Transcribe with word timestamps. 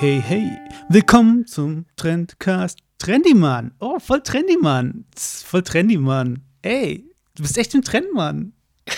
hey, 0.00 0.22
hey. 0.24 0.56
Willkommen 0.88 1.44
zum 1.44 1.84
Trendcast 1.96 2.78
Trendy 2.98 3.34
Mann. 3.34 3.74
Oh, 3.80 3.98
voll 3.98 4.22
Trendy 4.22 4.56
Mann. 4.56 5.06
Voll 5.16 5.64
Trendy 5.64 5.96
Mann. 5.98 6.44
Ey, 6.62 7.04
du 7.34 7.42
bist 7.42 7.58
echt 7.58 7.74
ein 7.74 7.82
Trendmann. 7.82 8.52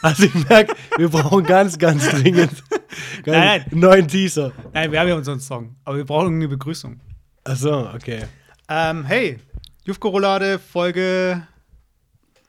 Also 0.00 0.26
ich 0.26 0.48
merke, 0.48 0.76
wir 0.96 1.08
brauchen 1.08 1.42
ganz, 1.42 1.76
ganz 1.76 2.08
dringend 2.08 2.62
Nein, 3.26 3.64
einen 3.68 3.80
neuen 3.80 4.06
Teaser. 4.06 4.52
Nein, 4.72 4.92
wir 4.92 5.00
haben 5.00 5.08
ja 5.08 5.16
unseren 5.16 5.40
Song, 5.40 5.74
aber 5.84 5.96
wir 5.96 6.04
brauchen 6.04 6.34
eine 6.34 6.46
Begrüßung. 6.46 7.00
Achso, 7.42 7.92
okay. 7.92 8.26
Ähm, 8.68 9.04
hey, 9.04 9.40
Jufko-Roulade, 9.86 10.60
Folge. 10.60 11.48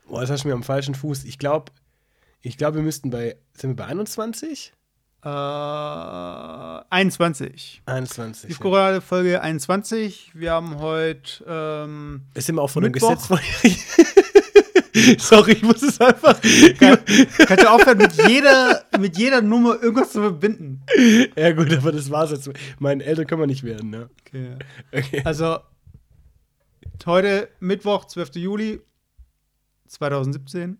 Boah, 0.06 0.20
das 0.20 0.30
hast 0.30 0.44
du 0.44 0.48
mir 0.48 0.54
am 0.54 0.62
falschen 0.62 0.94
Fuß. 0.94 1.24
Ich 1.24 1.38
glaube, 1.40 1.72
ich 2.40 2.56
glaube, 2.56 2.76
wir 2.76 2.84
müssten 2.84 3.10
bei, 3.10 3.36
sind 3.52 3.70
wir 3.70 3.76
bei 3.76 3.86
21? 3.86 4.72
Äh, 5.22 5.28
21. 6.88 7.82
21. 7.84 8.44
Ja. 8.44 8.48
Jufko-Roulade, 8.50 9.00
Folge 9.02 9.42
21. 9.42 10.30
Wir 10.34 10.52
haben 10.52 10.78
heute. 10.78 11.44
Ähm, 11.46 12.22
Es 12.34 12.46
sind 12.46 12.54
wir 12.56 12.62
auch 12.62 12.70
von 12.70 12.84
dem. 12.84 12.92
Gesetz. 12.92 13.28
Sorry, 15.18 15.52
ich 15.52 15.62
muss 15.62 15.82
es 15.82 16.00
einfach. 16.00 16.40
Kannst 16.40 17.62
du 17.64 17.70
aufhören, 17.70 17.98
mit 17.98 18.12
jeder, 18.28 18.84
mit 18.98 19.16
jeder 19.18 19.40
Nummer 19.40 19.80
irgendwas 19.80 20.12
zu 20.12 20.20
verbinden? 20.20 20.82
ja, 21.36 21.52
gut, 21.52 21.72
aber 21.72 21.92
das 21.92 22.10
war's 22.10 22.30
jetzt. 22.32 22.50
Meinen 22.78 23.00
Eltern 23.00 23.26
können 23.26 23.42
wir 23.42 23.46
nicht 23.46 23.62
werden, 23.62 23.90
ne? 23.90 24.10
Okay. 24.26 24.56
Okay. 24.92 25.22
Also, 25.24 25.58
heute 27.06 27.48
Mittwoch, 27.60 28.06
12. 28.06 28.36
Juli 28.36 28.80
2017. 29.86 30.78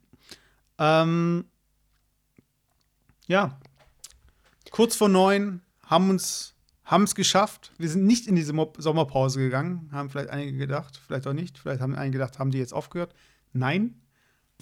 Ähm, 0.78 1.44
ja, 3.26 3.59
kurz 4.70 4.96
vor 4.96 5.08
neun 5.08 5.60
haben 5.84 6.10
uns 6.10 6.54
haben 6.84 7.04
es 7.04 7.14
geschafft. 7.14 7.72
Wir 7.78 7.88
sind 7.88 8.04
nicht 8.04 8.26
in 8.26 8.34
diese 8.34 8.52
Mo 8.52 8.72
Sommerpause 8.76 9.38
gegangen, 9.38 9.88
haben 9.92 10.10
vielleicht 10.10 10.30
einige 10.30 10.58
gedacht, 10.58 11.00
vielleicht 11.06 11.26
auch 11.28 11.32
nicht. 11.32 11.56
Vielleicht 11.56 11.80
haben 11.80 11.94
einige 11.94 12.18
gedacht, 12.18 12.40
haben 12.40 12.50
die 12.50 12.58
jetzt 12.58 12.74
aufgehört. 12.74 13.14
Nein, 13.52 14.00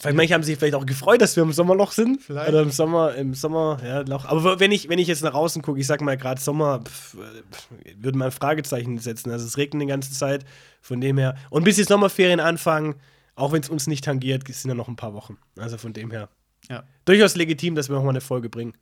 Vielleicht 0.01 0.17
manche 0.17 0.35
haben 0.35 0.43
sich 0.45 0.57
vielleicht 0.57 0.77
auch 0.77 0.87
gefreut, 0.87 1.21
dass 1.21 1.35
wir 1.35 1.43
im 1.43 1.53
Sommerloch 1.53 1.91
sind. 1.91 2.23
Vielleicht. 2.23 2.49
Oder 2.51 2.63
im 2.63 2.71
Sommer, 2.71 3.15
im 3.17 3.35
Sommer, 3.35 3.81
ja, 3.85 4.01
Loch. 4.03 4.27
Aber 4.27 4.61
wenn 4.61 4.71
ich, 4.71 4.89
wenn 4.89 4.99
ich 5.01 5.09
jetzt 5.09 5.25
nach 5.25 5.35
außen 5.35 5.61
gucke, 5.61 5.81
ich 5.81 5.87
sag 5.87 6.01
mal 6.03 6.17
gerade 6.17 6.41
Sommer, 6.41 6.83
pf, 6.85 7.17
pf, 7.51 7.69
würde 7.97 8.17
man 8.17 8.27
ein 8.27 8.33
Fragezeichen 8.33 8.99
setzen. 8.99 9.31
Also 9.33 9.45
es 9.45 9.57
regnet 9.57 9.83
die 9.83 9.87
ganze 9.87 10.13
Zeit, 10.13 10.45
von 10.81 11.01
dem 11.01 11.19
her. 11.19 11.35
Und 11.51 11.65
bis 11.65 11.77
die 11.77 11.83
Sommerferien 11.83 12.39
anfangen, 12.39 12.95
auch 13.35 13.51
wenn 13.51 13.63
es 13.63 13.69
uns 13.69 13.89
nicht 13.89 14.05
tangiert, 14.05 14.47
sind 14.47 14.69
ja 14.69 14.75
noch 14.75 14.89
ein 14.89 14.97
paar 14.97 15.15
Wochen. 15.15 15.37
Also 15.59 15.79
von 15.79 15.93
dem 15.93 16.13
her. 16.13 16.29
Ja. 16.71 16.85
Durchaus 17.05 17.35
legitim, 17.35 17.75
dass 17.75 17.89
wir 17.89 17.97
noch 17.97 18.05
mal 18.05 18.11
eine 18.11 18.21
Folge 18.21 18.49
bringen. 18.49 18.75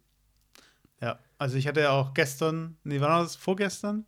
Ja, 1.01 1.19
also 1.39 1.57
ich 1.57 1.67
hatte 1.67 1.81
ja 1.81 1.91
auch 1.91 2.15
gestern, 2.15 2.77
nee, 2.85 3.01
wann 3.01 3.11
war 3.11 3.23
das? 3.23 3.37
Vorgestern? 3.37 4.07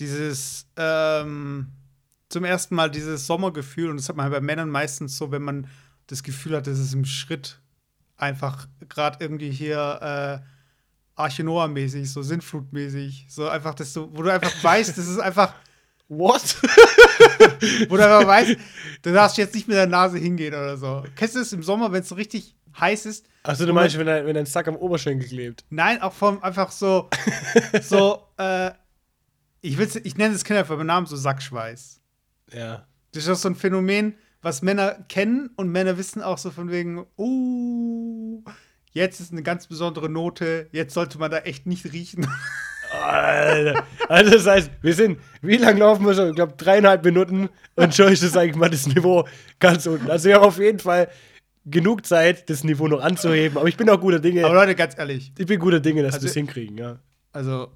Dieses, 0.00 0.66
ähm, 0.76 1.72
zum 2.28 2.44
ersten 2.44 2.74
Mal 2.74 2.90
dieses 2.90 3.26
Sommergefühl 3.26 3.90
und 3.90 3.96
das 3.96 4.08
hat 4.08 4.16
man 4.16 4.24
halt 4.24 4.34
bei 4.34 4.40
Männern 4.40 4.68
meistens 4.68 5.16
so, 5.16 5.30
wenn 5.30 5.42
man 5.42 5.68
das 6.08 6.22
Gefühl 6.22 6.56
hat, 6.56 6.66
dass 6.66 6.78
es 6.78 6.92
im 6.92 7.04
Schritt 7.04 7.60
einfach 8.16 8.66
gerade 8.88 9.18
irgendwie 9.20 9.50
hier 9.50 10.42
äh, 10.42 10.44
Arche 11.16 11.44
Noah-mäßig, 11.44 12.10
so 12.10 12.22
Sintflut-mäßig, 12.22 13.26
so 13.28 13.48
einfach, 13.48 13.74
dass 13.74 13.92
du, 13.92 14.10
wo 14.12 14.22
du 14.22 14.32
einfach 14.32 14.52
weißt, 14.62 14.98
das 14.98 15.06
ist 15.06 15.20
einfach, 15.20 15.54
What? 16.08 16.56
wo 17.88 17.96
du 17.96 18.04
einfach 18.04 18.26
weißt, 18.26 18.56
du 19.02 19.12
darfst 19.12 19.38
jetzt 19.38 19.54
nicht 19.54 19.68
mit 19.68 19.76
der 19.76 19.86
Nase 19.86 20.18
hingehen 20.18 20.52
oder 20.52 20.76
so. 20.76 21.02
Kennst 21.16 21.34
du 21.34 21.38
das 21.38 21.52
im 21.52 21.62
Sommer, 21.62 21.92
wenn 21.92 22.02
es 22.02 22.08
so 22.08 22.14
richtig 22.14 22.54
heiß 22.78 23.06
ist? 23.06 23.26
Achso, 23.42 23.66
du 23.66 23.72
meinst, 23.72 23.98
wenn, 23.98 24.08
ein- 24.08 24.26
wenn 24.26 24.36
ein 24.36 24.46
Sack 24.46 24.68
am 24.68 24.76
Oberschenkel 24.76 25.28
klebt. 25.28 25.64
Nein, 25.70 26.00
auch 26.02 26.12
vom 26.12 26.42
einfach 26.42 26.70
so, 26.70 27.08
so, 27.82 28.22
äh, 28.38 28.70
ich 29.60 29.76
will's, 29.78 29.96
ich 29.96 30.16
nenne 30.16 30.34
es 30.34 30.44
Kinder 30.44 30.64
beim 30.64 30.86
Namen 30.86 31.06
so 31.06 31.16
Sackschweiß. 31.16 32.00
Ja. 32.52 32.86
Das 33.12 33.24
ist 33.24 33.28
auch 33.28 33.36
so 33.36 33.48
ein 33.48 33.54
Phänomen, 33.54 34.14
was 34.42 34.62
Männer 34.62 35.04
kennen 35.08 35.50
und 35.56 35.68
Männer 35.70 35.96
wissen 35.98 36.22
auch 36.22 36.38
so 36.38 36.50
von 36.50 36.70
wegen, 36.70 37.06
uh, 37.16 38.42
jetzt 38.92 39.20
ist 39.20 39.32
eine 39.32 39.42
ganz 39.42 39.66
besondere 39.66 40.08
Note, 40.08 40.68
jetzt 40.72 40.94
sollte 40.94 41.18
man 41.18 41.30
da 41.30 41.38
echt 41.38 41.66
nicht 41.66 41.84
riechen. 41.92 42.26
Alter. 42.92 43.84
Also 44.08 44.30
das 44.32 44.46
heißt, 44.46 44.70
wir 44.82 44.94
sind, 44.94 45.18
wie 45.42 45.56
lange 45.56 45.80
laufen 45.80 46.06
wir 46.06 46.14
schon? 46.14 46.28
Ich 46.30 46.36
glaube, 46.36 46.54
dreieinhalb 46.56 47.04
Minuten 47.04 47.48
und 47.74 47.94
schon 47.94 48.12
ist 48.12 48.22
das 48.22 48.36
eigentlich 48.36 48.56
mal 48.56 48.70
das 48.70 48.86
Niveau 48.86 49.26
ganz 49.58 49.86
unten. 49.86 50.10
Also 50.10 50.32
haben 50.32 50.44
auf 50.44 50.58
jeden 50.58 50.78
Fall 50.78 51.08
genug 51.66 52.04
Zeit, 52.06 52.48
das 52.50 52.62
Niveau 52.64 52.88
noch 52.88 53.00
anzuheben. 53.00 53.56
Aber 53.58 53.68
ich 53.68 53.76
bin 53.76 53.88
auch 53.90 54.00
guter 54.00 54.20
Dinge. 54.20 54.44
Aber 54.44 54.54
Leute, 54.54 54.74
ganz 54.74 54.96
ehrlich, 54.98 55.32
ich 55.38 55.46
bin 55.46 55.58
guter 55.58 55.80
Dinge, 55.80 56.02
dass 56.02 56.14
Also- 56.14 56.24
wir 56.24 56.28
es 56.30 56.34
hinkriegen, 56.34 56.76
ja. 56.78 56.98
also 57.32 57.68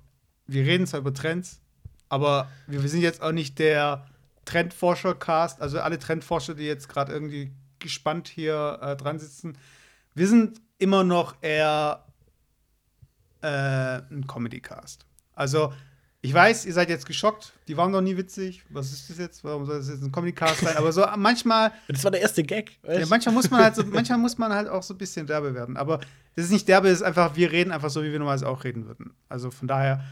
wir 0.47 0.65
reden 0.65 0.87
zwar 0.87 1.01
über 1.01 1.13
Trends, 1.15 1.61
aber 2.09 2.49
wir, 2.67 2.83
wir 2.83 2.89
sind 2.89 3.03
jetzt 3.03 3.23
auch 3.23 3.33
nicht 3.33 3.59
der 3.59 4.07
Trendforscher-Cast, 4.47 5.61
also 5.61 5.81
alle 5.81 5.99
Trendforscher, 5.99 6.55
die 6.55 6.65
jetzt 6.65 6.89
gerade 6.89 7.13
irgendwie 7.13 7.53
gespannt 7.79 8.29
hier 8.29 8.79
äh, 8.83 8.97
dran 8.97 9.19
sitzen. 9.19 9.57
Wir 10.15 10.27
sind 10.27 10.61
immer 10.79 11.05
noch 11.05 11.37
eher 11.43 12.05
äh, 13.43 13.47
ein 14.11 14.25
Comedy-Cast. 14.27 15.05
Also, 15.35 15.73
ich 16.21 16.35
weiß, 16.35 16.67
ihr 16.67 16.73
seid 16.73 16.89
jetzt 16.89 17.07
geschockt, 17.07 17.53
die 17.69 17.77
waren 17.77 17.93
noch 17.93 18.01
nie 18.01 18.17
witzig. 18.17 18.65
Was 18.71 18.93
ist 18.93 19.09
das 19.09 19.19
jetzt? 19.19 19.45
Warum 19.45 19.67
soll 19.67 19.79
das 19.79 19.89
jetzt 19.89 20.03
ein 20.03 20.11
Comedy-Cast 20.11 20.61
sein? 20.63 20.77
Aber 20.77 20.91
so 20.93 21.07
manchmal 21.17 21.73
Das 21.87 22.03
war 22.03 22.11
der 22.11 22.21
erste 22.21 22.43
Gag. 22.43 22.79
ja, 22.83 23.07
manchmal 23.07 23.35
muss 23.35 23.51
man 23.51 23.63
halt 23.63 23.77
so, 23.77 23.85
manchmal 23.87 24.19
muss 24.19 24.37
man 24.37 24.53
halt 24.53 24.69
auch 24.69 24.83
so 24.83 24.95
ein 24.95 24.99
bisschen 24.99 25.27
derbe 25.27 25.55
werden. 25.55 25.77
Aber 25.77 26.01
das 26.35 26.47
ist 26.47 26.51
nicht 26.51 26.67
derbe, 26.67 26.89
es 26.89 26.99
ist 27.01 27.03
einfach, 27.03 27.37
wir 27.37 27.53
reden 27.53 27.71
einfach 27.71 27.91
so, 27.91 28.03
wie 28.03 28.11
wir 28.11 28.19
normalerweise 28.19 28.49
auch 28.49 28.65
reden 28.65 28.87
würden. 28.87 29.13
Also 29.29 29.51
von 29.53 29.69
daher, 29.69 30.05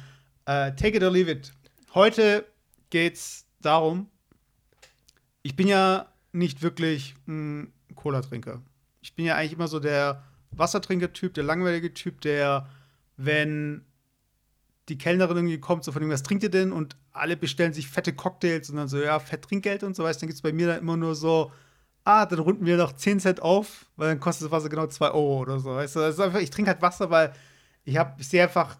äh, 0.44 0.72
take 0.76 0.96
it 0.96 1.02
or 1.02 1.10
leave 1.10 1.30
it. 1.30 1.52
Heute 1.94 2.46
geht's 2.90 3.46
darum, 3.60 4.08
ich 5.42 5.56
bin 5.56 5.66
ja 5.66 6.06
nicht 6.32 6.62
wirklich 6.62 7.14
ein 7.26 7.72
Cola-Trinker. 7.96 8.62
Ich 9.00 9.14
bin 9.16 9.24
ja 9.24 9.34
eigentlich 9.34 9.54
immer 9.54 9.68
so 9.68 9.80
der 9.80 10.22
Wassertrinker-Typ, 10.52 11.34
der 11.34 11.44
langweilige 11.44 11.92
Typ, 11.94 12.20
der, 12.20 12.68
wenn 13.16 13.84
die 14.88 14.98
Kellnerin 14.98 15.36
irgendwie 15.36 15.58
kommt, 15.58 15.84
so 15.84 15.92
von 15.92 16.00
dem, 16.00 16.10
was 16.10 16.22
trinkt 16.22 16.44
ihr 16.44 16.50
denn? 16.50 16.72
Und 16.72 16.96
alle 17.12 17.36
bestellen 17.36 17.72
sich 17.72 17.88
fette 17.88 18.12
Cocktails 18.12 18.70
und 18.70 18.76
dann 18.76 18.88
so, 18.88 18.98
ja, 18.98 19.18
fett 19.18 19.42
Trinkgeld 19.42 19.82
und 19.82 19.96
so, 19.96 20.04
weißt 20.04 20.20
du, 20.20 20.22
dann 20.22 20.28
gibt 20.28 20.36
es 20.36 20.42
bei 20.42 20.52
mir 20.52 20.68
dann 20.68 20.78
immer 20.78 20.96
nur 20.96 21.14
so, 21.14 21.50
ah, 22.04 22.24
dann 22.24 22.38
runden 22.38 22.64
wir 22.66 22.76
noch 22.76 22.92
10 22.92 23.20
Cent 23.20 23.42
auf, 23.42 23.86
weil 23.96 24.08
dann 24.08 24.20
kostet 24.20 24.46
das 24.46 24.52
Wasser 24.52 24.68
genau 24.68 24.86
2 24.86 25.10
Euro 25.10 25.40
oder 25.40 25.58
so, 25.58 25.70
weißt 25.70 25.96
du? 25.96 26.00
Einfach, 26.00 26.40
ich 26.40 26.50
trinke 26.50 26.70
halt 26.70 26.82
Wasser, 26.82 27.10
weil 27.10 27.32
ich 27.84 27.96
habe, 27.96 28.22
sehe 28.22 28.44
einfach, 28.44 28.78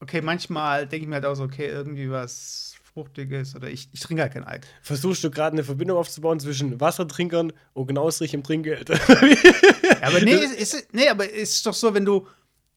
okay, 0.00 0.20
manchmal 0.20 0.86
denke 0.86 1.04
ich 1.04 1.08
mir 1.08 1.16
halt 1.16 1.24
auch 1.24 1.34
so, 1.34 1.44
okay, 1.44 1.66
irgendwie 1.66 2.10
was 2.10 2.74
Fruchtiges 2.92 3.56
oder 3.56 3.70
ich, 3.70 3.88
ich 3.92 4.00
trinke 4.00 4.22
halt 4.22 4.34
kein 4.34 4.44
Alk. 4.44 4.66
Versuchst 4.82 5.24
du 5.24 5.30
gerade 5.30 5.54
eine 5.54 5.64
Verbindung 5.64 5.96
aufzubauen 5.96 6.40
zwischen 6.40 6.78
Wassertrinkern 6.80 7.52
und 7.72 7.86
genauesrichem 7.86 8.42
Trinkgeld? 8.42 8.90
Ja, 8.90 10.06
aber 10.08 10.20
nee, 10.20 10.32
ist, 10.32 10.74
ist, 10.74 10.94
nee, 10.94 11.08
aber 11.08 11.24
es 11.32 11.54
ist 11.54 11.66
doch 11.66 11.74
so, 11.74 11.94
wenn 11.94 12.04
du 12.04 12.26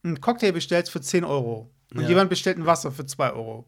einen 0.04 0.20
Cocktail 0.22 0.54
bestellst 0.54 0.92
für 0.92 1.02
10 1.02 1.24
Euro 1.24 1.70
und 1.94 2.02
Ja. 2.02 2.10
jemand 2.10 2.30
bestellt 2.30 2.58
ein 2.58 2.66
Wasser 2.66 2.92
für 2.92 3.06
2 3.06 3.32
Euro, 3.32 3.66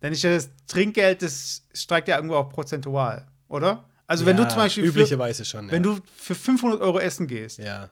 dann 0.00 0.12
ist 0.12 0.22
ja 0.22 0.34
das 0.34 0.50
Trinkgeld, 0.66 1.22
das 1.22 1.62
steigt 1.74 2.08
ja 2.08 2.16
irgendwo 2.16 2.36
auch 2.36 2.48
prozentual, 2.48 3.26
oder? 3.48 3.88
Also 4.06 4.26
wenn 4.26 4.36
du 4.36 4.42
Ja, 4.42 4.48
zum 4.48 4.58
Beispiel 4.58 4.84
für, 4.84 4.90
Üblicherweise 4.90 5.44
schon, 5.44 5.66
ja. 5.66 5.72
wenn 5.72 5.82
du 5.82 5.98
für 6.16 6.34
500 6.34 6.80
Euro 6.80 6.98
essen 6.98 7.26
gehst, 7.26 7.58
Ja, 7.58 7.90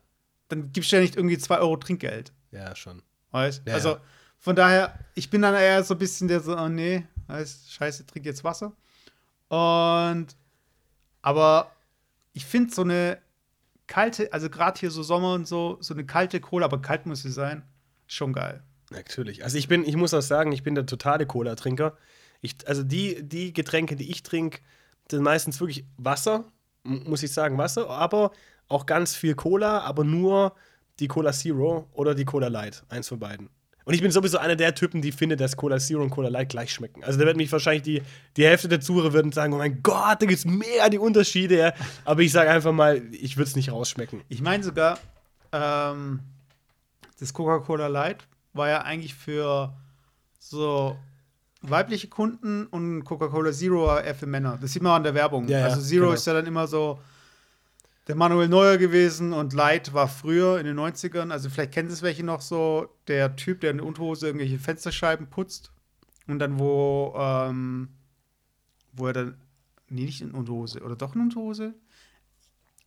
dann 0.48 0.72
gibst 0.72 0.90
du 0.92 0.96
ja 0.96 1.02
nicht 1.02 1.16
irgendwie 1.16 1.38
2 1.38 1.58
Euro 1.58 1.76
Trinkgeld, 1.76 2.32
ja, 2.50 2.74
schon. 2.74 3.02
weißt? 3.30 3.62
Ja, 3.66 3.74
also 3.74 3.98
von 4.38 4.56
daher, 4.56 4.98
ich 5.14 5.30
bin 5.30 5.42
dann 5.42 5.54
eher 5.54 5.84
so 5.84 5.94
ein 5.94 5.98
bisschen 5.98 6.26
der 6.28 6.40
so, 6.40 6.56
oh 6.56 6.68
nee, 6.68 7.06
weißt, 7.28 7.72
scheiße, 7.72 8.06
trink 8.06 8.26
jetzt 8.26 8.42
Wasser. 8.42 8.72
Und 9.48 10.28
aber 11.22 11.70
ich 12.32 12.44
finde 12.46 12.72
so 12.74 12.82
eine 12.82 13.18
kalte, 13.86 14.32
also 14.32 14.48
gerade 14.48 14.78
hier 14.80 14.90
so 14.90 15.02
Sommer 15.02 15.34
und 15.34 15.46
so, 15.46 15.76
so 15.80 15.94
eine 15.94 16.06
kalte 16.06 16.40
Cola, 16.40 16.64
aber 16.66 16.80
kalt 16.80 17.06
muss 17.06 17.22
sie 17.22 17.30
sein, 17.30 17.62
schon 18.06 18.32
geil. 18.32 18.62
Natürlich. 18.90 19.44
Also 19.44 19.56
ich 19.56 19.68
bin, 19.68 19.84
ich 19.84 19.96
muss 19.96 20.14
auch 20.14 20.20
sagen, 20.20 20.52
ich 20.52 20.62
bin 20.62 20.74
der 20.74 20.86
totale 20.86 21.26
Cola-Trinker. 21.26 21.96
Also 22.66 22.82
die, 22.82 23.22
die 23.22 23.52
Getränke, 23.52 23.96
die 23.96 24.10
ich 24.10 24.22
trinke, 24.22 24.60
sind 25.10 25.22
meistens 25.22 25.60
wirklich 25.60 25.84
Wasser, 25.96 26.44
muss 26.82 27.22
ich 27.22 27.32
sagen, 27.32 27.58
Wasser, 27.58 27.88
aber 27.88 28.32
auch 28.68 28.86
ganz 28.86 29.14
viel 29.14 29.34
Cola, 29.34 29.80
aber 29.80 30.04
nur 30.04 30.54
die 30.98 31.08
Cola 31.08 31.32
Zero 31.32 31.88
oder 31.92 32.14
die 32.14 32.24
Cola 32.24 32.48
Light, 32.48 32.84
eins 32.88 33.08
von 33.08 33.18
beiden. 33.18 33.48
Und 33.84 33.94
ich 33.94 34.02
bin 34.02 34.10
sowieso 34.10 34.38
einer 34.38 34.56
der 34.56 34.74
Typen, 34.74 35.02
die 35.02 35.10
findet, 35.10 35.40
dass 35.40 35.56
Cola 35.56 35.78
Zero 35.78 36.02
und 36.02 36.10
Cola 36.10 36.28
Light 36.28 36.50
gleich 36.50 36.72
schmecken. 36.72 37.02
Also 37.02 37.18
da 37.18 37.26
wird 37.26 37.36
mich 37.36 37.50
wahrscheinlich 37.50 37.82
die, 37.82 38.02
die 38.36 38.44
Hälfte 38.44 38.68
der 38.68 38.80
Zuhörer 38.80 39.12
würden 39.12 39.32
sagen, 39.32 39.52
oh 39.52 39.58
mein 39.58 39.82
Gott, 39.82 40.22
da 40.22 40.26
gibt 40.26 40.38
es 40.38 40.44
mega 40.44 40.88
die 40.88 40.98
Unterschiede. 40.98 41.58
Ja. 41.58 41.72
Aber 42.04 42.20
ich 42.20 42.30
sage 42.30 42.50
einfach 42.50 42.72
mal, 42.72 43.02
ich 43.10 43.36
würde 43.36 43.48
es 43.48 43.56
nicht 43.56 43.72
rausschmecken. 43.72 44.22
Ich 44.28 44.42
meine 44.42 44.62
sogar, 44.62 44.98
ähm, 45.52 46.20
das 47.18 47.32
Coca-Cola 47.32 47.88
Light 47.88 48.26
war 48.52 48.68
ja 48.68 48.82
eigentlich 48.82 49.14
für 49.14 49.72
so 50.38 50.96
weibliche 51.62 52.08
Kunden 52.08 52.66
und 52.66 53.04
Coca-Cola 53.04 53.52
Zero 53.52 53.86
war 53.86 54.02
eher 54.02 54.14
für 54.14 54.26
Männer. 54.26 54.58
Das 54.60 54.72
sieht 54.72 54.82
man 54.82 54.92
auch 54.92 54.96
an 54.96 55.02
der 55.04 55.14
Werbung. 55.14 55.46
Ja, 55.48 55.58
ja, 55.60 55.64
also 55.66 55.80
Zero 55.80 56.04
genau. 56.04 56.14
ist 56.14 56.26
ja 56.26 56.32
dann 56.32 56.46
immer 56.46 56.66
so 56.66 56.98
der 58.08 58.16
Manuel 58.16 58.48
Neuer 58.48 58.76
gewesen 58.78 59.32
und 59.32 59.52
Light 59.52 59.92
war 59.94 60.08
früher 60.08 60.58
in 60.58 60.66
den 60.66 60.78
90ern. 60.78 61.30
Also 61.30 61.48
vielleicht 61.50 61.72
kennen 61.72 61.90
es 61.90 62.02
welche 62.02 62.24
noch 62.24 62.40
so, 62.40 62.88
der 63.08 63.36
Typ, 63.36 63.60
der 63.60 63.70
in 63.70 63.76
der 63.78 63.86
Unterhose 63.86 64.26
irgendwelche 64.26 64.58
Fensterscheiben 64.58 65.28
putzt 65.28 65.70
Und 66.26 66.38
dann, 66.38 66.58
wo, 66.58 67.14
ähm, 67.16 67.90
wo 68.92 69.06
er 69.06 69.12
dann, 69.12 69.36
nee, 69.88 70.04
nicht 70.06 70.22
in 70.22 70.32
Unterhose, 70.32 70.80
oder 70.82 70.96
doch 70.96 71.14
in 71.14 71.20
Unterhose? 71.20 71.74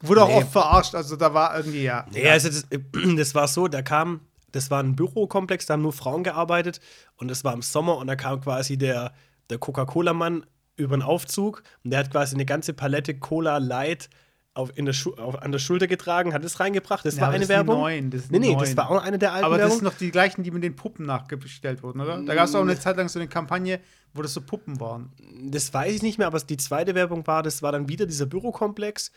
Wurde 0.01 0.23
auch 0.23 0.27
Nee. 0.27 0.37
oft 0.37 0.51
verarscht, 0.51 0.95
also 0.95 1.15
da 1.15 1.33
war 1.33 1.55
irgendwie, 1.55 1.83
ja. 1.83 2.05
Nee, 2.11 2.27
also 2.27 2.49
das, 2.49 2.65
das 3.15 3.33
war 3.35 3.47
so, 3.47 3.69
da 3.69 3.81
kam, 3.81 4.19
das 4.53 4.71
war 4.71 4.81
ein 4.81 4.95
Bürokomplex, 4.95 5.65
da 5.65 5.73
haben 5.73 5.81
nur 5.81 5.91
Frauen 5.93 6.23
gearbeitet 6.23 6.79
und 7.17 7.27
das 7.29 7.43
war 7.43 7.53
im 7.53 7.61
Sommer 7.61 7.97
und 7.97 8.07
da 8.07 8.15
kam 8.15 8.39
quasi 8.39 8.77
der, 8.77 9.13
der 9.49 9.57
Coca-Cola-Mann 9.57 10.45
über 10.77 10.95
den 10.95 11.01
Aufzug 11.03 11.61
und 11.83 11.91
der 11.91 11.99
hat 11.99 12.11
quasi 12.11 12.35
eine 12.35 12.45
ganze 12.45 12.73
Palette 12.73 13.13
Cola 13.19 13.57
Light 13.57 14.09
auf, 14.55 14.71
in 14.77 14.85
der 14.85 14.93
Schu 14.93 15.13
auf, 15.15 15.41
an 15.41 15.51
der 15.51 15.59
Schulter 15.59 15.87
getragen, 15.87 16.33
hat 16.33 16.43
es 16.45 16.59
reingebracht. 16.59 17.03
Das 17.05 17.15
Ja, 17.15 17.23
war 17.23 17.29
eine 17.29 17.39
das 17.39 17.49
Werbung. 17.49 17.75
neuen, 17.79 18.11
das 18.11 18.29
nee, 18.29 18.37
nee, 18.39 18.53
das 18.53 18.69
neuen. 18.69 18.77
war 18.77 18.91
auch 18.91 19.01
eine 19.03 19.17
der 19.17 19.33
alten 19.33 19.45
Aber 19.45 19.57
das 19.57 19.73
sind 19.73 19.83
noch 19.83 19.95
die 19.95 20.11
gleichen, 20.11 20.43
die 20.43 20.51
mit 20.51 20.63
den 20.63 20.75
Puppen 20.75 21.05
nachgestellt 21.07 21.81
wurden, 21.83 21.99
oder? 22.01 22.21
Da 22.21 22.35
gab 22.35 22.45
es 22.45 22.53
auch 22.55 22.61
eine 22.61 22.79
Zeit 22.79 22.97
lang 22.97 23.09
so 23.09 23.17
eine 23.19 23.27
Kampagne, 23.27 23.79
wo 24.13 24.21
das 24.21 24.33
so 24.33 24.41
Puppen 24.41 24.79
waren. 24.79 25.11
das 25.45 25.73
weiß 25.73 25.93
ich 25.95 26.01
nicht 26.03 26.19
mehr, 26.19 26.27
aber 26.27 26.39
die 26.39 26.57
zweite 26.57 26.93
Werbung 26.93 27.25
war, 27.25 27.41
das 27.41 27.63
war 27.63 27.71
dann 27.71 27.89
wieder 27.89 28.05
dieser 28.05 28.27
Bürokomplex 28.27 29.11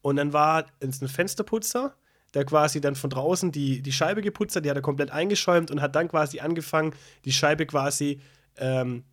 und 0.00 0.16
dann 0.16 0.32
war 0.32 0.64
es 0.80 1.02
ein 1.02 1.08
Fensterputzer, 1.08 1.94
der 2.34 2.44
quasi 2.44 2.80
dann 2.80 2.94
von 2.94 3.10
draußen 3.10 3.50
die, 3.52 3.82
die 3.82 3.92
Scheibe 3.92 4.22
geputzt 4.22 4.54
hat, 4.56 4.64
die 4.64 4.70
hat 4.70 4.76
er 4.76 4.82
komplett 4.82 5.10
eingeschäumt 5.10 5.70
und 5.70 5.80
hat 5.80 5.94
dann 5.96 6.08
quasi 6.08 6.40
angefangen, 6.40 6.92
die 7.24 7.32
Scheibe 7.32 7.66
quasi 7.66 8.20
ähm, 8.56 9.04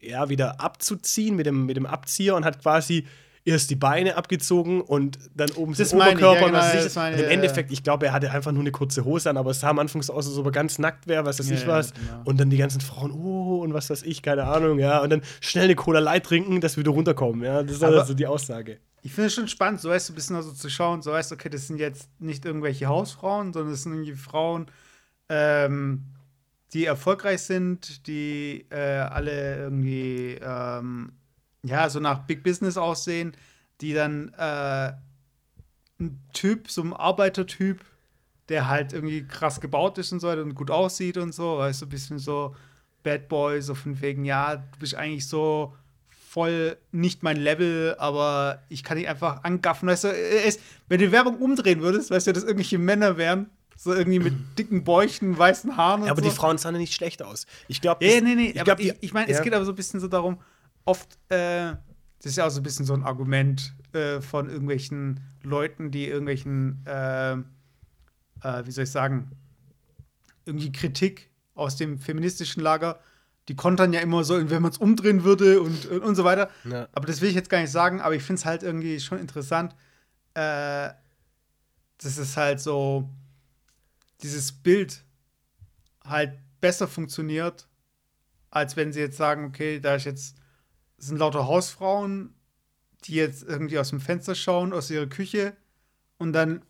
ja, 0.00 0.28
wieder 0.28 0.60
abzuziehen 0.60 1.36
mit 1.36 1.46
dem, 1.46 1.66
mit 1.66 1.76
dem 1.76 1.86
Abzieher 1.86 2.36
und 2.36 2.44
hat 2.44 2.62
quasi 2.62 3.06
erst 3.44 3.70
die 3.70 3.76
Beine 3.76 4.16
abgezogen 4.16 4.80
und 4.82 5.18
dann 5.34 5.50
oben 5.52 5.74
Das 5.74 5.88
den 5.88 5.98
meine 5.98 6.10
ich, 6.12 6.16
Oberkörper 6.18 6.40
ja, 6.40 6.46
und 6.48 6.52
was 6.52 6.66
genau, 6.70 6.78
ich. 6.78 6.84
das 6.84 6.94
meine 6.96 7.16
und 7.16 7.22
im 7.22 7.30
Endeffekt, 7.30 7.72
ich 7.72 7.82
glaube, 7.82 8.06
er 8.06 8.12
hatte 8.12 8.30
einfach 8.30 8.52
nur 8.52 8.60
eine 8.60 8.72
kurze 8.72 9.04
Hose 9.04 9.30
an, 9.30 9.36
aber 9.38 9.50
es 9.52 9.60
sah 9.60 9.70
am 9.70 9.78
Anfang 9.78 10.02
so 10.02 10.12
aus, 10.12 10.26
als 10.28 10.36
ob 10.36 10.44
er 10.46 10.52
ganz 10.52 10.78
nackt 10.78 11.06
wäre, 11.06 11.24
was 11.24 11.38
weiß 11.38 11.48
Ja, 11.48 11.56
ich 11.56 11.66
was. 11.66 11.94
genau. 11.94 12.22
Und 12.24 12.38
dann 12.40 12.50
die 12.50 12.58
ganzen 12.58 12.80
Frauen, 12.82 13.10
oh, 13.10 13.60
und 13.62 13.72
was 13.72 13.88
weiß 13.88 14.02
ich, 14.02 14.20
keine 14.22 14.44
Ahnung, 14.44 14.78
ja. 14.78 15.00
Und 15.00 15.10
dann 15.10 15.22
schnell 15.40 15.64
eine 15.64 15.76
Cola 15.76 15.98
Light 15.98 16.24
trinken, 16.24 16.60
dass 16.60 16.76
wir 16.76 16.82
wieder 16.82 16.92
runterkommen, 16.92 17.42
ja. 17.42 17.62
Das 17.62 17.76
ist 17.76 17.82
Aber- 17.84 18.00
also 18.00 18.12
die 18.14 18.26
Aussage. 18.26 18.78
Ich 19.02 19.12
finde 19.12 19.28
es 19.28 19.34
schon 19.34 19.48
spannend, 19.48 19.80
so 19.80 19.90
weißt 19.90 20.08
du, 20.08 20.12
ein 20.12 20.16
bisschen 20.16 20.36
also 20.36 20.52
zu 20.52 20.68
schauen, 20.68 21.02
so 21.02 21.12
weißt 21.12 21.30
du, 21.30 21.34
okay, 21.36 21.48
das 21.48 21.66
sind 21.66 21.78
jetzt 21.78 22.08
nicht 22.20 22.44
irgendwelche 22.44 22.86
Hausfrauen, 22.86 23.52
sondern 23.52 23.72
das 23.72 23.84
sind 23.84 23.92
irgendwie 23.92 24.16
Frauen, 24.16 24.66
ähm, 25.28 26.04
die 26.72 26.84
erfolgreich 26.84 27.42
sind, 27.42 28.06
die 28.06 28.66
äh, 28.70 28.98
alle 29.00 29.56
irgendwie, 29.58 30.38
ähm, 30.42 31.12
ja, 31.62 31.88
so 31.88 32.00
nach 32.00 32.26
Big 32.26 32.42
Business 32.42 32.76
aussehen, 32.76 33.32
die 33.80 33.94
dann 33.94 34.32
äh, 34.34 34.92
ein 36.00 36.20
Typ, 36.32 36.70
so 36.70 36.82
ein 36.82 36.92
Arbeitertyp, 36.92 37.80
der 38.48 38.68
halt 38.68 38.92
irgendwie 38.92 39.26
krass 39.26 39.60
gebaut 39.60 39.98
ist 39.98 40.12
und 40.12 40.20
so 40.20 40.28
und 40.30 40.54
gut 40.54 40.70
aussieht 40.70 41.16
und 41.16 41.34
so, 41.34 41.58
weißt 41.58 41.82
du, 41.82 41.86
ein 41.86 41.90
bisschen 41.90 42.18
so 42.18 42.54
Bad 43.02 43.28
Boy, 43.28 43.60
so 43.62 43.74
von 43.74 44.00
wegen, 44.00 44.24
ja, 44.24 44.56
du 44.56 44.78
bist 44.78 44.94
eigentlich 44.94 45.26
so 45.26 45.74
voll 46.28 46.76
nicht 46.92 47.22
mein 47.22 47.38
Level, 47.38 47.96
aber 47.98 48.62
ich 48.68 48.84
kann 48.84 48.98
dich 48.98 49.08
einfach 49.08 49.44
angaffen. 49.44 49.88
Weißt 49.88 50.04
du, 50.04 50.08
es, 50.08 50.58
wenn 50.88 50.98
du 51.00 51.06
die 51.06 51.12
Werbung 51.12 51.38
umdrehen 51.38 51.80
würdest, 51.80 52.10
weißt 52.10 52.26
du, 52.26 52.32
dass 52.32 52.42
irgendwelche 52.44 52.78
Männer 52.78 53.16
wären, 53.16 53.48
so 53.76 53.94
irgendwie 53.94 54.18
mit 54.18 54.34
dicken 54.58 54.84
Bäuchen, 54.84 55.38
weißen 55.38 55.76
Haaren 55.76 56.02
und 56.02 56.06
Ja, 56.06 56.12
aber 56.12 56.22
so. 56.22 56.28
die 56.28 56.34
Frauen 56.34 56.58
sahen 56.58 56.74
ja 56.74 56.80
nicht 56.80 56.92
schlecht 56.94 57.22
aus. 57.22 57.46
Ich 57.66 57.80
glaube, 57.80 58.04
Ja, 58.04 58.16
ja, 58.16 58.20
nee, 58.20 58.34
nee, 58.34 58.50
ich 58.50 58.60
aber 58.60 58.64
glaube, 58.76 58.82
ich, 58.82 58.94
ich 59.00 59.12
meine, 59.14 59.30
es 59.30 59.40
geht 59.40 59.54
aber 59.54 59.64
so 59.64 59.72
ein 59.72 59.76
bisschen 59.76 60.00
so 60.00 60.08
darum, 60.08 60.38
oft, 60.84 61.18
äh, 61.30 61.72
das 62.18 62.26
ist 62.26 62.36
ja 62.36 62.46
auch 62.46 62.50
so 62.50 62.60
ein 62.60 62.62
bisschen 62.64 62.84
so 62.84 62.92
ein 62.92 63.04
Argument 63.04 63.74
äh, 63.92 64.20
von 64.20 64.50
irgendwelchen 64.50 65.20
Leuten, 65.42 65.90
die 65.90 66.06
irgendwelchen, 66.08 66.84
äh, 66.86 67.32
äh, 67.32 67.36
wie 68.64 68.70
soll 68.70 68.84
ich 68.84 68.90
sagen, 68.90 69.30
irgendwie 70.44 70.72
Kritik 70.72 71.30
aus 71.54 71.76
dem 71.76 71.98
feministischen 71.98 72.62
Lager, 72.62 73.00
die 73.48 73.56
kontern 73.56 73.92
ja 73.92 74.00
immer 74.00 74.24
so, 74.24 74.50
wenn 74.50 74.62
man 74.62 74.70
es 74.70 74.78
umdrehen 74.78 75.24
würde 75.24 75.60
und, 75.62 75.86
und, 75.86 76.02
und 76.02 76.14
so 76.14 76.24
weiter. 76.24 76.50
Ja. 76.64 76.88
Aber 76.92 77.06
das 77.06 77.20
will 77.20 77.30
ich 77.30 77.34
jetzt 77.34 77.48
gar 77.48 77.60
nicht 77.60 77.72
sagen, 77.72 78.00
aber 78.00 78.14
ich 78.14 78.22
finde 78.22 78.40
es 78.40 78.44
halt 78.44 78.62
irgendwie 78.62 79.00
schon 79.00 79.18
interessant, 79.18 79.74
äh, 80.34 80.90
dass 81.98 82.18
es 82.18 82.36
halt 82.36 82.60
so 82.60 83.08
dieses 84.22 84.52
Bild 84.52 85.02
halt 86.04 86.38
besser 86.60 86.86
funktioniert, 86.88 87.68
als 88.50 88.76
wenn 88.76 88.92
sie 88.92 89.00
jetzt 89.00 89.16
sagen, 89.16 89.46
okay, 89.46 89.80
da 89.80 89.94
ist 89.94 90.04
jetzt 90.04 90.36
sind 90.98 91.18
lauter 91.18 91.46
Hausfrauen, 91.46 92.34
die 93.04 93.14
jetzt 93.14 93.44
irgendwie 93.44 93.78
aus 93.78 93.90
dem 93.90 94.00
Fenster 94.00 94.34
schauen, 94.34 94.72
aus 94.72 94.90
ihrer 94.90 95.06
Küche 95.06 95.56
und 96.18 96.32
dann 96.32 96.64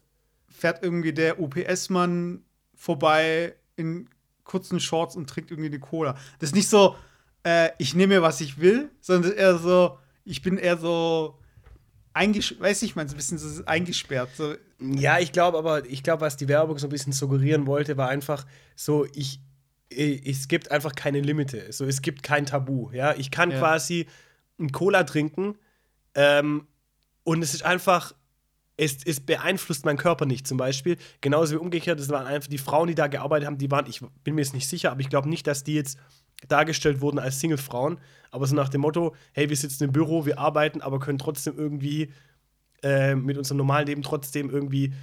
fährt 0.48 0.82
irgendwie 0.82 1.12
der 1.12 1.40
UPS-Mann 1.40 2.44
vorbei 2.74 3.56
in 3.76 4.08
kurzen 4.48 4.80
Shorts 4.80 5.14
und 5.14 5.30
trinkt 5.30 5.52
irgendwie 5.52 5.68
eine 5.68 5.78
Cola. 5.78 6.14
Das 6.40 6.48
ist 6.50 6.54
nicht 6.56 6.68
so, 6.68 6.96
äh, 7.44 7.70
ich 7.78 7.94
nehme 7.94 8.14
mir, 8.16 8.22
was 8.22 8.40
ich 8.40 8.58
will, 8.58 8.90
sondern 9.00 9.32
eher 9.32 9.56
so, 9.58 9.98
ich 10.24 10.42
bin 10.42 10.58
eher 10.58 10.76
so 10.76 11.38
eingesperrt, 12.14 12.60
weiß 12.62 12.82
ich, 12.82 12.96
man, 12.96 13.06
so 13.08 13.14
ein 13.14 13.18
bisschen 13.18 13.38
so 13.38 13.64
eingesperrt. 13.66 14.30
So, 14.36 14.54
Ja, 14.80 15.18
ich 15.20 15.30
glaube 15.32 15.56
aber, 15.58 15.86
ich 15.86 16.02
glaube, 16.02 16.22
was 16.22 16.36
die 16.36 16.48
Werbung 16.48 16.78
so 16.78 16.86
ein 16.88 16.90
bisschen 16.90 17.12
suggerieren 17.12 17.66
wollte, 17.66 17.96
war 17.96 18.08
einfach 18.08 18.44
so, 18.74 19.06
ich, 19.14 19.40
ich 19.88 20.26
es 20.26 20.48
gibt 20.48 20.70
einfach 20.70 20.94
keine 20.94 21.20
Limite. 21.20 21.72
So, 21.72 21.84
es 21.84 22.02
gibt 22.02 22.22
kein 22.22 22.44
Tabu. 22.46 22.90
Ja, 22.92 23.14
ich 23.14 23.30
kann 23.30 23.50
Ja. 23.52 23.58
quasi 23.60 24.06
ein 24.58 24.72
Cola 24.72 25.04
trinken 25.04 25.56
ähm, 26.14 26.66
und 27.22 27.42
es 27.42 27.54
ist 27.54 27.62
einfach, 27.64 28.14
es, 28.78 28.98
es 29.04 29.20
beeinflusst 29.20 29.84
meinen 29.84 29.98
Körper 29.98 30.24
nicht 30.24 30.46
zum 30.46 30.56
Beispiel. 30.56 30.96
Genauso 31.20 31.54
wie 31.54 31.58
umgekehrt, 31.58 32.00
es 32.00 32.08
waren 32.08 32.26
einfach 32.26 32.48
die 32.48 32.58
Frauen, 32.58 32.86
die 32.86 32.94
da 32.94 33.08
gearbeitet 33.08 33.46
haben, 33.46 33.58
die 33.58 33.70
waren, 33.70 33.86
ich 33.86 34.00
bin 34.24 34.36
mir 34.36 34.40
jetzt 34.40 34.54
nicht 34.54 34.68
sicher, 34.68 34.92
aber 34.92 35.00
ich 35.00 35.10
glaube 35.10 35.28
nicht, 35.28 35.46
dass 35.46 35.64
die 35.64 35.74
jetzt 35.74 35.98
dargestellt 36.46 37.00
wurden 37.00 37.18
als 37.18 37.40
Single-Frauen, 37.40 37.98
aber 38.30 38.46
so 38.46 38.54
nach 38.54 38.68
dem 38.68 38.82
Motto, 38.82 39.16
hey, 39.32 39.48
wir 39.48 39.56
sitzen 39.56 39.84
im 39.84 39.92
Büro, 39.92 40.24
wir 40.24 40.38
arbeiten, 40.38 40.80
aber 40.80 41.00
können 41.00 41.18
trotzdem 41.18 41.58
irgendwie 41.58 42.12
äh, 42.84 43.16
mit 43.16 43.36
unserem 43.36 43.58
normalen 43.58 43.88
Leben 43.88 44.02
trotzdem 44.02 44.48
irgendwie 44.48 44.94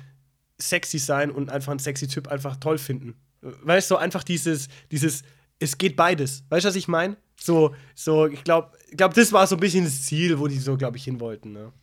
sexy 0.58 0.98
sein 0.98 1.30
und 1.30 1.50
einfach 1.50 1.72
einen 1.72 1.80
sexy 1.80 2.08
Typ 2.08 2.30
einfach 2.30 2.56
toll 2.56 2.78
finden. 2.78 3.16
Weißt 3.42 3.92
du, 3.92 3.96
so 3.96 3.98
einfach 3.98 4.24
dieses, 4.24 4.70
dieses, 4.90 5.24
es 5.60 5.78
geht 5.78 5.98
beides. 5.98 6.46
Weißt 6.48 6.64
du, 6.64 6.70
was 6.70 6.76
ich 6.78 6.88
meine? 6.88 7.18
So, 7.38 7.76
so, 7.94 8.28
ich 8.28 8.46
glaube, 8.46 8.72
ich 8.90 8.96
glaub, 8.96 9.14
das 9.14 9.34
war 9.34 9.46
so 9.46 9.58
ein 9.58 9.60
bisschen 9.60 9.84
das 9.84 10.04
Ziel, 10.04 10.40
wo 10.40 10.48
die 10.48 10.60
so, 10.60 10.78
glaube 10.78 10.96
ich, 10.96 11.04
hin 11.04 11.20
wollten. 11.20 11.52
Ne? 11.52 11.74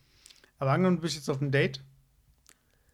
Aber 0.59 0.71
angenommen, 0.71 0.97
du 0.97 1.01
bist 1.01 1.15
jetzt 1.15 1.29
auf 1.29 1.41
einem 1.41 1.51
Date. 1.51 1.83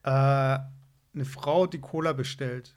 Äh, 0.03 0.09
eine 0.09 1.25
Frau, 1.25 1.67
die 1.67 1.79
Cola 1.81 2.13
bestellt. 2.13 2.75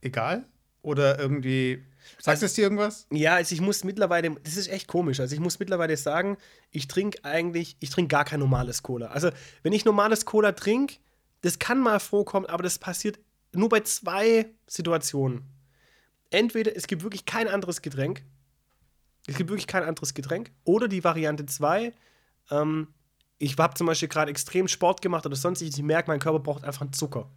Egal? 0.00 0.44
Oder 0.82 1.18
irgendwie. 1.18 1.82
Sagt 2.18 2.28
Also- 2.36 2.46
es 2.46 2.54
dir 2.54 2.62
irgendwas? 2.62 3.06
Ja, 3.10 3.36
also 3.36 3.54
ich 3.54 3.60
muss 3.62 3.84
mittlerweile, 3.84 4.30
das 4.42 4.56
ist 4.56 4.68
echt 4.68 4.86
komisch. 4.86 5.20
Also 5.20 5.34
ich 5.34 5.40
muss 5.40 5.58
mittlerweile 5.58 5.96
sagen, 5.96 6.36
ich 6.70 6.86
trinke 6.88 7.24
eigentlich, 7.24 7.76
ich 7.80 7.88
trinke 7.88 8.08
gar 8.08 8.26
kein 8.26 8.40
normales 8.40 8.82
Cola. 8.82 9.06
Also 9.06 9.30
wenn 9.62 9.72
ich 9.72 9.86
normales 9.86 10.26
Cola 10.26 10.52
trinke, 10.52 10.96
das 11.40 11.58
kann 11.58 11.78
mal 11.80 12.00
vorkommen, 12.00 12.44
aber 12.46 12.62
das 12.62 12.78
passiert 12.78 13.18
nur 13.52 13.70
bei 13.70 13.80
zwei 13.80 14.46
Situationen. 14.66 15.42
Entweder 16.30 16.76
es 16.76 16.86
gibt 16.86 17.02
wirklich 17.02 17.24
kein 17.24 17.48
anderes 17.48 17.80
Getränk, 17.80 18.22
es 19.26 19.36
gibt 19.36 19.48
wirklich 19.48 19.66
kein 19.66 19.84
anderes 19.84 20.12
Getränk, 20.12 20.50
oder 20.64 20.88
die 20.88 21.04
Variante 21.04 21.46
2, 21.46 21.92
ähm, 22.50 22.88
ich 23.38 23.56
habe 23.58 23.74
zum 23.74 23.86
Beispiel 23.86 24.08
gerade 24.08 24.30
extrem 24.30 24.68
Sport 24.68 25.02
gemacht 25.02 25.26
oder 25.26 25.36
sonst, 25.36 25.60
ich 25.60 25.82
merke, 25.82 26.10
mein 26.10 26.20
Körper 26.20 26.38
braucht 26.38 26.64
einfach 26.64 26.88
Zucker. 26.92 27.28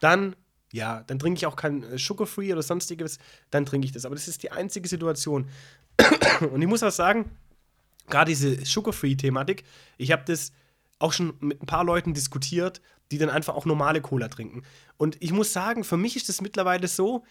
Dann, 0.00 0.36
ja, 0.72 1.02
dann 1.06 1.18
trinke 1.18 1.38
ich 1.38 1.46
auch 1.46 1.56
kein 1.56 1.82
äh, 1.82 1.98
Sugar-Free 1.98 2.52
oder 2.52 2.62
sonstiges, 2.62 3.18
dann 3.50 3.66
trinke 3.66 3.84
ich 3.86 3.92
das. 3.92 4.04
Aber 4.04 4.14
das 4.14 4.28
ist 4.28 4.42
die 4.42 4.52
einzige 4.52 4.88
Situation. 4.88 5.48
Und 6.52 6.62
ich 6.62 6.68
muss 6.68 6.82
auch 6.82 6.90
sagen, 6.90 7.30
gerade 8.08 8.30
diese 8.30 8.64
Sugar-Free-Thematik, 8.64 9.64
ich 9.96 10.12
habe 10.12 10.24
das 10.26 10.52
auch 10.98 11.12
schon 11.12 11.34
mit 11.40 11.62
ein 11.62 11.66
paar 11.66 11.84
Leuten 11.84 12.14
diskutiert, 12.14 12.80
die 13.10 13.18
dann 13.18 13.30
einfach 13.30 13.54
auch 13.54 13.64
normale 13.64 14.00
Cola 14.00 14.28
trinken. 14.28 14.62
Und 14.96 15.16
ich 15.20 15.32
muss 15.32 15.52
sagen, 15.52 15.84
für 15.84 15.96
mich 15.96 16.16
ist 16.16 16.28
das 16.28 16.40
mittlerweile 16.40 16.88
so, 16.88 17.24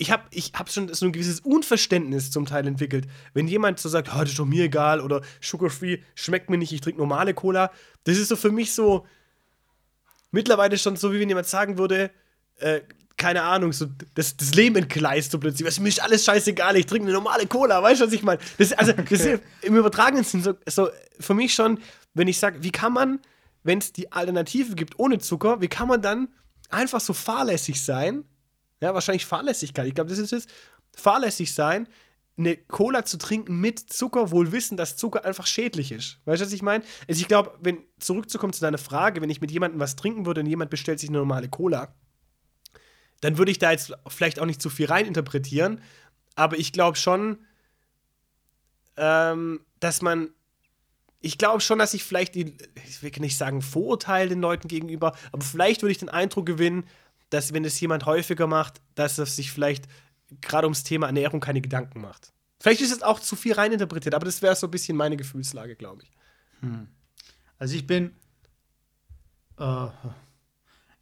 ich 0.00 0.10
habe 0.10 0.22
ich 0.30 0.52
hab 0.54 0.70
schon 0.70 0.92
so 0.92 1.04
ein 1.04 1.12
gewisses 1.12 1.40
Unverständnis 1.40 2.30
zum 2.30 2.46
Teil 2.46 2.66
entwickelt. 2.66 3.06
Wenn 3.34 3.46
jemand 3.46 3.78
so 3.78 3.90
sagt, 3.90 4.08
oh, 4.08 4.20
das 4.20 4.30
ist 4.30 4.38
doch 4.38 4.46
mir 4.46 4.64
egal 4.64 5.02
oder 5.02 5.20
Sugar-Free 5.42 5.98
schmeckt 6.14 6.48
mir 6.48 6.56
nicht, 6.56 6.72
ich 6.72 6.80
trinke 6.80 6.98
normale 6.98 7.34
Cola, 7.34 7.70
das 8.04 8.16
ist 8.16 8.28
so 8.28 8.36
für 8.36 8.50
mich 8.50 8.72
so 8.72 9.06
mittlerweile 10.30 10.78
schon 10.78 10.96
so, 10.96 11.12
wie 11.12 11.20
wenn 11.20 11.28
jemand 11.28 11.48
sagen 11.48 11.76
würde, 11.76 12.10
äh, 12.56 12.80
keine 13.18 13.42
Ahnung, 13.42 13.74
so 13.74 13.86
das, 14.14 14.38
das 14.38 14.54
Leben 14.54 14.76
entgleist 14.76 15.32
so 15.32 15.38
plötzlich. 15.38 15.68
Was, 15.68 15.78
mir 15.78 15.90
ist 15.90 16.02
alles 16.02 16.24
scheißegal, 16.24 16.76
ich 16.76 16.86
trinke 16.86 17.04
eine 17.04 17.12
normale 17.12 17.46
Cola, 17.46 17.82
weißt 17.82 18.00
du, 18.00 18.06
was 18.06 18.12
ich 18.14 18.22
meine? 18.22 18.40
Das, 18.56 18.72
also, 18.72 18.92
das 18.92 19.10
ist 19.10 19.42
im 19.60 19.76
übertragenen 19.76 20.24
Sinn 20.24 20.42
so, 20.42 20.54
so 20.66 20.88
für 21.18 21.34
mich 21.34 21.52
schon, 21.52 21.78
wenn 22.14 22.26
ich 22.26 22.38
sage, 22.38 22.62
wie 22.62 22.72
kann 22.72 22.94
man, 22.94 23.20
wenn 23.64 23.78
es 23.78 23.92
die 23.92 24.10
Alternative 24.12 24.74
gibt 24.76 24.98
ohne 24.98 25.18
Zucker, 25.18 25.60
wie 25.60 25.68
kann 25.68 25.88
man 25.88 26.00
dann 26.00 26.28
einfach 26.70 27.00
so 27.00 27.12
fahrlässig 27.12 27.84
sein? 27.84 28.24
Ja, 28.80 28.94
wahrscheinlich 28.94 29.26
Fahrlässigkeit. 29.26 29.86
Ich 29.86 29.94
glaube, 29.94 30.10
das 30.10 30.18
ist 30.18 30.32
es. 30.32 30.46
Fahrlässig 30.94 31.54
sein, 31.54 31.86
eine 32.40 32.56
Cola 32.56 33.04
zu 33.04 33.18
trinken 33.18 33.60
mit 33.60 33.78
Zucker, 33.78 34.30
wohl 34.30 34.52
wissen, 34.52 34.76
dass 34.76 34.96
Zucker 34.96 35.24
einfach 35.24 35.46
schädlich 35.46 35.92
ist. 35.92 36.18
Weißt 36.24 36.40
du, 36.40 36.46
was 36.46 36.52
ich 36.52 36.62
meine? 36.62 36.84
Also 37.06 37.20
ich 37.20 37.28
glaube, 37.28 37.56
wenn 37.60 37.78
zurückzukommen 37.98 38.52
zu 38.52 38.62
deiner 38.62 38.78
Frage, 38.78 39.20
wenn 39.20 39.30
ich 39.30 39.40
mit 39.40 39.50
jemandem 39.50 39.80
was 39.80 39.96
trinken 39.96 40.26
würde 40.26 40.40
und 40.40 40.46
jemand 40.46 40.70
bestellt 40.70 41.00
sich 41.00 41.10
eine 41.10 41.18
normale 41.18 41.48
Cola, 41.48 41.94
dann 43.20 43.36
würde 43.36 43.50
ich 43.50 43.58
da 43.58 43.70
jetzt 43.70 43.92
vielleicht 44.08 44.40
auch 44.40 44.46
nicht 44.46 44.62
zu 44.62 44.70
viel 44.70 44.86
reininterpretieren. 44.86 45.82
aber 46.34 46.58
ich 46.58 46.72
glaube 46.72 46.96
schon, 46.96 47.38
ähm, 48.96 49.60
dass 49.78 50.02
man. 50.02 50.30
Ich 51.22 51.36
glaube 51.36 51.60
schon, 51.60 51.78
dass 51.78 51.92
ich 51.92 52.02
vielleicht 52.02 52.34
die, 52.34 52.56
ich 52.88 53.02
will 53.02 53.12
nicht 53.18 53.36
sagen 53.36 53.60
Vorurteile 53.60 54.30
den 54.30 54.40
Leuten 54.40 54.68
gegenüber, 54.68 55.14
aber 55.32 55.44
vielleicht 55.44 55.82
würde 55.82 55.92
ich 55.92 55.98
den 55.98 56.08
Eindruck 56.08 56.46
gewinnen, 56.46 56.84
dass 57.30 57.52
wenn 57.52 57.64
es 57.64 57.80
jemand 57.80 58.06
häufiger 58.06 58.46
macht, 58.46 58.80
dass 58.94 59.18
er 59.18 59.26
sich 59.26 59.52
vielleicht 59.52 59.86
gerade 60.40 60.66
ums 60.66 60.84
Thema 60.84 61.06
Ernährung 61.06 61.40
keine 61.40 61.60
Gedanken 61.60 62.00
macht. 62.00 62.32
Vielleicht 62.60 62.82
ist 62.82 62.92
es 62.92 63.02
auch 63.02 63.18
zu 63.18 63.36
viel 63.36 63.54
reininterpretiert, 63.54 64.14
aber 64.14 64.26
das 64.26 64.42
wäre 64.42 64.54
so 64.54 64.66
ein 64.66 64.70
bisschen 64.70 64.96
meine 64.96 65.16
Gefühlslage, 65.16 65.76
glaube 65.76 66.02
ich. 66.02 66.10
Also 67.58 67.74
ich 67.74 67.86
bin. 67.86 68.12
Äh, 69.58 69.86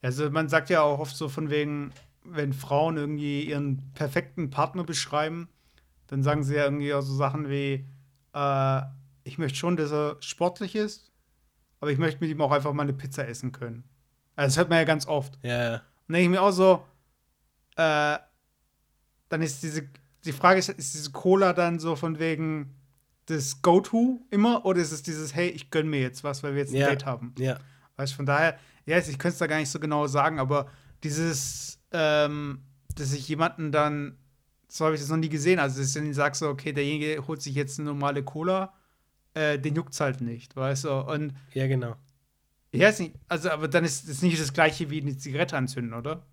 also 0.00 0.30
man 0.30 0.48
sagt 0.48 0.70
ja 0.70 0.82
auch 0.82 1.00
oft 1.00 1.16
so 1.16 1.28
von 1.28 1.50
wegen, 1.50 1.92
wenn 2.24 2.52
Frauen 2.52 2.96
irgendwie 2.96 3.42
ihren 3.42 3.92
perfekten 3.94 4.50
Partner 4.50 4.84
beschreiben, 4.84 5.48
dann 6.06 6.22
sagen 6.22 6.44
sie 6.44 6.54
ja 6.54 6.64
irgendwie 6.64 6.94
auch 6.94 7.02
so 7.02 7.14
Sachen 7.14 7.48
wie, 7.48 7.86
äh, 8.34 8.82
ich 9.24 9.38
möchte 9.38 9.58
schon, 9.58 9.76
dass 9.76 9.92
er 9.92 10.16
sportlich 10.20 10.76
ist, 10.76 11.10
aber 11.80 11.90
ich 11.90 11.98
möchte 11.98 12.20
mit 12.20 12.30
ihm 12.30 12.40
auch 12.40 12.52
einfach 12.52 12.72
mal 12.72 12.82
eine 12.82 12.92
Pizza 12.92 13.26
essen 13.26 13.52
können. 13.52 13.84
Also 14.36 14.48
das 14.48 14.56
hört 14.58 14.68
man 14.68 14.78
ja 14.78 14.84
ganz 14.84 15.06
oft. 15.06 15.38
Ja, 15.42 15.72
ja. 15.72 15.82
Und 16.08 16.14
denke 16.14 16.24
ich 16.24 16.30
mir 16.30 16.42
auch 16.42 16.50
so, 16.50 16.84
äh, 17.76 18.18
dann 19.28 19.42
ist 19.42 19.62
diese, 19.62 19.88
die 20.24 20.32
Frage 20.32 20.58
ist, 20.58 20.70
ist 20.70 20.94
diese 20.94 21.10
Cola 21.12 21.52
dann 21.52 21.78
so 21.78 21.96
von 21.96 22.18
wegen 22.18 22.74
das 23.26 23.60
Go-To 23.60 24.22
immer 24.30 24.64
oder 24.64 24.80
ist 24.80 24.90
es 24.92 25.02
dieses, 25.02 25.34
hey, 25.34 25.48
ich 25.50 25.70
gönn 25.70 25.88
mir 25.88 26.00
jetzt 26.00 26.24
was, 26.24 26.42
weil 26.42 26.54
wir 26.54 26.62
jetzt 26.62 26.72
ein 26.72 26.80
Ja. 26.80 26.88
Date 26.88 27.04
haben? 27.04 27.34
Ja. 27.38 27.58
Weißt 27.96 28.12
du, 28.12 28.16
von 28.16 28.26
daher, 28.26 28.58
ja, 28.86 28.96
ich 28.98 29.06
könnte 29.18 29.28
es 29.28 29.38
da 29.38 29.46
gar 29.46 29.58
nicht 29.58 29.70
so 29.70 29.78
genau 29.78 30.06
sagen, 30.06 30.38
aber 30.38 30.68
dieses, 31.04 31.78
ähm, 31.92 32.62
dass 32.94 33.12
ich 33.12 33.28
jemanden 33.28 33.70
dann, 33.70 34.16
so 34.68 34.86
habe 34.86 34.94
ich 34.94 35.00
das 35.00 35.10
noch 35.10 35.18
nie 35.18 35.28
gesehen, 35.28 35.58
also 35.58 35.78
dass 35.78 35.88
ich 35.88 35.94
dann 35.94 36.12
sage 36.14 36.36
so, 36.36 36.48
okay, 36.48 36.72
derjenige 36.72 37.26
holt 37.26 37.42
sich 37.42 37.54
jetzt 37.54 37.78
eine 37.78 37.90
normale 37.90 38.22
Cola, 38.22 38.72
äh, 39.34 39.58
den 39.58 39.74
juckt's 39.74 40.00
halt 40.00 40.22
nicht, 40.22 40.56
weißt 40.56 40.84
du, 40.84 40.92
und 41.00 41.34
Ja, 41.52 41.66
genau. 41.66 41.96
Ich 42.70 42.80
weiß 42.80 43.00
nicht, 43.00 43.14
also, 43.28 43.50
aber 43.50 43.68
dann 43.68 43.84
ist 43.84 44.08
es 44.08 44.22
nicht 44.22 44.40
das 44.40 44.52
gleiche 44.52 44.90
wie 44.90 45.00
eine 45.00 45.16
Zigarette 45.16 45.56
anzünden, 45.56 45.94
oder? 45.94 46.26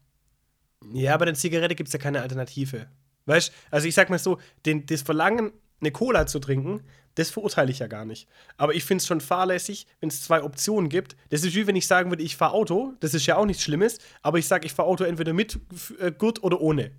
Ja, 0.94 1.14
aber 1.14 1.26
der 1.26 1.36
Zigarette 1.36 1.76
gibt 1.76 1.88
es 1.88 1.94
ja 1.94 2.00
keine 2.00 2.22
Alternative. 2.22 2.88
Weißt 3.26 3.52
also 3.72 3.88
ich 3.88 3.96
sag 3.96 4.10
mal 4.10 4.20
so, 4.20 4.40
den, 4.66 4.86
das 4.86 5.02
Verlangen, 5.02 5.52
eine 5.82 5.92
Cola 5.92 6.28
zu 6.28 6.40
trinken, 6.40 6.82
das 7.16 7.30
verurteile 7.30 7.72
ich 7.72 7.80
ja 7.80 7.88
gar 7.88 8.06
nicht. 8.06 8.28
Aber 8.58 8.76
ich 8.76 8.84
finde 8.84 9.02
es 9.02 9.08
schon 9.08 9.22
fahrlässig, 9.22 9.88
wenn 10.00 10.10
es 10.10 10.22
zwei 10.22 10.44
Optionen 10.44 10.90
gibt. 10.90 11.16
Das 11.30 11.44
ist 11.44 11.56
wie 11.56 11.66
wenn 11.66 11.76
ich 11.76 11.88
sagen 11.88 12.12
würde, 12.12 12.24
ich 12.24 12.36
fahre 12.36 12.54
Auto, 12.54 12.94
das 13.00 13.14
ist 13.14 13.26
ja 13.26 13.38
auch 13.38 13.46
nichts 13.46 13.64
Schlimmes, 13.64 14.00
aber 14.22 14.38
ich 14.38 14.48
sage, 14.48 14.66
ich 14.66 14.74
fahre 14.74 14.90
Auto 14.90 15.06
entweder 15.06 15.34
mit 15.34 15.60
äh, 16.00 16.12
Gurt 16.12 16.44
oder 16.44 16.60
ohne. 16.60 16.92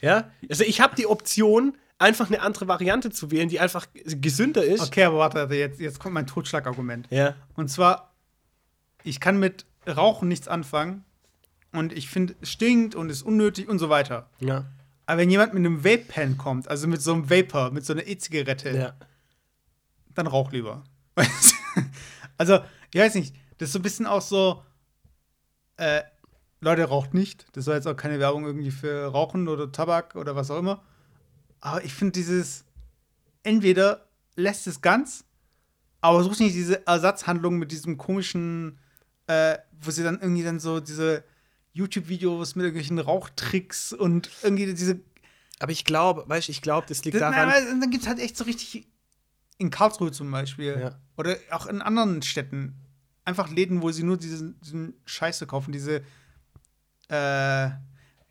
Ja? 0.00 0.30
Also 0.48 0.64
ich 0.64 0.80
habe 0.80 0.94
die 0.94 1.06
Option, 1.06 1.76
einfach 2.00 2.28
eine 2.28 2.40
andere 2.40 2.66
Variante 2.66 3.10
zu 3.10 3.30
wählen, 3.30 3.48
die 3.48 3.60
einfach 3.60 3.86
gesünder 3.92 4.64
ist. 4.64 4.80
Okay, 4.80 5.04
aber 5.04 5.18
warte, 5.18 5.38
warte, 5.38 5.54
jetzt, 5.54 5.80
jetzt 5.80 6.00
kommt 6.00 6.14
mein 6.14 6.26
Totschlagargument. 6.26 7.06
Ja. 7.10 7.34
Und 7.54 7.68
zwar, 7.68 8.09
ich 9.04 9.20
kann 9.20 9.38
mit 9.38 9.66
Rauchen 9.88 10.28
nichts 10.28 10.48
anfangen 10.48 11.04
und 11.72 11.92
ich 11.92 12.08
finde, 12.08 12.34
es 12.40 12.50
stinkt 12.50 12.94
und 12.94 13.10
ist 13.10 13.22
unnötig 13.22 13.68
und 13.68 13.78
so 13.78 13.88
weiter. 13.88 14.28
Ja. 14.40 14.66
Aber 15.06 15.18
wenn 15.18 15.30
jemand 15.30 15.54
mit 15.54 15.60
einem 15.64 15.84
Vape-Pen 15.84 16.36
kommt, 16.38 16.68
also 16.68 16.86
mit 16.86 17.02
so 17.02 17.12
einem 17.12 17.30
Vapor, 17.30 17.70
mit 17.72 17.84
so 17.84 17.92
einer 17.92 18.06
E-Zigarette, 18.06 18.70
Ja. 18.76 18.94
dann 20.14 20.26
rauch 20.26 20.52
lieber. 20.52 20.84
Also, 22.38 22.60
ich 22.92 22.98
weiß 22.98 23.16
nicht, 23.16 23.34
das 23.58 23.68
ist 23.68 23.72
so 23.74 23.78
ein 23.80 23.82
bisschen 23.82 24.06
auch 24.06 24.22
so, 24.22 24.62
äh, 25.76 26.00
Leute, 26.62 26.84
raucht 26.84 27.12
nicht. 27.12 27.46
Das 27.52 27.66
soll 27.66 27.74
jetzt 27.74 27.86
auch 27.86 27.96
keine 27.96 28.18
Werbung 28.18 28.46
irgendwie 28.46 28.70
für 28.70 29.06
Rauchen 29.08 29.46
oder 29.46 29.70
Tabak 29.70 30.16
oder 30.16 30.34
was 30.36 30.50
auch 30.50 30.58
immer. 30.58 30.82
Aber 31.60 31.84
ich 31.84 31.92
finde 31.92 32.12
dieses, 32.12 32.64
entweder 33.42 34.06
lässt 34.36 34.66
es 34.66 34.80
ganz, 34.80 35.24
aber 36.00 36.24
sucht 36.24 36.40
nicht 36.40 36.54
diese 36.54 36.86
Ersatzhandlung 36.86 37.58
mit 37.58 37.72
diesem 37.72 37.98
komischen, 37.98 38.78
äh, 39.30 39.58
wo 39.80 39.90
sie 39.90 40.02
dann 40.02 40.18
irgendwie 40.20 40.42
dann 40.42 40.58
so 40.60 40.80
diese 40.80 41.22
YouTube-Videos 41.72 42.56
mit 42.56 42.64
irgendwelchen 42.64 42.98
Rauchtricks 42.98 43.92
und 43.92 44.28
irgendwie 44.42 44.66
diese 44.66 45.00
Aber 45.60 45.70
ich 45.72 45.84
glaube, 45.84 46.24
weißt 46.28 46.48
du, 46.48 46.52
ich 46.52 46.62
glaube, 46.62 46.86
das 46.88 47.04
liegt 47.04 47.14
das, 47.14 47.20
daran. 47.20 47.48
nein, 47.48 47.80
dann 47.80 47.90
gibt 47.90 48.02
es 48.02 48.08
halt 48.08 48.18
echt 48.18 48.36
so 48.36 48.44
richtig 48.44 48.88
in 49.58 49.70
Karlsruhe 49.70 50.10
zum 50.10 50.30
Beispiel 50.30 50.76
Ja. 50.80 50.98
oder 51.16 51.36
auch 51.50 51.66
in 51.66 51.80
anderen 51.82 52.22
Städten 52.22 52.74
einfach 53.24 53.50
Läden, 53.50 53.82
wo 53.82 53.90
sie 53.92 54.02
nur 54.02 54.16
diesen, 54.16 54.58
diesen 54.62 54.94
Scheiße 55.04 55.46
kaufen, 55.46 55.70
diese 55.72 56.02
äh, 57.08 57.70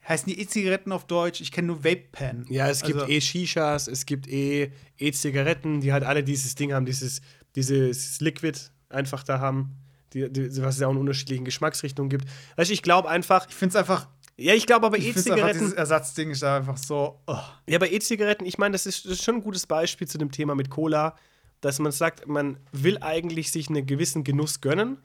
heißen 0.07 0.25
die 0.27 0.39
E-Zigaretten 0.39 0.91
auf 0.91 1.05
Deutsch? 1.05 1.41
Ich 1.41 1.51
kenne 1.51 1.67
nur 1.67 1.83
Vape 1.83 2.07
Pen. 2.11 2.45
Ja, 2.49 2.67
es 2.69 2.81
gibt 2.81 2.99
Also- 2.99 3.11
E-Shishas, 3.11 3.87
es 3.87 4.05
gibt 4.05 4.27
E- 4.27 4.71
E-Zigaretten, 4.97 5.81
die 5.81 5.93
halt 5.93 6.03
alle 6.03 6.23
dieses 6.23 6.55
Ding 6.55 6.73
haben, 6.73 6.85
dieses, 6.85 7.21
dieses 7.55 8.19
Liquid 8.21 8.57
einfach 8.89 9.23
da 9.23 9.39
haben, 9.39 9.75
die, 10.13 10.31
die, 10.31 10.61
was 10.61 10.75
es 10.75 10.81
ja 10.81 10.87
auch 10.87 10.91
in 10.91 10.97
unterschiedlichen 10.97 11.45
Geschmacksrichtungen 11.45 12.09
gibt. 12.09 12.25
Weißt 12.55 12.69
du, 12.69 12.73
ich 12.73 12.81
glaube 12.81 13.09
einfach, 13.09 13.47
Ich 13.49 13.55
finde 13.55 13.71
es 13.71 13.75
einfach, 13.75 14.07
ja, 14.37 14.53
ich 14.53 14.65
glaube 14.65 14.85
aber 14.85 14.95
einfach 14.95 15.07
dieses 15.07 15.27
E-Zigaretten, 15.27 15.73
Ersatzding 15.73 16.31
ist 16.31 16.43
da 16.43 16.57
einfach 16.57 16.77
so. 16.77 17.19
Oh. 17.27 17.37
ja, 17.67 17.77
bei 17.77 17.89
E-Zigaretten, 17.89 18.45
ich 18.45 18.57
meine, 18.57 18.73
das 18.73 18.85
ist, 18.85 19.05
das 19.05 19.13
ist 19.13 19.23
schon 19.23 19.35
ein 19.35 19.43
gutes 19.43 19.67
Beispiel 19.67 20.07
zu 20.07 20.17
dem 20.17 20.31
Thema 20.31 20.55
mit 20.55 20.69
Cola, 20.69 21.15
dass 21.61 21.79
man 21.79 21.91
sagt, 21.91 22.27
man 22.27 22.57
will 22.71 22.97
eigentlich 23.01 23.51
sich 23.51 23.69
einen 23.69 23.85
gewissen 23.85 24.23
Genuss 24.23 24.61
gönnen, 24.61 24.97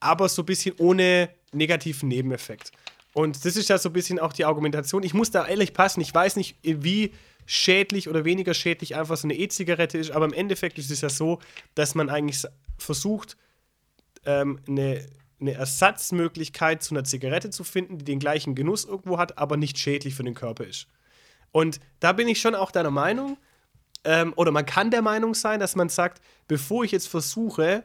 aber 0.00 0.28
so 0.28 0.42
ein 0.42 0.46
bisschen 0.46 0.74
ohne 0.78 1.30
negativen 1.52 2.08
Nebeneffekt. 2.08 2.72
Und 3.14 3.44
das 3.44 3.56
ist 3.56 3.68
ja 3.68 3.78
so 3.78 3.88
ein 3.88 3.94
bisschen 3.94 4.18
auch 4.18 4.32
die 4.32 4.44
Argumentation. 4.44 5.02
Ich 5.02 5.14
muss 5.14 5.30
da 5.30 5.46
ehrlich 5.46 5.72
passen, 5.72 6.00
ich 6.00 6.14
weiß 6.14 6.36
nicht, 6.36 6.56
wie 6.62 7.12
schädlich 7.46 8.08
oder 8.08 8.26
weniger 8.26 8.52
schädlich 8.52 8.94
einfach 8.94 9.16
so 9.16 9.26
eine 9.26 9.34
E-Zigarette 9.34 9.96
ist, 9.96 10.10
aber 10.10 10.26
im 10.26 10.34
Endeffekt 10.34 10.78
ist 10.78 10.90
es 10.90 11.00
ja 11.00 11.08
so, 11.08 11.38
dass 11.74 11.94
man 11.94 12.10
eigentlich 12.10 12.44
versucht, 12.76 13.38
ähm, 14.24 14.60
eine, 14.68 15.06
eine 15.40 15.52
Ersatzmöglichkeit 15.52 16.82
zu 16.82 16.94
einer 16.94 17.04
Zigarette 17.04 17.50
zu 17.50 17.64
finden, 17.64 17.98
die 17.98 18.04
den 18.04 18.18
gleichen 18.18 18.54
Genuss 18.54 18.84
irgendwo 18.84 19.18
hat, 19.18 19.38
aber 19.38 19.56
nicht 19.56 19.78
schädlich 19.78 20.14
für 20.14 20.24
den 20.24 20.34
Körper 20.34 20.64
ist. 20.64 20.88
Und 21.52 21.80
da 22.00 22.12
bin 22.12 22.28
ich 22.28 22.40
schon 22.40 22.54
auch 22.54 22.70
deiner 22.70 22.90
Meinung, 22.90 23.38
ähm, 24.04 24.32
oder 24.36 24.52
man 24.52 24.66
kann 24.66 24.90
der 24.90 25.02
Meinung 25.02 25.34
sein, 25.34 25.60
dass 25.60 25.76
man 25.76 25.88
sagt, 25.88 26.22
bevor 26.46 26.84
ich 26.84 26.92
jetzt 26.92 27.08
versuche, 27.08 27.84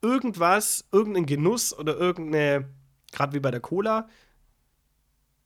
irgendwas, 0.00 0.84
irgendeinen 0.92 1.26
Genuss 1.26 1.76
oder 1.76 1.96
irgendeine, 1.96 2.68
gerade 3.12 3.34
wie 3.34 3.40
bei 3.40 3.50
der 3.50 3.60
Cola, 3.60 4.08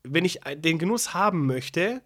wenn 0.03 0.25
ich 0.25 0.41
den 0.57 0.79
Genuss 0.79 1.15
haben 1.15 1.47
möchte, 1.47 2.03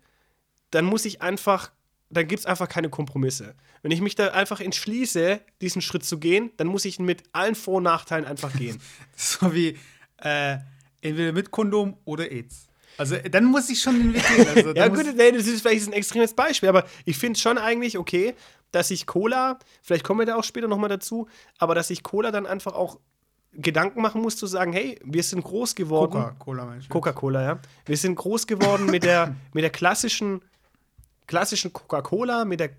dann 0.70 0.84
muss 0.84 1.04
ich 1.04 1.22
einfach, 1.22 1.72
dann 2.10 2.26
gibt 2.26 2.40
es 2.40 2.46
einfach 2.46 2.68
keine 2.68 2.88
Kompromisse. 2.88 3.54
Wenn 3.82 3.92
ich 3.92 4.00
mich 4.00 4.14
da 4.14 4.28
einfach 4.28 4.60
entschließe, 4.60 5.40
diesen 5.60 5.80
Schritt 5.80 6.04
zu 6.04 6.18
gehen, 6.18 6.50
dann 6.56 6.66
muss 6.66 6.84
ich 6.84 6.98
mit 6.98 7.22
allen 7.32 7.54
Vor- 7.54 7.76
und 7.76 7.84
Nachteilen 7.84 8.24
einfach 8.24 8.52
gehen. 8.52 8.80
So 9.16 9.54
wie 9.54 9.78
äh, 10.18 10.58
entweder 11.00 11.32
mit 11.32 11.50
Kondom 11.50 11.96
oder 12.04 12.30
AIDS. 12.30 12.66
Also 12.98 13.16
dann 13.16 13.44
muss 13.44 13.70
ich 13.70 13.80
schon 13.80 13.98
den 13.98 14.14
Weg 14.14 14.26
gehen. 14.26 14.48
Also, 14.54 14.70
ja, 14.74 14.88
gut, 14.88 15.06
nee, 15.16 15.32
das 15.32 15.46
ist 15.46 15.62
vielleicht 15.62 15.86
ein 15.86 15.92
extremes 15.92 16.34
Beispiel, 16.34 16.68
aber 16.68 16.84
ich 17.04 17.16
finde 17.16 17.36
es 17.36 17.40
schon 17.40 17.58
eigentlich 17.58 17.96
okay, 17.96 18.34
dass 18.72 18.90
ich 18.90 19.06
Cola, 19.06 19.58
vielleicht 19.82 20.04
kommen 20.04 20.20
wir 20.20 20.26
da 20.26 20.36
auch 20.36 20.44
später 20.44 20.68
nochmal 20.68 20.90
dazu, 20.90 21.28
aber 21.58 21.74
dass 21.74 21.90
ich 21.90 22.02
Cola 22.02 22.30
dann 22.30 22.46
einfach 22.46 22.74
auch 22.74 22.98
Gedanken 23.52 24.00
machen 24.00 24.22
muss, 24.22 24.36
zu 24.36 24.46
sagen, 24.46 24.72
hey, 24.72 24.98
wir 25.04 25.22
sind 25.22 25.42
groß 25.42 25.74
geworden. 25.74 26.12
Coca-Cola. 26.12 26.76
Coca-Cola, 26.88 27.42
ja. 27.42 27.58
Wir 27.84 27.96
sind 27.96 28.14
groß 28.14 28.46
geworden 28.46 28.86
mit 28.86 29.02
der, 29.02 29.34
mit 29.52 29.64
der 29.64 29.70
klassischen, 29.70 30.40
klassischen 31.30 31.72
Coca-Cola, 31.72 32.44
mit 32.44 32.58
der 32.58 32.70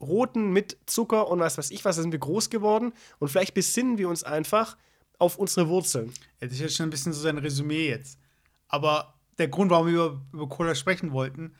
roten, 0.00 0.52
mit 0.52 0.76
Zucker 0.86 1.28
und 1.28 1.38
was 1.38 1.58
weiß 1.58 1.70
ich 1.70 1.84
was, 1.84 1.94
da 1.94 2.02
sind 2.02 2.10
wir 2.10 2.18
groß 2.18 2.50
geworden 2.50 2.92
und 3.20 3.28
vielleicht 3.28 3.54
besinnen 3.54 3.98
wir 3.98 4.08
uns 4.08 4.24
einfach 4.24 4.76
auf 5.20 5.36
unsere 5.36 5.68
Wurzeln. 5.68 6.08
Ja, 6.40 6.48
das 6.48 6.54
ist 6.54 6.60
jetzt 6.60 6.76
schon 6.76 6.88
ein 6.88 6.90
bisschen 6.90 7.12
so 7.12 7.20
sein 7.20 7.38
Resümee 7.38 7.88
jetzt. 7.88 8.18
Aber 8.66 9.14
der 9.38 9.46
Grund, 9.46 9.70
warum 9.70 9.86
wir 9.86 9.92
über, 9.94 10.20
über 10.32 10.48
Cola 10.48 10.74
sprechen 10.74 11.12
wollten, 11.12 11.54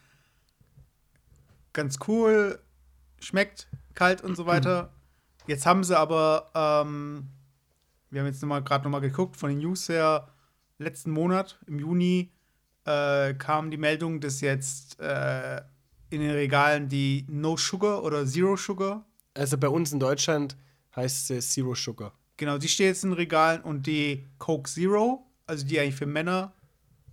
ganz 1.73 1.99
cool, 2.09 2.59
schmeckt 3.21 3.69
kalt 3.95 4.21
und 4.21 4.35
so 4.35 4.47
weiter. 4.47 4.92
Jetzt 5.47 5.66
haben 5.66 5.85
sie 5.85 5.97
aber, 5.97 6.50
ähm, 6.54 7.28
wir 8.11 8.23
haben 8.23 8.26
jetzt 8.26 8.40
gerade 8.40 8.85
nochmal 8.85 9.02
geguckt, 9.02 9.37
von 9.37 9.50
den 9.50 9.59
News 9.61 9.88
her, 9.88 10.26
letzten 10.78 11.12
Monat, 11.12 11.61
im 11.69 11.78
Juni, 11.78 12.33
äh, 12.87 13.35
kam 13.35 13.71
die 13.71 13.76
Meldung, 13.76 14.21
dass 14.21 14.40
jetzt 14.40 14.99
äh, 14.99 15.61
in 16.11 16.21
den 16.21 16.31
Regalen 16.33 16.88
die 16.88 17.25
No 17.29 17.57
Sugar 17.57 18.02
oder 18.02 18.26
Zero 18.26 18.57
Sugar, 18.57 19.07
Also 19.35 19.57
bei 19.57 19.69
uns 19.69 19.93
in 19.93 20.00
Deutschland 20.00 20.57
heißt 20.97 21.31
es 21.31 21.52
Zero 21.52 21.75
Sugar. 21.75 22.12
genau, 22.37 22.59
die 22.59 22.69
steht 22.69 22.87
jetzt 22.87 23.05
in 23.05 23.11
den 23.11 23.17
Regalen 23.17 23.62
und 23.62 23.87
die 23.87 24.26
Coke 24.38 24.69
Zero, 24.69 25.26
also 25.47 25.64
die 25.67 25.79
eigentlich 25.79 25.95
für 25.95 26.07
Männer 26.07 26.52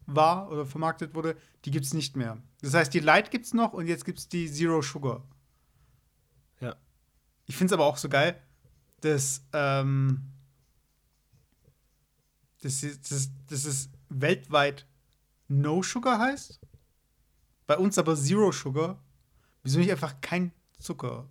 war 0.08 0.50
oder 0.51 0.66
vermarktet 0.66 1.13
wurde, 1.13 1.36
die 1.66 1.72
gibt 1.72 1.86
es 1.86 1.94
nicht 1.94 2.16
mehr. 2.16 2.42
Das 2.62 2.74
heißt, 2.74 2.94
die 2.94 3.00
Light 3.00 3.30
gibt 3.30 3.46
es 3.46 3.54
noch 3.54 3.74
und 3.74 3.88
jetzt 3.88 4.06
gibt 4.06 4.20
es 4.20 4.30
die 4.30 4.50
Zero 4.51 4.82
Sugar. 4.82 5.24
Ja. 6.62 6.75
Ich 7.46 7.56
finde 7.56 7.74
es 7.74 7.74
aber 7.74 7.86
auch 7.86 7.98
so 7.98 8.10
geil, 8.10 8.42
dass, 9.01 9.44
ähm, 9.54 10.24
dass, 12.62 12.82
dass, 12.82 13.30
dass 13.48 13.66
es 13.66 13.89
weltweit 14.10 14.88
No 15.50 15.84
Sugar 15.84 16.20
heißt 16.20 16.60
bei 17.68 17.78
uns 17.78 17.98
aber 17.98 18.16
Zero 18.16 18.52
Sugar. 18.52 18.98
Wieso 19.64 19.80
nicht 19.80 19.92
einfach 19.92 20.16
kein 20.22 20.52
Zucker? 20.80 21.28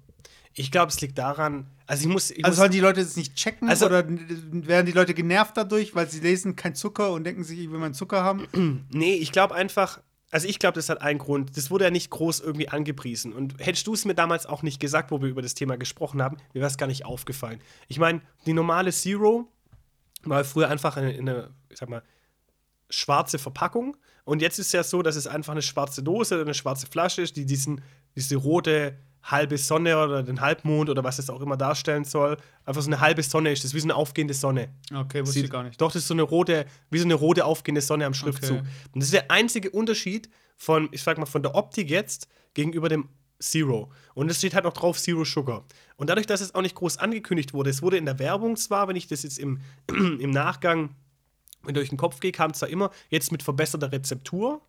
Ich 0.52 0.70
glaube, 0.70 0.90
es 0.90 1.00
liegt 1.00 1.18
daran, 1.18 1.66
also 1.86 2.06
ich 2.06 2.12
muss. 2.12 2.30
Ich 2.30 2.44
Also 2.44 2.52
muss 2.52 2.56
sollen 2.58 2.72
die 2.72 2.80
Leute 2.80 3.00
das 3.00 3.16
nicht 3.16 3.34
checken 3.36 3.68
Also- 3.68 3.86
oder 3.86 4.06
werden 4.08 4.86
die 4.86 4.92
Leute 4.92 5.12
genervt 5.14 5.56
dadurch, 5.56 5.94
weil 5.94 6.08
sie 6.08 6.20
lesen 6.20 6.56
kein 6.56 6.74
Zucker 6.74 7.12
und 7.12 7.24
denken 7.24 7.44
sich, 7.44 7.58
ich 7.58 7.70
will 7.70 7.78
meinen 7.78 7.94
Zucker 7.94 8.22
haben? 8.22 8.46
nee, 8.90 9.14
ich 9.14 9.32
glaube 9.32 9.54
einfach, 9.54 10.00
also 10.30 10.48
ich 10.48 10.58
glaube, 10.58 10.74
das 10.74 10.88
hat 10.88 11.02
einen 11.02 11.18
Grund. 11.18 11.56
Das 11.56 11.70
wurde 11.70 11.84
ja 11.84 11.90
nicht 11.90 12.10
groß 12.10 12.40
irgendwie 12.40 12.68
angepriesen. 12.68 13.32
Und 13.32 13.54
hättest 13.58 13.86
du 13.86 13.94
es 13.94 14.04
mir 14.04 14.14
damals 14.14 14.46
auch 14.46 14.62
nicht 14.62 14.80
gesagt, 14.80 15.10
wo 15.10 15.20
wir 15.20 15.28
über 15.28 15.42
das 15.42 15.54
Thema 15.54 15.76
gesprochen 15.76 16.22
haben, 16.22 16.36
mir 16.52 16.60
wäre 16.60 16.70
es 16.70 16.78
gar 16.78 16.86
nicht 16.86 17.04
aufgefallen. 17.04 17.60
Ich 17.88 17.98
meine, 17.98 18.20
die 18.46 18.52
normale 18.54 18.92
Zero 18.92 19.48
war 20.24 20.42
früher 20.44 20.68
einfach 20.68 20.96
eine, 20.96 21.10
eine, 21.10 21.50
ich 21.68 21.78
sag 21.78 21.88
mal, 21.88 22.02
schwarze 22.88 23.38
Verpackung. 23.38 23.96
Und 24.26 24.42
jetzt 24.42 24.58
ist 24.58 24.66
es 24.66 24.72
ja 24.72 24.82
so, 24.82 25.02
dass 25.02 25.14
es 25.14 25.28
einfach 25.28 25.52
eine 25.52 25.62
schwarze 25.62 26.02
Dose 26.02 26.34
oder 26.34 26.42
eine 26.42 26.52
schwarze 26.54 26.88
Flasche 26.88 27.22
ist, 27.22 27.36
die 27.36 27.46
diesen, 27.46 27.80
diese 28.16 28.34
rote 28.36 28.98
halbe 29.22 29.56
Sonne 29.56 29.96
oder 30.02 30.24
den 30.24 30.40
Halbmond 30.40 30.90
oder 30.90 31.04
was 31.04 31.20
es 31.20 31.30
auch 31.30 31.40
immer 31.40 31.56
darstellen 31.56 32.04
soll, 32.04 32.36
einfach 32.64 32.82
so 32.82 32.88
eine 32.88 33.00
halbe 33.00 33.22
Sonne 33.22 33.52
ist. 33.52 33.62
Das 33.62 33.70
ist 33.70 33.74
wie 33.74 33.80
so 33.80 33.86
eine 33.86 33.94
aufgehende 33.94 34.34
Sonne. 34.34 34.68
Okay, 34.92 35.20
wusste 35.20 35.34
Sieht- 35.34 35.44
ich 35.44 35.50
gar 35.50 35.62
nicht. 35.62 35.80
Doch, 35.80 35.92
das 35.92 36.02
ist 36.02 36.08
so 36.08 36.14
eine 36.14 36.22
rote, 36.22 36.66
wie 36.90 36.98
so 36.98 37.04
eine 37.04 37.14
rote 37.14 37.44
aufgehende 37.44 37.80
Sonne 37.80 38.04
am 38.04 38.14
Schriftzug. 38.14 38.58
Okay. 38.58 38.68
Und 38.92 39.00
das 39.00 39.04
ist 39.04 39.14
der 39.14 39.30
einzige 39.30 39.70
Unterschied 39.70 40.28
von, 40.56 40.88
ich 40.90 41.02
sag 41.04 41.18
mal, 41.18 41.26
von 41.26 41.42
der 41.42 41.54
Optik 41.54 41.88
jetzt 41.88 42.26
gegenüber 42.54 42.88
dem 42.88 43.08
Zero. 43.38 43.92
Und 44.14 44.28
es 44.28 44.38
steht 44.38 44.54
halt 44.54 44.64
noch 44.64 44.72
drauf 44.72 44.98
Zero 44.98 45.24
Sugar. 45.24 45.64
Und 45.96 46.10
dadurch, 46.10 46.26
dass 46.26 46.40
es 46.40 46.52
auch 46.54 46.62
nicht 46.62 46.74
groß 46.74 46.98
angekündigt 46.98 47.54
wurde, 47.54 47.70
es 47.70 47.80
wurde 47.80 47.96
in 47.96 48.06
der 48.06 48.18
Werbung 48.18 48.56
zwar, 48.56 48.88
wenn 48.88 48.96
ich 48.96 49.06
das 49.06 49.22
jetzt 49.22 49.38
im, 49.38 49.60
im 49.88 50.30
Nachgang 50.30 50.96
durch 51.74 51.88
den 51.88 51.98
Kopf 51.98 52.20
gehe, 52.20 52.32
kam 52.32 52.54
zwar 52.54 52.68
immer 52.68 52.90
jetzt 53.08 53.32
mit 53.32 53.42
verbesserter 53.42 53.92
Rezeptur, 53.92 54.60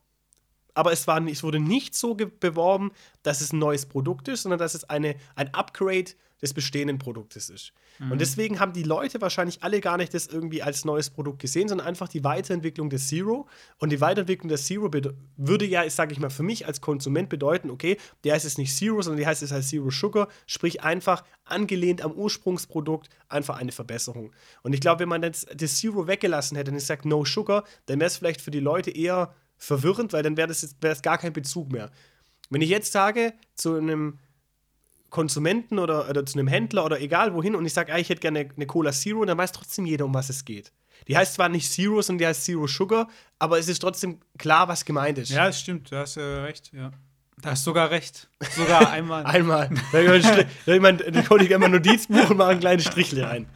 aber 0.73 0.91
es, 0.91 1.07
war, 1.07 1.25
es 1.27 1.41
wurde 1.43 1.59
nicht 1.59 1.95
so 1.95 2.13
beworben, 2.13 2.91
dass 3.23 3.41
es 3.41 3.51
ein 3.51 3.59
neues 3.59 3.87
Produkt 3.87 4.27
ist, 4.27 4.43
sondern 4.43 4.59
dass 4.59 4.75
es 4.75 4.83
eine, 4.83 5.15
ein 5.35 5.53
Upgrade 5.53 6.11
des 6.41 6.53
bestehenden 6.53 6.99
Produktes 6.99 7.49
ist. 7.49 7.73
Und 8.11 8.21
deswegen 8.21 8.59
haben 8.59 8.73
die 8.73 8.83
Leute 8.83 9.19
wahrscheinlich 9.21 9.63
alle 9.63 9.81
gar 9.81 9.97
nicht 9.97 10.13
das 10.13 10.27
irgendwie 10.27 10.61
als 10.61 10.85
neues 10.85 11.09
Produkt 11.09 11.39
gesehen, 11.39 11.67
sondern 11.67 11.87
einfach 11.87 12.07
die 12.07 12.23
Weiterentwicklung 12.23 12.91
des 12.91 13.07
Zero. 13.07 13.47
Und 13.79 13.91
die 13.91 14.01
Weiterentwicklung 14.01 14.47
des 14.49 14.65
Zero 14.67 14.91
würde 15.35 15.65
ja, 15.65 15.89
sage 15.89 16.13
ich 16.13 16.19
mal, 16.19 16.29
für 16.29 16.43
mich 16.43 16.67
als 16.67 16.79
Konsument 16.79 17.29
bedeuten, 17.29 17.71
okay, 17.71 17.97
der 18.23 18.35
heißt 18.35 18.45
es 18.45 18.59
nicht 18.59 18.75
Zero, 18.75 19.01
sondern 19.01 19.19
die 19.19 19.25
heißt 19.25 19.41
es 19.41 19.51
halt 19.51 19.63
Zero 19.63 19.89
Sugar, 19.89 20.27
sprich 20.45 20.83
einfach 20.83 21.23
angelehnt 21.43 22.03
am 22.03 22.11
Ursprungsprodukt, 22.11 23.09
einfach 23.29 23.57
eine 23.57 23.71
Verbesserung. 23.71 24.31
Und 24.61 24.73
ich 24.73 24.79
glaube, 24.81 24.99
wenn 25.01 25.09
man 25.09 25.23
jetzt 25.23 25.47
das 25.59 25.77
Zero 25.77 26.05
weggelassen 26.07 26.55
hätte 26.55 26.69
und 26.71 26.77
ich 26.77 26.85
sage 26.85 27.07
No 27.09 27.25
Sugar, 27.25 27.63
dann 27.87 27.99
wäre 27.99 28.07
es 28.07 28.17
vielleicht 28.17 28.41
für 28.41 28.51
die 28.51 28.59
Leute 28.59 28.91
eher 28.91 29.33
verwirrend, 29.57 30.13
weil 30.13 30.21
dann 30.21 30.37
wäre 30.37 30.47
das, 30.47 30.61
jetzt- 30.61 30.77
wäre 30.81 30.93
das 30.93 31.01
gar 31.01 31.17
kein 31.17 31.33
Bezug 31.33 31.71
mehr. 31.71 31.89
Wenn 32.51 32.61
ich 32.61 32.69
jetzt 32.69 32.91
sage 32.91 33.33
zu 33.55 33.73
einem 33.75 34.19
Konsumenten 35.17 35.79
oder, 35.79 36.07
oder 36.11 36.27
zu 36.27 36.37
einem 36.37 36.47
Händler 36.47 36.85
oder 36.85 37.01
egal 37.01 37.33
wohin 37.33 37.55
und 37.55 37.65
ich 37.65 37.73
sage, 37.73 37.91
ah, 37.91 37.97
ich 37.97 38.07
hätte 38.07 38.21
gerne 38.21 38.49
eine 38.55 38.67
Cola 38.67 38.91
Zero, 38.91 39.25
dann 39.25 39.35
weiß 39.35 39.51
trotzdem 39.51 39.87
jeder, 39.87 40.05
um 40.05 40.13
was 40.13 40.29
es 40.29 40.45
geht. 40.45 40.71
Die 41.07 41.17
heißt 41.17 41.33
zwar 41.33 41.49
nicht 41.49 41.71
Zero, 41.71 42.03
sondern 42.03 42.19
die 42.19 42.27
heißt 42.27 42.45
Zero 42.45 42.67
Sugar, 42.67 43.09
aber 43.39 43.57
es 43.57 43.67
ist 43.67 43.79
trotzdem 43.79 44.19
klar, 44.37 44.67
was 44.67 44.85
gemeint 44.85 45.17
ist. 45.17 45.31
Ja, 45.31 45.47
das 45.47 45.59
stimmt, 45.59 45.91
du 45.91 45.97
hast 45.97 46.17
äh, 46.17 46.21
recht, 46.21 46.71
ja. 46.71 46.91
Da 47.41 47.49
hast 47.49 47.63
sogar 47.63 47.89
recht. 47.89 48.29
Sogar 48.55 48.91
einmal. 48.91 49.25
Einmal. 49.25 49.71
Da 49.91 50.05
konnte 50.05 51.43
ich 51.45 51.51
immer 51.51 51.67
Notizbuch 51.67 52.29
und 52.29 52.37
mache 52.37 52.49
ein 52.49 52.59
kleines 52.59 52.85
Strichle 52.85 53.27
rein. 53.27 53.47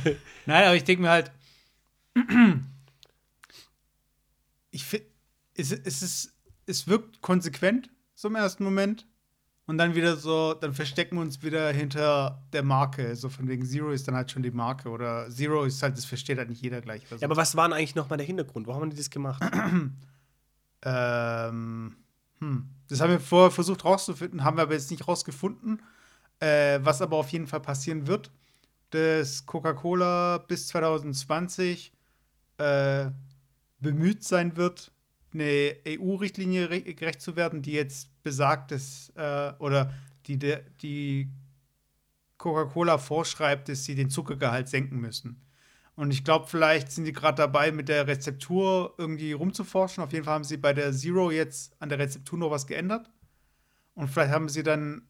Nein, 0.44 0.64
aber 0.66 0.76
ich 0.76 0.84
denke 0.84 1.00
mir 1.00 1.08
halt, 1.08 1.32
ich 4.70 4.84
finde, 4.84 5.06
es, 5.54 5.72
es, 5.72 6.02
ist, 6.02 6.34
es 6.66 6.88
wirkt 6.88 7.22
konsequent, 7.22 7.88
so 8.14 8.28
im 8.28 8.34
ersten 8.34 8.64
Moment. 8.64 9.06
Und 9.66 9.78
dann 9.78 9.96
wieder 9.96 10.16
so, 10.16 10.54
dann 10.54 10.74
verstecken 10.74 11.16
wir 11.16 11.22
uns 11.22 11.42
wieder 11.42 11.72
hinter 11.72 12.40
der 12.52 12.62
Marke. 12.62 13.16
So 13.16 13.28
von 13.28 13.48
wegen 13.48 13.66
Zero 13.66 13.90
ist 13.90 14.06
dann 14.06 14.14
halt 14.14 14.30
schon 14.30 14.44
die 14.44 14.52
Marke. 14.52 14.88
Oder 14.88 15.28
Zero 15.28 15.64
ist 15.64 15.82
halt, 15.82 15.96
das 15.96 16.04
versteht 16.04 16.38
halt 16.38 16.48
nicht 16.48 16.62
jeder 16.62 16.80
gleich. 16.80 17.02
So. 17.08 17.16
Ja, 17.16 17.24
aber 17.24 17.36
was 17.36 17.56
war 17.56 17.66
denn 17.66 17.76
eigentlich 17.76 17.96
nochmal 17.96 18.16
der 18.16 18.26
Hintergrund? 18.26 18.68
Warum 18.68 18.82
haben 18.82 18.90
die 18.90 18.96
das 18.96 19.10
gemacht? 19.10 19.42
Ähm, 20.82 21.96
hm. 22.38 22.68
Das 22.88 23.00
haben 23.00 23.10
wir 23.10 23.18
vorher 23.18 23.50
versucht 23.50 23.84
rauszufinden, 23.84 24.44
haben 24.44 24.56
wir 24.56 24.62
aber 24.62 24.74
jetzt 24.74 24.90
nicht 24.90 25.08
rausgefunden. 25.08 25.82
Äh, 26.38 26.80
was 26.82 27.02
aber 27.02 27.16
auf 27.16 27.30
jeden 27.30 27.46
Fall 27.46 27.60
passieren 27.60 28.06
wird, 28.06 28.30
dass 28.90 29.46
Coca-Cola 29.46 30.38
bis 30.38 30.68
2020 30.68 31.92
äh, 32.58 33.06
bemüht 33.80 34.22
sein 34.22 34.56
wird, 34.56 34.92
eine 35.40 35.76
EU-Richtlinie 35.86 36.70
re- 36.70 36.82
gerecht 36.82 37.20
zu 37.20 37.36
werden, 37.36 37.62
die 37.62 37.72
jetzt 37.72 38.22
besagt, 38.22 38.70
dass, 38.70 39.12
äh, 39.16 39.52
oder 39.58 39.92
die, 40.26 40.38
die 40.82 41.30
Coca-Cola 42.38 42.98
vorschreibt, 42.98 43.68
dass 43.68 43.84
sie 43.84 43.94
den 43.94 44.10
Zuckergehalt 44.10 44.68
senken 44.68 44.98
müssen. 44.98 45.42
Und 45.94 46.10
ich 46.10 46.24
glaube, 46.24 46.46
vielleicht 46.46 46.92
sind 46.92 47.04
die 47.04 47.12
gerade 47.12 47.36
dabei, 47.36 47.72
mit 47.72 47.88
der 47.88 48.06
Rezeptur 48.06 48.94
irgendwie 48.98 49.32
rumzuforschen. 49.32 50.04
Auf 50.04 50.12
jeden 50.12 50.24
Fall 50.26 50.34
haben 50.34 50.44
sie 50.44 50.58
bei 50.58 50.74
der 50.74 50.92
Zero 50.92 51.30
jetzt 51.30 51.74
an 51.80 51.88
der 51.88 51.98
Rezeptur 51.98 52.38
noch 52.38 52.50
was 52.50 52.66
geändert. 52.66 53.10
Und 53.94 54.08
vielleicht 54.08 54.32
haben 54.32 54.50
sie 54.50 54.62
dann 54.62 55.08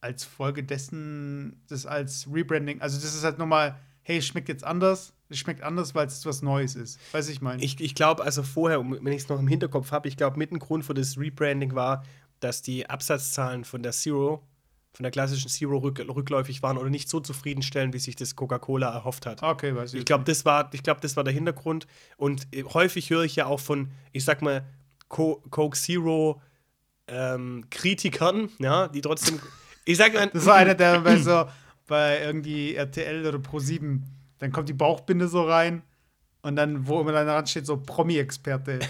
als 0.00 0.24
Folge 0.24 0.64
dessen 0.64 1.62
das 1.68 1.86
als 1.86 2.26
Rebranding, 2.32 2.80
also 2.80 2.98
das 3.00 3.14
ist 3.14 3.24
halt 3.24 3.38
nochmal, 3.38 3.78
hey, 4.02 4.20
schmeckt 4.20 4.48
jetzt 4.48 4.64
anders. 4.64 5.12
Es 5.32 5.38
schmeckt 5.38 5.62
anders, 5.62 5.94
weil 5.94 6.06
es 6.06 6.24
was 6.26 6.42
Neues 6.42 6.74
ist. 6.74 7.00
Weiß 7.12 7.28
ich 7.28 7.40
meine. 7.40 7.62
Ich, 7.62 7.80
ich 7.80 7.94
glaube, 7.94 8.22
also 8.22 8.42
vorher, 8.42 8.80
wenn 8.80 9.12
ich 9.12 9.22
es 9.22 9.28
noch 9.28 9.38
im 9.38 9.48
Hinterkopf 9.48 9.90
habe, 9.90 10.08
ich 10.08 10.16
glaube, 10.16 10.38
mit 10.38 10.52
ein 10.52 10.58
Grund 10.58 10.84
für 10.84 10.94
das 10.94 11.18
Rebranding 11.18 11.74
war, 11.74 12.04
dass 12.40 12.62
die 12.62 12.88
Absatzzahlen 12.88 13.64
von 13.64 13.82
der 13.82 13.92
Zero, 13.92 14.42
von 14.92 15.04
der 15.04 15.10
klassischen 15.10 15.48
Zero 15.48 15.78
rück, 15.78 15.98
rückläufig 16.00 16.62
waren 16.62 16.76
oder 16.76 16.90
nicht 16.90 17.08
so 17.08 17.20
zufriedenstellend, 17.20 17.94
wie 17.94 17.98
sich 17.98 18.16
das 18.16 18.36
Coca-Cola 18.36 18.90
erhofft 18.92 19.26
hat. 19.26 19.42
Okay, 19.42 19.74
weiß 19.74 19.94
ich. 19.94 20.00
Ich 20.00 20.04
glaube, 20.04 20.24
das 20.24 20.44
war, 20.44 20.68
ich 20.72 20.82
glaube, 20.82 21.00
das 21.00 21.16
war 21.16 21.24
der 21.24 21.32
Hintergrund. 21.32 21.86
Und 22.16 22.46
äh, 22.52 22.64
häufig 22.64 23.10
höre 23.10 23.24
ich 23.24 23.36
ja 23.36 23.46
auch 23.46 23.60
von, 23.60 23.90
ich 24.12 24.24
sag 24.24 24.42
mal, 24.42 24.66
Co 25.08 25.42
Coke 25.50 25.76
Zero 25.78 26.42
ähm, 27.06 27.64
Kritikern, 27.70 28.50
ja, 28.58 28.88
die 28.88 29.00
trotzdem, 29.00 29.40
ich 29.84 29.96
sag 29.96 30.14
mal, 30.14 30.28
Das 30.28 30.46
war 30.46 30.56
einer, 30.56 30.74
der 30.74 31.00
bei 31.04 31.16
so 31.16 31.46
bei 31.86 32.20
irgendwie 32.20 32.74
RTL 32.74 33.26
oder 33.26 33.38
Pro7, 33.38 34.00
dann 34.42 34.50
kommt 34.50 34.68
die 34.68 34.72
Bauchbinde 34.72 35.28
so 35.28 35.44
rein 35.44 35.82
und 36.42 36.56
dann, 36.56 36.88
wo 36.88 37.00
immer 37.00 37.12
dann 37.12 37.28
dran 37.28 37.46
steht, 37.46 37.64
so 37.64 37.76
Promi-Experte. 37.76 38.80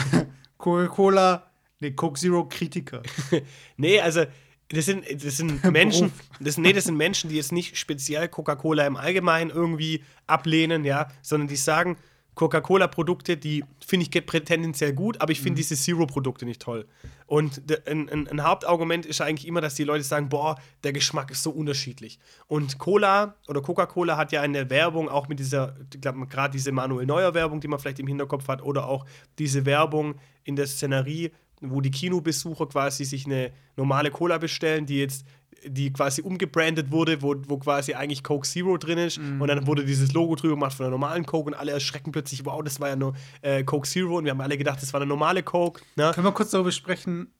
Coca-Cola, 0.56 1.46
nee, 1.80 1.90
Coke 1.90 2.18
Zero 2.18 2.48
Kritiker. 2.48 3.02
Nee, 3.76 4.00
also 4.00 4.24
das 4.68 4.86
sind, 4.86 5.04
das 5.22 5.36
sind 5.36 5.62
Menschen, 5.70 6.10
das, 6.40 6.56
nee, 6.56 6.72
das 6.72 6.84
sind 6.84 6.96
Menschen, 6.96 7.28
die 7.28 7.36
jetzt 7.36 7.52
nicht 7.52 7.76
speziell 7.76 8.28
Coca-Cola 8.28 8.86
im 8.86 8.96
Allgemeinen 8.96 9.50
irgendwie 9.50 10.02
ablehnen, 10.26 10.86
ja, 10.86 11.08
sondern 11.20 11.48
die 11.48 11.56
sagen, 11.56 11.98
Coca-Cola-Produkte, 12.34 13.36
die 13.36 13.64
finde 13.84 14.06
ich 14.06 14.10
tendenziell 14.10 14.92
gut, 14.92 15.20
aber 15.20 15.32
ich 15.32 15.40
finde 15.40 15.58
diese 15.58 15.76
Zero-Produkte 15.76 16.44
nicht 16.44 16.60
toll. 16.60 16.86
Und 17.26 17.62
ein, 17.86 18.08
ein, 18.08 18.28
ein 18.28 18.42
Hauptargument 18.42 19.06
ist 19.06 19.20
eigentlich 19.20 19.46
immer, 19.46 19.60
dass 19.60 19.74
die 19.74 19.84
Leute 19.84 20.02
sagen, 20.04 20.28
boah, 20.28 20.56
der 20.82 20.92
Geschmack 20.92 21.30
ist 21.30 21.42
so 21.42 21.50
unterschiedlich. 21.50 22.18
Und 22.46 22.78
Cola 22.78 23.36
oder 23.48 23.62
Coca-Cola 23.62 24.16
hat 24.16 24.32
ja 24.32 24.40
eine 24.40 24.68
Werbung, 24.68 25.08
auch 25.08 25.28
mit 25.28 25.38
dieser, 25.38 25.76
ich 25.92 26.00
glaube, 26.00 26.26
gerade 26.26 26.52
diese 26.52 26.72
Manuel 26.72 27.06
Neuer-Werbung, 27.06 27.60
die 27.60 27.68
man 27.68 27.78
vielleicht 27.78 28.00
im 28.00 28.06
Hinterkopf 28.06 28.48
hat, 28.48 28.62
oder 28.62 28.88
auch 28.88 29.06
diese 29.38 29.64
Werbung 29.64 30.16
in 30.42 30.56
der 30.56 30.66
Szenerie, 30.66 31.30
wo 31.60 31.80
die 31.80 31.90
Kinobesucher 31.90 32.66
quasi 32.66 33.04
sich 33.04 33.26
eine 33.26 33.52
normale 33.76 34.10
Cola 34.10 34.38
bestellen, 34.38 34.86
die 34.86 34.98
jetzt 34.98 35.24
die 35.66 35.92
quasi 35.92 36.22
umgebrandet 36.22 36.90
wurde, 36.90 37.22
wo, 37.22 37.34
wo 37.46 37.58
quasi 37.58 37.94
eigentlich 37.94 38.22
Coke 38.22 38.46
Zero 38.46 38.76
drin 38.76 38.98
ist 38.98 39.18
und 39.18 39.46
dann 39.46 39.66
wurde 39.66 39.84
dieses 39.84 40.12
Logo 40.12 40.34
drüber 40.34 40.54
gemacht 40.54 40.74
von 40.74 40.84
der 40.84 40.90
normalen 40.90 41.26
Coke 41.26 41.48
und 41.48 41.54
alle 41.54 41.72
erschrecken 41.72 42.12
plötzlich, 42.12 42.44
wow, 42.44 42.62
das 42.62 42.80
war 42.80 42.88
ja 42.88 42.96
nur 42.96 43.14
äh, 43.42 43.64
Coke 43.64 43.88
Zero 43.88 44.18
und 44.18 44.24
wir 44.24 44.30
haben 44.32 44.40
alle 44.40 44.58
gedacht, 44.58 44.80
das 44.82 44.92
war 44.92 45.00
eine 45.00 45.08
normale 45.08 45.42
Coke. 45.42 45.82
Ne? 45.96 46.12
Können 46.14 46.26
wir 46.26 46.32
kurz 46.32 46.50
darüber 46.50 46.72
sprechen, 46.72 47.32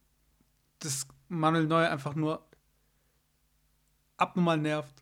dass 0.80 1.06
Manuel 1.28 1.66
Neuer 1.66 1.90
einfach 1.90 2.14
nur 2.14 2.44
abnormal 4.16 4.58
nervt? 4.58 4.94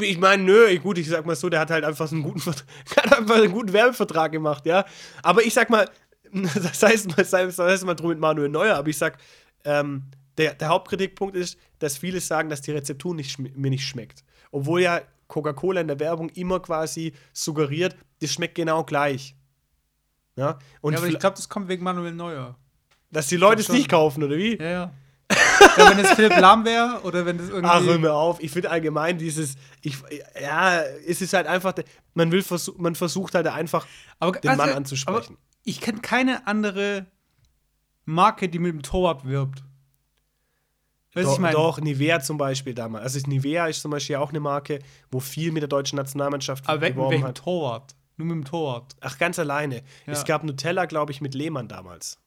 Ich 0.00 0.18
meine, 0.18 0.42
nö, 0.42 0.78
gut, 0.78 0.98
ich 0.98 1.08
sag 1.08 1.26
mal 1.26 1.36
so, 1.36 1.50
der 1.50 1.60
hat 1.60 1.70
halt 1.70 1.84
einfach 1.84 2.08
so 2.08 2.14
einen 2.14 2.24
guten, 2.24 2.40
hat 2.96 3.18
einfach 3.18 3.36
einen 3.36 3.52
guten 3.52 3.72
Werbevertrag 3.72 4.32
gemacht, 4.32 4.64
ja. 4.66 4.84
Aber 5.22 5.44
ich 5.44 5.52
sag 5.52 5.68
mal, 5.68 5.88
das 6.32 6.82
heißt 6.82 7.08
mal, 7.08 7.16
das 7.16 7.58
heißt 7.58 7.84
mal 7.84 7.94
drum 7.94 8.10
mit 8.10 8.18
Manuel 8.18 8.48
Neuer, 8.48 8.76
aber 8.76 8.88
ich 8.88 8.96
sag, 8.96 9.18
ähm, 9.64 10.04
der, 10.40 10.54
der 10.54 10.68
Hauptkritikpunkt 10.68 11.36
ist, 11.36 11.58
dass 11.78 11.98
viele 11.98 12.20
sagen, 12.20 12.48
dass 12.48 12.62
die 12.62 12.72
Rezeptur 12.72 13.14
nicht 13.14 13.38
mir 13.38 13.70
nicht 13.70 13.86
schmeckt. 13.86 14.24
Obwohl 14.50 14.80
ja 14.80 15.02
Coca-Cola 15.28 15.82
in 15.82 15.88
der 15.88 16.00
Werbung 16.00 16.30
immer 16.30 16.60
quasi 16.60 17.12
suggeriert, 17.34 17.94
das 18.20 18.32
schmeckt 18.32 18.54
genau 18.54 18.82
gleich. 18.82 19.36
Ja, 20.36 20.58
und 20.80 20.94
ja, 20.94 20.98
aber 20.98 21.08
ich 21.08 21.18
glaube, 21.18 21.36
das 21.36 21.48
kommt 21.48 21.68
wegen 21.68 21.84
Manuel 21.84 22.14
Neuer. 22.14 22.56
dass 23.10 23.26
die 23.26 23.36
Leute 23.36 23.60
es 23.60 23.68
nicht 23.68 23.90
kaufen, 23.90 24.22
oder 24.22 24.36
wie? 24.36 24.56
Ja, 24.56 24.70
ja. 24.70 24.92
glaube, 25.76 25.90
wenn 25.90 26.04
es 26.04 26.12
Philipp 26.12 26.38
Lahm 26.38 26.64
wäre 26.64 27.02
oder 27.02 27.26
wenn 27.26 27.36
das 27.36 27.48
irgendwie. 27.50 27.70
Ach, 27.70 27.82
hör 27.82 27.98
mir 27.98 28.14
auf. 28.14 28.42
Ich 28.42 28.50
finde 28.50 28.70
allgemein 28.70 29.18
dieses, 29.18 29.56
ich, 29.82 29.98
ja, 30.40 30.80
es 31.06 31.20
ist 31.20 31.34
halt 31.34 31.46
einfach, 31.46 31.74
man 32.14 32.32
will 32.32 32.42
versuch, 32.42 32.78
man 32.78 32.94
versucht 32.94 33.34
halt 33.34 33.46
einfach 33.46 33.86
aber, 34.18 34.38
den 34.38 34.56
Mann 34.56 34.70
anzusprechen. 34.70 35.36
Ich 35.64 35.82
kenne 35.82 36.00
keine 36.00 36.46
andere 36.46 37.06
Marke, 38.06 38.48
die 38.48 38.58
mit 38.58 38.72
dem 38.72 38.82
Torwart 38.82 39.26
wirbt. 39.26 39.62
Weißt 41.14 41.26
Doch, 41.26 41.32
ich 41.34 41.38
meine? 41.40 41.54
doch, 41.54 41.80
Nivea 41.80 42.20
zum 42.20 42.36
Beispiel 42.38 42.72
damals. 42.72 43.02
Also 43.02 43.28
Nivea 43.28 43.66
ist 43.66 43.82
zum 43.82 43.90
Beispiel 43.90 44.16
auch 44.16 44.30
eine 44.30 44.38
Marke, 44.38 44.78
wo 45.10 45.18
viel 45.18 45.50
mit 45.50 45.62
der 45.62 45.68
deutschen 45.68 45.96
Nationalmannschaft 45.96 46.68
Aber 46.68 46.80
mit 46.80 46.94
geworben 46.94 47.12
welchem 47.12 47.26
hat. 47.26 47.38
Torwart? 47.38 47.96
Nur 48.16 48.28
mit 48.28 48.36
dem 48.36 48.44
Torwart. 48.44 48.94
Ach, 49.00 49.18
ganz 49.18 49.38
alleine. 49.38 49.76
Ja. 50.06 50.12
Es 50.12 50.24
gab 50.24 50.44
Nutella, 50.44 50.84
glaube 50.84 51.10
ich, 51.10 51.20
mit 51.20 51.34
Lehmann 51.34 51.66
damals. 51.66 52.18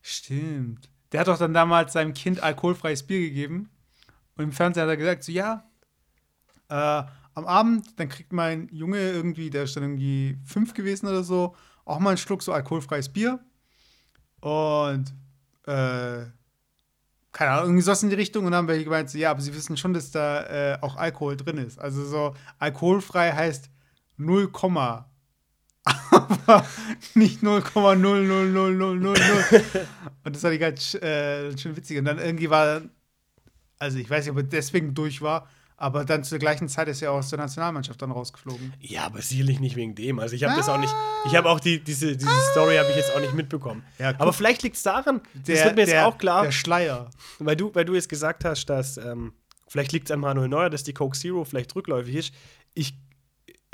Stimmt. 0.00 0.88
Der 1.12 1.20
hat 1.20 1.28
doch 1.28 1.36
dann 1.36 1.52
damals 1.52 1.92
seinem 1.92 2.14
Kind 2.14 2.42
alkoholfreies 2.42 3.02
Bier 3.02 3.20
gegeben. 3.20 3.68
Und 4.36 4.44
im 4.44 4.52
Fernsehen 4.52 4.84
hat 4.84 4.88
er 4.88 4.96
gesagt: 4.96 5.24
So, 5.24 5.32
ja, 5.32 5.68
äh, 6.68 7.02
am 7.34 7.44
Abend, 7.44 7.98
dann 7.98 8.08
kriegt 8.08 8.32
mein 8.32 8.68
Junge 8.72 8.98
irgendwie, 8.98 9.50
der 9.50 9.64
ist 9.64 9.76
dann 9.76 9.82
irgendwie 9.82 10.38
fünf 10.44 10.72
gewesen 10.72 11.06
oder 11.06 11.22
so, 11.22 11.54
auch 11.84 11.98
mal 11.98 12.10
einen 12.10 12.18
Schluck 12.18 12.42
so 12.42 12.52
alkoholfreies 12.52 13.08
Bier. 13.10 13.40
Und, 14.40 15.12
äh, 15.66 16.26
keine 17.32 17.52
Ahnung, 17.52 17.66
irgendwie 17.66 17.82
sowas 17.82 18.02
in 18.02 18.10
die 18.10 18.16
Richtung. 18.16 18.44
Und 18.44 18.52
dann 18.52 18.58
haben 18.58 18.68
wir 18.68 18.82
gemeint: 18.82 19.10
so, 19.10 19.18
Ja, 19.18 19.30
aber 19.30 19.40
sie 19.40 19.54
wissen 19.54 19.76
schon, 19.76 19.94
dass 19.94 20.10
da 20.10 20.74
äh, 20.74 20.78
auch 20.80 20.96
Alkohol 20.96 21.36
drin 21.36 21.58
ist. 21.58 21.78
Also, 21.78 22.04
so, 22.04 22.34
alkoholfrei 22.58 23.32
heißt 23.32 23.70
0, 24.16 24.50
aber 26.10 26.66
nicht 27.14 27.42
0,00000. 27.42 29.86
Und 30.24 30.36
das 30.36 30.42
war 30.42 30.50
die 30.50 30.58
ganz 30.58 30.94
äh, 30.94 31.56
schön 31.56 31.76
witzig. 31.76 31.98
Und 31.98 32.04
dann 32.04 32.18
irgendwie 32.18 32.50
war, 32.50 32.82
also 33.78 33.98
ich 33.98 34.10
weiß 34.10 34.24
nicht, 34.24 34.32
ob 34.32 34.38
er 34.38 34.42
deswegen 34.42 34.94
durch 34.94 35.22
war, 35.22 35.48
aber 35.80 36.04
dann 36.04 36.22
zur 36.24 36.38
gleichen 36.38 36.68
Zeit 36.68 36.88
ist 36.88 37.00
er 37.00 37.10
auch 37.10 37.16
aus 37.16 37.30
der 37.30 37.38
Nationalmannschaft 37.38 38.00
dann 38.02 38.10
rausgeflogen. 38.10 38.74
Ja, 38.80 39.06
aber 39.06 39.22
sicherlich 39.22 39.60
nicht 39.60 39.76
wegen 39.76 39.94
dem. 39.94 40.18
Also 40.18 40.36
ich 40.36 40.44
habe 40.44 40.54
das 40.54 40.68
auch 40.68 40.78
nicht, 40.78 40.94
ich 41.26 41.34
habe 41.34 41.48
auch 41.48 41.58
die, 41.58 41.82
diese, 41.82 42.16
diese 42.18 42.30
Story 42.52 42.76
habe 42.76 42.90
ich 42.90 42.96
jetzt 42.96 43.14
auch 43.16 43.20
nicht 43.20 43.32
mitbekommen. 43.32 43.82
Ja, 43.98 44.10
aber 44.18 44.34
vielleicht 44.34 44.62
liegt 44.62 44.76
es 44.76 44.82
daran, 44.82 45.22
Der, 45.32 45.56
das 45.56 45.64
wird 45.64 45.76
mir 45.76 45.80
jetzt 45.82 45.92
der, 45.92 46.06
auch 46.06 46.18
klar, 46.18 46.42
Der 46.42 46.52
Schleier. 46.52 47.10
weil 47.38 47.56
du, 47.56 47.74
weil 47.74 47.86
du 47.86 47.94
jetzt 47.94 48.10
gesagt 48.10 48.44
hast, 48.44 48.66
dass 48.66 48.98
ähm, 48.98 49.32
vielleicht 49.68 49.92
liegt 49.92 50.08
es 50.08 50.10
an 50.12 50.20
Manuel 50.20 50.48
Neuer, 50.48 50.68
dass 50.68 50.84
die 50.84 50.92
Coke 50.92 51.18
Zero 51.18 51.44
vielleicht 51.46 51.74
rückläufig 51.74 52.14
ist. 52.14 52.34
Ich 52.74 52.94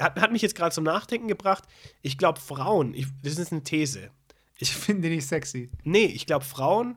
hat, 0.01 0.21
hat 0.21 0.31
mich 0.31 0.43
jetzt 0.43 0.55
gerade 0.55 0.73
zum 0.73 0.85
Nachdenken 0.85 1.27
gebracht. 1.27 1.65
Ich 2.03 2.19
glaube, 2.19 2.39
Frauen, 2.39 2.95
ich, 2.95 3.09
das 3.25 3.37
ist 3.37 3.51
eine 3.51 3.65
These. 3.65 4.11
Ich 4.59 4.75
finde 4.77 5.03
den 5.09 5.17
nicht 5.17 5.27
sexy. 5.27 5.71
Nee, 5.83 6.05
ich 6.07 6.25
glaube, 6.27 6.45
Frauen, 6.45 6.97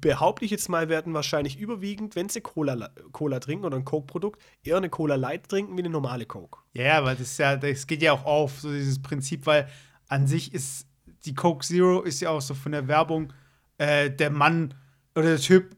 behaupte 0.00 0.44
ich 0.44 0.50
jetzt 0.50 0.68
mal, 0.68 0.88
werden 0.88 1.14
wahrscheinlich 1.14 1.58
überwiegend, 1.58 2.16
wenn 2.16 2.28
sie 2.28 2.40
Cola, 2.40 2.90
Cola 3.12 3.38
trinken 3.38 3.64
oder 3.64 3.76
ein 3.76 3.84
Coke-Produkt, 3.84 4.42
eher 4.62 4.76
eine 4.76 4.90
Cola 4.90 5.14
Light 5.14 5.48
trinken 5.48 5.76
wie 5.76 5.80
eine 5.80 5.90
normale 5.90 6.26
Coke. 6.26 6.58
Ja, 6.72 6.98
aber 6.98 7.14
das 7.14 7.38
ja, 7.38 7.56
das 7.56 7.86
geht 7.86 8.02
ja 8.02 8.12
auch 8.12 8.24
auf, 8.24 8.60
so 8.60 8.72
dieses 8.72 9.00
Prinzip, 9.00 9.46
weil 9.46 9.68
an 10.08 10.26
sich 10.26 10.52
ist 10.52 10.86
die 11.24 11.34
Coke 11.34 11.64
Zero 11.64 12.00
ist 12.00 12.20
ja 12.20 12.30
auch 12.30 12.40
so 12.40 12.54
von 12.54 12.72
der 12.72 12.88
Werbung, 12.88 13.32
äh, 13.78 14.10
der 14.10 14.30
Mann 14.30 14.74
oder 15.14 15.28
der 15.28 15.38
Typ 15.38 15.76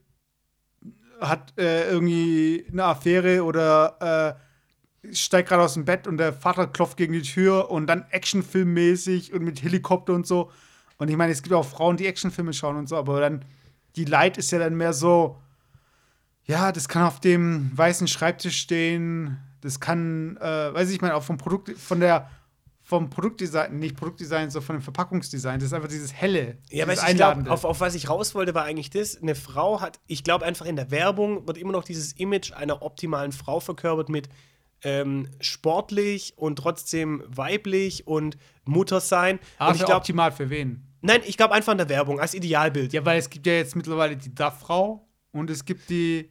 hat 1.20 1.52
äh, 1.58 1.88
irgendwie 1.90 2.66
eine 2.70 2.84
Affäre 2.84 3.44
oder 3.44 4.38
äh, 5.02 5.14
steigt 5.14 5.48
gerade 5.48 5.62
aus 5.62 5.74
dem 5.74 5.84
Bett 5.84 6.06
und 6.06 6.16
der 6.16 6.32
Vater 6.32 6.66
klopft 6.66 6.96
gegen 6.96 7.12
die 7.12 7.22
Tür 7.22 7.70
und 7.70 7.86
dann 7.86 8.06
Actionfilmmäßig 8.10 9.32
und 9.32 9.42
mit 9.42 9.62
Helikopter 9.62 10.14
und 10.14 10.26
so. 10.26 10.50
Und 10.98 11.10
ich 11.10 11.16
meine, 11.16 11.32
es 11.32 11.42
gibt 11.42 11.54
auch 11.54 11.66
Frauen, 11.66 11.96
die 11.96 12.06
Actionfilme 12.06 12.52
schauen 12.52 12.76
und 12.76 12.88
so, 12.88 12.96
aber 12.96 13.20
dann 13.20 13.44
die 13.96 14.04
Light 14.04 14.38
ist 14.38 14.50
ja 14.52 14.58
dann 14.58 14.76
mehr 14.76 14.92
so, 14.92 15.38
ja, 16.44 16.72
das 16.72 16.88
kann 16.88 17.04
auf 17.04 17.20
dem 17.20 17.70
weißen 17.76 18.08
Schreibtisch 18.08 18.58
stehen. 18.58 19.38
Das 19.60 19.80
kann, 19.80 20.36
äh, 20.38 20.74
weiß 20.74 20.88
ich, 20.88 20.96
ich 20.96 21.00
meine, 21.00 21.14
auch 21.14 21.22
vom 21.22 21.38
Produkt, 21.38 21.78
von 21.78 22.00
der, 22.00 22.28
vom 22.82 23.10
Produktdesign, 23.10 23.78
nicht 23.78 23.96
Produktdesign, 23.96 24.50
sondern 24.50 24.66
von 24.66 24.76
dem 24.76 24.82
Verpackungsdesign. 24.82 25.60
Das 25.60 25.68
ist 25.68 25.72
einfach 25.72 25.88
dieses 25.88 26.12
helle, 26.12 26.58
Ja, 26.70 26.84
aber 26.84 26.94
dieses 26.94 27.08
ich 27.08 27.16
glaube, 27.16 27.48
auf, 27.50 27.64
auf 27.64 27.80
was 27.80 27.94
ich 27.94 28.08
raus 28.08 28.34
wollte, 28.34 28.54
war 28.54 28.64
eigentlich 28.64 28.90
das: 28.90 29.22
Eine 29.22 29.36
Frau 29.36 29.80
hat, 29.80 30.00
ich 30.08 30.24
glaube 30.24 30.44
einfach 30.44 30.66
in 30.66 30.76
der 30.76 30.90
Werbung 30.90 31.46
wird 31.46 31.58
immer 31.58 31.72
noch 31.72 31.84
dieses 31.84 32.12
Image 32.14 32.52
einer 32.52 32.82
optimalen 32.82 33.32
Frau 33.32 33.60
verkörpert 33.60 34.08
mit 34.08 34.28
ähm, 34.82 35.28
sportlich 35.40 36.34
und 36.36 36.56
trotzdem 36.56 37.22
weiblich 37.28 38.06
und 38.08 38.36
Mutter 38.64 39.00
sein. 39.00 39.38
Aber 39.58 39.70
und 39.70 39.76
ich 39.76 39.80
für 39.82 39.86
glaube, 39.86 40.00
optimal 40.00 40.32
für 40.32 40.50
wen? 40.50 40.91
Nein, 41.02 41.20
ich 41.26 41.36
glaube 41.36 41.54
einfach 41.54 41.72
in 41.72 41.78
der 41.78 41.88
Werbung 41.88 42.18
als 42.20 42.34
Idealbild. 42.34 42.92
Ja, 42.92 43.00
Ja, 43.00 43.06
weil 43.06 43.18
es 43.18 43.28
gibt 43.30 43.46
ja 43.46 43.52
jetzt 43.54 43.76
mittlerweile 43.76 44.16
die 44.16 44.34
DAF-Frau 44.34 45.06
und 45.32 45.50
es 45.50 45.64
gibt 45.64 45.90
die 45.90 46.30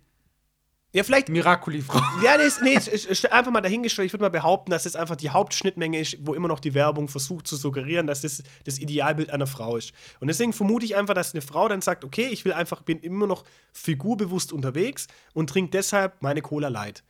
vielleicht. 0.94 1.30
Miraculi-Frau. 1.30 2.00
Ja, 2.24 2.38
nee, 2.38 2.44
ist- 2.44 2.62
nee 2.62 2.76
einfach 3.32 3.52
mal 3.52 3.62
dahingestellt. 3.62 4.08
Ich 4.08 4.14
würde 4.14 4.24
mal 4.24 4.30
behaupten, 4.30 4.72
dass 4.72 4.86
es 4.86 4.96
einfach 4.96 5.16
die 5.16 5.30
Hauptschnittmenge 5.30 6.00
ist, 6.00 6.18
wo 6.22 6.34
immer 6.34 6.48
noch 6.48 6.60
die 6.60 6.74
Werbung 6.74 7.08
versucht 7.08 7.48
zu 7.48 7.56
suggerieren, 7.56 8.08
dass 8.08 8.22
das 8.22 8.44
das 8.66 8.78
Idealbild 8.80 9.30
einer 9.32 9.48
Frau 9.48 9.78
ist. 9.78 9.94
Und 10.20 10.28
deswegen 10.28 10.52
vermute 10.54 10.86
ich 10.86 10.96
einfach, 10.96 11.14
dass 11.14 11.34
eine 11.34 11.42
Frau 11.42 11.68
dann 11.70 11.82
sagt, 11.82 12.04
okay, 12.04 12.28
ich 12.32 12.44
will 12.46 12.54
einfach, 12.54 12.82
bin 12.82 13.00
immer 13.00 13.26
noch 13.28 13.44
figurbewusst 13.74 14.52
unterwegs 14.54 15.08
und 15.34 15.50
trinke 15.50 15.72
deshalb 15.72 16.22
meine 16.22 16.42
Cola 16.42 16.68
Light. 16.68 17.04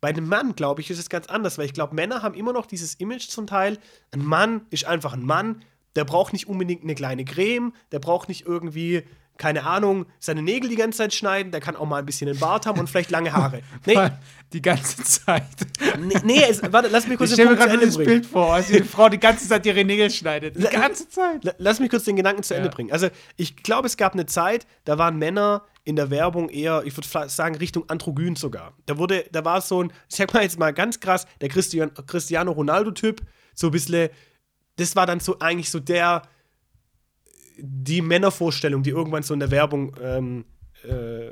Bei 0.00 0.08
einem 0.08 0.28
Mann, 0.28 0.54
glaube 0.54 0.80
ich, 0.82 0.90
ist 0.90 0.98
es 0.98 1.08
ganz 1.08 1.26
anders, 1.26 1.58
weil 1.58 1.64
ich 1.66 1.72
glaube, 1.72 1.94
Männer 1.94 2.22
haben 2.22 2.34
immer 2.34 2.52
noch 2.52 2.66
dieses 2.66 2.94
Image 2.94 3.28
zum 3.28 3.46
Teil. 3.46 3.78
Ein 4.12 4.24
Mann 4.24 4.66
ist 4.70 4.84
einfach 4.84 5.12
ein 5.14 5.24
Mann, 5.24 5.62
der 5.96 6.04
braucht 6.04 6.32
nicht 6.32 6.46
unbedingt 6.48 6.82
eine 6.84 6.94
kleine 6.94 7.24
Creme, 7.24 7.72
der 7.92 7.98
braucht 7.98 8.28
nicht 8.28 8.46
irgendwie, 8.46 9.02
keine 9.38 9.64
Ahnung, 9.64 10.06
seine 10.18 10.40
Nägel 10.42 10.70
die 10.70 10.76
ganze 10.76 10.98
Zeit 10.98 11.12
schneiden, 11.14 11.52
der 11.52 11.60
kann 11.60 11.76
auch 11.76 11.86
mal 11.86 11.98
ein 11.98 12.06
bisschen 12.06 12.28
einen 12.28 12.38
Bart 12.38 12.64
haben 12.66 12.78
und 12.80 12.88
vielleicht 12.88 13.10
lange 13.10 13.32
Haare. 13.32 13.60
Nee, 13.86 13.96
Die 14.52 14.62
ganze 14.62 15.02
Zeit. 15.04 15.42
Nee, 15.98 16.14
nee 16.24 16.42
es, 16.48 16.62
warte, 16.72 16.88
lass 16.88 17.06
mich 17.06 17.18
kurz 17.18 17.30
Ich 17.30 17.36
den 17.36 17.48
mir 17.48 17.56
Punkt 17.56 17.62
zu 17.64 17.68
gerade 17.78 17.86
das. 17.86 17.96
Bild 17.98 18.26
vor, 18.26 18.54
als 18.54 18.68
die 18.68 18.82
Frau 18.82 19.08
die 19.08 19.18
ganze 19.20 19.46
Zeit 19.48 19.66
ihre 19.66 19.84
Nägel 19.84 20.10
schneidet. 20.10 20.56
Die 20.56 20.62
ganze 20.62 21.08
Zeit. 21.08 21.42
La- 21.44 21.54
Lass 21.58 21.80
mich 21.80 21.90
kurz 21.90 22.04
den 22.04 22.16
Gedanken 22.16 22.42
zu 22.42 22.54
Ende 22.54 22.68
Ja. 22.68 22.74
bringen. 22.74 22.92
Also, 22.92 23.08
ich 23.36 23.56
glaube, 23.56 23.86
es 23.86 23.96
gab 23.96 24.12
eine 24.14 24.24
Zeit, 24.26 24.66
da 24.84 24.96
waren 24.98 25.18
Männer 25.18 25.64
in 25.84 25.96
der 25.96 26.10
Werbung 26.10 26.48
eher, 26.48 26.82
ich 26.84 26.96
würde 26.96 27.28
sagen, 27.28 27.56
Richtung 27.56 27.84
Androgyn 27.88 28.36
sogar. 28.36 28.72
Da 28.86 28.98
wurde, 28.98 29.24
da 29.32 29.44
war 29.44 29.60
so 29.60 29.82
ein, 29.82 29.92
ich 30.08 30.16
sag 30.16 30.32
mal 30.32 30.42
jetzt 30.42 30.58
mal 30.58 30.72
ganz 30.72 30.98
krass, 31.00 31.26
der 31.40 31.48
Christian, 31.48 31.92
Cristiano 32.06 32.52
Ronaldo-Typ, 32.52 33.20
so 33.54 33.68
ein 33.68 33.70
bisschen, 33.72 34.08
das 34.76 34.96
war 34.96 35.06
dann 35.06 35.20
so 35.20 35.38
eigentlich 35.38 35.70
so 35.70 35.80
der, 35.80 36.22
die 37.58 38.02
Männervorstellung, 38.02 38.82
die 38.82 38.90
irgendwann 38.90 39.22
so 39.22 39.34
in 39.34 39.40
der 39.40 39.50
Werbung 39.50 39.96
ähm, 40.00 40.44
äh, 40.84 41.30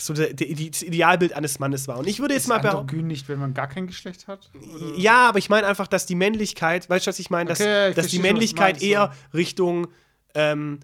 so 0.00 0.14
der, 0.14 0.32
der, 0.32 0.46
das 0.48 0.82
Idealbild 0.82 1.32
eines 1.32 1.58
Mannes 1.58 1.88
war. 1.88 1.98
Und 1.98 2.06
ich 2.06 2.20
würde 2.20 2.34
jetzt 2.34 2.44
Ist 2.44 2.48
mal 2.48 2.58
behaupten. 2.58 3.06
nicht, 3.06 3.28
wenn 3.28 3.38
man 3.38 3.52
gar 3.52 3.66
kein 3.66 3.86
Geschlecht 3.86 4.28
hat? 4.28 4.50
Ja, 4.96 5.28
aber 5.28 5.38
ich 5.38 5.48
meine 5.48 5.66
einfach, 5.66 5.88
dass 5.88 6.06
die 6.06 6.14
Männlichkeit, 6.14 6.88
weißt 6.88 7.06
du, 7.06 7.08
was 7.08 7.18
ich 7.18 7.30
meine? 7.30 7.48
Dass, 7.48 7.60
Okay, 7.60 7.90
ich 7.90 7.94
dass 7.96 8.06
die 8.06 8.20
Männlichkeit 8.20 8.74
meinst, 8.76 8.82
eher. 8.84 9.12
Richtung, 9.34 9.88
ähm, 10.34 10.80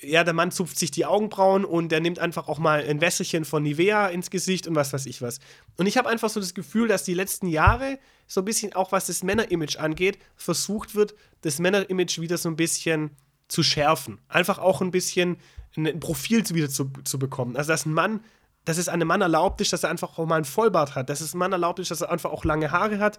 ja, 0.00 0.22
der 0.22 0.34
Mann 0.34 0.50
zupft 0.52 0.78
sich 0.78 0.90
die 0.90 1.06
Augenbrauen 1.06 1.64
und 1.64 1.90
der 1.90 2.00
nimmt 2.00 2.20
einfach 2.20 2.48
auch 2.48 2.58
mal 2.58 2.84
ein 2.84 3.00
Wässerchen 3.00 3.44
von 3.44 3.64
Nivea 3.64 4.08
ins 4.08 4.30
Gesicht 4.30 4.68
und 4.68 4.76
was 4.76 4.92
weiß 4.92 5.06
ich 5.06 5.22
was. 5.22 5.40
Und 5.76 5.86
ich 5.86 5.96
habe 5.98 6.08
einfach 6.08 6.30
so 6.30 6.38
das 6.38 6.54
Gefühl, 6.54 6.86
dass 6.86 7.02
die 7.02 7.14
letzten 7.14 7.48
Jahre 7.48 7.98
so 8.28 8.42
ein 8.42 8.44
bisschen, 8.44 8.74
auch 8.74 8.92
was 8.92 9.06
das 9.06 9.24
Männerimage 9.24 9.80
angeht, 9.80 10.18
versucht 10.36 10.94
wird, 10.94 11.14
das 11.40 11.58
Männerimage 11.58 12.20
wieder 12.20 12.38
so 12.38 12.48
ein 12.48 12.56
bisschen 12.56 13.10
zu 13.48 13.62
schärfen. 13.62 14.20
Einfach 14.28 14.58
auch 14.58 14.80
ein 14.82 14.90
bisschen 14.92 15.38
ein 15.76 15.98
Profil 16.00 16.48
wieder 16.50 16.68
zu, 16.68 16.90
zu 17.04 17.18
bekommen. 17.18 17.56
Also, 17.56 17.72
dass 17.72 17.86
ein 17.86 17.92
Mann, 17.92 18.20
dass 18.64 18.78
es 18.78 18.88
einem 18.88 19.08
Mann 19.08 19.20
erlaubt 19.20 19.60
ist, 19.60 19.72
dass 19.72 19.82
er 19.82 19.90
einfach 19.90 20.18
auch 20.18 20.26
mal 20.26 20.36
einen 20.36 20.44
Vollbart 20.44 20.94
hat, 20.94 21.10
dass 21.10 21.20
es 21.20 21.32
einem 21.32 21.40
Mann 21.40 21.52
erlaubt 21.52 21.78
ist, 21.78 21.90
dass 21.90 22.02
er 22.02 22.10
einfach 22.10 22.30
auch 22.30 22.44
lange 22.44 22.70
Haare 22.70 22.98
hat 22.98 23.18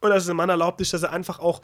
und 0.00 0.10
dass 0.10 0.24
es 0.24 0.28
einem 0.28 0.38
Mann 0.38 0.48
erlaubt 0.48 0.80
ist, 0.80 0.92
dass 0.92 1.02
er 1.02 1.12
einfach 1.12 1.38
auch 1.38 1.62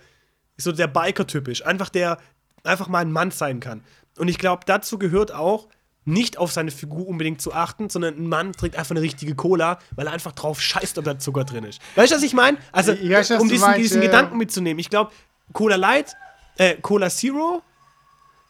so 0.57 0.71
der 0.71 0.87
Biker-Typ 0.87 1.49
ist. 1.49 1.63
Einfach 1.63 1.89
der, 1.89 2.19
einfach 2.65 2.89
mal 2.89 3.01
ein 3.01 3.13
Mann 3.13 3.31
sein 3.31 3.61
kann. 3.61 3.83
Und 4.19 4.29
ich 4.29 4.39
glaube, 4.39 4.63
dazu 4.67 4.99
gehört 4.99 5.33
auch, 5.33 5.69
nicht 6.05 6.37
auf 6.37 6.51
seine 6.51 6.71
Figur 6.71 7.07
unbedingt 7.07 7.41
zu 7.41 7.53
achten, 7.53 7.89
sondern 7.89 8.17
ein 8.17 8.29
Mann 8.29 8.53
trinkt 8.53 8.77
einfach 8.77 8.91
eine 8.91 9.03
richtige 9.03 9.35
Cola, 9.35 9.79
weil 9.95 10.07
er 10.07 10.13
einfach 10.13 10.33
drauf 10.33 10.61
scheißt, 10.61 10.99
ob 10.99 11.05
da 11.05 11.19
Zucker 11.19 11.45
drin 11.45 11.65
ist. 11.65 11.81
Weißt 11.95 12.11
du, 12.11 12.17
was 12.17 12.23
ich 12.23 12.35
meine? 12.35 12.59
Also, 12.73 12.93
Ich 12.93 13.09
weiß, 13.09 13.31
um 13.33 13.49
diesen, 13.49 13.65
meinst, 13.65 13.79
diesen 13.79 14.03
ja. 14.03 14.09
Gedanken 14.09 14.37
mitzunehmen. 14.37 14.81
Ich 14.81 14.91
glaube, 14.91 15.13
Cola 15.53 15.77
Light, 15.77 16.17
äh, 16.57 16.75
Cola 16.77 17.09
Zero 17.09 17.63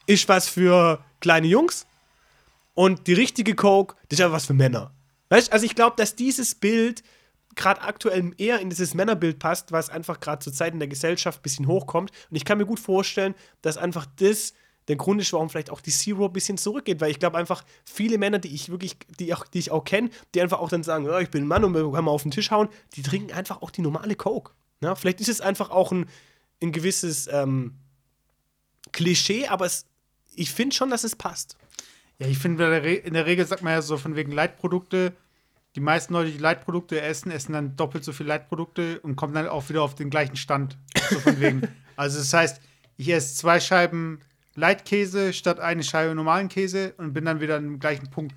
ist 0.07 0.27
was 0.27 0.47
für 0.47 1.03
kleine 1.19 1.47
Jungs 1.47 1.85
und 2.73 3.07
die 3.07 3.13
richtige 3.13 3.55
Coke, 3.55 3.95
das 4.09 4.19
ist 4.19 4.25
aber 4.25 4.33
was 4.33 4.45
für 4.47 4.53
Männer. 4.53 4.91
Weißt 5.29 5.49
du, 5.49 5.53
also 5.53 5.65
ich 5.65 5.75
glaube, 5.75 5.95
dass 5.95 6.15
dieses 6.15 6.55
Bild 6.55 7.03
gerade 7.55 7.81
aktuell 7.81 8.31
eher 8.37 8.59
in 8.59 8.69
dieses 8.69 8.95
Männerbild 8.95 9.37
passt, 9.37 9.71
was 9.71 9.89
einfach 9.89 10.19
gerade 10.19 10.39
zur 10.39 10.53
Zeit 10.53 10.73
in 10.73 10.79
der 10.79 10.87
Gesellschaft 10.87 11.39
ein 11.39 11.43
bisschen 11.43 11.67
hochkommt. 11.67 12.11
Und 12.29 12.35
ich 12.35 12.45
kann 12.45 12.57
mir 12.57 12.65
gut 12.65 12.79
vorstellen, 12.79 13.35
dass 13.61 13.77
einfach 13.77 14.07
das 14.17 14.53
der 14.87 14.95
Grund 14.95 15.21
ist, 15.21 15.31
warum 15.33 15.49
vielleicht 15.49 15.69
auch 15.69 15.81
die 15.81 15.91
Zero 15.91 16.25
ein 16.25 16.33
bisschen 16.33 16.57
zurückgeht, 16.57 16.99
weil 17.01 17.11
ich 17.11 17.19
glaube 17.19 17.37
einfach 17.37 17.63
viele 17.85 18.17
Männer, 18.17 18.39
die 18.39 18.53
ich 18.53 18.69
wirklich, 18.69 18.97
die, 19.19 19.33
auch, 19.33 19.45
die 19.47 19.59
ich 19.59 19.71
auch 19.71 19.83
kenne, 19.83 20.09
die 20.33 20.41
einfach 20.41 20.59
auch 20.59 20.69
dann 20.69 20.83
sagen, 20.83 21.05
ja, 21.05 21.19
ich 21.19 21.29
bin 21.29 21.43
ein 21.43 21.47
Mann 21.47 21.63
und 21.63 21.73
wir 21.73 21.81
können 21.89 22.05
mal 22.05 22.11
auf 22.11 22.23
den 22.23 22.31
Tisch 22.31 22.51
hauen, 22.51 22.67
die 22.95 23.01
trinken 23.01 23.31
einfach 23.31 23.61
auch 23.61 23.71
die 23.71 23.81
normale 23.81 24.15
Coke. 24.15 24.51
Ja, 24.81 24.95
vielleicht 24.95 25.21
ist 25.21 25.29
es 25.29 25.39
einfach 25.41 25.69
auch 25.69 25.91
ein, 25.91 26.07
ein 26.61 26.71
gewisses 26.73 27.27
ähm, 27.31 27.75
Klischee, 28.91 29.47
aber 29.47 29.65
es, 29.65 29.85
ich 30.35 30.51
finde 30.51 30.75
schon, 30.75 30.89
dass 30.89 31.03
es 31.03 31.15
passt. 31.15 31.57
Ja, 32.19 32.27
ich 32.27 32.37
finde, 32.37 32.65
in 32.65 32.71
der 32.71 32.83
Re- 32.83 32.93
in 32.95 33.13
der 33.13 33.25
Regel 33.25 33.45
sagt 33.45 33.63
man 33.63 33.73
ja 33.73 33.81
so 33.81 33.97
von 33.97 34.15
wegen 34.15 34.31
Leitprodukte. 34.31 35.13
Die 35.75 35.79
meisten 35.79 36.13
Leute, 36.13 36.31
die 36.31 36.37
Leitprodukte 36.37 37.01
essen, 37.01 37.31
essen 37.31 37.53
dann 37.53 37.75
doppelt 37.75 38.03
so 38.03 38.11
viel 38.11 38.27
Leitprodukte 38.27 38.99
und 38.99 39.15
kommen 39.15 39.33
dann 39.33 39.47
auch 39.47 39.67
wieder 39.69 39.81
auf 39.81 39.95
den 39.95 40.09
gleichen 40.11 40.35
Stand. 40.35 40.77
So 41.09 41.19
von 41.19 41.39
wegen. 41.39 41.67
also, 41.95 42.19
das 42.19 42.31
heißt, 42.31 42.61
ich 42.97 43.09
esse 43.09 43.35
zwei 43.35 43.59
Scheiben 43.59 44.19
Leitkäse 44.55 45.33
statt 45.33 45.59
eine 45.59 45.83
Scheibe 45.83 46.13
normalen 46.15 46.49
Käse 46.49 46.93
und 46.97 47.13
bin 47.13 47.25
dann 47.25 47.39
wieder 47.41 47.57
am 47.57 47.79
gleichen 47.79 48.09
Punkt. 48.09 48.35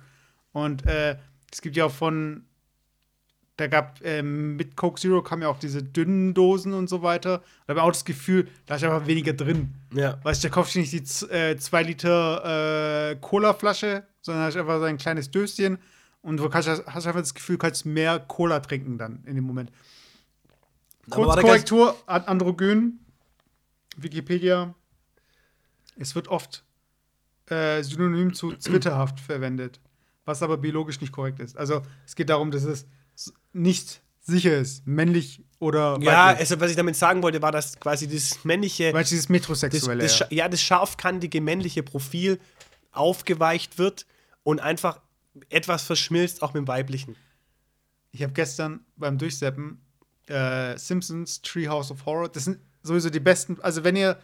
Und 0.51 0.85
äh, 0.85 1.17
es 1.51 1.61
gibt 1.61 1.75
ja 1.75 1.85
auch 1.85 1.91
von, 1.91 2.45
da 3.57 3.67
gab 3.67 3.99
ähm, 4.03 4.55
mit 4.55 4.75
Coke 4.75 4.99
Zero 4.99 5.21
kamen 5.21 5.43
ja 5.43 5.49
auch 5.49 5.59
diese 5.59 5.83
dünnen 5.83 6.33
Dosen 6.33 6.73
und 6.73 6.89
so 6.89 7.01
weiter. 7.03 7.43
Da 7.65 7.71
habe 7.73 7.79
ich 7.79 7.83
auch 7.83 7.91
das 7.91 8.05
Gefühl, 8.05 8.47
da 8.65 8.75
ist 8.75 8.83
einfach 8.83 9.05
weniger 9.07 9.33
drin. 9.33 9.73
Ja. 9.93 10.17
Weißt 10.23 10.43
du, 10.43 10.47
der 10.47 10.53
kauft 10.53 10.71
sich 10.71 10.91
nicht 10.91 10.93
die 10.93 11.57
2 11.57 11.83
Liter 11.83 13.11
äh, 13.11 13.15
Cola-Flasche, 13.17 14.03
sondern 14.21 14.43
hast 14.45 14.57
einfach 14.57 14.79
so 14.79 14.85
ein 14.85 14.97
kleines 14.97 15.29
Döschen 15.31 15.77
und 16.21 16.37
du 16.37 16.49
kannst, 16.49 16.67
hast 16.67 17.07
einfach 17.07 17.21
das 17.21 17.33
Gefühl, 17.33 17.55
du 17.55 17.59
kannst 17.59 17.85
mehr 17.85 18.19
Cola 18.19 18.59
trinken 18.59 18.97
dann 18.97 19.23
in 19.25 19.35
dem 19.35 19.43
Moment. 19.43 19.71
Kurzkorrektur, 21.09 21.95
Ad- 22.05 22.27
Androgyn, 22.27 22.99
Wikipedia. 23.95 24.73
Es 25.99 26.15
wird 26.15 26.27
oft 26.27 26.63
äh, 27.49 27.81
synonym 27.83 28.33
zu 28.33 28.53
zwitterhaft 28.55 29.19
verwendet, 29.19 29.79
was 30.25 30.41
aber 30.43 30.57
biologisch 30.57 30.99
nicht 31.01 31.11
korrekt 31.13 31.39
ist. 31.39 31.57
Also 31.57 31.81
es 32.05 32.15
geht 32.15 32.29
darum, 32.29 32.51
dass 32.51 32.63
es 32.63 32.85
nicht 33.53 34.01
sicher 34.21 34.57
ist, 34.57 34.85
männlich 34.85 35.41
oder 35.59 35.97
Ja, 36.01 36.27
weiblich. 36.27 36.39
also 36.41 36.59
was 36.59 36.69
ich 36.71 36.75
damit 36.77 36.95
sagen 36.97 37.23
wollte, 37.23 37.41
war, 37.41 37.51
dass 37.51 37.79
quasi 37.79 38.07
das 38.07 38.43
männliche, 38.43 38.93
Weil 38.93 39.03
dieses 39.05 39.23
das, 39.25 39.29
Metrosexuelle. 39.29 40.03
das, 40.03 40.19
ja. 40.19 40.25
scha- 40.27 40.33
ja, 40.33 40.49
das 40.49 40.61
scharfkantige 40.61 41.39
männliche 41.41 41.81
Profil 41.81 42.39
aufgeweicht 42.91 43.77
wird 43.77 44.05
und 44.43 44.59
einfach 44.59 44.99
etwas 45.49 45.83
verschmilzt, 45.83 46.41
auch 46.43 46.53
mit 46.53 46.61
dem 46.63 46.67
weiblichen. 46.67 47.15
Ich 48.11 48.21
habe 48.23 48.33
gestern 48.33 48.81
beim 48.97 49.17
Durchseppen 49.17 49.79
äh, 50.27 50.77
Simpsons 50.77 51.41
Treehouse 51.41 51.89
of 51.91 52.05
Horror, 52.05 52.27
das 52.29 52.43
sind 52.45 52.59
sowieso 52.83 53.09
die 53.09 53.19
besten. 53.21 53.57
Also, 53.61 53.83
wenn 53.85 53.95
ihr 53.95 54.19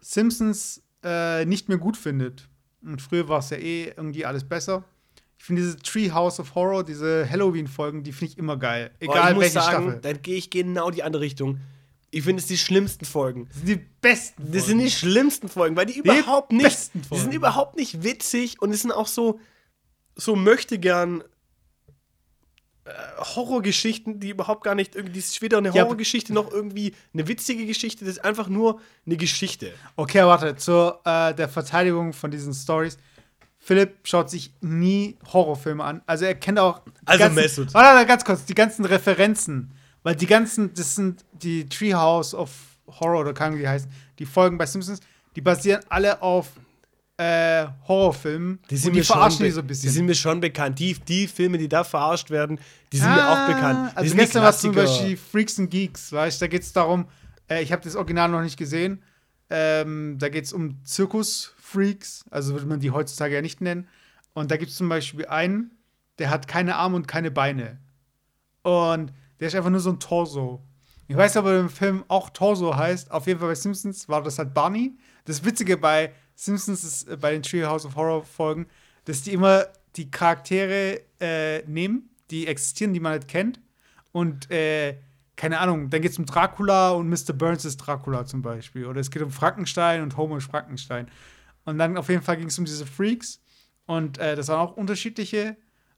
Simpsons 0.00 0.82
äh, 1.04 1.44
nicht 1.46 1.68
mehr 1.68 1.78
gut 1.78 1.96
findet, 1.96 2.48
und 2.82 3.00
früher 3.02 3.28
war 3.28 3.40
es 3.40 3.50
ja 3.50 3.56
eh 3.58 3.88
irgendwie 3.96 4.24
alles 4.24 4.44
besser, 4.44 4.84
ich 5.38 5.44
finde 5.44 5.62
diese 5.62 5.76
Treehouse 5.78 6.38
of 6.40 6.54
Horror, 6.54 6.84
diese 6.84 7.26
Halloween-Folgen, 7.28 8.02
die 8.02 8.12
finde 8.12 8.32
ich 8.32 8.38
immer 8.38 8.58
geil. 8.58 8.90
Oh, 8.94 9.04
Egal 9.04 9.28
ich 9.30 9.34
muss 9.36 9.42
welche 9.44 9.54
sagen, 9.54 9.84
Staffel. 9.84 10.00
dann 10.02 10.22
gehe 10.22 10.36
ich 10.36 10.50
genau 10.50 10.90
die 10.90 11.02
andere 11.02 11.22
Richtung. 11.22 11.60
Ich 12.10 12.24
finde 12.24 12.40
es 12.40 12.46
die 12.46 12.58
schlimmsten 12.58 13.04
Folgen. 13.06 13.46
Das 13.48 13.56
sind 13.58 13.68
die 13.68 13.86
besten. 14.02 14.52
Das 14.52 14.66
sind 14.66 14.78
die 14.80 14.90
schlimmsten 14.90 15.48
Folgen, 15.48 15.76
weil 15.76 15.86
die, 15.86 15.94
Die 15.94 16.00
überhaupt 16.00 16.52
nicht, 16.52 16.92
die 16.92 16.98
Folgen. 17.00 17.22
sind 17.24 17.32
überhaupt 17.34 17.76
nicht 17.76 18.02
witzig 18.02 18.60
und 18.60 18.72
es 18.72 18.82
sind 18.82 18.92
auch 18.92 19.06
so, 19.06 19.40
so 20.14 20.36
möchte 20.36 20.78
gern 20.78 21.22
Horrorgeschichten, 23.18 24.20
die 24.20 24.30
überhaupt 24.30 24.64
gar 24.64 24.74
nicht 24.74 24.94
irgendwie, 24.94 25.20
das 25.20 25.30
ist 25.30 25.42
weder 25.42 25.58
eine 25.58 25.72
Horrorgeschichte 25.72 26.32
noch 26.32 26.50
irgendwie 26.50 26.94
eine 27.12 27.28
witzige 27.28 27.66
Geschichte, 27.66 28.04
das 28.04 28.16
ist 28.16 28.24
einfach 28.24 28.48
nur 28.48 28.80
eine 29.06 29.16
Geschichte. 29.16 29.72
Okay, 29.96 30.24
warte, 30.24 30.56
zur 30.56 31.00
äh, 31.04 31.34
der 31.34 31.48
Verteidigung 31.48 32.12
von 32.12 32.30
diesen 32.30 32.54
Stories. 32.54 32.98
Philipp 33.58 33.98
schaut 34.04 34.30
sich 34.30 34.54
nie 34.62 35.18
Horrorfilme 35.32 35.84
an. 35.84 36.00
Also 36.06 36.24
er 36.24 36.34
kennt 36.34 36.58
auch 36.58 36.80
die 36.80 36.90
Also 37.04 37.18
ganzen, 37.18 37.34
Mesut. 37.34 37.74
Warte, 37.74 37.94
warte, 37.94 38.06
ganz 38.06 38.24
kurz, 38.24 38.44
die 38.46 38.54
ganzen 38.54 38.86
Referenzen. 38.86 39.72
Weil 40.02 40.16
die 40.16 40.26
ganzen, 40.26 40.72
das 40.72 40.94
sind 40.94 41.24
die 41.32 41.68
Treehouse 41.68 42.34
of 42.34 42.50
Horror 42.86 43.20
oder 43.20 43.38
Ahnung, 43.40 43.58
wie 43.58 43.62
die 43.62 43.68
heißen, 43.68 43.90
die 44.18 44.24
Folgen 44.24 44.56
bei 44.56 44.64
Simpsons, 44.64 45.00
die 45.36 45.42
basieren 45.42 45.82
alle 45.90 46.22
auf 46.22 46.48
äh, 47.20 47.66
Horrorfilmen. 47.86 48.60
Die 48.70 48.76
sind, 48.78 48.88
und 48.88 48.94
die 48.94 49.00
mir 49.00 49.04
schon 49.04 49.16
verarschen 49.16 49.44
die 49.44 49.50
so 49.50 49.60
ein 49.60 49.66
bisschen. 49.66 49.88
Die 49.88 49.94
sind 49.94 50.06
mir 50.06 50.14
schon 50.14 50.40
bekannt. 50.40 50.78
Die, 50.78 50.94
die 50.94 51.26
Filme, 51.26 51.58
die 51.58 51.68
da 51.68 51.84
verarscht 51.84 52.30
werden, 52.30 52.58
die 52.92 52.96
sind 52.96 53.14
mir 53.14 53.28
auch 53.28 53.46
bekannt. 53.46 53.92
Die 53.92 53.96
Also 53.96 54.16
gestern 54.16 54.42
war 54.42 54.52
zum. 54.54 54.74
Beispiel 54.74 55.18
Freaks 55.18 55.58
and 55.58 55.70
Geeks, 55.70 56.12
weißt 56.12 56.40
du, 56.40 56.44
da 56.44 56.48
geht 56.48 56.62
es 56.62 56.72
darum, 56.72 57.06
äh, 57.50 57.62
ich 57.62 57.72
habe 57.72 57.82
das 57.82 57.94
Original 57.94 58.30
noch 58.30 58.40
nicht 58.40 58.56
gesehen, 58.56 59.02
ähm, 59.50 60.16
da 60.18 60.30
geht 60.30 60.44
es 60.44 60.52
um 60.54 60.82
Zirkusfreaks, 60.84 62.24
also 62.30 62.54
würde 62.54 62.66
man 62.66 62.80
die 62.80 62.90
heutzutage 62.90 63.34
ja 63.34 63.42
nicht 63.42 63.60
nennen. 63.60 63.86
Und 64.32 64.50
da 64.50 64.56
gibt 64.56 64.70
es 64.70 64.78
zum 64.78 64.88
Beispiel 64.88 65.26
einen, 65.26 65.72
der 66.18 66.30
hat 66.30 66.48
keine 66.48 66.76
Arme 66.76 66.96
und 66.96 67.06
keine 67.06 67.30
Beine. 67.30 67.80
Und 68.62 69.12
der 69.40 69.48
ist 69.48 69.54
einfach 69.54 69.70
nur 69.70 69.80
so 69.80 69.90
ein 69.90 70.00
Torso. 70.00 70.64
Ich 71.08 71.16
weiß 71.16 71.36
aber, 71.36 71.58
im 71.58 71.68
Film 71.68 72.04
auch 72.08 72.30
Torso 72.30 72.76
heißt, 72.76 73.10
auf 73.10 73.26
jeden 73.26 73.40
Fall 73.40 73.48
bei 73.48 73.54
Simpsons 73.56 74.08
war 74.08 74.22
das 74.22 74.38
halt 74.38 74.54
Barney. 74.54 74.96
Das 75.24 75.44
Witzige 75.44 75.76
bei 75.76 76.14
Simpsons 76.40 76.84
ist, 76.84 77.08
äh, 77.08 77.16
bei 77.16 77.32
den 77.32 77.42
Treehouse 77.42 77.84
of 77.84 77.96
Horror 77.96 78.24
Folgen, 78.24 78.66
dass 79.04 79.22
die 79.22 79.32
immer 79.32 79.66
die 79.96 80.10
Charaktere 80.10 81.02
äh, 81.20 81.62
nehmen, 81.66 82.08
die 82.30 82.46
existieren, 82.46 82.94
die 82.94 83.00
man 83.00 83.12
halt 83.12 83.28
kennt. 83.28 83.60
Und 84.12 84.50
äh, 84.50 84.96
keine 85.36 85.58
Ahnung, 85.58 85.90
dann 85.90 86.00
geht 86.00 86.12
es 86.12 86.18
um 86.18 86.26
Dracula 86.26 86.90
und 86.90 87.08
Mr. 87.08 87.32
Burns 87.34 87.64
ist 87.64 87.76
Dracula 87.78 88.24
zum 88.24 88.42
Beispiel. 88.42 88.86
Oder 88.86 89.00
es 89.00 89.10
geht 89.10 89.22
um 89.22 89.30
Frankenstein 89.30 90.02
und 90.02 90.16
Homo 90.16 90.36
ist 90.36 90.50
Frankenstein. 90.50 91.10
Und 91.64 91.78
dann 91.78 91.96
auf 91.96 92.08
jeden 92.08 92.22
Fall 92.22 92.36
ging 92.36 92.48
es 92.48 92.58
um 92.58 92.64
diese 92.64 92.86
Freaks. 92.86 93.40
Und 93.86 94.18
äh, 94.18 94.34
das 94.34 94.48
waren 94.48 94.60
auch 94.60 94.76
unterschiedliche. 94.76 95.56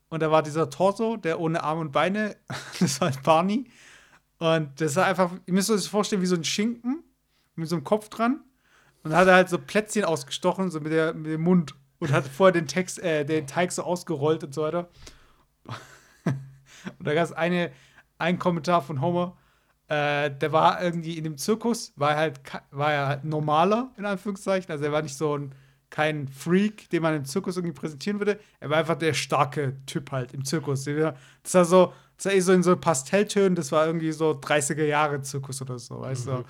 Und 0.09 0.21
da 0.21 0.31
war 0.31 0.43
dieser 0.43 0.71
Torso, 0.71 1.17
der 1.17 1.39
ohne 1.41 1.63
Arme 1.63 1.83
und 1.83 1.93
Beine, 1.93 2.37
das 2.81 3.01
war 3.01 3.13
halt 3.13 3.23
Barney. 3.23 3.71
Und 4.39 4.81
das 4.81 4.97
war 4.97 5.07
einfach, 5.07 5.33
ihr 5.47 5.55
müsst 5.55 5.71
euch 5.71 5.77
das 5.77 5.87
vorstellen, 5.87 6.23
wie 6.23 6.27
so 6.27 6.35
ein 6.35 6.45
Schinken 6.45 7.05
mit 7.55 7.69
so 7.69 7.77
einem 7.77 7.85
Kopf 7.85 8.09
dran. 8.09 8.41
Und 9.03 9.15
hat 9.15 9.27
er 9.27 9.35
halt 9.35 9.49
so 9.49 9.59
Plätzchen 9.59 10.05
ausgestochen, 10.05 10.71
so 10.71 10.81
mit, 10.81 10.93
der, 10.93 11.15
mit 11.15 11.27
dem 11.27 11.43
Mund. 11.43 11.75
Und 11.99 12.13
hat 12.13 12.27
vorher 12.27 12.53
den 12.53 12.67
Text, 12.67 12.99
äh, 13.01 13.25
den 13.25 13.47
Teig 13.47 13.73
so 13.73 13.83
ausgerollt 13.83 14.43
und 14.45 14.55
so 14.55 14.63
weiter. 14.63 14.89
und 16.25 17.07
da 17.07 17.15
gab 17.15 17.25
es 17.25 17.33
eine, 17.33 17.71
einen 18.19 18.39
Kommentar 18.39 18.83
von 18.83 19.01
Homer, 19.01 19.37
äh, 19.89 20.31
der 20.31 20.53
war 20.53 20.83
irgendwie 20.83 21.19
in 21.19 21.25
dem 21.25 21.37
Zirkus, 21.37 21.93
war 21.97 22.17
halt, 22.17 22.41
war 22.71 22.93
er 22.93 23.07
halt 23.09 23.25
normaler, 23.25 23.93
in 23.97 24.07
Anführungszeichen. 24.07 24.71
Also 24.71 24.85
er 24.85 24.93
war 24.93 25.03
nicht 25.03 25.17
so 25.17 25.37
ein, 25.37 25.55
kein 25.91 26.29
Freak, 26.29 26.89
den 26.91 27.03
man 27.03 27.15
im 27.15 27.25
Zirkus 27.25 27.57
irgendwie 27.57 27.75
präsentieren 27.75 28.19
würde. 28.19 28.41
Er 28.59 28.71
war 28.71 28.79
einfach 28.79 28.97
der 28.97 29.13
starke 29.13 29.77
Typ 29.85 30.11
halt 30.11 30.33
im 30.33 30.45
Zirkus. 30.45 30.85
Das 30.85 31.55
war 31.55 31.65
so, 31.67 31.93
das 32.17 32.27
war 32.27 32.33
eh 32.33 32.41
so 32.41 32.53
in 32.53 32.63
so 32.63 32.77
Pastelltönen, 32.77 33.55
das 33.55 33.71
war 33.71 33.87
irgendwie 33.87 34.13
so 34.13 34.31
30er 34.31 34.85
Jahre 34.85 35.21
Zirkus 35.21 35.61
oder 35.61 35.79
so, 35.79 36.01
weißt 36.01 36.29
du. 36.29 36.45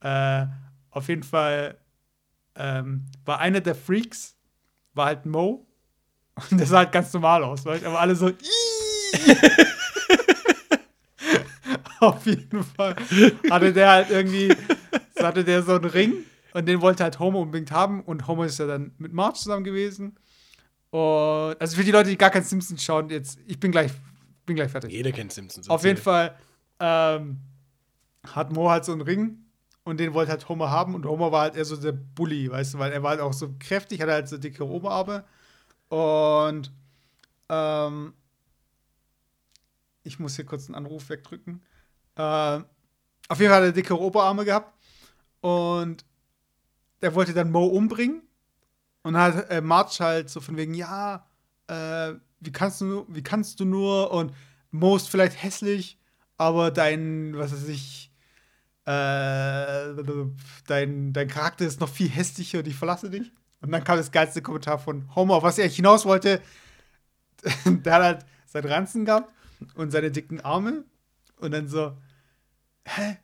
Äh, 0.00 0.46
auf 0.90 1.08
jeden 1.08 1.22
Fall 1.22 1.78
ähm, 2.54 3.06
war 3.24 3.38
einer 3.38 3.60
der 3.60 3.74
Freaks, 3.74 4.36
war 4.94 5.06
halt 5.06 5.26
Mo. 5.26 5.66
Und 6.50 6.58
der 6.58 6.66
sah 6.66 6.78
halt 6.78 6.92
ganz 6.92 7.12
normal 7.12 7.42
aus, 7.44 7.64
weißt 7.64 7.82
du? 7.82 7.88
Aber 7.88 8.00
alle 8.00 8.14
so. 8.14 8.30
Auf 12.00 12.24
jeden 12.26 12.62
Fall 12.62 12.94
hatte 13.50 13.72
der 13.72 13.90
halt 13.90 14.10
irgendwie, 14.10 14.54
so 15.16 15.24
hatte 15.24 15.42
der 15.42 15.64
so 15.64 15.72
einen 15.74 15.86
Ring 15.86 16.14
und 16.52 16.66
den 16.66 16.80
wollte 16.80 17.02
halt 17.02 17.18
Homo 17.18 17.42
unbedingt 17.42 17.72
haben 17.72 18.02
und 18.02 18.28
Homo 18.28 18.44
ist 18.44 18.60
ja 18.60 18.68
dann 18.68 18.92
mit 18.98 19.12
Marge 19.12 19.38
zusammen 19.38 19.64
gewesen. 19.64 20.16
Und 20.90 21.56
also 21.60 21.76
für 21.76 21.82
die 21.82 21.90
Leute, 21.90 22.10
die 22.10 22.16
gar 22.16 22.30
kein 22.30 22.44
Simpsons 22.44 22.84
schauen, 22.84 23.10
jetzt, 23.10 23.40
ich 23.46 23.58
bin 23.58 23.72
gleich, 23.72 23.90
bin 24.46 24.54
gleich 24.54 24.70
fertig. 24.70 24.92
Jeder 24.92 25.10
kennt 25.10 25.32
Simpsons. 25.32 25.68
Auf 25.68 25.84
jeden 25.84 25.98
Fall 25.98 26.36
ähm, 26.78 27.40
hat 28.26 28.52
Mo 28.52 28.70
halt 28.70 28.84
so 28.84 28.92
einen 28.92 29.00
Ring 29.00 29.47
und 29.88 29.98
den 29.98 30.12
wollte 30.12 30.30
halt 30.30 30.48
Homer 30.50 30.70
haben. 30.70 30.94
Und 30.94 31.06
Homer 31.06 31.32
war 31.32 31.42
halt 31.42 31.56
eher 31.56 31.64
so 31.64 31.74
der 31.74 31.92
Bully, 31.92 32.50
weißt 32.50 32.74
du, 32.74 32.78
weil 32.78 32.92
er 32.92 33.02
war 33.02 33.10
halt 33.10 33.20
auch 33.20 33.32
so 33.32 33.54
kräftig, 33.58 34.02
hatte 34.02 34.12
halt 34.12 34.28
so 34.28 34.36
dicke 34.36 34.68
Oberarme. 34.68 35.24
Und 35.88 36.70
ähm, 37.48 38.12
ich 40.02 40.18
muss 40.18 40.36
hier 40.36 40.44
kurz 40.44 40.66
einen 40.66 40.74
Anruf 40.74 41.08
wegdrücken. 41.08 41.62
Ähm, 42.16 42.66
auf 43.28 43.40
jeden 43.40 43.50
Fall 43.50 43.62
hat 43.62 43.68
er 43.68 43.72
dicke 43.72 43.98
Oberarme 43.98 44.44
gehabt. 44.44 44.74
Und 45.40 46.04
der 47.00 47.14
wollte 47.14 47.32
dann 47.32 47.50
Mo 47.50 47.64
umbringen. 47.64 48.20
Und 49.04 49.16
hat 49.16 49.50
äh, 49.50 49.62
Marge 49.62 49.96
halt 50.00 50.28
so 50.28 50.42
von 50.42 50.58
wegen, 50.58 50.74
ja, 50.74 51.26
äh, 51.66 52.12
wie 52.40 52.52
kannst 52.52 52.82
du 52.82 53.06
wie 53.08 53.22
kannst 53.22 53.58
du 53.58 53.64
nur? 53.64 54.10
Und 54.10 54.34
Mo 54.70 54.96
ist 54.96 55.08
vielleicht 55.08 55.42
hässlich, 55.42 55.98
aber 56.36 56.70
dein, 56.70 57.38
was 57.38 57.52
weiß 57.52 57.68
ich, 57.68 58.07
äh, 58.88 59.94
dein, 60.66 61.12
dein 61.12 61.28
Charakter 61.28 61.66
ist 61.66 61.78
noch 61.78 61.90
viel 61.90 62.08
hässlicher 62.08 62.60
und 62.60 62.68
ich 62.68 62.74
verlasse 62.74 63.10
dich. 63.10 63.30
Und 63.60 63.70
dann 63.70 63.84
kam 63.84 63.98
das 63.98 64.12
geilste 64.12 64.40
Kommentar 64.40 64.78
von 64.78 65.14
Homer, 65.14 65.34
auf 65.34 65.42
was 65.42 65.58
er 65.58 65.68
hinaus 65.68 66.06
wollte. 66.06 66.40
der 67.66 67.92
hat 67.92 68.02
halt 68.02 68.26
seinen 68.46 68.68
Ranzen 68.72 69.04
gehabt 69.04 69.30
und 69.74 69.90
seine 69.90 70.10
dicken 70.10 70.40
Arme 70.40 70.84
und 71.36 71.50
dann 71.50 71.68
so, 71.68 71.98
hä? 72.86 73.18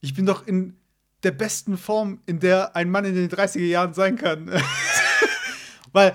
Ich 0.00 0.14
bin 0.14 0.24
doch 0.24 0.46
in 0.46 0.78
der 1.22 1.32
besten 1.32 1.76
Form, 1.76 2.22
in 2.24 2.40
der 2.40 2.74
ein 2.74 2.90
Mann 2.90 3.04
in 3.04 3.14
den 3.14 3.28
30er 3.28 3.60
Jahren 3.60 3.92
sein 3.92 4.16
kann. 4.16 4.50
Weil, 5.92 6.14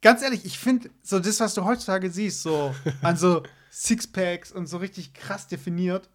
ganz 0.00 0.22
ehrlich, 0.22 0.46
ich 0.46 0.58
finde, 0.58 0.88
so 1.02 1.18
das, 1.18 1.40
was 1.40 1.52
du 1.52 1.64
heutzutage 1.64 2.10
siehst, 2.10 2.42
so 2.42 2.74
an 3.02 3.18
so 3.18 3.42
Sixpacks 3.70 4.50
und 4.50 4.66
so 4.66 4.78
richtig 4.78 5.12
krass 5.12 5.46
definiert, 5.46 6.08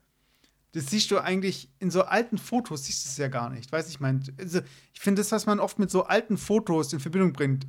das 0.74 0.88
siehst 0.88 1.10
du 1.12 1.18
eigentlich 1.20 1.70
in 1.80 1.90
so 1.92 2.04
alten 2.04 2.38
Fotos, 2.38 2.86
siehst 2.86 3.06
du 3.06 3.10
es 3.10 3.18
ja 3.18 3.28
gar 3.28 3.50
nicht. 3.50 3.72
Weiß 3.72 3.90
ich 3.90 4.00
mein, 4.00 4.24
also 4.40 4.60
ich 4.94 5.00
finde 5.00 5.22
das, 5.22 5.32
was 5.32 5.46
man 5.46 5.60
oft 5.60 5.80
mit 5.80 5.90
so 5.90 6.06
alten 6.06 6.38
Fotos 6.38 6.94
in 6.94 7.00
Verbindung 7.00 7.34
bringt, 7.34 7.66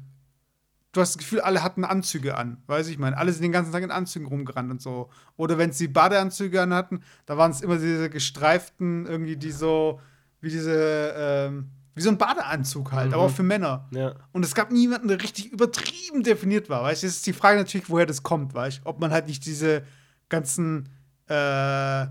du 0.92 1.00
hast 1.00 1.14
das 1.14 1.18
Gefühl, 1.18 1.40
alle 1.40 1.62
hatten 1.62 1.84
Anzüge 1.84 2.36
an. 2.36 2.62
Weiß 2.66 2.88
ich 2.88 2.98
meine, 2.98 3.16
alle 3.16 3.32
sind 3.32 3.42
den 3.42 3.52
ganzen 3.52 3.72
Tag 3.72 3.82
in 3.82 3.90
Anzügen 3.90 4.26
rumgerannt 4.26 4.70
und 4.70 4.82
so. 4.82 5.08
Oder 5.36 5.56
wenn 5.56 5.72
sie 5.72 5.88
Badeanzüge 5.88 6.60
an 6.60 6.74
hatten, 6.74 7.00
da 7.26 7.36
waren 7.38 7.52
es 7.52 7.60
immer 7.62 7.76
diese 7.78 8.10
gestreiften, 8.10 9.06
irgendwie 9.06 9.36
die 9.36 9.52
so, 9.52 10.00
wie 10.40 10.50
diese, 10.50 11.14
ähm, 11.16 11.70
Wie 11.94 12.02
so 12.02 12.10
ein 12.10 12.18
Badeanzug 12.18 12.92
halt, 12.92 13.08
Mhm. 13.08 13.14
aber 13.14 13.22
auch 13.24 13.30
für 13.30 13.42
Männer. 13.42 13.88
Ja. 13.92 14.14
Und 14.32 14.44
es 14.44 14.54
gab 14.54 14.70
niemanden, 14.70 15.08
der 15.08 15.20
richtig 15.22 15.52
übertrieben 15.52 16.22
definiert 16.22 16.68
war, 16.70 16.82
weißt 16.84 17.02
du? 17.02 17.06
Jetzt 17.06 17.16
ist 17.16 17.26
die 17.26 17.32
Frage 17.32 17.58
natürlich, 17.58 17.90
woher 17.90 18.06
das 18.06 18.22
kommt, 18.22 18.54
weißt 18.54 18.78
du? 18.78 18.86
Ob 18.88 19.00
man 19.00 19.10
halt 19.10 19.26
nicht 19.26 19.44
diese 19.44 19.82
ganzen, 20.28 20.88
äh, 21.28 22.06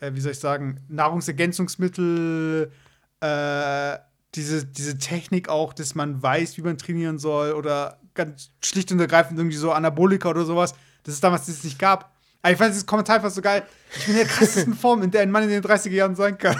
äh, 0.00 0.12
wie 0.14 0.20
soll 0.20 0.32
ich 0.32 0.38
sagen, 0.38 0.80
Nahrungsergänzungsmittel, 0.88 2.72
äh, 3.20 3.98
diese, 4.34 4.64
diese 4.64 4.98
Technik 4.98 5.48
auch, 5.48 5.72
dass 5.72 5.94
man 5.94 6.22
weiß, 6.22 6.56
wie 6.56 6.62
man 6.62 6.78
trainieren 6.78 7.18
soll 7.18 7.52
oder 7.52 7.98
ganz 8.14 8.50
schlicht 8.62 8.92
und 8.92 9.00
ergreifend 9.00 9.38
irgendwie 9.38 9.56
so 9.56 9.72
Anabolika 9.72 10.28
oder 10.28 10.44
sowas, 10.44 10.74
dass 11.04 11.14
es 11.14 11.20
damals 11.20 11.46
das 11.46 11.64
nicht 11.64 11.78
gab. 11.78 12.12
Aber 12.42 12.52
ich 12.52 12.58
fand 12.58 12.70
dieses 12.70 12.86
Kommentar 12.86 13.16
einfach 13.16 13.30
so 13.30 13.40
geil. 13.40 13.64
Ich 13.96 14.06
bin 14.06 14.14
in 14.14 14.20
der 14.20 14.28
krassesten 14.28 14.74
Form, 14.78 15.02
in 15.02 15.10
der 15.10 15.22
ein 15.22 15.30
Mann 15.30 15.44
in 15.44 15.48
den 15.48 15.62
30er 15.62 15.90
Jahren 15.90 16.14
sein 16.14 16.38
kann. 16.38 16.56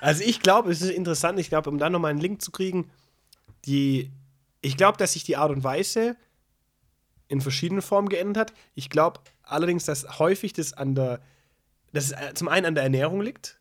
Also 0.00 0.22
ich 0.22 0.40
glaube, 0.40 0.70
es 0.70 0.82
ist 0.82 0.90
interessant, 0.90 1.38
ich 1.38 1.48
glaube, 1.48 1.70
um 1.70 1.78
dann 1.78 1.92
nochmal 1.92 2.10
einen 2.10 2.20
Link 2.20 2.42
zu 2.42 2.50
kriegen, 2.50 2.90
die, 3.64 4.12
ich 4.60 4.76
glaube, 4.76 4.98
dass 4.98 5.14
sich 5.14 5.24
die 5.24 5.36
Art 5.36 5.50
und 5.50 5.64
Weise 5.64 6.16
in 7.28 7.40
verschiedenen 7.40 7.82
Formen 7.82 8.08
geändert 8.08 8.50
hat. 8.50 8.58
Ich 8.74 8.90
glaube 8.90 9.20
allerdings, 9.42 9.84
dass 9.84 10.18
häufig 10.18 10.52
das 10.52 10.74
an 10.74 10.94
der, 10.94 11.20
dass 11.92 12.06
es 12.06 12.12
äh, 12.12 12.34
zum 12.34 12.48
einen 12.48 12.66
an 12.66 12.74
der 12.74 12.84
Ernährung 12.84 13.20
liegt, 13.20 13.60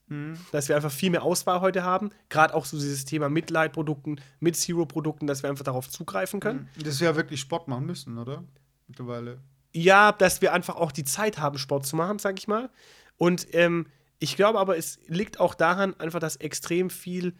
dass 0.51 0.69
wir 0.69 0.75
einfach 0.75 0.91
viel 0.91 1.09
mehr 1.09 1.23
Auswahl 1.23 1.61
heute 1.61 1.83
haben. 1.83 2.09
Gerade 2.29 2.53
auch 2.53 2.65
so 2.65 2.77
dieses 2.77 3.05
Thema 3.05 3.29
Mitleid-Produkten, 3.29 4.19
mit 4.39 4.55
Zero-Produkten, 4.55 5.27
dass 5.27 5.43
wir 5.43 5.49
einfach 5.49 5.63
darauf 5.63 5.89
zugreifen 5.89 6.39
können. 6.39 6.69
Dass 6.83 6.99
wir 6.99 7.09
ja 7.09 7.15
wirklich 7.15 7.39
Sport 7.39 7.67
machen 7.67 7.85
müssen, 7.85 8.17
oder? 8.17 8.43
Mittlerweile. 8.87 9.39
Ja, 9.73 10.11
dass 10.11 10.41
wir 10.41 10.53
einfach 10.53 10.75
auch 10.75 10.91
die 10.91 11.03
Zeit 11.03 11.39
haben, 11.39 11.57
Sport 11.57 11.85
zu 11.85 11.95
machen, 11.95 12.19
sag 12.19 12.37
ich 12.37 12.47
mal. 12.47 12.69
Und 13.17 13.47
ähm, 13.53 13.87
ich 14.19 14.35
glaube 14.35 14.59
aber, 14.59 14.77
es 14.77 14.99
liegt 15.07 15.39
auch 15.39 15.55
daran, 15.55 15.99
einfach, 15.99 16.19
dass 16.19 16.37
extrem 16.37 16.89
viel 16.89 17.35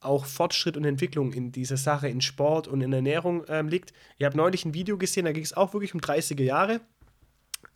auch 0.00 0.24
Fortschritt 0.24 0.76
und 0.76 0.84
Entwicklung 0.84 1.32
in 1.32 1.52
dieser 1.52 1.76
Sache, 1.76 2.08
in 2.08 2.20
Sport 2.20 2.68
und 2.68 2.80
in 2.80 2.92
Ernährung 2.92 3.44
ähm, 3.48 3.68
liegt. 3.68 3.92
Ich 4.16 4.24
habe 4.24 4.36
neulich 4.36 4.64
ein 4.64 4.74
Video 4.74 4.96
gesehen, 4.96 5.26
da 5.26 5.32
ging 5.32 5.42
es 5.42 5.52
auch 5.52 5.74
wirklich 5.74 5.94
um 5.94 6.00
30er 6.00 6.42
Jahre. 6.42 6.80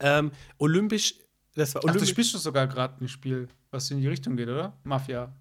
Ähm, 0.00 0.32
olympisch, 0.58 1.14
das 1.54 1.74
war 1.74 1.82
Ach, 1.86 1.94
du 1.94 2.06
spielst 2.06 2.34
doch 2.34 2.40
sogar 2.40 2.66
gerade 2.66 3.02
ein 3.02 3.08
Spiel, 3.08 3.48
was 3.70 3.90
in 3.90 4.00
die 4.00 4.08
Richtung 4.08 4.36
geht, 4.36 4.48
oder? 4.48 4.76
Mafia. 4.84 5.32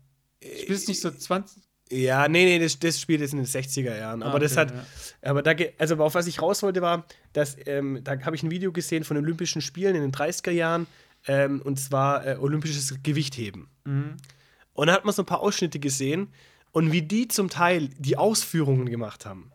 Du 0.41 0.47
spielst 0.47 0.87
nicht 0.87 1.01
so 1.01 1.09
20. 1.09 1.63
Ja, 1.89 2.27
nee, 2.27 2.45
nee, 2.45 2.59
das, 2.59 2.79
das 2.79 2.99
Spiel 2.99 3.21
ist 3.21 3.33
in 3.33 3.39
den 3.39 3.45
60er 3.45 3.97
Jahren. 3.97 4.23
Ah, 4.23 4.27
Aber 4.27 4.39
das 4.39 4.57
okay, 4.57 4.73
hat, 4.73 4.73
aber 5.21 5.41
da, 5.43 5.53
also 5.77 5.95
auf 5.97 6.15
was 6.15 6.27
ich 6.27 6.41
raus 6.41 6.63
wollte, 6.63 6.81
war, 6.81 7.05
dass, 7.33 7.57
ähm, 7.65 7.99
da 8.03 8.19
habe 8.21 8.35
ich 8.35 8.43
ein 8.43 8.51
Video 8.51 8.71
gesehen 8.71 9.03
von 9.03 9.17
Olympischen 9.17 9.61
Spielen 9.61 9.95
in 9.95 10.01
den 10.01 10.11
30er 10.11 10.51
Jahren, 10.51 10.87
ähm, 11.27 11.61
und 11.61 11.79
zwar 11.79 12.25
äh, 12.25 12.37
olympisches 12.37 12.95
Gewichtheben. 13.03 13.67
Mhm. 13.85 14.17
Und 14.73 14.87
da 14.87 14.93
hat 14.93 15.05
man 15.05 15.13
so 15.13 15.21
ein 15.21 15.25
paar 15.25 15.41
Ausschnitte 15.41 15.79
gesehen 15.79 16.29
und 16.71 16.91
wie 16.91 17.03
die 17.03 17.27
zum 17.27 17.49
Teil 17.49 17.89
die 17.97 18.17
Ausführungen 18.17 18.89
gemacht 18.89 19.25
haben. 19.25 19.51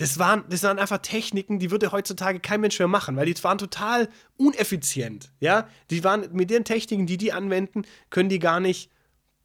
Das 0.00 0.18
waren, 0.18 0.44
das 0.48 0.62
waren 0.62 0.78
einfach 0.78 0.96
Techniken, 0.96 1.58
die 1.58 1.70
würde 1.70 1.92
heutzutage 1.92 2.40
kein 2.40 2.62
Mensch 2.62 2.78
mehr 2.78 2.88
machen, 2.88 3.16
weil 3.16 3.26
die 3.26 3.44
waren 3.44 3.58
total 3.58 4.08
uneffizient. 4.38 5.30
Ja, 5.40 5.68
die 5.90 6.02
waren 6.02 6.32
mit 6.32 6.48
den 6.48 6.64
Techniken, 6.64 7.04
die 7.04 7.18
die 7.18 7.34
anwenden, 7.34 7.82
können 8.08 8.30
die 8.30 8.38
gar 8.38 8.60
nicht 8.60 8.90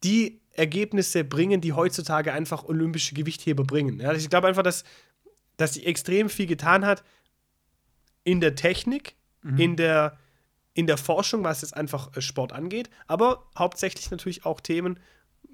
die 0.02 0.40
Ergebnisse 0.52 1.24
bringen, 1.24 1.60
die 1.60 1.74
heutzutage 1.74 2.32
einfach 2.32 2.64
olympische 2.64 3.14
Gewichtheber 3.14 3.64
bringen. 3.64 4.00
Ja, 4.00 4.14
ich 4.14 4.30
glaube 4.30 4.48
einfach, 4.48 4.62
dass, 4.62 4.84
dass 5.58 5.74
sie 5.74 5.84
extrem 5.84 6.30
viel 6.30 6.46
getan 6.46 6.86
hat 6.86 7.04
in 8.24 8.40
der 8.40 8.54
Technik, 8.54 9.14
in, 9.58 9.76
der, 9.76 10.16
in 10.72 10.86
der 10.86 10.96
Forschung, 10.96 11.44
was 11.44 11.60
jetzt 11.60 11.76
einfach 11.76 12.16
äh, 12.16 12.22
Sport 12.22 12.54
angeht, 12.54 12.88
aber 13.06 13.50
hauptsächlich 13.58 14.10
natürlich 14.10 14.46
auch 14.46 14.62
Themen, 14.62 14.98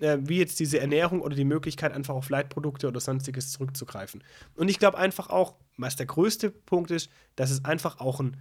äh, 0.01 0.19
wie 0.21 0.39
jetzt 0.39 0.61
diese 0.61 0.81
Ernährung 0.81 1.21
oder 1.21 1.35
die 1.35 1.45
Möglichkeit, 1.45 1.93
einfach 1.93 2.15
auf 2.15 2.29
Leitprodukte 2.31 2.89
oder 2.89 3.01
sonstiges 3.01 3.53
zurückzugreifen. 3.53 4.23
Und 4.55 4.69
ich 4.69 4.79
glaube 4.79 4.99
einfach 4.99 5.31
auch, 5.31 5.55
was 5.77 5.97
der 5.97 6.07
größte 6.07 6.51
Punkt 6.51 6.91
ist, 6.91 7.11
dass 7.37 7.51
es 7.51 7.65
einfach 7.65 8.01
auch 8.01 8.21
ein 8.21 8.37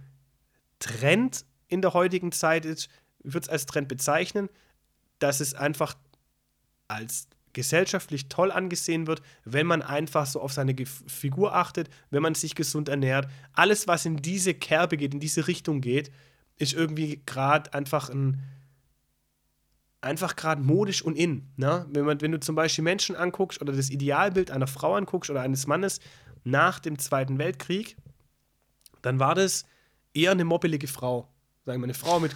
Trend 0.78 1.44
in 1.68 1.82
der 1.82 1.94
heutigen 1.94 2.32
Zeit 2.32 2.64
ist, 2.64 2.88
ich 3.24 3.34
würde 3.34 3.44
es 3.44 3.48
als 3.48 3.66
Trend 3.66 3.88
bezeichnen, 3.88 4.48
dass 5.18 5.40
es 5.40 5.54
einfach 5.54 5.94
als 6.88 7.28
gesellschaftlich 7.52 8.28
toll 8.28 8.50
angesehen 8.50 9.06
wird, 9.06 9.22
wenn 9.44 9.66
man 9.66 9.82
einfach 9.82 10.26
so 10.26 10.40
auf 10.40 10.52
seine 10.52 10.74
Figur 10.86 11.54
achtet, 11.54 11.88
wenn 12.10 12.22
man 12.22 12.34
sich 12.34 12.54
gesund 12.54 12.88
ernährt. 12.88 13.28
Alles, 13.52 13.86
was 13.86 14.04
in 14.04 14.16
diese 14.16 14.54
Kerbe 14.54 14.96
geht, 14.96 15.14
in 15.14 15.20
diese 15.20 15.46
Richtung 15.48 15.80
geht, 15.80 16.10
ist 16.56 16.72
irgendwie 16.72 17.22
gerade 17.26 17.72
einfach 17.74 18.08
ein 18.08 18.42
einfach 20.02 20.36
gerade 20.36 20.60
modisch 20.60 21.02
und 21.02 21.16
in. 21.16 21.48
Ne? 21.56 21.86
Wenn, 21.90 22.04
man, 22.04 22.20
wenn 22.20 22.32
du 22.32 22.40
zum 22.40 22.54
Beispiel 22.54 22.84
Menschen 22.84 23.16
anguckst 23.16 23.62
oder 23.62 23.72
das 23.72 23.88
Idealbild 23.88 24.50
einer 24.50 24.66
Frau 24.66 24.94
anguckst 24.94 25.30
oder 25.30 25.40
eines 25.40 25.66
Mannes 25.66 26.00
nach 26.44 26.80
dem 26.80 26.98
Zweiten 26.98 27.38
Weltkrieg, 27.38 27.96
dann 29.00 29.18
war 29.18 29.34
das 29.34 29.64
eher 30.12 30.32
eine 30.32 30.44
moppelige 30.44 30.88
Frau. 30.88 31.28
Sagen 31.64 31.80
wir, 31.80 31.84
eine 31.84 31.94
Frau 31.94 32.20
mit. 32.20 32.34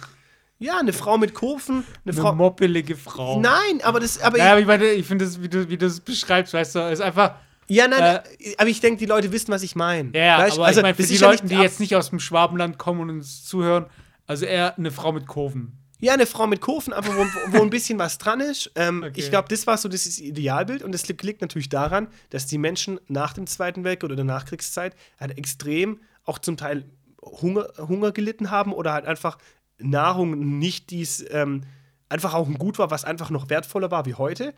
Ja, 0.59 0.79
eine 0.79 0.93
Frau 0.93 1.17
mit 1.17 1.35
Kurven, 1.35 1.83
eine, 2.03 2.13
Eine 2.13 2.13
Frau. 2.13 2.33
moppelige 2.33 2.95
Frau. 2.95 3.39
Nein, 3.39 3.81
aber 3.83 3.99
das. 3.99 4.19
Aber 4.21 4.37
Naja, 4.37 4.51
aber 4.53 4.61
ich 4.61 4.67
meine, 4.67 4.85
ich 4.87 5.05
finde 5.05 5.25
das, 5.25 5.41
wie 5.41 5.49
du, 5.49 5.69
wie 5.69 5.77
du 5.77 5.85
es 5.85 5.99
beschreibst, 5.99 6.53
weißt 6.53 6.75
du, 6.75 6.79
ist 6.89 7.01
einfach. 7.01 7.35
Ja, 7.69 7.87
nein, 7.87 8.21
aber 8.57 8.69
ich 8.69 8.79
denke, 8.79 8.97
die 8.97 9.05
Leute 9.05 9.31
wissen, 9.33 9.51
was 9.51 9.61
ich 9.61 9.75
meine. 9.75 10.11
Ja, 10.13 10.23
ja, 10.23 10.37
Weißt 10.39 10.57
aber 10.57 10.71
ich 10.71 10.81
meine, 10.81 10.95
für 10.95 11.03
die 11.03 11.15
ja 11.15 11.29
Leute, 11.29 11.45
die 11.47 11.55
jetzt 11.55 11.81
nicht 11.81 11.95
aus 11.97 12.09
dem 12.09 12.19
Schwabenland 12.19 12.77
kommen 12.77 13.01
und 13.01 13.09
uns 13.09 13.43
zuhören, 13.43 13.87
also 14.25 14.45
eher 14.45 14.77
eine 14.77 14.89
Frau 14.89 15.11
mit 15.11 15.27
Kurven. 15.27 15.77
Ja, 15.99 16.13
eine 16.13 16.27
Frau 16.27 16.45
mit 16.45 16.61
Kurven, 16.61 16.93
einfach 16.93 17.15
wo, 17.15 17.25
wo 17.57 17.61
ein 17.61 17.69
bisschen 17.69 17.97
was 17.97 18.17
dran 18.17 18.39
ist. 18.39 18.71
Ähm, 18.75 19.03
Okay. 19.07 19.19
Ich 19.19 19.29
glaube, 19.29 19.47
das 19.49 19.65
war 19.67 19.77
so 19.77 19.89
das 19.89 20.05
Idealbild 20.19 20.83
und 20.83 20.91
das 20.91 21.07
liegt, 21.07 21.23
liegt 21.23 21.41
natürlich 21.41 21.69
daran, 21.69 22.07
dass 22.29 22.45
die 22.45 22.57
Menschen 22.57 22.99
nach 23.07 23.33
dem 23.33 23.47
Zweiten 23.47 23.83
Weltkrieg 23.83 24.05
oder 24.05 24.15
der 24.15 24.25
Nachkriegszeit 24.25 24.95
halt 25.19 25.37
extrem 25.37 25.99
auch 26.25 26.39
zum 26.39 26.57
Teil 26.57 26.83
Hunger, 27.23 27.67
Hunger 27.77 28.11
gelitten 28.11 28.51
haben 28.51 28.73
oder 28.73 28.93
halt 28.93 29.05
einfach 29.05 29.37
Nahrung 29.79 30.59
nicht 30.59 30.89
dies 30.89 31.25
ähm, 31.29 31.63
einfach 32.09 32.33
auch 32.33 32.47
ein 32.47 32.57
Gut 32.57 32.79
war, 32.79 32.91
was 32.91 33.05
einfach 33.05 33.29
noch 33.29 33.49
wertvoller 33.49 33.91
war 33.91 34.05
wie 34.05 34.15
heute. 34.15 34.53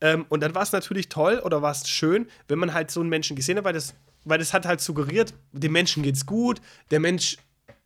Ähm, 0.00 0.26
und 0.28 0.42
dann 0.42 0.54
war 0.54 0.62
es 0.62 0.72
natürlich 0.72 1.08
toll 1.08 1.40
oder 1.44 1.62
war 1.62 1.72
es 1.72 1.88
schön, 1.88 2.28
wenn 2.48 2.58
man 2.58 2.74
halt 2.74 2.90
so 2.90 3.00
einen 3.00 3.08
Menschen 3.08 3.36
gesehen 3.36 3.56
hat, 3.58 3.64
weil 3.64 3.72
das, 3.72 3.94
weil 4.24 4.38
das 4.38 4.52
hat 4.52 4.66
halt 4.66 4.80
suggeriert, 4.80 5.34
dem 5.52 5.72
Menschen 5.72 6.02
geht's 6.02 6.26
gut, 6.26 6.60
der 6.90 7.00
Mensch, 7.00 7.38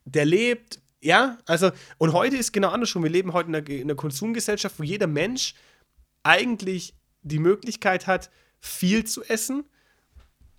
der 0.05 0.25
lebt, 0.25 0.81
ja, 1.07 1.39
also, 1.47 1.71
und 1.99 2.13
heute 2.13 2.37
ist 2.37 2.53
genau 2.53 2.71
andersrum. 2.71 3.05
Wir 3.05 3.11
leben 3.11 3.33
heute 3.33 3.49
in 3.49 3.55
einer, 3.55 3.69
in 3.69 3.83
einer 3.83 3.95
Konsumgesellschaft, 3.95 4.79
wo 4.79 4.83
jeder 4.83 5.07
Mensch 5.07 5.55
eigentlich 6.25 6.95
die 7.23 7.39
Möglichkeit 7.39 8.09
hat, 8.09 8.29
viel 8.59 9.05
zu 9.05 9.23
essen 9.23 9.65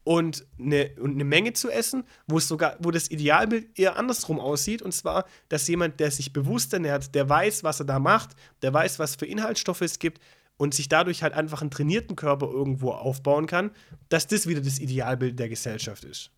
und 0.05 0.47
eine, 0.57 0.91
und 1.01 1.15
eine 1.15 1.25
Menge 1.25 1.51
zu 1.51 1.69
essen, 1.69 2.05
wo 2.27 2.37
es 2.37 2.47
sogar, 2.47 2.77
wo 2.79 2.91
das 2.91 3.11
Idealbild 3.11 3.77
eher 3.77 3.97
andersrum 3.97 4.39
aussieht, 4.39 4.81
und 4.81 4.93
zwar, 4.93 5.25
dass 5.49 5.67
jemand, 5.67 5.99
der 5.99 6.11
sich 6.11 6.31
bewusst 6.31 6.71
ernährt, 6.71 7.13
der 7.13 7.27
weiß, 7.27 7.65
was 7.65 7.81
er 7.81 7.85
da 7.85 7.99
macht, 7.99 8.29
der 8.61 8.73
weiß, 8.73 8.99
was 8.99 9.17
für 9.17 9.25
Inhaltsstoffe 9.25 9.81
es 9.81 9.99
gibt 9.99 10.21
und 10.55 10.73
sich 10.73 10.87
dadurch 10.87 11.23
halt 11.23 11.33
einfach 11.33 11.59
einen 11.59 11.71
trainierten 11.71 12.15
Körper 12.15 12.47
irgendwo 12.47 12.91
aufbauen 12.91 13.47
kann, 13.47 13.71
dass 14.07 14.27
das 14.27 14.47
wieder 14.47 14.61
das 14.61 14.79
Idealbild 14.79 15.37
der 15.37 15.49
Gesellschaft 15.49 16.05
ist. 16.05 16.31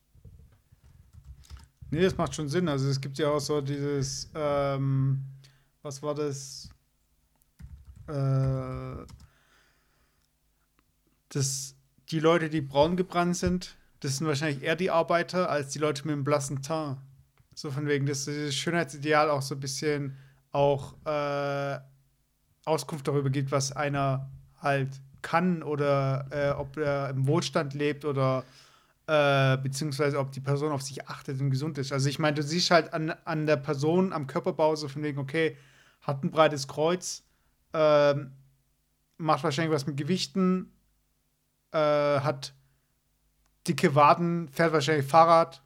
Nee, 1.92 2.02
das 2.02 2.18
macht 2.18 2.36
schon 2.36 2.50
Sinn. 2.50 2.68
Also 2.68 2.88
es 2.88 3.02
gibt 3.02 3.18
ja 3.18 3.30
auch 3.30 3.40
so 3.40 3.62
dieses, 3.62 4.30
ähm, 4.36 5.24
was 5.82 6.02
war 6.04 6.14
das? 6.14 6.70
Äh, 8.08 9.06
das, 11.30 11.76
die 12.10 12.20
Leute, 12.20 12.50
die 12.50 12.62
braun 12.62 12.96
gebrannt 12.98 13.38
sind, 13.38 13.76
das 14.00 14.18
sind 14.18 14.28
wahrscheinlich 14.28 14.64
eher 14.64 14.76
die 14.76 14.92
Arbeiter 14.92 15.50
als 15.50 15.70
die 15.70 15.80
Leute 15.80 16.06
mit 16.08 16.16
dem 16.16 16.24
blassen 16.24 16.62
Teint. 16.62 16.98
So 17.54 17.72
von 17.72 17.88
wegen, 17.88 18.06
dass 18.06 18.26
dieses 18.26 18.56
Schönheitsideal 18.56 19.30
auch 19.30 19.42
so 19.42 19.56
ein 19.56 19.60
bisschen 19.60 20.18
auch 20.52 20.96
äh, 21.06 21.80
Auskunft 22.66 23.08
darüber 23.08 23.30
gibt, 23.30 23.52
was 23.52 23.72
einer 23.72 24.30
halt 24.62 25.02
kann 25.22 25.64
oder 25.64 26.28
äh, 26.32 26.52
ob 26.52 26.78
er 26.78 27.10
im 27.10 27.28
Wohlstand 27.28 27.74
lebt 27.74 28.06
oder 28.06 28.46
äh, 29.10 29.58
beziehungsweise 29.58 30.20
ob 30.20 30.32
die 30.32 30.40
Person 30.40 30.72
auf 30.72 30.84
sich 30.84 31.08
achtet 31.08 31.42
und 31.42 31.50
gesund 31.50 31.80
ist. 31.80 31.92
Also 31.92 32.08
ich 32.10 32.20
meine, 32.20 32.36
du 32.36 32.44
siehst 32.44 32.70
halt 32.70 32.94
an, 32.94 33.10
an 33.26 33.48
der 33.48 33.58
Person, 33.58 34.14
am 34.14 34.28
Körperbau 34.28 34.76
so 34.76 34.88
von 34.88 35.02
wegen, 35.02 35.18
okay, 35.18 35.58
hat 36.02 36.24
ein 36.24 36.30
breites 36.30 36.68
Kreuz, 36.68 37.24
ähm, 37.74 38.34
macht 39.18 39.44
wahrscheinlich 39.44 39.74
was 39.74 39.88
mit 39.88 39.98
Gewichten, 39.98 40.72
äh, 41.72 41.80
hat 41.80 42.54
dicke 43.68 43.96
Waden, 43.96 44.48
fährt 44.50 44.74
wahrscheinlich 44.74 45.08
Fahrrad. 45.08 45.64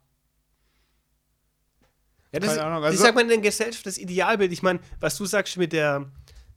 Ja, 2.32 2.40
das, 2.40 2.56
Keine 2.56 2.64
Ahnung, 2.64 2.78
ich 2.78 2.86
also- 2.86 3.02
sag 3.02 3.14
mal 3.14 3.20
in 3.20 3.28
der 3.28 3.38
Gesellschaft 3.38 3.84
das 3.84 3.98
Idealbild. 3.98 4.52
Ich 4.52 4.62
meine, 4.62 4.80
was 5.00 5.18
du 5.18 5.26
sagst 5.26 5.58
mit 5.58 5.74
der, 5.74 6.10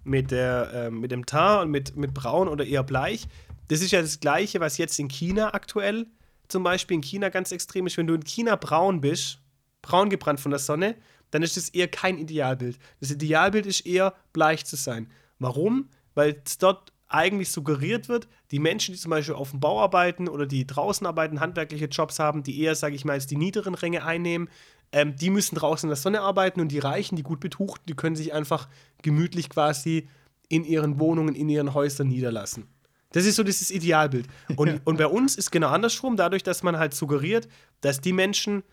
mit 0.05 0.31
der, 0.31 0.71
ähm, 0.73 1.01
mit 1.01 1.11
dem 1.11 1.25
Teint 1.25 1.63
und 1.63 1.71
mit, 1.71 1.97
mit 1.97 2.13
braun 2.13 2.47
oder 2.47 2.65
eher 2.65 2.83
bleich, 2.83 3.27
das 3.67 3.81
ist 3.81 3.91
ja 3.91 4.01
das 4.01 4.21
Gleiche, 4.21 4.61
was 4.61 4.77
jetzt 4.77 4.97
in 4.99 5.09
China 5.09 5.53
aktuell 5.53 6.07
zum 6.47 6.63
Beispiel 6.63 6.95
in 6.95 7.03
China 7.03 7.29
ganz 7.29 7.51
extrem 7.51 7.87
ist. 7.87 7.97
Wenn 7.97 8.07
du 8.07 8.13
in 8.13 8.23
China 8.23 8.55
braun 8.55 9.01
bist, 9.01 9.39
braun 9.81 10.09
gebrannt 10.09 10.39
von 10.39 10.51
der 10.51 10.59
Sonne, 10.59 10.95
dann 11.31 11.43
ist 11.43 11.57
das 11.57 11.69
eher 11.69 11.87
kein 11.87 12.17
Idealbild. 12.17 12.77
Das 12.99 13.11
Idealbild 13.11 13.65
ist 13.65 13.85
eher 13.85 14.13
bleich 14.33 14.65
zu 14.65 14.75
sein. 14.75 15.11
Warum? 15.39 15.89
Weil 16.15 16.41
es 16.45 16.57
dort 16.57 16.93
eigentlich 17.09 17.51
suggeriert 17.51 18.09
wird, 18.09 18.27
die 18.51 18.59
Menschen, 18.59 18.93
die 18.93 18.99
zum 18.99 19.11
Beispiel 19.11 19.35
auf 19.35 19.51
dem 19.51 19.59
Bau 19.59 19.81
arbeiten 19.81 20.27
oder 20.27 20.45
die 20.45 20.67
draußen 20.67 21.07
arbeiten, 21.07 21.39
handwerkliche 21.39 21.85
Jobs 21.85 22.19
haben, 22.19 22.43
die 22.43 22.61
eher, 22.61 22.75
sage 22.75 22.95
ich 22.95 23.05
mal, 23.05 23.13
jetzt 23.13 23.31
die 23.31 23.37
niederen 23.37 23.75
Ränge 23.75 24.03
einnehmen, 24.03 24.49
ähm, 24.91 25.15
die 25.15 25.29
müssen 25.29 25.55
draußen 25.55 25.87
in 25.87 25.91
der 25.91 25.97
Sonne 25.97 26.21
arbeiten 26.21 26.61
und 26.61 26.71
die 26.71 26.79
Reichen, 26.79 27.15
die 27.15 27.23
gut 27.23 27.39
betuchten, 27.39 27.85
die 27.87 27.95
können 27.95 28.15
sich 28.15 28.33
einfach 28.33 28.67
gemütlich 29.01 29.49
quasi 29.49 30.09
in 30.49 30.63
ihren 30.63 30.99
Wohnungen, 30.99 31.35
in 31.35 31.49
ihren 31.49 31.73
Häusern 31.73 32.07
niederlassen. 32.07 32.67
Das 33.11 33.25
ist 33.25 33.35
so 33.35 33.43
dieses 33.43 33.71
Idealbild. 33.71 34.27
Und, 34.55 34.67
Ja. 34.67 34.75
und 34.83 34.97
bei 34.97 35.07
uns 35.07 35.35
ist 35.35 35.51
genau 35.51 35.69
andersrum, 35.69 36.17
dadurch, 36.17 36.43
dass 36.43 36.61
man 36.63 36.77
halt 36.77 36.93
suggeriert, 36.93 37.47
dass 37.81 38.01
die 38.01 38.13
Menschen, 38.13 38.63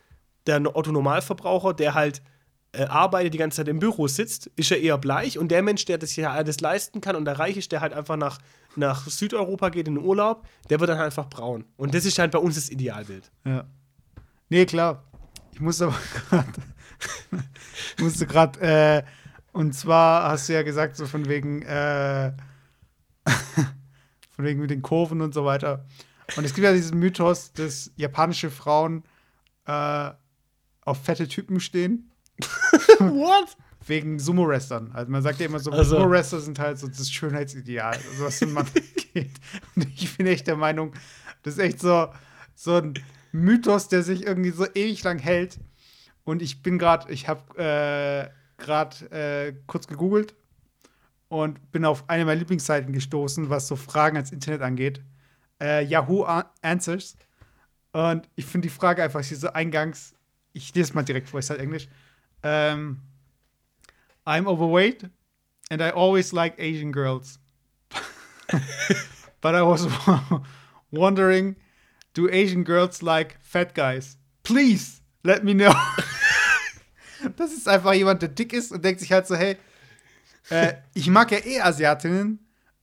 der 0.46 0.60
Otto-Normalverbraucher, 0.76 1.72
der 1.74 1.94
halt 1.94 2.20
äh, 2.72 2.84
arbeitet, 2.86 3.32
die 3.34 3.38
ganze 3.38 3.58
Zeit 3.58 3.68
im 3.68 3.78
Büro 3.78 4.08
sitzt, 4.08 4.50
ist 4.56 4.70
ja 4.70 4.76
eher 4.76 4.98
bleich. 4.98 5.38
Und 5.38 5.48
der 5.52 5.62
Mensch, 5.62 5.84
der 5.84 5.96
das 5.98 6.16
ja 6.16 6.32
alles 6.32 6.60
leisten 6.60 7.00
kann 7.00 7.14
und 7.14 7.24
der 7.24 7.38
reich 7.38 7.56
ist, 7.56 7.70
der 7.70 7.80
halt 7.80 7.92
einfach 7.92 8.16
nach, 8.16 8.38
nach 8.74 9.06
Südeuropa 9.06 9.68
geht 9.68 9.86
in 9.86 9.94
den 9.94 10.04
Urlaub, 10.04 10.44
der 10.70 10.80
wird 10.80 10.90
dann 10.90 10.98
halt 10.98 11.06
einfach 11.06 11.28
braun. 11.28 11.64
Und 11.76 11.94
das 11.94 12.04
ist 12.04 12.18
halt 12.18 12.32
bei 12.32 12.40
uns 12.40 12.56
das 12.56 12.68
Idealbild. 12.70 13.30
Ja. 13.44 13.64
Nee, 14.48 14.66
klar. 14.66 15.04
Ich 15.52 15.60
musste 15.60 15.84
aber 15.86 15.94
gerade. 16.28 16.52
musste 18.00 18.26
gerade. 18.26 18.60
Äh, 18.60 19.02
und 19.52 19.72
zwar 19.74 20.30
hast 20.32 20.48
du 20.48 20.54
ja 20.54 20.62
gesagt, 20.62 20.96
so 20.96 21.06
von 21.06 21.28
wegen. 21.28 21.62
Äh, 21.62 22.32
von 24.34 24.44
wegen 24.44 24.60
mit 24.60 24.70
den 24.70 24.82
Kurven 24.82 25.20
und 25.20 25.34
so 25.34 25.44
weiter. 25.44 25.84
Und 26.36 26.44
es 26.44 26.54
gibt 26.54 26.64
ja 26.64 26.72
diesen 26.72 26.98
Mythos, 26.98 27.52
dass 27.52 27.90
japanische 27.96 28.50
Frauen 28.50 29.04
äh, 29.66 30.10
auf 30.82 31.02
fette 31.04 31.28
Typen 31.28 31.60
stehen. 31.60 32.10
What? 32.98 33.56
Wegen 33.86 34.18
Sumo-Wrestlern. 34.18 34.92
Also 34.92 35.10
man 35.10 35.22
sagt 35.22 35.40
ja 35.40 35.46
immer 35.46 35.58
so, 35.58 35.70
Also- 35.70 35.96
Sumo-Wrestler 35.96 36.40
sind 36.40 36.58
halt 36.58 36.78
so 36.78 36.88
das 36.88 37.10
Schönheitsideal, 37.10 37.92
also 37.94 38.24
was 38.24 38.42
ein 38.42 38.52
Mann 38.52 38.66
geht. 39.14 39.32
Und 39.76 39.86
ich 39.94 40.16
bin 40.16 40.26
echt 40.26 40.46
der 40.46 40.56
Meinung, 40.56 40.92
das 41.42 41.54
ist 41.54 41.60
echt 41.60 41.80
so, 41.80 42.08
so 42.54 42.76
ein 42.76 42.94
Mythos, 43.32 43.88
der 43.88 44.02
sich 44.02 44.26
irgendwie 44.26 44.50
so 44.50 44.66
ewig 44.74 45.02
lang 45.04 45.18
hält. 45.18 45.58
Und 46.24 46.40
ich 46.40 46.62
bin 46.62 46.78
gerade, 46.78 47.12
ich 47.12 47.28
habe 47.28 47.58
äh, 47.58 48.62
gerade 48.62 49.10
äh, 49.10 49.54
kurz 49.66 49.86
gegoogelt 49.86 50.34
und 51.28 51.72
bin 51.72 51.84
auf 51.84 52.08
eine 52.08 52.24
meiner 52.24 52.38
Lieblingsseiten 52.38 52.92
gestoßen, 52.92 53.50
was 53.50 53.66
so 53.66 53.76
Fragen 53.76 54.16
ans 54.16 54.32
Internet 54.32 54.62
angeht. 54.62 55.02
Äh, 55.60 55.84
Yahoo 55.84 56.24
Answers. 56.62 57.16
Und 57.92 58.28
ich 58.34 58.44
finde 58.44 58.68
die 58.68 58.74
Frage 58.74 59.02
einfach 59.02 59.22
hier 59.22 59.36
so 59.36 59.52
eingangs, 59.52 60.14
ich 60.52 60.74
lese 60.74 60.90
es 60.90 60.94
mal 60.94 61.02
direkt 61.02 61.28
vor, 61.28 61.40
ist 61.40 61.50
halt 61.50 61.60
Englisch. 61.60 61.88
Ähm, 62.42 63.00
I'm 64.26 64.46
overweight 64.46 65.10
and 65.70 65.80
I 65.80 65.90
always 65.90 66.32
like 66.32 66.58
Asian 66.58 66.92
girls. 66.92 67.38
But 69.40 69.54
I 69.54 69.62
was 69.62 69.86
wondering, 70.90 71.56
do 72.14 72.28
Asian 72.28 72.64
girls 72.64 73.02
like 73.02 73.36
fat 73.42 73.74
guys? 73.74 74.16
Please, 74.42 75.00
let 75.22 75.44
me 75.44 75.54
know. 75.54 75.74
das 77.36 77.52
ist 77.52 77.68
einfach 77.68 77.92
jemand, 77.94 78.22
der 78.22 78.28
dick 78.28 78.52
ist 78.52 78.72
und 78.72 78.84
denkt 78.84 79.00
sich 79.00 79.12
halt 79.12 79.26
so, 79.26 79.34
hey, 79.34 79.56
äh, 80.50 80.74
ich 80.94 81.08
mag 81.08 81.30
ja 81.30 81.38
eh 81.38 81.60
Asiatinnen 81.60 82.38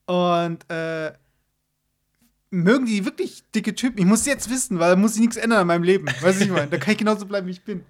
und 0.05 0.69
äh, 0.69 1.13
mögen 2.49 2.85
die 2.85 3.05
wirklich 3.05 3.43
dicke 3.51 3.75
Typen? 3.75 3.99
Ich 3.99 4.05
muss 4.05 4.25
jetzt 4.25 4.49
wissen, 4.49 4.79
weil 4.79 4.91
da 4.91 4.95
muss 4.95 5.15
ich 5.15 5.21
nichts 5.21 5.37
ändern 5.37 5.59
an 5.59 5.67
meinem 5.67 5.83
Leben. 5.83 6.07
Was 6.21 6.41
ich 6.41 6.49
meine? 6.49 6.67
Da 6.67 6.77
kann 6.77 6.91
ich 6.91 6.97
genauso 6.97 7.25
bleiben, 7.25 7.47
wie 7.47 7.51
ich 7.51 7.63
bin. 7.63 7.83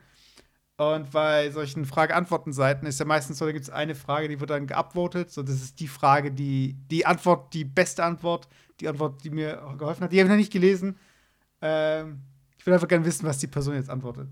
Und 0.78 1.12
bei 1.12 1.52
solchen 1.52 1.86
Frage-Antworten-Seiten 1.86 2.88
ist 2.88 3.00
ja 3.00 3.06
meistens 3.06 3.38
so, 3.38 3.46
da 3.46 3.52
gibt 3.52 3.66
es 3.66 3.70
eine 3.70 3.94
Frage, 3.94 4.28
die 4.28 4.40
wird 4.40 4.50
dann 4.50 4.66
geupvotet. 4.66 5.30
So, 5.30 5.44
das 5.44 5.62
ist 5.62 5.80
die 5.80 5.88
Frage, 5.88 6.32
die, 6.32 6.76
die 6.90 7.06
Antwort, 7.06 7.54
die 7.54 7.66
beste 7.66 8.04
Antwort, 8.04 8.48
die 8.80 8.88
Antwort, 8.88 9.24
die 9.24 9.30
mir 9.30 9.62
geholfen 9.78 10.04
hat. 10.04 10.12
Die 10.12 10.18
habe 10.18 10.26
ich 10.26 10.32
noch 10.32 10.38
nicht 10.38 10.52
gelesen. 10.52 10.98
Ähm, 11.62 12.22
ich 12.58 12.66
will 12.66 12.74
einfach 12.74 12.88
gerne 12.88 13.06
wissen, 13.06 13.28
was 13.28 13.38
die 13.38 13.48
Person 13.48 13.76
jetzt 13.76 13.92
antwortet. 13.92 14.30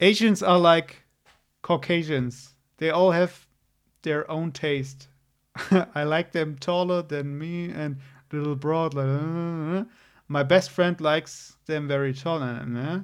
Asians 0.00 0.42
are 0.42 0.58
like 0.58 1.04
Caucasians. 1.60 2.56
They 2.78 2.90
all 2.90 3.12
have 3.12 3.32
their 4.02 4.30
own 4.30 4.52
taste. 4.52 5.08
I 5.94 6.04
like 6.04 6.32
them 6.32 6.56
taller 6.58 7.02
than 7.02 7.38
me 7.38 7.70
and 7.70 7.96
little 8.32 8.56
broad. 8.56 8.94
Like, 8.94 9.06
uh, 9.06 9.84
my 10.28 10.42
best 10.42 10.70
friend 10.70 11.00
likes 11.00 11.56
them 11.66 11.88
very 11.88 12.14
tall. 12.14 12.42
Uh, 12.42 13.00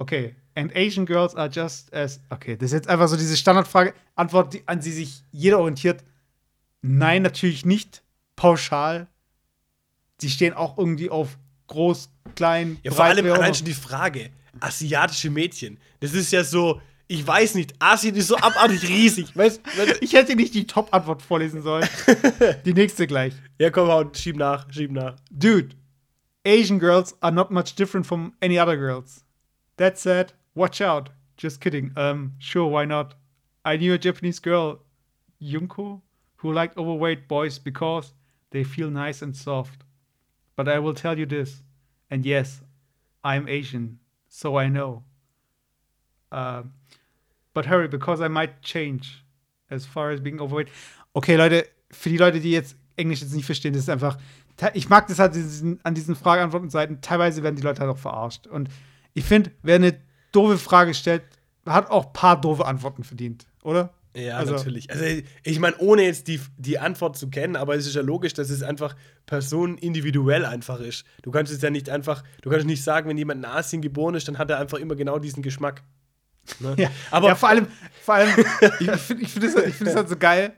Okay. 0.00 0.34
And 0.56 0.72
Asian 0.74 1.06
girls 1.06 1.34
are 1.34 1.48
just 1.48 1.92
as. 1.94 2.20
Okay, 2.30 2.56
das 2.56 2.66
ist 2.66 2.72
jetzt 2.72 2.88
einfach 2.88 3.08
so 3.08 3.16
diese 3.16 3.36
Standardfrage. 3.36 3.94
Antwort, 4.16 4.52
die, 4.52 4.62
an 4.66 4.80
die 4.80 4.90
sich 4.90 5.22
jeder 5.30 5.58
orientiert. 5.60 6.02
Nein, 6.82 7.22
natürlich 7.22 7.64
nicht. 7.64 8.02
Pauschal. 8.36 9.06
Die 10.20 10.28
stehen 10.28 10.52
auch 10.54 10.76
irgendwie 10.76 11.08
auf 11.08 11.38
groß, 11.68 12.10
klein, 12.34 12.78
Ja, 12.82 12.90
vor 12.92 13.04
allem 13.04 13.30
allein 13.32 13.54
schon 13.54 13.64
die 13.64 13.72
Frage, 13.74 14.30
asiatische 14.60 15.30
Mädchen. 15.30 15.78
Das 16.00 16.12
ist 16.12 16.32
ja 16.32 16.44
so, 16.44 16.80
ich 17.12 17.26
weiß 17.26 17.56
nicht, 17.56 17.74
Asien 17.78 18.14
ist 18.14 18.28
so 18.28 18.36
abartig 18.38 18.88
riesig. 18.88 19.36
Weißt, 19.36 19.60
weißt, 19.76 20.02
Ich 20.02 20.14
hätte 20.14 20.34
nicht 20.34 20.54
die 20.54 20.66
Top-Antwort 20.66 21.20
vorlesen 21.20 21.60
sollen. 21.60 21.86
die 22.64 22.72
nächste 22.72 23.06
gleich. 23.06 23.34
ja, 23.58 23.68
komm, 23.68 23.88
hau, 23.88 24.10
schieb 24.14 24.36
nach, 24.36 24.72
schieb 24.72 24.90
nach. 24.90 25.16
Dude, 25.30 25.76
Asian 26.46 26.78
girls 26.78 27.14
are 27.20 27.30
not 27.30 27.50
much 27.50 27.74
different 27.74 28.06
from 28.06 28.32
any 28.40 28.58
other 28.58 28.78
girls. 28.78 29.26
That 29.76 29.98
said, 29.98 30.32
watch 30.54 30.80
out. 30.80 31.10
Just 31.36 31.60
kidding. 31.60 31.92
Um, 31.96 32.32
sure, 32.38 32.70
why 32.70 32.86
not? 32.86 33.14
I 33.62 33.76
knew 33.76 33.92
a 33.92 33.98
Japanese 33.98 34.40
girl, 34.40 34.78
Yunko, 35.38 36.00
who 36.36 36.50
liked 36.50 36.78
overweight 36.78 37.28
boys 37.28 37.58
because 37.58 38.14
they 38.52 38.64
feel 38.64 38.90
nice 38.90 39.20
and 39.20 39.36
soft. 39.36 39.84
But 40.56 40.66
I 40.66 40.78
will 40.78 40.94
tell 40.94 41.18
you 41.18 41.26
this, 41.26 41.62
and 42.10 42.24
yes, 42.24 42.62
I'm 43.22 43.48
Asian, 43.48 43.98
so 44.28 44.56
I 44.56 44.68
know. 44.68 45.04
Um, 46.30 46.72
but 47.54 47.68
hurry, 47.68 47.88
because 47.88 48.24
I 48.24 48.28
might 48.28 48.62
change 48.62 49.24
as 49.68 49.86
far 49.86 50.10
as 50.10 50.20
being 50.20 50.40
overweight. 50.40 50.68
Okay, 51.12 51.36
Leute, 51.36 51.66
für 51.90 52.08
die 52.08 52.16
Leute, 52.18 52.40
die 52.40 52.52
jetzt 52.52 52.76
Englisch 52.96 53.20
jetzt 53.20 53.34
nicht 53.34 53.46
verstehen, 53.46 53.72
das 53.72 53.82
ist 53.82 53.88
einfach. 53.88 54.18
Ich 54.74 54.88
mag 54.88 55.06
das 55.08 55.18
halt 55.18 55.34
diesen, 55.34 55.80
an 55.82 55.94
diesen 55.94 56.14
Frage-Antworten-Seiten. 56.14 57.00
Teilweise 57.00 57.42
werden 57.42 57.56
die 57.56 57.62
Leute 57.62 57.80
halt 57.80 57.90
auch 57.90 57.98
verarscht. 57.98 58.46
Und 58.46 58.68
ich 59.14 59.24
finde, 59.24 59.50
wer 59.62 59.76
eine 59.76 59.98
doofe 60.30 60.58
Frage 60.58 60.92
stellt, 60.94 61.22
hat 61.66 61.90
auch 61.90 62.06
ein 62.06 62.12
paar 62.12 62.40
doofe 62.40 62.66
Antworten 62.66 63.02
verdient, 63.02 63.46
oder? 63.62 63.92
Ja, 64.14 64.36
Also- 64.36 64.52
natürlich. 64.52 64.90
Also, 64.90 65.04
ich 65.42 65.58
meine, 65.58 65.76
ohne 65.78 66.02
jetzt 66.02 66.28
die, 66.28 66.38
die 66.58 66.78
Antwort 66.78 67.16
zu 67.16 67.30
kennen, 67.30 67.56
aber 67.56 67.74
es 67.76 67.86
ist 67.86 67.94
ja 67.94 68.02
logisch, 68.02 68.34
dass 68.34 68.50
es 68.50 68.62
einfach 68.62 68.94
personenindividuell 69.56 70.44
einfach 70.44 70.80
ist. 70.80 71.04
Du 71.22 71.30
kannst 71.30 71.52
es 71.52 71.62
ja 71.62 71.70
nicht 71.70 71.88
einfach, 71.90 72.22
du 72.42 72.50
kannst 72.50 72.66
nicht 72.66 72.82
sagen, 72.84 73.08
wenn 73.08 73.18
jemand 73.18 73.38
in 73.38 73.44
Asien 73.50 73.82
geboren 73.82 74.14
ist, 74.14 74.28
dann 74.28 74.38
hat 74.38 74.50
er 74.50 74.58
einfach 74.58 74.78
immer 74.78 74.94
genau 74.96 75.18
diesen 75.18 75.42
Geschmack. 75.42 75.82
Ne? 76.60 76.74
Ja, 76.78 76.90
Aber 77.10 77.28
ja, 77.28 77.34
vor 77.34 77.48
allem, 77.48 77.66
vor 78.04 78.14
allem, 78.14 78.30
ich 78.80 78.90
finde 78.90 79.22
ich 79.22 79.30
find 79.30 79.44
das, 79.44 79.54
ich 79.64 79.74
find 79.74 79.88
das 79.88 79.96
halt 79.96 80.08
so 80.08 80.16
geil. 80.16 80.54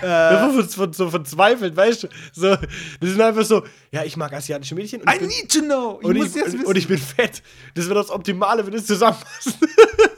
Das 0.00 0.54
wird 0.54 0.70
so, 0.70 0.92
so 0.92 1.10
verzweifelt, 1.10 1.76
weißt 1.76 2.04
du? 2.04 2.08
So, 2.32 2.54
das 2.54 2.66
sind 3.00 3.20
einfach 3.20 3.44
so, 3.44 3.64
ja, 3.90 4.04
ich 4.04 4.16
mag 4.16 4.32
asiatische 4.32 4.74
Mädchen 4.74 5.02
und 5.02 5.08
ich, 5.08 5.16
I 5.16 5.18
bin, 5.18 5.28
need 5.28 5.52
to 5.52 5.60
know. 5.60 5.98
Ich 6.00 6.06
und, 6.06 6.16
ich, 6.16 6.36
und, 6.36 6.66
und 6.66 6.76
ich 6.76 6.86
bin 6.86 6.98
fett. 6.98 7.42
Das 7.74 7.86
wäre 7.86 7.96
das 7.96 8.10
Optimale, 8.10 8.64
wenn 8.64 8.72
das 8.72 8.86
zusammenpasst. 8.86 9.58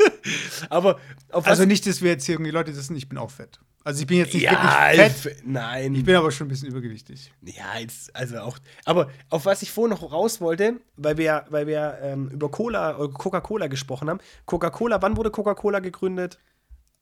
Aber 0.68 0.98
also 1.30 1.64
nicht, 1.64 1.86
dass 1.86 2.02
wir 2.02 2.10
jetzt 2.10 2.26
hier 2.26 2.34
irgendwie 2.34 2.50
Leute 2.50 2.76
wissen, 2.76 2.94
ich 2.96 3.08
bin 3.08 3.16
auch 3.16 3.30
fett. 3.30 3.58
Also 3.90 4.02
ich 4.02 4.06
bin 4.06 4.18
jetzt 4.18 4.32
nicht 4.32 4.44
ja, 4.44 4.52
wirklich 4.92 5.12
fett. 5.16 5.42
nein. 5.44 5.94
Ich 5.96 6.04
bin 6.04 6.14
aber 6.14 6.30
schon 6.30 6.46
ein 6.46 6.48
bisschen 6.50 6.68
übergewichtig. 6.68 7.32
Ja, 7.42 7.76
jetzt, 7.76 8.14
also 8.14 8.38
auch. 8.38 8.56
Aber 8.84 9.10
auf 9.30 9.46
was 9.46 9.62
ich 9.62 9.72
vorhin 9.72 9.90
noch 9.98 10.12
raus 10.12 10.40
wollte, 10.40 10.80
weil 10.96 11.16
wir, 11.18 11.44
weil 11.50 11.66
wir 11.66 11.98
ähm, 12.00 12.28
über 12.28 12.52
Cola 12.52 12.96
oder 12.96 13.12
Coca-Cola 13.12 13.66
gesprochen 13.66 14.08
haben. 14.08 14.20
Coca-Cola, 14.46 15.02
wann 15.02 15.16
wurde 15.16 15.32
Coca-Cola 15.32 15.80
gegründet? 15.80 16.38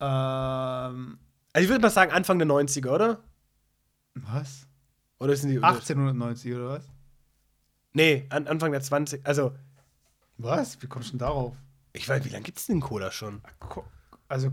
Ähm, 0.01 1.18
Also 1.53 1.64
ich 1.64 1.68
würde 1.68 1.82
mal 1.82 1.91
sagen 1.91 2.11
Anfang 2.12 2.39
der 2.39 2.49
90er, 2.49 2.89
oder? 2.91 3.18
was? 4.14 4.66
Oder 5.20 5.36
sind 5.36 5.51
die. 5.51 5.57
1890 5.62 6.55
oder 6.55 6.68
was? 6.70 6.89
Nee, 7.93 8.24
an, 8.30 8.47
Anfang 8.47 8.72
der 8.72 8.80
20. 8.80 9.26
Also, 9.26 9.53
Was? 10.39 10.80
Wie 10.80 10.86
kommst 10.86 11.09
du 11.09 11.12
denn 11.12 11.18
darauf? 11.20 11.55
ich 11.93 12.09
weiß, 12.09 12.24
wie 12.24 12.28
lange 12.30 12.45
gibt 12.45 12.59
es 12.59 12.66
denn 12.66 12.80
Cola 12.80 13.11
schon? 13.11 13.43
Also, 14.28 14.53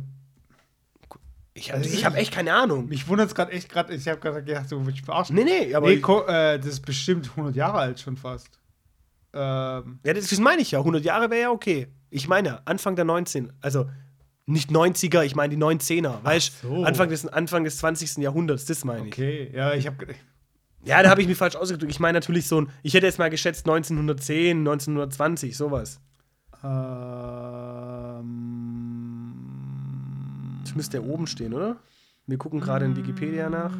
Ich 1.57 1.71
habe 1.71 1.81
Also 1.81 1.95
ich 1.95 2.03
hab 2.03 2.15
echt 2.15 2.33
keine 2.33 2.53
Ahnung. 2.53 2.87
mich 2.87 3.07
wundert 3.07 3.29
es 3.29 3.35
gerade 3.35 3.51
echt 3.53 3.69
gerade. 3.69 3.93
Ich 3.95 4.05
habe 4.09 4.19
gerade 4.19 4.43
gedacht, 4.43 4.69
du 4.69 4.75
willst 4.77 4.87
mich 4.87 5.01
verarschen. 5.03 5.37
Nee, 5.37 5.45
nee, 5.45 5.73
aber. 5.73 5.87
nee, 5.87 5.93
äh, 5.95 6.57
das 6.57 6.67
ist 6.67 6.85
bestimmt 6.85 7.29
100 7.29 7.55
Jahre 7.55 7.77
alt 7.77 7.99
schon 7.99 8.17
fast. 8.17 8.59
Ähm, 9.33 9.99
ja, 10.03 10.13
das, 10.13 10.27
das 10.27 10.39
meine 10.39 10.61
ich 10.61 10.71
ja. 10.71 10.79
100 10.79 11.03
Jahre 11.05 11.29
wäre 11.29 11.41
ja 11.43 11.51
okay. 11.51 11.87
Ich 12.09 12.27
meine, 12.27 12.65
Anfang 12.67 12.95
der 12.95 13.05
19. 13.05 13.53
Also. 13.61 13.89
Nicht 14.47 14.69
90er, 14.69 15.23
ich 15.23 15.33
meine 15.33 15.55
die 15.55 15.59
19er. 15.59 16.23
Weißt 16.23 16.61
so. 16.61 16.83
Anfang 16.83 17.09
des, 17.09 17.25
Anfang 17.25 17.63
des 17.63 17.79
20. 17.79 18.17
Jahrhunderts, 18.17 18.65
das 18.65 18.85
meine 18.85 19.07
ich. 19.07 19.13
okay, 19.13 19.49
ja, 19.51 19.73
ich 19.73 19.87
habe. 19.87 20.05
Ja, 20.83 21.01
da 21.01 21.09
habe 21.09 21.23
ich 21.23 21.27
mich 21.27 21.35
falsch 21.35 21.55
ausgedrückt. 21.55 21.91
Ich 21.91 21.99
meine 21.99 22.19
natürlich 22.19 22.47
so 22.47 22.61
ein, 22.61 22.69
ich 22.83 22.93
hätte 22.93 23.07
jetzt 23.07 23.17
mal 23.17 23.31
geschätzt 23.31 23.65
1910, 23.65 24.59
1920, 24.59 25.57
sowas. 25.57 25.99
Ähm, 26.63 28.64
Das 30.65 30.75
müsste 30.75 30.97
ja 30.97 31.03
oben 31.03 31.27
stehen, 31.27 31.53
oder? 31.53 31.77
Wir 32.27 32.37
gucken 32.37 32.59
gerade 32.59 32.85
in 32.85 32.95
Wikipedia 32.95 33.49
nach. 33.49 33.71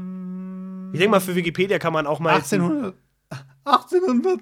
Ich 0.94 1.00
denke 1.00 1.10
mal, 1.12 1.20
für 1.20 1.36
Wikipedia 1.36 1.80
kann 1.80 1.92
man 1.94 2.06
auch 2.08 2.20
mal. 2.20 2.36
jetzt- 2.38 2.54
1800, 2.54 2.96
1800, 3.66 4.40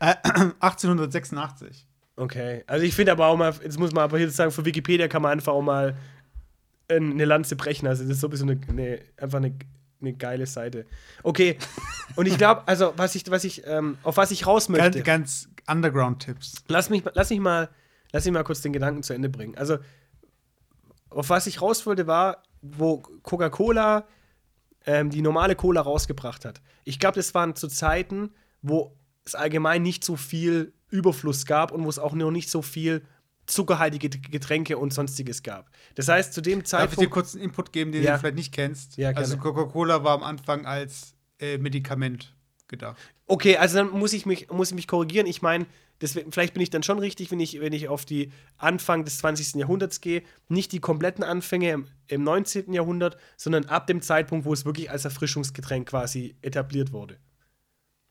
äh, 0.00 0.14
1886. 0.60 1.86
Okay. 2.16 2.64
Also 2.66 2.84
ich 2.84 2.94
finde 2.94 3.12
aber 3.12 3.26
auch 3.26 3.36
mal, 3.36 3.54
jetzt 3.62 3.78
muss 3.78 3.92
man 3.92 4.04
aber 4.04 4.18
hier 4.18 4.30
sagen, 4.30 4.50
für 4.50 4.64
Wikipedia 4.64 5.08
kann 5.08 5.22
man 5.22 5.32
einfach 5.32 5.52
auch 5.52 5.62
mal 5.62 5.96
eine 6.88 7.24
Lanze 7.24 7.56
brechen. 7.56 7.86
Also 7.86 8.04
das 8.04 8.12
ist 8.12 8.20
so 8.20 8.28
ein 8.28 8.30
bisschen 8.30 8.50
eine, 8.50 8.60
eine, 8.68 9.00
einfach 9.16 9.38
eine, 9.38 9.54
eine 10.00 10.12
geile 10.12 10.46
Seite. 10.46 10.86
Okay. 11.22 11.56
Und 12.16 12.26
ich 12.26 12.38
glaube, 12.38 12.62
also 12.66 12.92
was 12.96 13.14
ich, 13.14 13.28
was 13.30 13.44
ich, 13.44 13.66
ähm, 13.66 13.98
auf 14.02 14.16
was 14.16 14.30
ich 14.30 14.46
raus 14.46 14.68
möchte. 14.68 15.02
Ganz, 15.02 15.48
ganz 15.66 15.74
Underground-Tipps. 15.76 16.64
Lass 16.68 16.90
mich, 16.90 17.02
lass 17.14 17.30
mich 17.30 17.40
mal, 17.40 17.68
lass 18.12 18.24
mich 18.24 18.32
mal 18.32 18.44
kurz 18.44 18.60
den 18.60 18.72
Gedanken 18.72 19.02
zu 19.02 19.12
Ende 19.14 19.28
bringen. 19.28 19.56
Also, 19.56 19.78
auf 21.10 21.30
was 21.30 21.46
ich 21.46 21.60
raus 21.62 21.86
wollte, 21.86 22.06
war, 22.06 22.42
wo 22.62 22.98
Coca-Cola 23.22 24.06
ähm, 24.86 25.10
die 25.10 25.22
normale 25.22 25.56
Cola 25.56 25.80
rausgebracht 25.80 26.44
hat. 26.44 26.60
Ich 26.84 26.98
glaube, 26.98 27.16
das 27.16 27.34
waren 27.34 27.54
zu 27.56 27.68
Zeiten, 27.68 28.30
wo 28.62 28.96
es 29.24 29.34
allgemein 29.34 29.82
nicht 29.82 30.04
so 30.04 30.16
viel 30.16 30.72
Überfluss 30.88 31.46
gab 31.46 31.72
und 31.72 31.84
wo 31.84 31.88
es 31.88 31.98
auch 31.98 32.14
noch 32.14 32.30
nicht 32.30 32.48
so 32.50 32.62
viel 32.62 33.02
zuckerhaltige 33.46 34.08
Getränke 34.08 34.76
und 34.78 34.92
sonstiges 34.92 35.42
gab. 35.42 35.70
Das 35.94 36.08
heißt, 36.08 36.32
zu 36.32 36.40
dem 36.40 36.60
Darf 36.60 36.64
ich 36.64 36.70
dir 36.70 36.76
Zeitpunkt. 36.88 37.10
kurz 37.12 37.34
einen 37.34 37.44
Input 37.44 37.72
geben, 37.72 37.92
den 37.92 38.02
Ja. 38.02 38.14
du 38.14 38.18
vielleicht 38.20 38.36
nicht 38.36 38.52
kennst? 38.52 38.96
Ja, 38.96 39.10
gerne. 39.12 39.18
also 39.24 39.36
Coca-Cola 39.38 40.02
war 40.04 40.14
am 40.14 40.22
Anfang 40.22 40.66
als 40.66 41.14
äh, 41.38 41.58
Medikament 41.58 42.35
gedacht. 42.68 42.96
Okay, 43.26 43.56
also 43.56 43.78
dann 43.78 43.90
muss 43.90 44.12
ich 44.12 44.26
mich, 44.26 44.50
muss 44.50 44.70
ich 44.70 44.74
mich 44.74 44.86
korrigieren. 44.88 45.26
Ich 45.26 45.42
meine, 45.42 45.66
deswegen- 46.00 46.32
vielleicht 46.32 46.54
bin 46.54 46.62
ich 46.62 46.70
dann 46.70 46.82
schon 46.82 46.98
richtig, 46.98 47.30
wenn 47.30 47.40
ich, 47.40 47.60
wenn 47.60 47.72
ich 47.72 47.88
auf 47.88 48.04
die 48.04 48.32
Anfang 48.58 49.04
des 49.04 49.18
20. 49.18 49.58
Jahrhunderts 49.60 50.00
gehe. 50.00 50.22
Nicht 50.48 50.72
die 50.72 50.80
kompletten 50.80 51.24
Anfänge 51.24 51.70
im, 51.72 51.88
im 52.08 52.22
19. 52.24 52.72
Jahrhundert, 52.72 53.16
sondern 53.36 53.66
ab 53.66 53.86
dem 53.86 54.02
Zeitpunkt, 54.02 54.44
wo 54.44 54.52
es 54.52 54.64
wirklich 54.64 54.90
als 54.90 55.04
Erfrischungsgetränk 55.04 55.88
quasi 55.88 56.36
etabliert 56.42 56.92
wurde. 56.92 57.18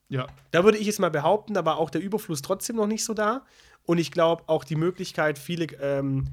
Ja. 0.10 0.28
Da 0.52 0.64
würde 0.64 0.78
ich 0.78 0.86
jetzt 0.86 1.00
mal 1.00 1.10
behaupten, 1.10 1.54
da 1.54 1.66
war 1.66 1.78
auch 1.78 1.90
der 1.90 2.02
Überfluss 2.02 2.42
trotzdem 2.42 2.76
noch 2.76 2.88
nicht 2.88 3.04
so 3.04 3.14
da. 3.14 3.46
Und 3.84 3.98
ich 3.98 4.12
glaube 4.12 4.44
auch 4.48 4.64
die 4.64 4.76
Möglichkeit, 4.76 5.40
viele 5.40 5.66
ähm, 5.80 6.28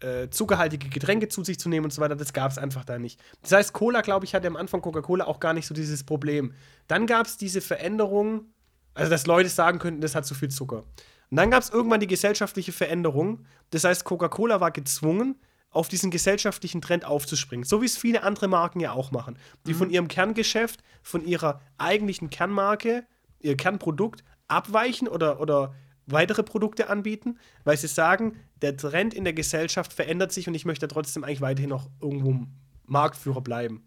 äh, 0.00 0.28
zuckerhaltige 0.28 0.88
Getränke 0.88 1.28
zu 1.28 1.44
sich 1.44 1.58
zu 1.58 1.68
nehmen 1.68 1.84
und 1.84 1.92
so 1.92 2.00
weiter, 2.02 2.16
das 2.16 2.32
gab 2.32 2.50
es 2.50 2.58
einfach 2.58 2.84
da 2.84 2.98
nicht. 2.98 3.20
Das 3.42 3.52
heißt, 3.52 3.72
Cola, 3.72 4.00
glaube 4.02 4.24
ich, 4.24 4.34
hatte 4.34 4.46
am 4.46 4.56
Anfang 4.56 4.82
Coca-Cola 4.82 5.26
auch 5.26 5.40
gar 5.40 5.54
nicht 5.54 5.66
so 5.66 5.74
dieses 5.74 6.04
Problem. 6.04 6.52
Dann 6.86 7.06
gab 7.06 7.26
es 7.26 7.36
diese 7.36 7.60
Veränderung, 7.60 8.46
also 8.94 9.10
dass 9.10 9.26
Leute 9.26 9.48
sagen 9.48 9.78
könnten, 9.78 10.00
das 10.00 10.14
hat 10.14 10.26
zu 10.26 10.34
viel 10.34 10.50
Zucker. 10.50 10.84
Und 11.30 11.38
dann 11.38 11.50
gab 11.50 11.62
es 11.62 11.70
irgendwann 11.70 12.00
die 12.00 12.06
gesellschaftliche 12.06 12.72
Veränderung. 12.72 13.46
Das 13.70 13.84
heißt, 13.84 14.04
Coca-Cola 14.04 14.60
war 14.60 14.70
gezwungen, 14.70 15.36
auf 15.70 15.88
diesen 15.88 16.10
gesellschaftlichen 16.10 16.80
Trend 16.80 17.04
aufzuspringen. 17.04 17.64
So 17.64 17.82
wie 17.82 17.86
es 17.86 17.98
viele 17.98 18.22
andere 18.22 18.48
Marken 18.48 18.80
ja 18.80 18.92
auch 18.92 19.10
machen. 19.10 19.38
Die 19.66 19.74
von 19.74 19.90
ihrem 19.90 20.08
Kerngeschäft, 20.08 20.82
von 21.02 21.24
ihrer 21.24 21.60
eigentlichen 21.76 22.30
Kernmarke, 22.30 23.06
ihr 23.40 23.56
Kernprodukt 23.56 24.24
abweichen 24.48 25.06
oder, 25.06 25.40
oder 25.40 25.74
weitere 26.06 26.42
Produkte 26.42 26.88
anbieten, 26.88 27.38
weil 27.64 27.76
sie 27.76 27.88
sagen, 27.88 28.36
der 28.62 28.76
Trend 28.76 29.12
in 29.14 29.24
der 29.24 29.32
Gesellschaft 29.32 29.92
verändert 29.92 30.32
sich 30.32 30.48
und 30.48 30.54
ich 30.54 30.64
möchte 30.64 30.88
trotzdem 30.88 31.24
eigentlich 31.24 31.40
weiterhin 31.40 31.70
noch 31.70 31.88
irgendwo 32.00 32.46
Marktführer 32.86 33.40
bleiben. 33.40 33.82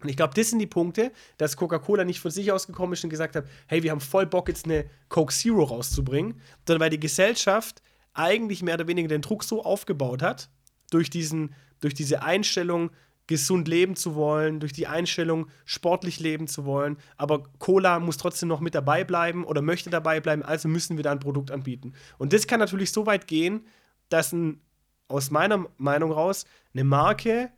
Und 0.00 0.08
ich 0.10 0.16
glaube, 0.16 0.34
das 0.34 0.50
sind 0.50 0.58
die 0.58 0.66
Punkte, 0.66 1.12
dass 1.38 1.56
Coca-Cola 1.56 2.04
nicht 2.04 2.20
von 2.20 2.30
sich 2.30 2.52
ausgekommen 2.52 2.92
ist 2.92 3.04
und 3.04 3.10
gesagt 3.10 3.36
hat, 3.36 3.46
hey, 3.68 3.82
wir 3.82 3.90
haben 3.90 4.00
voll 4.00 4.26
Bock, 4.26 4.48
jetzt 4.48 4.66
eine 4.66 4.84
Coke 5.08 5.32
Zero 5.32 5.62
rauszubringen, 5.64 6.40
sondern 6.66 6.80
weil 6.82 6.90
die 6.90 7.00
Gesellschaft 7.00 7.80
eigentlich 8.12 8.62
mehr 8.62 8.74
oder 8.74 8.86
weniger 8.86 9.08
den 9.08 9.22
Druck 9.22 9.44
so 9.44 9.64
aufgebaut 9.64 10.22
hat, 10.22 10.50
durch, 10.90 11.08
diesen, 11.10 11.54
durch 11.80 11.94
diese 11.94 12.22
Einstellung, 12.22 12.90
gesund 13.26 13.68
leben 13.68 13.96
zu 13.96 14.14
wollen, 14.14 14.60
durch 14.60 14.72
die 14.72 14.86
Einstellung, 14.86 15.48
sportlich 15.64 16.20
leben 16.20 16.46
zu 16.46 16.64
wollen. 16.64 16.98
Aber 17.16 17.44
Cola 17.58 17.98
muss 17.98 18.18
trotzdem 18.18 18.48
noch 18.48 18.60
mit 18.60 18.74
dabei 18.74 19.04
bleiben 19.04 19.44
oder 19.44 19.62
möchte 19.62 19.90
dabei 19.90 20.20
bleiben, 20.20 20.42
also 20.42 20.68
müssen 20.68 20.96
wir 20.96 21.04
da 21.04 21.12
ein 21.12 21.20
Produkt 21.20 21.50
anbieten. 21.50 21.94
Und 22.18 22.32
das 22.32 22.46
kann 22.46 22.60
natürlich 22.60 22.92
so 22.92 23.06
weit 23.06 23.26
gehen, 23.26 23.66
dass 24.10 24.32
ein, 24.32 24.60
aus 25.08 25.30
meiner 25.30 25.66
Meinung 25.78 26.12
raus 26.12 26.44
eine 26.74 26.84
Marke 26.84 27.50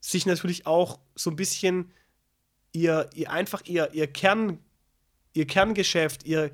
sich 0.00 0.26
natürlich 0.26 0.66
auch 0.66 1.00
so 1.14 1.30
ein 1.30 1.36
bisschen 1.36 1.90
ihr, 2.72 3.10
ihr 3.14 3.30
einfach 3.30 3.62
ihr, 3.66 3.92
ihr 3.92 4.06
Kern, 4.06 4.58
ihr 5.32 5.46
Kerngeschäft, 5.46 6.24
ihr 6.24 6.50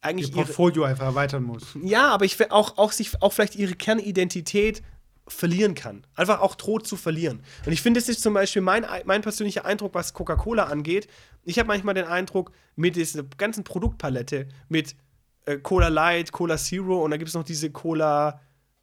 eigentlich 0.00 0.28
Ihr 0.30 0.36
ihre, 0.36 0.44
Portfolio 0.44 0.84
einfach 0.84 1.06
erweitern 1.06 1.42
muss. 1.42 1.76
ja, 1.82 2.08
aber 2.08 2.24
ich 2.24 2.38
will 2.38 2.48
auch, 2.50 2.78
auch 2.78 2.92
sich 2.92 3.20
auch 3.20 3.32
vielleicht 3.32 3.56
ihre 3.56 3.74
Kernidentität 3.74 4.82
verlieren 5.28 5.74
kann. 5.74 6.06
Einfach 6.14 6.40
auch 6.40 6.54
droht 6.54 6.86
zu 6.86 6.96
verlieren. 6.96 7.42
Und 7.64 7.72
ich 7.72 7.82
finde, 7.82 8.00
das 8.00 8.08
ist 8.08 8.22
zum 8.22 8.34
Beispiel 8.34 8.62
mein, 8.62 8.86
mein 9.04 9.22
persönlicher 9.22 9.64
Eindruck, 9.64 9.94
was 9.94 10.12
Coca-Cola 10.12 10.64
angeht. 10.64 11.08
Ich 11.44 11.58
habe 11.58 11.66
manchmal 11.68 11.94
den 11.94 12.04
Eindruck, 12.04 12.52
mit 12.76 12.96
dieser 12.96 13.22
ganzen 13.22 13.64
Produktpalette, 13.64 14.48
mit 14.68 14.94
äh, 15.46 15.58
Cola 15.58 15.88
Light, 15.88 16.32
Cola 16.32 16.56
Zero 16.56 17.04
und 17.04 17.10
da 17.10 17.16
gibt 17.16 17.28
es 17.28 17.34
noch 17.34 17.44
diese 17.44 17.70
Cola, 17.70 18.40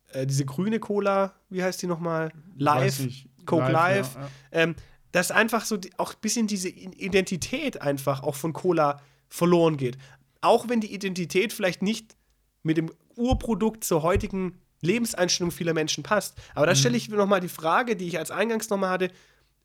äh, 0.09 0.25
diese 0.25 0.45
grüne 0.45 0.79
Cola, 0.79 1.33
wie 1.49 1.63
heißt 1.63 1.81
die 1.81 1.87
nochmal? 1.87 2.31
Live. 2.57 3.01
Coke 3.45 3.71
Live. 3.71 4.15
ja, 4.15 4.21
ja. 4.21 4.29
Ähm, 4.51 4.75
dass 5.11 5.29
einfach 5.29 5.63
so 5.63 5.77
die, 5.77 5.91
auch 5.97 6.13
ein 6.13 6.21
bisschen 6.21 6.47
diese 6.47 6.69
Identität 6.69 7.81
einfach 7.81 8.23
auch 8.23 8.35
von 8.35 8.51
Cola 8.51 8.99
verloren 9.29 9.77
geht. 9.77 9.97
Auch 10.41 10.67
wenn 10.69 10.81
die 10.81 10.93
Identität 10.93 11.53
vielleicht 11.53 11.81
nicht 11.83 12.15
mit 12.63 12.77
dem 12.77 12.91
Urprodukt 13.15 13.83
zur 13.83 14.01
heutigen 14.01 14.59
Lebenseinstellung 14.83 15.51
vieler 15.51 15.73
Menschen 15.73 16.03
passt. 16.03 16.35
Aber 16.53 16.65
da 16.65 16.75
stelle 16.75 16.97
ich 16.97 17.09
mir 17.09 17.17
nochmal 17.17 17.41
die 17.41 17.49
Frage, 17.49 17.95
die 17.95 18.07
ich 18.07 18.19
als 18.19 18.31
Eingangs 18.31 18.69
nochmal 18.69 18.91
hatte: 18.91 19.11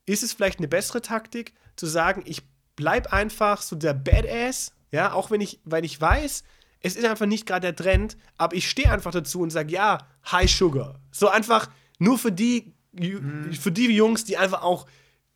Ist 0.05 0.23
es 0.23 0.33
vielleicht 0.33 0.59
eine 0.59 0.67
bessere 0.67 1.01
Taktik, 1.01 1.53
zu 1.75 1.85
sagen, 1.85 2.23
ich 2.25 2.41
bleib 2.75 3.13
einfach 3.13 3.61
so 3.61 3.75
der 3.75 3.93
Badass, 3.93 4.71
ja, 4.91 5.13
auch 5.13 5.29
wenn 5.31 5.41
ich, 5.41 5.59
weil 5.65 5.85
ich 5.85 5.99
weiß, 5.99 6.43
es 6.81 6.95
ist 6.95 7.05
einfach 7.05 7.25
nicht 7.25 7.45
gerade 7.45 7.71
der 7.71 7.75
Trend, 7.75 8.17
aber 8.37 8.55
ich 8.55 8.69
stehe 8.69 8.91
einfach 8.91 9.11
dazu 9.11 9.41
und 9.41 9.49
sage, 9.49 9.71
ja, 9.71 10.07
High 10.31 10.49
Sugar. 10.49 10.99
So 11.11 11.27
einfach 11.27 11.69
nur 11.99 12.17
für 12.17 12.31
die, 12.31 12.73
Ju- 12.97 13.53
für 13.59 13.71
die 13.71 13.93
Jungs, 13.93 14.23
die 14.23 14.37
einfach 14.37 14.63
auch 14.63 14.87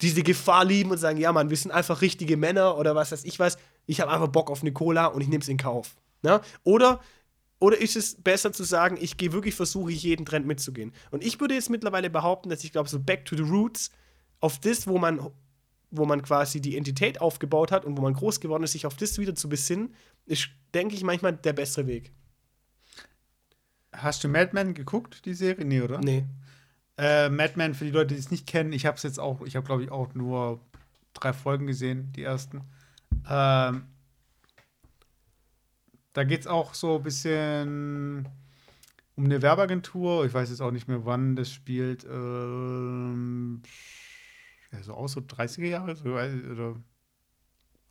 diese 0.02 0.24
Gefahr 0.24 0.66
lieben 0.66 0.92
und 0.92 0.98
sagen, 0.98 1.18
ja, 1.18 1.32
Mann, 1.32 1.50
wir 1.50 1.58
sind 1.58 1.72
einfach 1.72 2.02
richtige 2.02 2.38
Männer 2.38 2.78
oder 2.78 2.96
was 2.96 3.12
weiß 3.12 3.26
ich 3.26 3.40
was. 3.40 3.58
Ich 3.86 4.00
habe 4.00 4.12
einfach 4.12 4.28
Bock 4.30 4.50
auf 4.50 4.62
eine 4.62 4.72
Cola 4.72 5.08
und 5.08 5.22
ich 5.22 5.28
nehme 5.28 5.42
es 5.42 5.50
in 5.50 5.58
Kauf. 5.58 5.96
Ne? 6.22 6.40
Oder, 6.64 7.02
oder 7.64 7.80
ist 7.80 7.96
es 7.96 8.16
besser 8.16 8.52
zu 8.52 8.66
sagen, 8.66 8.98
ich 9.00 9.16
gehe 9.16 9.32
wirklich, 9.32 9.56
versuche 9.56 9.90
jeden 9.90 10.26
Trend 10.26 10.46
mitzugehen. 10.46 10.92
Und 11.12 11.24
ich 11.24 11.40
würde 11.40 11.54
jetzt 11.54 11.70
mittlerweile 11.70 12.10
behaupten, 12.10 12.50
dass 12.50 12.66
ich 12.66 12.74
glaube, 12.74 12.90
so 12.90 13.00
Back 13.00 13.24
to 13.24 13.38
the 13.38 13.42
Roots, 13.42 13.90
auf 14.42 14.60
das, 14.60 14.86
wo 14.86 14.98
man, 14.98 15.30
wo 15.90 16.04
man 16.04 16.22
quasi 16.24 16.60
die 16.60 16.74
Identität 16.74 17.22
aufgebaut 17.22 17.72
hat 17.72 17.86
und 17.86 17.96
wo 17.96 18.02
man 18.02 18.16
groß 18.16 18.42
geworden 18.42 18.64
ist, 18.64 18.74
sich 18.74 18.86
auf 18.86 18.98
das 18.98 19.18
wieder 19.18 19.34
zu 19.34 19.48
besinnen, 19.48 19.96
ist, 20.26 20.50
denke 20.74 20.96
ich, 20.96 21.06
manchmal 21.06 21.38
der 21.38 21.54
bessere 21.54 21.88
Weg. 21.88 22.12
Hast 23.94 24.26
du 24.26 24.28
Mad 24.28 24.50
Men 24.52 24.74
geguckt, 24.74 25.24
die 25.24 25.34
Serie? 25.34 25.64
Nee, 25.64 25.80
oder? 25.80 26.00
Nee. 26.00 26.26
Äh, 26.98 27.30
Mad 27.30 27.54
Men, 27.56 27.76
für 27.76 27.86
die 27.86 27.92
Leute, 27.92 28.14
die 28.14 28.20
es 28.20 28.30
nicht 28.30 28.46
kennen, 28.46 28.74
ich 28.74 28.86
habe 28.86 28.98
es 28.98 29.04
jetzt 29.04 29.22
auch, 29.22 29.40
ich 29.46 29.56
habe 29.56 29.66
glaube 29.66 29.86
ich 29.86 29.90
auch 29.90 30.14
nur 30.16 30.60
drei 31.14 31.32
Folgen 31.32 31.66
gesehen, 31.68 32.12
die 32.12 32.24
ersten. 32.24 32.60
Ähm, 33.30 33.86
da 36.14 36.24
geht 36.24 36.42
es 36.42 36.48
auch 36.48 36.74
so 36.74 36.98
ein 36.98 37.04
bisschen 37.04 38.28
um 39.16 39.26
eine 39.26 39.42
Werbeagentur. 39.42 40.26
Ich 40.26 40.34
weiß 40.34 40.50
jetzt 40.50 40.62
auch 40.62 40.72
nicht 40.72 40.88
mehr, 40.88 41.06
wann 41.06 41.36
das 41.36 41.52
spielt. 41.52 42.06
Ähm, 42.06 43.62
ja, 44.72 44.82
so 44.84 44.94
aus 44.94 45.14
so 45.14 45.22
30er 45.22 45.68
Jahre 45.68 45.96
so, 45.96 46.10
oder, 46.10 46.52
oder 46.52 46.76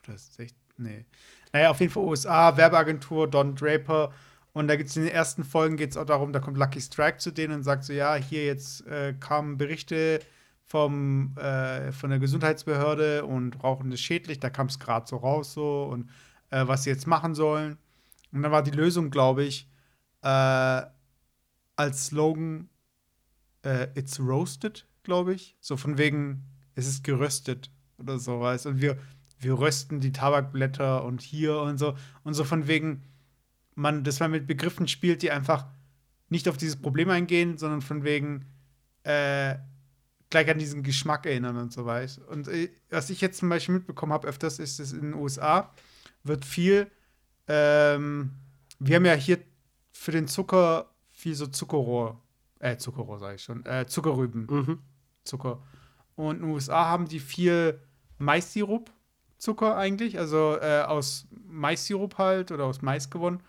60, 0.07 0.53
nee. 0.79 1.05
Naja, 1.53 1.70
auf 1.70 1.81
jeden 1.81 1.93
Fall 1.93 2.05
USA, 2.05 2.57
Werbeagentur, 2.57 3.29
Don 3.29 3.55
Draper. 3.55 4.12
Und 4.53 4.68
da 4.68 4.77
gibt 4.77 4.91
es 4.91 4.97
in 4.97 5.05
den 5.05 5.12
ersten 5.12 5.45
Folgen 5.45 5.77
geht 5.77 5.97
auch 5.97 6.05
darum, 6.05 6.33
da 6.33 6.41
kommt 6.41 6.59
Lucky 6.59 6.81
Strike 6.81 7.18
zu 7.18 7.31
denen 7.31 7.55
und 7.55 7.62
sagt 7.62 7.85
so, 7.85 7.93
ja, 7.93 8.14
hier 8.16 8.45
jetzt 8.45 8.87
äh, 8.87 9.14
kamen 9.18 9.57
Berichte 9.57 10.20
vom, 10.66 11.37
äh, 11.39 11.91
von 11.93 12.11
der 12.11 12.18
Gesundheitsbehörde 12.18 13.25
und 13.25 13.62
Rauchen 13.62 13.93
ist 13.93 14.03
schädlich, 14.03 14.41
da 14.41 14.51
kam 14.51 14.66
es 14.66 14.79
gerade 14.79 15.07
so 15.07 15.16
raus 15.16 15.55
so 15.55 15.85
und 15.85 16.11
äh, 16.51 16.66
was 16.66 16.85
sie 16.85 16.91
jetzt 16.91 17.07
machen 17.07 17.35
sollen. 17.35 17.79
Und 18.33 18.43
dann 18.43 18.53
war 18.53 18.62
die 18.62 18.70
Lösung, 18.70 19.11
glaube 19.11 19.45
ich, 19.45 19.68
äh, 20.22 20.83
als 21.76 22.07
Slogan 22.07 22.68
äh, 23.62 23.89
It's 23.95 24.18
roasted, 24.18 24.87
glaube 25.03 25.35
ich. 25.35 25.57
So 25.61 25.76
von 25.76 25.99
wegen, 25.99 26.45
es 26.74 26.87
ist 26.87 27.05
geröstet 27.05 27.70
oder 27.99 28.18
so, 28.18 28.41
weißt 28.41 28.66
Und 28.66 28.80
wir, 28.80 28.99
wir 29.39 29.59
rösten 29.59 30.01
die 30.01 30.12
Tabakblätter 30.12 31.05
und 31.05 31.20
hier 31.20 31.59
und 31.59 31.78
so. 31.78 31.97
Und 32.24 32.35
so 32.35 32.45
von 32.45 32.66
wegen, 32.66 33.03
man, 33.74 34.05
dass 34.05 34.20
man 34.20 34.30
mit 34.30 34.47
Begriffen 34.47 34.89
spielt, 34.89 35.22
die 35.22 35.30
einfach 35.30 35.66
nicht 36.28 36.49
auf 36.49 36.57
dieses 36.57 36.76
Problem 36.76 37.11
eingehen, 37.11 37.59
sondern 37.59 37.83
von 37.83 38.05
wegen 38.05 38.47
äh, 39.03 39.57
gleich 40.30 40.49
an 40.49 40.59
diesen 40.59 40.83
Geschmack 40.83 41.26
erinnern 41.26 41.57
und 41.59 41.72
so 41.72 41.85
weiter. 41.85 42.26
Und 42.28 42.49
äh, 42.49 42.70
was 42.91 43.11
ich 43.11 43.20
jetzt 43.20 43.39
zum 43.39 43.49
Beispiel 43.49 43.74
mitbekommen 43.74 44.12
habe, 44.12 44.28
öfters 44.28 44.59
ist 44.59 44.80
es 44.80 44.93
in 44.93 45.03
den 45.03 45.14
USA, 45.14 45.72
wird 46.24 46.45
viel, 46.45 46.91
ähm, 47.49 48.32
wir 48.78 48.97
haben 48.97 49.05
ja 49.05 49.14
hier 49.14 49.38
für 49.93 50.12
den 50.12 50.28
Zucker 50.28 50.90
viel 51.12 51.34
so 51.34 51.47
Zuckerrohr, 51.47 52.20
äh, 52.59 52.76
Zuckerrohr 52.76 53.18
sage 53.18 53.36
ich 53.36 53.43
schon, 53.43 53.64
äh, 53.66 53.86
Zuckerrüben, 53.86 54.47
Mhm. 54.47 54.78
Zucker. 55.24 55.62
Und 56.16 56.36
in 56.36 56.43
den 56.43 56.51
USA 56.51 56.86
haben 56.86 57.07
die 57.09 57.20
viel 57.20 57.80
Mais-Sirup-Zucker 58.18 59.76
eigentlich, 59.76 60.18
also 60.18 60.57
äh, 60.61 60.82
aus 60.82 61.26
Mais-Sirup 61.47 62.18
halt 62.18 62.51
oder 62.53 62.64
aus 62.64 62.82
Mais 62.82 63.11
gewonnen. 63.11 63.43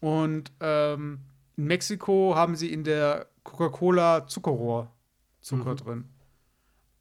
Und 0.00 0.52
ähm, 0.60 1.20
in 1.56 1.64
Mexiko 1.64 2.34
haben 2.34 2.56
sie 2.56 2.72
in 2.72 2.84
der 2.84 3.26
Coca-Cola 3.44 4.26
Zuckerrohr 4.26 4.90
Zucker 5.40 5.72
Mhm. 5.72 5.76
drin. 5.76 6.04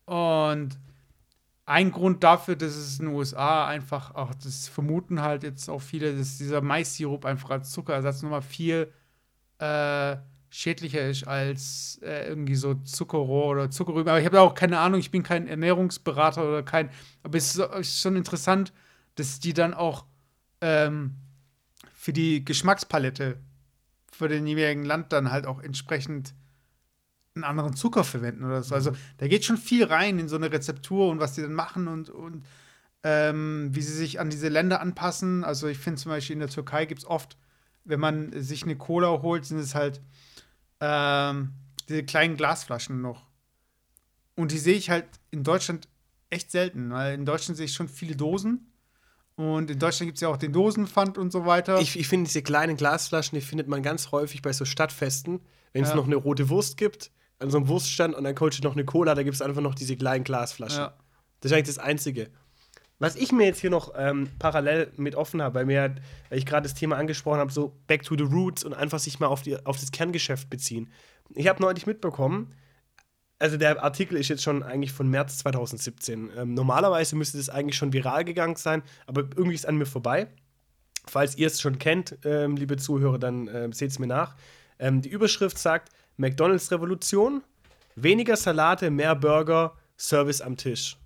Und 0.05 0.79
ein 1.66 1.91
Grund 1.91 2.24
dafür, 2.24 2.55
dass 2.55 2.76
es 2.76 2.99
in 2.99 3.05
den 3.05 3.16
USA 3.16 3.68
einfach 3.68 4.16
auch, 4.16 4.34
das 4.36 4.68
vermuten 4.68 5.22
halt 5.22 5.43
jetzt 5.43 5.70
auch 5.70 5.82
viele, 5.82 6.16
dass 6.16 6.38
dieser 6.38 6.61
Mais-Sirup 6.61 7.26
einfach 7.26 7.51
als 7.51 7.72
Zuckerersatz 7.72 8.22
nochmal 8.22 8.41
viel 8.41 8.91
äh, 9.59 10.18
schädlicher 10.49 11.07
ist 11.09 11.26
als 11.26 11.99
äh, 12.03 12.28
irgendwie 12.28 12.55
so 12.55 12.76
Zuckerrohr 12.76 13.47
oder 13.47 13.72
Zuckerrüben. 13.72 14.09
Aber 14.09 14.20
ich 14.20 14.26
habe 14.26 14.41
auch 14.41 14.53
keine 14.53 14.80
Ahnung, 14.80 14.99
ich 14.99 15.09
bin 15.09 15.24
kein 15.24 15.47
Ernährungsberater 15.47 16.47
oder 16.47 16.64
kein. 16.64 16.89
Aber 17.24 17.38
es 17.38 17.55
ist, 17.55 17.66
ist 17.76 18.01
schon 18.01 18.16
interessant, 18.16 18.74
dass 19.16 19.39
die 19.39 19.53
dann 19.53 19.74
auch 19.74 20.05
ähm, 20.61 21.16
für 21.93 22.14
die 22.14 22.43
Geschmackspalette 22.43 23.39
für 24.11 24.28
den 24.28 24.45
jeweiligen 24.45 24.84
Land 24.86 25.11
dann 25.11 25.32
halt 25.32 25.47
auch 25.47 25.59
entsprechend 25.59 26.36
einen 27.36 27.43
anderen 27.43 27.75
Zucker 27.75 28.03
verwenden 28.03 28.43
oder 28.43 28.61
so. 28.63 28.75
Also 28.75 28.91
da 29.17 29.27
geht 29.27 29.43
schon 29.45 29.57
viel 29.57 29.84
rein 29.86 30.19
in 30.19 30.27
so 30.29 30.36
eine 30.36 30.51
Rezeptur 30.51 31.09
und 31.09 31.19
was 31.19 31.34
die 31.34 31.41
dann 31.41 31.53
machen 31.53 31.88
und, 31.88 32.09
und 32.09 32.45
ähm, 33.03 33.69
wie 33.71 33.81
sie 33.81 33.93
sich 33.93 34.19
an 34.19 34.29
diese 34.29 34.49
Länder 34.49 34.79
anpassen. 34.81 35.43
Also 35.43 35.67
ich 35.67 35.79
finde 35.79 35.99
zum 36.01 36.11
Beispiel 36.11 36.36
in 36.36 36.39
der 36.41 36.49
Türkei 36.49 36.86
gibt 36.86 37.01
es 37.01 37.07
oft, 37.07 37.38
wenn 37.86 37.99
man 37.99 38.31
sich 38.41 38.63
eine 38.63 38.75
Cola 38.77 39.21
holt, 39.21 39.45
sind 39.45 39.57
es 39.57 39.73
halt 39.75 40.01
ähm, 40.79 41.53
diese 41.89 42.03
kleinen 42.03 42.38
Glasflaschen 42.38 43.01
noch. 43.01 43.27
Und 44.36 44.51
die 44.51 44.57
sehe 44.59 44.75
ich 44.75 44.89
halt 44.89 45.05
in 45.31 45.43
Deutschland 45.43 45.88
echt 46.29 46.51
selten, 46.51 46.91
weil 46.91 47.15
in 47.15 47.25
Deutschland 47.25 47.57
sehe 47.57 47.65
ich 47.65 47.73
schon 47.73 47.88
viele 47.89 48.15
Dosen. 48.15 48.71
Und 49.36 49.71
in 49.71 49.79
Deutschland 49.79 50.07
gibt 50.07 50.17
es 50.17 50.21
ja 50.21 50.27
auch 50.27 50.38
den 50.38 50.53
Dosenpfand 50.53 51.17
und 51.17 51.31
so 51.31 51.45
weiter. 51.47 51.79
Ich, 51.79 51.97
ich 51.99 52.07
finde, 52.07 52.27
diese 52.27 52.43
kleinen 52.43 52.77
Glasflaschen, 52.77 53.36
die 53.36 53.43
findet 53.45 53.67
man 53.67 53.81
ganz 53.81 54.11
häufig 54.11 54.43
bei 54.43 54.53
so 54.53 54.63
Stadtfesten, 54.65 55.41
wenn 55.73 55.84
es 55.84 55.89
Ja. 55.89 55.95
noch 55.95 56.05
eine 56.05 56.15
rote 56.15 56.49
Wurst 56.49 56.77
gibt, 56.77 57.11
an 57.44 57.52
so 57.52 57.58
einem 57.58 57.68
Wurststand 57.68 58.16
und 58.16 58.24
dann 58.24 58.36
du 58.36 58.64
noch 58.64 58.74
eine 58.74 58.86
Cola, 58.86 59.14
da 59.16 59.24
gibt 59.24 59.36
es 59.36 59.41
einfach 59.41 59.62
noch 59.62 59.76
diese 59.76 59.96
kleinen 59.96 60.24
Glasflaschen. 60.24 60.80
ja. 60.80 60.94
Das 61.41 61.52
ist 61.52 61.58
eigentlich 61.58 61.76
das 61.76 61.80
Einzige. 61.80 62.30
Was 63.00 63.18
ich 63.18 63.34
mir 63.34 63.46
jetzt 63.46 63.60
hier 63.60 63.70
noch 63.70 63.94
ähm, 63.98 64.30
parallel 64.39 64.91
mit 64.96 65.16
offen 65.16 65.41
habe, 65.41 65.56
weil, 65.56 65.66
mir, 65.66 65.96
weil 66.30 66.39
ich 66.39 66.46
gerade 66.46 66.64
das 66.64 66.74
Thema 66.74 66.96
angesprochen 66.96 67.39
habe, 67.39 67.52
so 67.52 67.78
back 67.86 68.04
to 68.04 68.16
the 68.18 68.24
roots 68.24 68.64
und 68.64 68.74
einfach 68.74 69.00
sich 69.00 69.20
mal 69.20 69.28
auf, 69.28 69.41
die, 69.41 69.58
auf 69.66 69.78
das 69.78 69.91
Kerngeschäft 69.91 70.50
beziehen. 70.50 70.89
Ich 71.36 71.48
habe 71.48 71.62
neulich 71.62 71.86
mitbekommen, 71.86 72.56
also 73.39 73.58
der 73.58 73.84
Artikel 73.84 74.18
ist 74.18 74.30
jetzt 74.30 74.41
schon 74.41 74.64
eigentlich 74.64 74.94
von 74.94 75.10
März 75.10 75.39
2017. 75.39 76.32
Ähm, 76.38 76.54
normalerweise 76.54 77.18
müsste 77.18 77.38
das 77.38 77.50
eigentlich 77.50 77.76
schon 77.76 77.91
viral 77.91 78.24
gegangen 78.24 78.56
sein, 78.56 78.84
aber 79.06 79.24
irgendwie 79.36 79.56
ist 79.56 79.62
es 79.62 79.66
an 79.66 79.76
mir 79.76 79.86
vorbei. 79.86 80.28
Falls 81.06 81.36
ihr 81.36 81.48
es 81.48 81.60
schon 81.60 81.80
kennt, 81.80 82.18
ähm, 82.24 82.56
liebe 82.56 82.78
Zuhörer, 82.78 83.20
dann 83.20 83.50
ähm, 83.54 83.74
seht 83.74 83.91
es 83.91 84.00
mir 84.00 84.08
nach. 84.08 84.38
Ähm, 84.80 85.02
die 85.02 85.10
Überschrift 85.10 85.58
sagt: 85.58 85.89
McDonalds 86.18 86.72
Revolution, 86.72 87.43
weniger 87.95 88.36
Salate, 88.36 88.89
mehr 88.89 89.16
Burger, 89.16 89.76
Service 89.97 90.41
am 90.41 90.57
Tisch. 90.57 90.97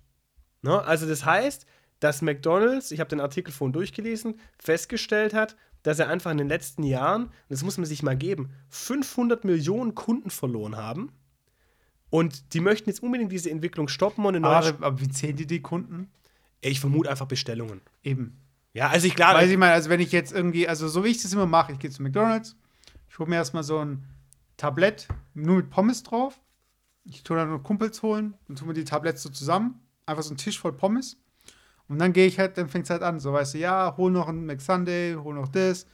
Ne? 0.62 0.82
Also, 0.84 1.08
das 1.08 1.24
heißt, 1.24 1.66
dass 2.00 2.22
McDonalds, 2.22 2.90
ich 2.90 3.00
habe 3.00 3.10
den 3.10 3.20
Artikel 3.20 3.52
vorhin 3.52 3.72
durchgelesen, 3.72 4.38
festgestellt 4.58 5.34
hat, 5.34 5.56
dass 5.82 5.98
er 5.98 6.08
einfach 6.08 6.30
in 6.30 6.38
den 6.38 6.48
letzten 6.48 6.82
Jahren, 6.82 7.24
und 7.24 7.32
das 7.48 7.62
muss 7.62 7.78
man 7.78 7.86
sich 7.86 8.02
mal 8.02 8.16
geben, 8.16 8.50
500 8.68 9.44
Millionen 9.44 9.94
Kunden 9.94 10.30
verloren 10.30 10.76
haben. 10.76 11.12
Und 12.10 12.54
die 12.54 12.60
möchten 12.60 12.88
jetzt 12.88 13.02
unbedingt 13.02 13.30
diese 13.30 13.50
Entwicklung 13.50 13.88
stoppen 13.88 14.24
und 14.24 14.34
eine 14.34 14.40
neue. 14.40 14.54
Aber, 14.54 14.86
aber 14.86 15.00
wie 15.00 15.08
zählen 15.08 15.36
die 15.36 15.46
die 15.46 15.60
Kunden? 15.60 16.10
ich 16.60 16.80
vermute 16.80 17.10
einfach 17.10 17.26
Bestellungen. 17.26 17.80
Eben. 18.02 18.40
Ja, 18.72 18.88
also 18.88 19.06
ich 19.06 19.14
glaube. 19.14 19.34
Weil 19.34 19.50
ich 19.50 19.56
meine, 19.56 19.72
also 19.72 19.90
wenn 19.90 20.00
ich 20.00 20.12
jetzt 20.12 20.32
irgendwie, 20.32 20.68
also 20.68 20.88
so 20.88 21.04
wie 21.04 21.08
ich 21.08 21.22
das 21.22 21.32
immer 21.32 21.46
mache, 21.46 21.72
ich 21.72 21.78
gehe 21.78 21.90
zu 21.90 22.02
McDonalds, 22.02 22.56
ich 23.08 23.18
hole 23.18 23.28
mir 23.28 23.36
erstmal 23.36 23.62
so 23.62 23.78
ein 23.78 24.04
Tablett 24.58 25.08
nur 25.32 25.56
mit 25.56 25.70
Pommes 25.70 26.02
drauf. 26.02 26.38
Ich 27.04 27.22
tue 27.22 27.36
dann 27.38 27.48
noch 27.48 27.62
Kumpels 27.62 28.02
holen 28.02 28.34
und 28.48 28.58
tue 28.58 28.68
mir 28.68 28.74
die 28.74 28.84
Tabletts 28.84 29.22
so 29.22 29.30
zusammen. 29.30 29.80
Einfach 30.04 30.22
so 30.22 30.34
ein 30.34 30.36
Tisch 30.36 30.58
voll 30.58 30.74
Pommes. 30.74 31.16
Und 31.88 31.98
dann 31.98 32.12
gehe 32.12 32.26
ich 32.26 32.38
halt, 32.38 32.58
dann 32.58 32.68
fängt 32.68 32.84
es 32.84 32.90
halt 32.90 33.02
an. 33.02 33.18
So, 33.18 33.32
weißt 33.32 33.54
du, 33.54 33.58
ja, 33.58 33.94
hol 33.96 34.10
noch 34.10 34.28
einen 34.28 34.44
McSunday, 34.44 35.14
hol 35.14 35.34
noch 35.34 35.48
das, 35.48 35.86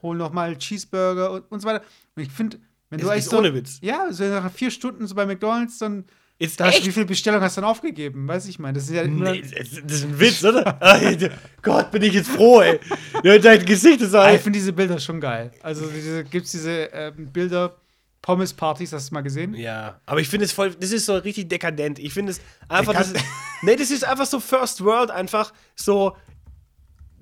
hol 0.00 0.16
noch 0.16 0.32
mal 0.32 0.48
einen 0.48 0.58
Cheeseburger 0.58 1.30
und, 1.30 1.44
und 1.50 1.60
so 1.60 1.68
weiter. 1.68 1.84
Und 2.16 2.22
ich 2.22 2.30
finde, 2.30 2.58
wenn 2.88 3.00
du 3.00 3.08
eigentlich 3.10 3.24
ist 3.24 3.30
so, 3.30 3.38
ohne 3.38 3.52
Witz. 3.52 3.78
Ja, 3.82 4.10
so 4.12 4.24
nach 4.24 4.50
vier 4.50 4.70
Stunden 4.70 5.06
so 5.06 5.14
bei 5.14 5.26
McDonalds, 5.26 5.78
dann 5.78 6.04
Ist 6.38 6.58
da 6.58 6.66
hast, 6.66 6.76
echt? 6.76 6.86
wie 6.86 6.92
viele 6.92 7.06
Bestellungen 7.06 7.44
hast 7.44 7.56
du 7.58 7.60
dann 7.60 7.68
aufgegeben? 7.70 8.26
Weiß 8.26 8.46
ich 8.46 8.58
mal. 8.58 8.72
Das 8.72 8.84
ist 8.84 8.90
ja 8.92 9.06
Nee, 9.06 9.42
das 9.42 9.50
das 9.82 9.94
ist 9.96 10.04
ein 10.04 10.18
Witz, 10.20 10.42
oder? 10.44 10.78
Gott, 11.62 11.90
bin 11.90 12.02
ich 12.02 12.14
jetzt 12.14 12.30
froh, 12.30 12.60
ey. 12.62 12.80
Ja, 13.22 13.38
dein 13.38 13.64
Gesicht 13.66 14.00
ist 14.00 14.14
Ah, 14.14 14.32
ich 14.32 14.40
finde 14.40 14.58
diese 14.58 14.72
Bilder 14.72 14.98
schon 14.98 15.20
geil. 15.20 15.50
Also 15.62 15.86
diese, 15.86 16.24
gibt 16.24 16.46
es 16.46 16.52
diese 16.52 16.70
ähm, 16.92 17.30
Bilder, 17.30 17.76
Pommes-Partys, 18.22 18.92
hast 18.92 19.10
du 19.10 19.14
mal 19.14 19.22
gesehen? 19.22 19.54
Ja, 19.54 20.00
aber 20.06 20.20
ich 20.20 20.28
finde 20.28 20.46
es 20.46 20.52
voll, 20.52 20.70
das 20.74 20.92
ist 20.92 21.06
so 21.06 21.16
richtig 21.16 21.48
dekadent. 21.48 21.98
Ich 21.98 22.14
finde 22.14 22.32
es 22.32 22.40
einfach, 22.68 22.92
das 22.92 23.12
ist, 23.12 23.24
nee, 23.62 23.76
das 23.76 23.90
ist 23.90 24.04
einfach 24.04 24.26
so 24.26 24.40
First 24.40 24.84
World, 24.84 25.10
einfach 25.10 25.52
so, 25.74 26.16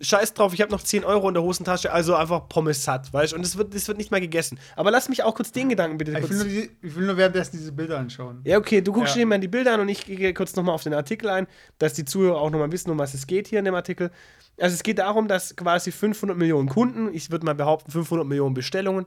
scheiß 0.01 0.35
drauf, 0.35 0.55
ich 0.55 0.61
habe 0.61 0.71
noch 0.73 0.83
10 0.83 1.05
Euro 1.05 1.29
in 1.29 1.35
der 1.35 1.43
Hosentasche, 1.43 1.93
also 1.93 2.15
einfach 2.15 2.49
Pommes 2.49 2.83
satt, 2.83 3.13
weißt 3.13 3.33
du, 3.33 3.37
und 3.37 3.43
das 3.45 3.57
wird, 3.57 3.75
das 3.75 3.87
wird 3.87 3.99
nicht 3.99 4.11
mal 4.11 4.21
gegessen. 4.21 4.59
Aber 4.77 4.91
lass 4.91 5.09
mich 5.09 5.23
auch 5.23 5.35
kurz 5.35 5.53
den 5.53 5.69
Gedanken 5.69 5.99
bitte 5.99 6.19
Ich 6.19 6.29
will, 6.29 6.37
nur 6.37 6.47
die, 6.47 6.71
ich 6.83 6.95
will 6.97 7.07
nur 7.07 7.17
währenddessen 7.17 7.59
diese 7.59 7.73
Bilder 7.73 7.99
anschauen. 7.99 8.41
Ja, 8.45 8.59
okay, 8.59 8.81
du 8.81 8.93
guckst 8.93 9.15
Ja. 9.15 9.21
dir 9.21 9.27
mal 9.27 9.39
die 9.39 9.49
Bilder 9.49 9.75
an 9.75 9.81
und 9.81 9.89
ich 9.89 10.05
gehe 10.05 10.33
kurz 10.35 10.57
nochmal 10.57 10.75
auf 10.75 10.83
den 10.83 10.95
Artikel 10.95 11.29
ein, 11.29 11.47
dass 11.79 11.95
die 11.95 12.05
Zuhörer 12.05 12.41
auch 12.41 12.51
nochmal 12.51 12.73
wissen, 12.73 12.91
um 12.91 12.99
was 12.99 13.15
es 13.15 13.27
geht 13.27 13.49
hier 13.49 13.59
in 13.59 13.65
dem 13.65 13.75
Artikel. 13.75 14.11
Also 14.59 14.75
es 14.75 14.83
geht 14.83 14.99
darum, 14.99 15.29
dass 15.29 15.55
quasi 15.57 15.93
500 15.93 16.37
Millionen 16.37 16.69
Kunden, 16.69 17.13
ich 17.13 17.31
würde 17.31 17.45
mal 17.45 17.55
behaupten 17.55 17.91
500 17.91 18.27
Millionen 18.27 18.55
Bestellungen, 18.55 19.07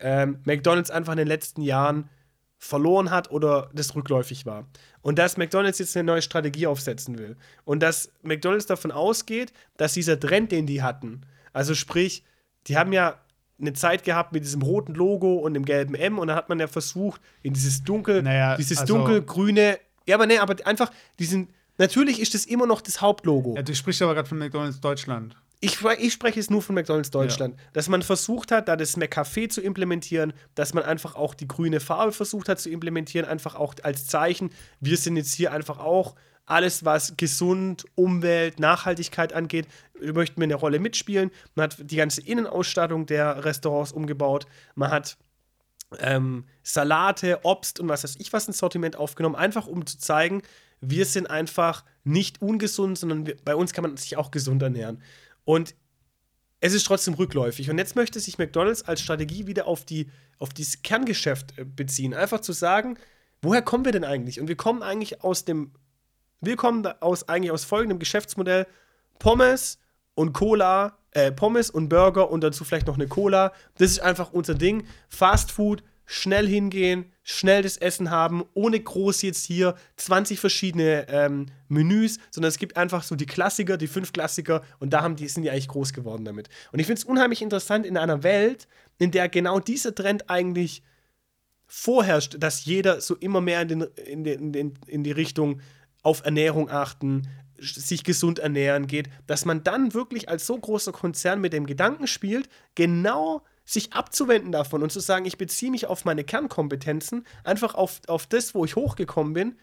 ähm, 0.00 0.38
McDonald's 0.44 0.90
einfach 0.90 1.12
in 1.12 1.18
den 1.18 1.28
letzten 1.28 1.62
Jahren 1.62 2.08
verloren 2.58 3.10
hat 3.10 3.30
oder 3.30 3.70
das 3.74 3.94
rückläufig 3.94 4.46
war. 4.46 4.66
Und 5.02 5.18
dass 5.18 5.36
McDonald's 5.36 5.78
jetzt 5.78 5.96
eine 5.96 6.04
neue 6.04 6.22
Strategie 6.22 6.66
aufsetzen 6.66 7.18
will. 7.18 7.36
Und 7.64 7.82
dass 7.82 8.10
McDonald's 8.22 8.66
davon 8.66 8.90
ausgeht, 8.90 9.52
dass 9.76 9.92
dieser 9.92 10.18
Trend, 10.18 10.50
den 10.50 10.66
die 10.66 10.82
hatten, 10.82 11.22
also 11.52 11.74
sprich, 11.74 12.24
die 12.66 12.78
haben 12.78 12.92
ja 12.92 13.18
eine 13.60 13.72
Zeit 13.74 14.02
gehabt 14.04 14.32
mit 14.32 14.44
diesem 14.44 14.62
roten 14.62 14.94
Logo 14.94 15.34
und 15.34 15.54
dem 15.54 15.64
gelben 15.64 15.94
M 15.94 16.18
und 16.18 16.28
dann 16.28 16.36
hat 16.36 16.48
man 16.48 16.58
ja 16.58 16.66
versucht, 16.66 17.20
in 17.42 17.52
dieses 17.52 17.84
dunkel, 17.84 18.22
Naja, 18.22 18.56
dieses 18.56 18.78
also- 18.78 18.94
dunkelgrüne, 18.96 19.78
ja, 20.06 20.16
aber 20.16 20.26
nee, 20.26 20.38
aber 20.38 20.56
einfach 20.66 20.90
diesen, 21.18 21.48
natürlich 21.78 22.20
ist 22.20 22.34
das 22.34 22.46
immer 22.46 22.66
noch 22.66 22.80
das 22.80 23.00
Hauptlogo. 23.00 23.54
Ja, 23.56 23.62
du 23.62 23.74
sprichst 23.74 24.02
aber 24.02 24.14
gerade 24.14 24.28
von 24.28 24.38
McDonalds 24.38 24.80
Deutschland. 24.80 25.36
Ich, 25.64 25.82
ich 25.98 26.12
spreche 26.12 26.38
jetzt 26.38 26.50
nur 26.50 26.60
von 26.60 26.74
McDonalds 26.74 27.10
Deutschland. 27.10 27.56
Dass 27.72 27.88
man 27.88 28.02
versucht 28.02 28.52
hat, 28.52 28.68
da 28.68 28.76
das 28.76 28.98
McCafé 28.98 29.48
zu 29.48 29.62
implementieren, 29.62 30.34
dass 30.54 30.74
man 30.74 30.84
einfach 30.84 31.14
auch 31.14 31.34
die 31.34 31.48
grüne 31.48 31.80
Farbe 31.80 32.12
versucht 32.12 32.48
hat 32.48 32.60
zu 32.60 32.70
implementieren, 32.70 33.26
einfach 33.26 33.54
auch 33.54 33.74
als 33.82 34.06
Zeichen. 34.06 34.50
Wir 34.80 34.98
sind 34.98 35.16
jetzt 35.16 35.34
hier 35.34 35.52
einfach 35.52 35.78
auch 35.78 36.16
alles, 36.46 36.84
was 36.84 37.16
gesund, 37.16 37.86
Umwelt, 37.94 38.60
Nachhaltigkeit 38.60 39.32
angeht, 39.32 39.66
möchten 39.98 40.38
wir 40.40 40.44
eine 40.44 40.54
Rolle 40.56 40.78
mitspielen. 40.78 41.30
Man 41.54 41.64
hat 41.64 41.76
die 41.78 41.96
ganze 41.96 42.20
Innenausstattung 42.20 43.06
der 43.06 43.46
Restaurants 43.46 43.92
umgebaut. 43.92 44.46
Man 44.74 44.90
hat 44.90 45.16
ähm, 45.98 46.44
Salate, 46.62 47.40
Obst 47.44 47.80
und 47.80 47.88
was 47.88 48.04
weiß 48.04 48.16
ich 48.18 48.32
was 48.34 48.46
ins 48.46 48.58
Sortiment 48.58 48.96
aufgenommen, 48.96 49.36
einfach 49.36 49.66
um 49.66 49.86
zu 49.86 49.98
zeigen, 49.98 50.42
wir 50.80 51.06
sind 51.06 51.30
einfach 51.30 51.84
nicht 52.02 52.42
ungesund, 52.42 52.98
sondern 52.98 53.26
wir, 53.26 53.36
bei 53.44 53.54
uns 53.54 53.72
kann 53.72 53.82
man 53.82 53.96
sich 53.96 54.16
auch 54.16 54.30
gesund 54.30 54.62
ernähren. 54.62 55.00
Und 55.44 55.74
es 56.60 56.72
ist 56.72 56.86
trotzdem 56.86 57.14
rückläufig. 57.14 57.70
Und 57.70 57.78
jetzt 57.78 57.94
möchte 57.94 58.18
sich 58.20 58.38
McDonald's 58.38 58.82
als 58.82 59.00
Strategie 59.00 59.46
wieder 59.46 59.66
auf, 59.66 59.84
die, 59.84 60.10
auf 60.38 60.54
dieses 60.54 60.82
Kerngeschäft 60.82 61.58
äh, 61.58 61.64
beziehen. 61.64 62.14
Einfach 62.14 62.40
zu 62.40 62.52
sagen, 62.52 62.96
woher 63.42 63.62
kommen 63.62 63.84
wir 63.84 63.92
denn 63.92 64.04
eigentlich? 64.04 64.40
Und 64.40 64.48
wir 64.48 64.56
kommen 64.56 64.82
eigentlich 64.82 65.22
aus 65.22 65.44
dem, 65.44 65.72
wir 66.40 66.56
kommen 66.56 66.86
aus, 67.00 67.28
eigentlich 67.28 67.52
aus 67.52 67.64
folgendem 67.64 67.98
Geschäftsmodell: 67.98 68.66
Pommes 69.18 69.78
und 70.14 70.32
Cola, 70.32 70.98
äh, 71.10 71.32
Pommes 71.32 71.70
und 71.70 71.88
Burger 71.88 72.30
und 72.30 72.42
dazu 72.42 72.64
vielleicht 72.64 72.86
noch 72.86 72.96
eine 72.96 73.08
Cola. 73.08 73.52
Das 73.76 73.90
ist 73.90 74.00
einfach 74.00 74.32
unser 74.32 74.54
Ding. 74.54 74.86
Fast 75.08 75.52
Food, 75.52 75.82
schnell 76.06 76.46
hingehen, 76.46 77.12
schnell 77.22 77.62
das 77.62 77.76
Essen 77.76 78.10
haben, 78.10 78.44
ohne 78.54 78.78
groß 78.78 79.22
jetzt 79.22 79.44
hier 79.44 79.74
20 79.96 80.38
verschiedene 80.38 81.06
ähm, 81.08 81.46
Menüs, 81.68 82.18
sondern 82.30 82.48
es 82.48 82.58
gibt 82.58 82.76
einfach 82.76 83.02
so 83.02 83.16
die 83.16 83.26
Klassiker, 83.26 83.76
die 83.76 83.86
fünf 83.86 84.12
Klassiker 84.12 84.62
und 84.78 84.92
da 84.92 85.02
haben 85.02 85.16
die, 85.16 85.28
sind 85.28 85.42
die 85.42 85.50
eigentlich 85.50 85.68
groß 85.68 85.92
geworden 85.92 86.24
damit. 86.24 86.48
Und 86.72 86.78
ich 86.78 86.86
finde 86.86 87.00
es 87.00 87.04
unheimlich 87.04 87.42
interessant 87.42 87.86
in 87.86 87.96
einer 87.96 88.22
Welt, 88.22 88.68
in 88.98 89.10
der 89.10 89.28
genau 89.28 89.60
dieser 89.60 89.94
Trend 89.94 90.28
eigentlich 90.28 90.82
vorherrscht, 91.66 92.36
dass 92.38 92.64
jeder 92.64 93.00
so 93.00 93.16
immer 93.16 93.40
mehr 93.40 93.62
in, 93.62 93.68
den, 93.68 93.82
in, 94.06 94.24
den, 94.24 94.54
in, 94.54 94.74
in 94.86 95.04
die 95.04 95.12
Richtung 95.12 95.60
auf 96.02 96.24
Ernährung 96.24 96.68
achten, 96.70 97.26
sich 97.58 98.04
gesund 98.04 98.40
ernähren 98.40 98.86
geht, 98.86 99.08
dass 99.26 99.44
man 99.44 99.62
dann 99.64 99.94
wirklich 99.94 100.28
als 100.28 100.46
so 100.46 100.58
großer 100.58 100.92
Konzern 100.92 101.40
mit 101.40 101.52
dem 101.52 101.66
Gedanken 101.66 102.06
spielt, 102.06 102.48
genau 102.74 103.42
sich 103.64 103.92
abzuwenden 103.92 104.52
davon 104.52 104.82
und 104.82 104.92
zu 104.92 105.00
sagen, 105.00 105.24
ich 105.24 105.38
beziehe 105.38 105.70
mich 105.70 105.86
auf 105.86 106.04
meine 106.04 106.24
Kernkompetenzen, 106.24 107.26
einfach 107.44 107.74
auf, 107.74 108.00
auf 108.08 108.26
das, 108.26 108.54
wo 108.54 108.64
ich 108.64 108.76
hochgekommen 108.76 109.32
bin 109.32 109.56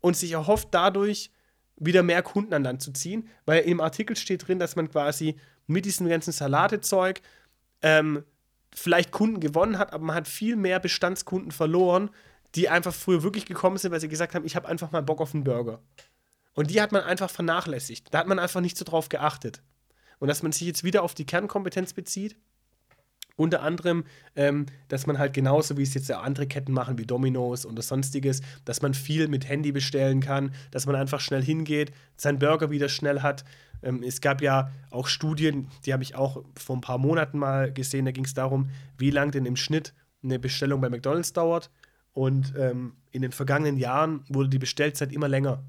und 0.00 0.16
sich 0.16 0.32
erhofft 0.32 0.68
dadurch 0.70 1.30
wieder 1.76 2.02
mehr 2.02 2.22
Kunden 2.22 2.54
an 2.54 2.64
Land 2.64 2.82
zu 2.82 2.92
ziehen, 2.92 3.28
weil 3.46 3.62
im 3.62 3.80
Artikel 3.80 4.16
steht 4.16 4.46
drin, 4.46 4.58
dass 4.58 4.76
man 4.76 4.90
quasi 4.90 5.36
mit 5.66 5.84
diesem 5.84 6.08
ganzen 6.08 6.32
Salatezeug 6.32 7.20
ähm, 7.82 8.24
vielleicht 8.74 9.10
Kunden 9.10 9.40
gewonnen 9.40 9.78
hat, 9.78 9.92
aber 9.92 10.04
man 10.04 10.16
hat 10.16 10.28
viel 10.28 10.56
mehr 10.56 10.80
Bestandskunden 10.80 11.50
verloren, 11.50 12.10
die 12.54 12.68
einfach 12.68 12.94
früher 12.94 13.22
wirklich 13.22 13.46
gekommen 13.46 13.76
sind, 13.76 13.92
weil 13.92 14.00
sie 14.00 14.08
gesagt 14.08 14.34
haben, 14.34 14.44
ich 14.44 14.56
habe 14.56 14.68
einfach 14.68 14.90
mal 14.90 15.02
Bock 15.02 15.20
auf 15.20 15.34
einen 15.34 15.44
Burger. 15.44 15.80
Und 16.54 16.70
die 16.70 16.80
hat 16.80 16.92
man 16.92 17.02
einfach 17.02 17.30
vernachlässigt. 17.30 18.12
Da 18.12 18.18
hat 18.18 18.26
man 18.26 18.38
einfach 18.38 18.60
nicht 18.60 18.76
so 18.76 18.84
drauf 18.84 19.08
geachtet. 19.08 19.62
Und 20.18 20.28
dass 20.28 20.42
man 20.42 20.52
sich 20.52 20.66
jetzt 20.66 20.82
wieder 20.82 21.02
auf 21.02 21.14
die 21.14 21.26
Kernkompetenz 21.26 21.92
bezieht, 21.92 22.36
unter 23.38 23.62
anderem, 23.62 24.04
ähm, 24.34 24.66
dass 24.88 25.06
man 25.06 25.18
halt 25.18 25.32
genauso 25.32 25.76
wie 25.76 25.82
es 25.82 25.94
jetzt 25.94 26.08
ja 26.08 26.20
andere 26.20 26.46
Ketten 26.46 26.72
machen, 26.72 26.98
wie 26.98 27.06
Domino's 27.06 27.64
oder 27.64 27.82
sonstiges, 27.82 28.42
dass 28.64 28.82
man 28.82 28.94
viel 28.94 29.28
mit 29.28 29.48
Handy 29.48 29.70
bestellen 29.70 30.20
kann, 30.20 30.52
dass 30.72 30.86
man 30.86 30.96
einfach 30.96 31.20
schnell 31.20 31.42
hingeht, 31.42 31.92
seinen 32.16 32.40
Burger 32.40 32.70
wieder 32.70 32.88
schnell 32.88 33.22
hat. 33.22 33.44
Ähm, 33.82 34.02
es 34.02 34.20
gab 34.20 34.42
ja 34.42 34.72
auch 34.90 35.06
Studien, 35.06 35.68
die 35.86 35.92
habe 35.92 36.02
ich 36.02 36.16
auch 36.16 36.42
vor 36.56 36.76
ein 36.76 36.80
paar 36.80 36.98
Monaten 36.98 37.38
mal 37.38 37.72
gesehen, 37.72 38.06
da 38.06 38.10
ging 38.10 38.24
es 38.24 38.34
darum, 38.34 38.70
wie 38.98 39.10
lang 39.10 39.30
denn 39.30 39.46
im 39.46 39.56
Schnitt 39.56 39.94
eine 40.22 40.40
Bestellung 40.40 40.80
bei 40.80 40.90
McDonalds 40.90 41.32
dauert. 41.32 41.70
Und 42.12 42.54
ähm, 42.58 42.94
in 43.12 43.22
den 43.22 43.30
vergangenen 43.30 43.76
Jahren 43.76 44.24
wurde 44.28 44.48
die 44.48 44.58
Bestellzeit 44.58 45.12
immer 45.12 45.28
länger. 45.28 45.62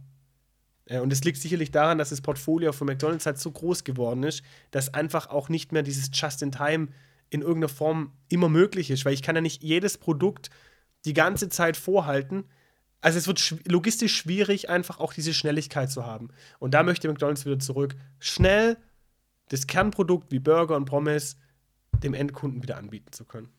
Äh, 0.85 1.01
und 1.01 1.13
es 1.13 1.23
liegt 1.23 1.37
sicherlich 1.37 1.69
daran, 1.69 1.99
dass 1.99 2.09
das 2.09 2.21
Portfolio 2.21 2.71
von 2.71 2.87
McDonalds 2.87 3.27
halt 3.27 3.37
so 3.37 3.51
groß 3.51 3.83
geworden 3.83 4.23
ist, 4.23 4.41
dass 4.71 4.91
einfach 4.95 5.29
auch 5.29 5.49
nicht 5.49 5.71
mehr 5.71 5.83
dieses 5.83 6.09
Just-in-Time 6.11 6.87
in 7.29 7.41
irgendeiner 7.41 7.69
Form 7.69 8.13
immer 8.27 8.49
möglich 8.49 8.89
ist, 8.89 9.05
weil 9.05 9.13
ich 9.13 9.21
kann 9.21 9.35
ja 9.35 9.41
nicht 9.41 9.63
jedes 9.63 9.97
Produkt 9.97 10.49
die 11.05 11.13
ganze 11.13 11.49
Zeit 11.49 11.77
vorhalten. 11.77 12.45
Also 13.01 13.17
es 13.17 13.27
wird 13.27 13.39
schw 13.39 13.57
logistisch 13.65 14.15
schwierig, 14.15 14.69
einfach 14.69 14.99
auch 14.99 15.13
diese 15.13 15.33
Schnelligkeit 15.33 15.91
zu 15.91 16.05
haben. 16.05 16.29
Und 16.59 16.73
da 16.73 16.83
möchte 16.83 17.07
McDonald's 17.07 17.45
wieder 17.45 17.59
zurück. 17.59 17.95
Schnell 18.19 18.77
das 19.49 19.67
Kernprodukt 19.67 20.31
wie 20.31 20.39
Burger 20.39 20.75
und 20.75 20.85
Pommes 20.85 21.37
dem 22.03 22.13
Endkunden 22.13 22.61
wieder 22.61 22.77
anbieten 22.77 23.11
zu 23.11 23.25
können. 23.25 23.49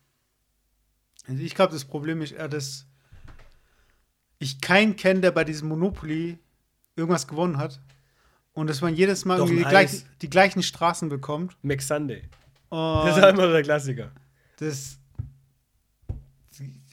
Also 1.27 1.43
ich 1.43 1.55
glaube, 1.55 1.73
das 1.73 1.85
Problem 1.85 2.23
ist 2.23 2.33
eher, 2.33 2.49
dass 2.49 2.87
ich 4.39 4.61
keinen 4.61 4.97
kenne, 4.97 5.21
der 5.21 5.31
bei 5.31 5.45
diesem 5.45 5.69
Monopoly 5.69 6.39
irgendwas 6.97 7.27
gewonnen 7.27 7.59
hat. 7.59 7.81
Und 8.53 8.69
dass 8.69 8.81
man 8.81 8.95
jedes 8.95 9.25
Mal 9.25 9.39
Doch, 9.39 9.49
die, 9.49 9.57
gleichen, 9.57 10.03
die 10.23 10.31
gleichen 10.31 10.63
Straßen 10.63 11.09
bekommt. 11.09 11.57
McSunday. 11.63 12.23
Und 12.71 13.07
Das 13.07 13.17
ist 13.19 13.25
immer 13.25 13.49
der 13.49 13.63
Klassiker. 13.63 14.11
das. 14.59 14.97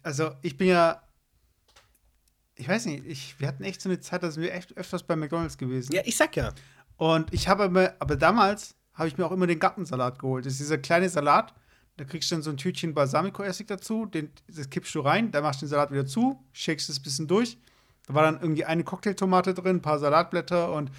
Also, 0.03 0.31
ich 0.41 0.57
bin 0.57 0.67
ja. 0.67 1.01
Ich 2.55 2.67
weiß 2.67 2.85
nicht, 2.87 3.05
ich, 3.05 3.39
wir 3.39 3.47
hatten 3.47 3.63
echt 3.63 3.81
so 3.81 3.89
eine 3.89 3.99
Zeit, 3.99 4.23
da 4.23 4.31
sind 4.31 4.41
wir 4.41 4.53
echt 4.53 4.75
öfters 4.77 5.03
bei 5.03 5.15
McDonalds 5.15 5.57
gewesen. 5.57 5.93
Ja, 5.93 6.01
ich 6.05 6.17
sag 6.17 6.35
ja. 6.35 6.53
Und 6.95 7.31
ich 7.31 7.47
habe 7.47 7.65
immer, 7.65 7.93
aber 7.99 8.15
damals 8.15 8.75
habe 8.93 9.07
ich 9.07 9.17
mir 9.17 9.25
auch 9.25 9.31
immer 9.31 9.45
den 9.45 9.59
Gartensalat 9.59 10.17
geholt. 10.17 10.45
Das 10.45 10.53
ist 10.53 10.61
dieser 10.61 10.79
kleine 10.79 11.07
Salat, 11.07 11.53
da 11.97 12.03
kriegst 12.03 12.31
du 12.31 12.35
dann 12.35 12.41
so 12.41 12.49
ein 12.49 12.57
Tütchen 12.57 12.95
Balsamico-Essig 12.95 13.67
dazu, 13.67 14.07
den, 14.07 14.31
das 14.47 14.71
kippst 14.71 14.95
du 14.95 15.01
rein, 15.01 15.31
da 15.31 15.41
machst 15.41 15.61
du 15.61 15.65
den 15.65 15.69
Salat 15.69 15.91
wieder 15.91 16.07
zu, 16.07 16.43
shakest 16.51 16.89
es 16.89 16.99
ein 16.99 17.03
bisschen 17.03 17.27
durch. 17.27 17.59
Da 18.07 18.15
war 18.15 18.23
dann 18.23 18.41
irgendwie 18.41 18.65
eine 18.65 18.83
Cocktailtomate 18.83 19.53
drin, 19.53 19.77
ein 19.77 19.81
paar 19.81 19.99
Salatblätter 19.99 20.71
und 20.73 20.89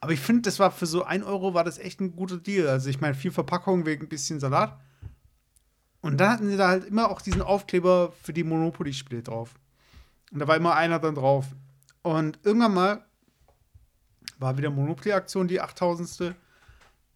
aber 0.00 0.12
ich 0.12 0.20
finde, 0.20 0.42
das 0.42 0.58
war 0.58 0.70
für 0.70 0.86
so 0.86 1.04
1 1.04 1.24
Euro 1.24 1.52
war 1.52 1.62
das 1.62 1.78
echt 1.78 2.00
ein 2.00 2.16
guter 2.16 2.38
Deal. 2.38 2.68
Also 2.68 2.88
ich 2.88 3.00
meine, 3.00 3.14
viel 3.14 3.30
Verpackung 3.30 3.84
wegen 3.84 4.06
ein 4.06 4.08
bisschen 4.08 4.40
Salat. 4.40 4.78
Und 6.00 6.18
dann 6.18 6.30
hatten 6.30 6.48
sie 6.48 6.56
da 6.56 6.68
halt 6.68 6.86
immer 6.86 7.10
auch 7.10 7.20
diesen 7.20 7.42
Aufkleber 7.42 8.12
für 8.22 8.32
die 8.32 8.42
Monopoly-Spiele 8.42 9.22
drauf. 9.22 9.54
Und 10.32 10.38
da 10.38 10.48
war 10.48 10.56
immer 10.56 10.74
einer 10.74 10.98
dann 10.98 11.14
drauf. 11.14 11.46
Und 12.02 12.38
irgendwann 12.42 12.72
mal 12.72 13.04
war 14.38 14.56
wieder 14.56 14.70
Monopoly-Aktion, 14.70 15.48
die 15.48 15.60
8000. 15.60 16.34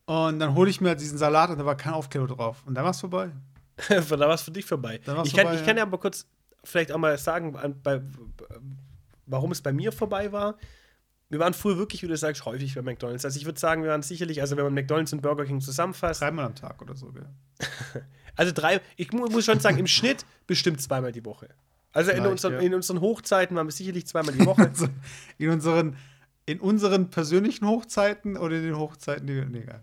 Und 0.05 0.39
dann 0.39 0.55
hole 0.55 0.69
ich 0.69 0.83
mir 0.83 0.95
diesen 0.95 1.17
Salat 1.17 1.49
und 1.49 1.59
da 1.59 1.65
war 1.65 1.77
kein 1.77 1.95
Aufkleber 1.95 2.27
drauf. 2.27 2.63
Und 2.67 2.75
dann 2.75 2.85
war 2.85 2.91
es 2.91 3.01
vorbei. 3.01 3.31
da 3.89 4.11
war 4.11 4.35
es 4.35 4.43
für 4.43 4.51
dich 4.51 4.67
vorbei. 4.67 4.97
Ich 4.97 5.05
kann, 5.07 5.17
vorbei, 5.17 5.55
ich 5.55 5.65
kann 5.65 5.77
ja. 5.77 5.77
ja 5.77 5.83
aber 5.85 5.97
kurz 5.97 6.27
vielleicht 6.63 6.93
auch 6.93 6.99
mal 6.99 7.17
sagen, 7.17 7.53
bei, 7.83 8.03
warum 9.25 9.53
es 9.53 9.63
bei 9.63 9.73
mir 9.73 9.91
vorbei 9.91 10.31
war. 10.31 10.57
Wir 11.35 11.41
waren 11.41 11.53
früher 11.53 11.77
wirklich, 11.77 12.01
wie 12.05 12.07
du 12.07 12.17
sagst, 12.17 12.45
häufig 12.45 12.77
bei 12.77 12.83
McDonalds. 12.83 13.25
Also 13.25 13.41
ich 13.41 13.45
würde 13.45 13.59
sagen, 13.59 13.83
wir 13.83 13.91
waren 13.91 14.03
sicherlich, 14.03 14.41
also 14.41 14.57
wenn 14.57 14.63
man 14.63 14.73
McDonalds 14.73 15.13
und 15.13 15.21
Burger 15.21 15.45
King 15.45 15.61
zusammenfasst, 15.61 16.21
Dreimal 16.21 16.45
am 16.45 16.55
Tag 16.55 16.81
oder 16.81 16.95
so, 16.95 17.11
gell? 17.11 17.27
also 18.37 18.53
drei, 18.53 18.81
ich 18.97 19.11
mu 19.13 19.27
muss 19.27 19.45
schon 19.45 19.59
sagen, 19.59 19.79
im 19.79 19.89
Schnitt 19.89 20.25
bestimmt 20.47 20.81
zweimal 20.81 21.11
die 21.11 21.25
Woche. 21.25 21.49
Also 21.91 22.13
in, 22.13 22.25
unseren, 22.25 22.53
ja. 22.53 22.61
in 22.61 22.73
unseren 22.73 23.01
Hochzeiten 23.01 23.57
waren 23.57 23.67
wir 23.67 23.73
sicherlich 23.73 24.07
zweimal 24.07 24.33
die 24.33 24.47
Woche. 24.47 24.71
In 25.39 25.51
unseren, 25.51 25.97
in 26.47 26.61
unseren 26.61 27.11
persönlichen 27.11 27.67
Hochzeiten 27.67 28.37
oder 28.37 28.57
in 28.57 28.63
den 28.63 28.77
Hochzeiten, 28.77 29.27
die 29.27 29.35
wir. 29.35 29.47
Nee, 29.47 29.61
egal. 29.61 29.83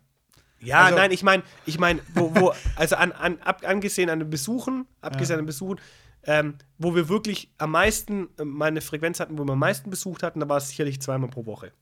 Ja, 0.60 0.86
Also- 0.86 0.98
nein, 0.98 1.12
ich 1.12 1.24
meine, 1.24 1.44
ich 1.66 1.80
meine, 1.80 2.02
wo, 2.14 2.34
wo, 2.36 2.54
also 2.76 2.96
an, 2.96 3.12
an, 3.12 3.40
ab, 3.40 3.64
angesehen 3.66 4.10
an 4.10 4.20
den 4.20 4.30
Besuchen, 4.30 4.86
abgesehen 5.02 5.40
an 5.40 5.44
den 5.44 5.48
Besuchen, 5.48 5.80
ähm, 6.24 6.58
wo 6.78 6.96
wir 6.96 7.10
wirklich 7.10 7.52
am 7.58 7.72
meisten, 7.72 8.30
äh, 8.38 8.46
meine 8.46 8.82
Frequenz 8.82 9.20
hatten, 9.20 9.38
wo 9.38 9.44
wir 9.46 9.54
am 9.54 9.60
meisten 9.60 9.90
besucht 9.90 10.24
hatten, 10.24 10.40
da 10.40 10.50
war 10.50 10.58
es 10.58 10.70
sicherlich 10.70 11.02
zweimal 11.02 11.30
pro 11.30 11.46
Woche. 11.46 11.74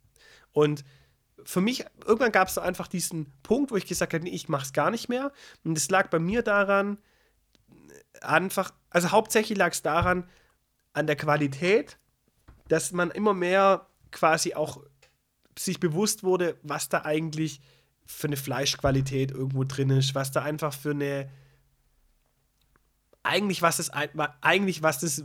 Und 0.51 0.83
für 1.43 1.61
mich, 1.61 1.85
irgendwann 2.05 2.31
gab 2.31 2.47
es 2.47 2.57
einfach 2.57 2.87
diesen 2.87 3.31
Punkt, 3.43 3.71
wo 3.71 3.75
ich 3.75 3.85
gesagt 3.85 4.13
habe, 4.13 4.23
nee, 4.23 4.31
ich 4.31 4.49
mache 4.49 4.65
es 4.65 4.73
gar 4.73 4.91
nicht 4.91 5.09
mehr. 5.09 5.31
Und 5.63 5.77
es 5.77 5.89
lag 5.89 6.09
bei 6.09 6.19
mir 6.19 6.41
daran, 6.41 6.99
einfach, 8.21 8.71
also 8.89 9.11
hauptsächlich 9.11 9.57
lag 9.57 9.71
es 9.71 9.81
daran, 9.81 10.29
an 10.93 11.07
der 11.07 11.15
Qualität, 11.15 11.97
dass 12.67 12.91
man 12.91 13.11
immer 13.11 13.33
mehr 13.33 13.87
quasi 14.11 14.53
auch 14.53 14.83
sich 15.57 15.79
bewusst 15.79 16.23
wurde, 16.23 16.57
was 16.61 16.89
da 16.89 17.03
eigentlich 17.03 17.61
für 18.05 18.27
eine 18.27 18.37
Fleischqualität 18.37 19.31
irgendwo 19.31 19.63
drin 19.63 19.89
ist, 19.91 20.15
was 20.15 20.31
da 20.31 20.41
einfach 20.41 20.73
für 20.73 20.91
eine 20.91 21.29
eigentlich 23.29 23.61
was 23.61 23.77
das 23.77 23.91
eigentlich 24.41 24.83
was 24.83 24.99
das 24.99 25.23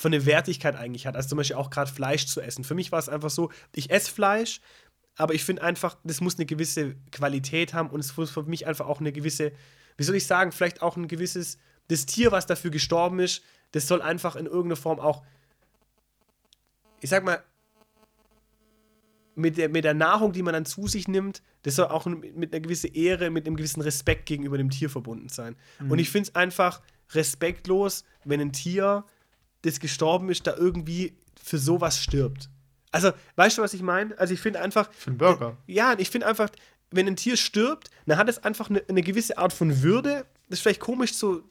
für 0.00 0.08
eine 0.08 0.24
Wertigkeit 0.24 0.76
eigentlich 0.76 1.06
hat. 1.06 1.14
Also 1.14 1.28
zum 1.28 1.38
Beispiel 1.38 1.56
auch 1.56 1.68
gerade 1.68 1.92
Fleisch 1.92 2.26
zu 2.26 2.40
essen. 2.40 2.64
Für 2.64 2.74
mich 2.74 2.90
war 2.90 2.98
es 2.98 3.08
einfach 3.08 3.28
so, 3.28 3.50
ich 3.74 3.90
esse 3.90 4.10
Fleisch, 4.10 4.60
aber 5.16 5.34
ich 5.34 5.44
finde 5.44 5.62
einfach, 5.62 5.98
das 6.04 6.22
muss 6.22 6.36
eine 6.36 6.46
gewisse 6.46 6.96
Qualität 7.12 7.74
haben 7.74 7.90
und 7.90 8.00
es 8.00 8.16
muss 8.16 8.30
für 8.30 8.44
mich 8.44 8.66
einfach 8.66 8.86
auch 8.86 9.00
eine 9.00 9.12
gewisse, 9.12 9.52
wie 9.98 10.04
soll 10.04 10.16
ich 10.16 10.26
sagen, 10.26 10.52
vielleicht 10.52 10.80
auch 10.80 10.96
ein 10.96 11.08
gewisses, 11.08 11.58
das 11.88 12.06
Tier, 12.06 12.32
was 12.32 12.46
dafür 12.46 12.70
gestorben 12.70 13.20
ist, 13.20 13.42
das 13.72 13.86
soll 13.86 14.00
einfach 14.00 14.36
in 14.36 14.46
irgendeiner 14.46 14.76
Form 14.76 15.00
auch, 15.00 15.22
ich 17.00 17.10
sag 17.10 17.24
mal, 17.24 17.42
mit 19.34 19.56
der, 19.56 19.68
mit 19.68 19.84
der 19.84 19.94
Nahrung, 19.94 20.32
die 20.32 20.42
man 20.42 20.54
dann 20.54 20.64
zu 20.64 20.86
sich 20.86 21.08
nimmt, 21.08 21.42
das 21.62 21.76
soll 21.76 21.86
auch 21.86 22.06
mit 22.06 22.52
einer 22.52 22.60
gewissen 22.60 22.92
Ehre, 22.92 23.30
mit 23.30 23.46
einem 23.46 23.56
gewissen 23.56 23.80
Respekt 23.80 24.26
gegenüber 24.26 24.58
dem 24.58 24.70
Tier 24.70 24.90
verbunden 24.90 25.28
sein. 25.28 25.56
Und 25.88 25.98
ich 25.98 26.10
finde 26.10 26.28
es 26.28 26.34
einfach 26.34 26.80
respektlos, 27.12 28.04
wenn 28.24 28.40
ein 28.40 28.52
Tier, 28.52 29.04
das 29.62 29.80
gestorben 29.80 30.30
ist, 30.30 30.46
da 30.46 30.56
irgendwie 30.56 31.16
für 31.42 31.58
sowas 31.58 32.02
stirbt. 32.02 32.48
Also, 32.92 33.12
weißt 33.36 33.58
du, 33.58 33.62
was 33.62 33.74
ich 33.74 33.82
meine? 33.82 34.18
Also, 34.18 34.34
ich 34.34 34.40
finde 34.40 34.60
einfach. 34.60 34.90
Für 34.92 35.10
einen 35.10 35.18
Burger. 35.18 35.56
Ja, 35.66 35.94
ich 35.98 36.10
finde 36.10 36.26
einfach, 36.26 36.50
wenn 36.90 37.06
ein 37.06 37.16
Tier 37.16 37.36
stirbt, 37.36 37.90
dann 38.06 38.18
hat 38.18 38.28
es 38.28 38.42
einfach 38.42 38.68
eine, 38.68 38.82
eine 38.88 39.02
gewisse 39.02 39.38
Art 39.38 39.52
von 39.52 39.82
Würde. 39.82 40.26
Das 40.48 40.58
ist 40.58 40.62
vielleicht 40.62 40.80
komisch, 40.80 41.14
zu, 41.14 41.44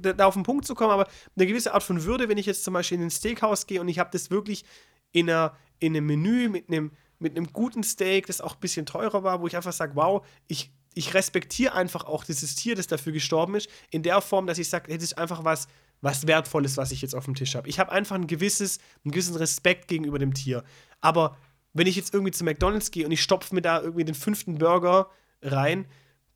da 0.00 0.24
auf 0.26 0.34
den 0.34 0.44
Punkt 0.44 0.66
zu 0.66 0.74
kommen, 0.74 0.92
aber 0.92 1.08
eine 1.36 1.46
gewisse 1.46 1.74
Art 1.74 1.82
von 1.82 2.04
Würde, 2.04 2.28
wenn 2.28 2.38
ich 2.38 2.46
jetzt 2.46 2.64
zum 2.64 2.74
Beispiel 2.74 2.98
in 2.98 3.04
ein 3.04 3.10
Steakhouse 3.10 3.66
gehe 3.66 3.80
und 3.80 3.88
ich 3.88 3.98
habe 3.98 4.10
das 4.12 4.30
wirklich 4.30 4.64
in, 5.12 5.28
einer, 5.28 5.56
in 5.80 5.96
einem 5.96 6.06
Menü 6.06 6.48
mit 6.48 6.68
einem, 6.68 6.92
mit 7.18 7.36
einem 7.36 7.52
guten 7.52 7.82
Steak, 7.82 8.26
das 8.26 8.40
auch 8.40 8.54
ein 8.54 8.60
bisschen 8.60 8.86
teurer 8.86 9.24
war, 9.24 9.40
wo 9.40 9.46
ich 9.46 9.56
einfach 9.56 9.72
sage, 9.72 9.96
wow, 9.96 10.24
ich, 10.46 10.70
ich 10.94 11.12
respektiere 11.14 11.74
einfach 11.74 12.04
auch 12.04 12.24
dieses 12.24 12.54
Tier, 12.54 12.76
das 12.76 12.86
dafür 12.86 13.12
gestorben 13.12 13.56
ist, 13.56 13.68
in 13.90 14.02
der 14.02 14.20
Form, 14.20 14.46
dass 14.46 14.58
ich 14.58 14.68
sage, 14.68 14.92
das 14.92 15.02
ist 15.02 15.18
einfach 15.18 15.44
was, 15.44 15.66
was 16.00 16.26
Wertvolles, 16.26 16.76
was 16.76 16.92
ich 16.92 17.02
jetzt 17.02 17.14
auf 17.14 17.24
dem 17.24 17.34
Tisch 17.34 17.54
habe. 17.54 17.68
Ich 17.68 17.78
habe 17.78 17.92
einfach 17.92 18.16
ein 18.16 18.26
gewisses, 18.26 18.78
einen 19.04 19.12
gewissen 19.12 19.36
Respekt 19.36 19.88
gegenüber 19.88 20.18
dem 20.18 20.34
Tier. 20.34 20.64
Aber 21.00 21.36
wenn 21.72 21.86
ich 21.86 21.96
jetzt 21.96 22.14
irgendwie 22.14 22.32
zu 22.32 22.44
McDonalds 22.44 22.90
gehe 22.90 23.04
und 23.04 23.12
ich 23.12 23.22
stopfe 23.22 23.54
mir 23.54 23.62
da 23.62 23.80
irgendwie 23.80 24.04
den 24.04 24.14
fünften 24.14 24.58
Burger 24.58 25.10
rein, 25.42 25.86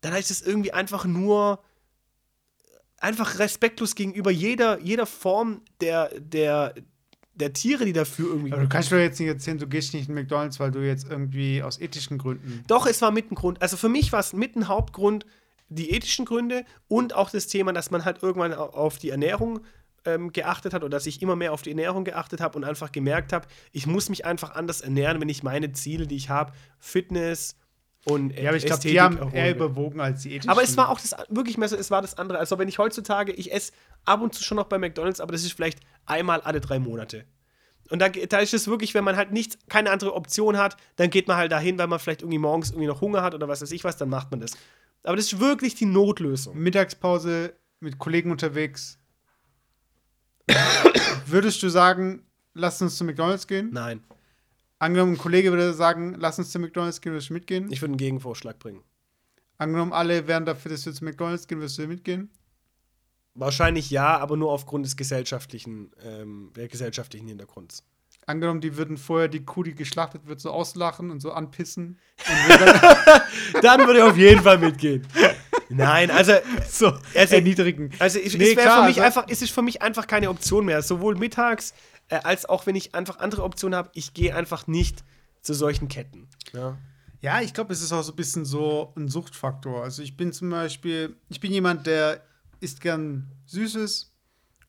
dann 0.01 0.13
ist 0.13 0.31
es 0.31 0.41
irgendwie 0.41 0.71
einfach 0.71 1.05
nur 1.05 1.63
einfach 2.97 3.39
respektlos 3.39 3.95
gegenüber 3.95 4.31
jeder, 4.31 4.79
jeder 4.79 5.05
Form 5.05 5.61
der, 5.81 6.09
der, 6.19 6.73
der 7.35 7.53
Tiere, 7.53 7.85
die 7.85 7.93
dafür 7.93 8.29
irgendwie. 8.29 8.53
Aber 8.53 8.61
du 8.63 8.69
kannst 8.69 8.91
doch 8.91 8.97
jetzt 8.97 9.19
nicht 9.19 9.27
erzählen, 9.29 9.57
du 9.57 9.67
gehst 9.67 9.93
nicht 9.93 10.07
in 10.09 10.15
McDonalds, 10.15 10.59
weil 10.59 10.71
du 10.71 10.79
jetzt 10.79 11.07
irgendwie 11.09 11.61
aus 11.61 11.79
ethischen 11.79 12.17
Gründen. 12.17 12.63
Doch, 12.67 12.85
es 12.85 13.01
war 13.01 13.11
mit 13.11 13.31
ein 13.31 13.35
Grund. 13.35 13.61
Also 13.61 13.77
für 13.77 13.89
mich 13.89 14.11
war 14.13 14.19
es 14.21 14.33
mit 14.33 14.55
ein 14.55 14.67
Hauptgrund 14.67 15.25
die 15.69 15.91
ethischen 15.91 16.25
Gründe 16.25 16.63
und 16.87 17.13
auch 17.15 17.29
das 17.29 17.47
Thema, 17.47 17.73
dass 17.73 17.91
man 17.91 18.05
halt 18.05 18.21
irgendwann 18.23 18.53
au- 18.53 18.69
auf 18.69 18.97
die 18.99 19.09
Ernährung 19.09 19.61
ähm, 20.05 20.31
geachtet 20.31 20.73
hat 20.73 20.83
oder 20.83 20.91
dass 20.97 21.07
ich 21.07 21.21
immer 21.21 21.35
mehr 21.35 21.51
auf 21.51 21.63
die 21.63 21.71
Ernährung 21.71 22.03
geachtet 22.05 22.39
habe 22.39 22.55
und 22.57 22.63
einfach 22.63 22.91
gemerkt 22.91 23.33
habe, 23.33 23.47
ich 23.71 23.87
muss 23.87 24.07
mich 24.09 24.23
einfach 24.25 24.53
anders 24.55 24.81
ernähren, 24.81 25.19
wenn 25.19 25.29
ich 25.29 25.41
meine 25.41 25.71
Ziele, 25.71 26.05
die 26.05 26.15
ich 26.15 26.29
habe, 26.29 26.53
Fitness 26.77 27.55
und 28.05 28.37
Ja, 28.37 28.49
aber 28.49 28.57
ich 28.57 28.65
glaube, 28.67 28.83
die 28.83 29.01
haben 29.01 29.17
erholen 29.17 29.33
eher 29.33 29.51
überwogen 29.55 29.99
als 29.99 30.21
die 30.21 30.33
ethischen. 30.35 30.51
Aber 30.51 30.61
es 30.61 30.77
war 30.77 30.89
auch 30.89 30.99
das 31.01 31.15
wirklich 31.29 31.57
mehr 31.57 31.67
so, 31.67 31.75
es 31.75 31.89
war 31.89 32.03
das 32.03 32.19
andere. 32.19 32.37
Also 32.37 32.59
wenn 32.59 32.67
ich 32.67 32.77
heutzutage, 32.77 33.31
ich 33.31 33.51
esse 33.51 33.73
ab 34.05 34.21
und 34.21 34.35
zu 34.35 34.43
schon 34.43 34.57
noch 34.57 34.65
bei 34.67 34.77
McDonalds, 34.77 35.19
aber 35.19 35.31
das 35.31 35.43
ist 35.43 35.53
vielleicht 35.53 35.79
einmal 36.05 36.41
alle 36.41 36.61
drei 36.61 36.79
Monate. 36.79 37.25
Und 37.89 37.99
da, 37.99 38.09
da 38.09 38.39
ist 38.39 38.53
es 38.53 38.67
wirklich, 38.67 38.93
wenn 38.93 39.03
man 39.03 39.15
halt 39.15 39.31
nichts, 39.31 39.57
keine 39.69 39.91
andere 39.91 40.13
Option 40.15 40.57
hat, 40.57 40.75
dann 40.95 41.09
geht 41.09 41.27
man 41.27 41.37
halt 41.37 41.51
dahin, 41.51 41.77
weil 41.77 41.87
man 41.87 41.99
vielleicht 41.99 42.21
irgendwie 42.21 42.39
morgens 42.39 42.71
irgendwie 42.71 42.87
noch 42.87 43.01
Hunger 43.01 43.21
hat 43.21 43.35
oder 43.35 43.47
was 43.47 43.61
weiß 43.61 43.71
ich 43.71 43.83
was, 43.83 43.97
dann 43.97 44.09
macht 44.09 44.31
man 44.31 44.39
das. 44.39 44.51
Aber 45.03 45.15
das 45.15 45.31
ist 45.31 45.39
wirklich 45.39 45.75
die 45.75 45.85
Notlösung. 45.85 46.57
Mittagspause 46.57 47.53
mit 47.79 47.99
Kollegen 47.99 48.31
unterwegs. 48.31 48.97
Würdest 51.27 51.61
du 51.61 51.69
sagen, 51.69 52.25
lass 52.53 52.81
uns 52.81 52.97
zu 52.97 53.03
McDonalds 53.03 53.45
gehen? 53.45 53.69
Nein. 53.71 54.03
Angenommen, 54.79 55.13
ein 55.13 55.17
Kollege 55.17 55.51
würde 55.51 55.73
sagen, 55.73 56.15
lass 56.17 56.39
uns 56.39 56.51
zu 56.51 56.59
McDonalds 56.59 57.01
gehen, 57.01 57.13
würdest 57.13 57.29
du 57.29 57.33
mitgehen? 57.33 57.71
Ich 57.71 57.81
würde 57.81 57.91
einen 57.91 57.97
Gegenvorschlag 57.97 58.59
bringen. 58.59 58.83
Angenommen, 59.57 59.93
alle 59.93 60.27
wären 60.27 60.45
dafür, 60.45 60.71
dass 60.71 60.85
wir 60.85 60.93
zu 60.93 61.05
McDonalds 61.05 61.47
gehen, 61.47 61.59
würdest 61.59 61.77
du 61.77 61.87
mitgehen? 61.87 62.29
Wahrscheinlich 63.35 63.89
ja, 63.89 64.17
aber 64.17 64.37
nur 64.37 64.51
aufgrund 64.51 64.85
des 64.85 64.95
gesellschaftlichen, 64.95 65.91
ähm, 66.03 66.51
der 66.55 66.67
gesellschaftlichen 66.67 67.27
Hintergrunds. 67.27 67.83
Angenommen, 68.27 68.61
die 68.61 68.75
würden 68.75 68.97
vorher 68.97 69.27
die 69.27 69.43
Kuh, 69.45 69.61
die 69.61 69.75
geschlachtet 69.75 70.25
wird, 70.25 70.39
so 70.41 70.49
auslachen 70.49 71.11
und 71.11 71.19
so 71.19 71.31
anpissen. 71.31 71.99
Dann 73.61 73.85
würde 73.85 73.99
ich 73.99 74.03
auf 74.03 74.17
jeden 74.17 74.41
Fall 74.41 74.57
mitgehen. 74.57 75.05
Nein, 75.69 76.09
also 76.11 76.33
so 76.69 76.93
Also- 77.13 77.35
erniedrigen. 77.35 77.91
Also 77.99 78.19
ich, 78.19 78.37
Nee, 78.37 78.49
es, 78.49 78.53
klar, 78.55 78.81
für 78.83 78.87
mich 78.89 79.01
also- 79.01 79.19
einfach, 79.19 79.31
es 79.31 79.41
ist 79.41 79.51
für 79.51 79.61
mich 79.61 79.81
einfach 79.81 80.07
keine 80.07 80.29
Option 80.29 80.65
mehr. 80.65 80.81
Sowohl 80.81 81.15
mittags 81.15 81.73
äh, 82.09 82.15
als 82.23 82.45
auch 82.47 82.65
wenn 82.65 82.75
ich 82.75 82.95
einfach 82.95 83.19
andere 83.19 83.43
Optionen 83.43 83.75
habe. 83.75 83.89
Ich 83.93 84.13
gehe 84.13 84.35
einfach 84.35 84.67
nicht 84.67 85.03
zu 85.41 85.53
solchen 85.53 85.87
Ketten. 85.87 86.27
Ja. 86.53 86.77
Ja, 87.21 87.41
ich 87.41 87.53
glaube, 87.53 87.73
es 87.73 87.81
ist 87.81 87.91
auch 87.91 88.03
so 88.03 88.11
ein 88.11 88.15
bisschen 88.15 88.45
so 88.45 88.93
ein 88.95 89.07
Suchtfaktor. 89.07 89.83
Also 89.83 90.03
ich 90.03 90.15
bin 90.15 90.31
zum 90.31 90.49
Beispiel, 90.49 91.15
ich 91.29 91.39
bin 91.39 91.51
jemand, 91.51 91.87
der 91.87 92.21
isst 92.59 92.81
gern 92.81 93.31
Süßes 93.45 94.11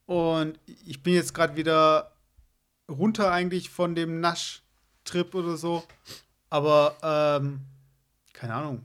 und 0.07 0.59
ich 0.67 1.03
bin 1.03 1.15
jetzt 1.15 1.35
gerade 1.35 1.57
wieder 1.57 2.13
runter 2.89 3.33
eigentlich 3.33 3.71
von 3.71 3.95
dem 3.95 4.21
Naschtrip 4.21 5.35
oder 5.35 5.57
so. 5.57 5.85
Aber 6.49 6.97
ähm, 7.03 7.61
keine 8.33 8.55
Ahnung, 8.55 8.83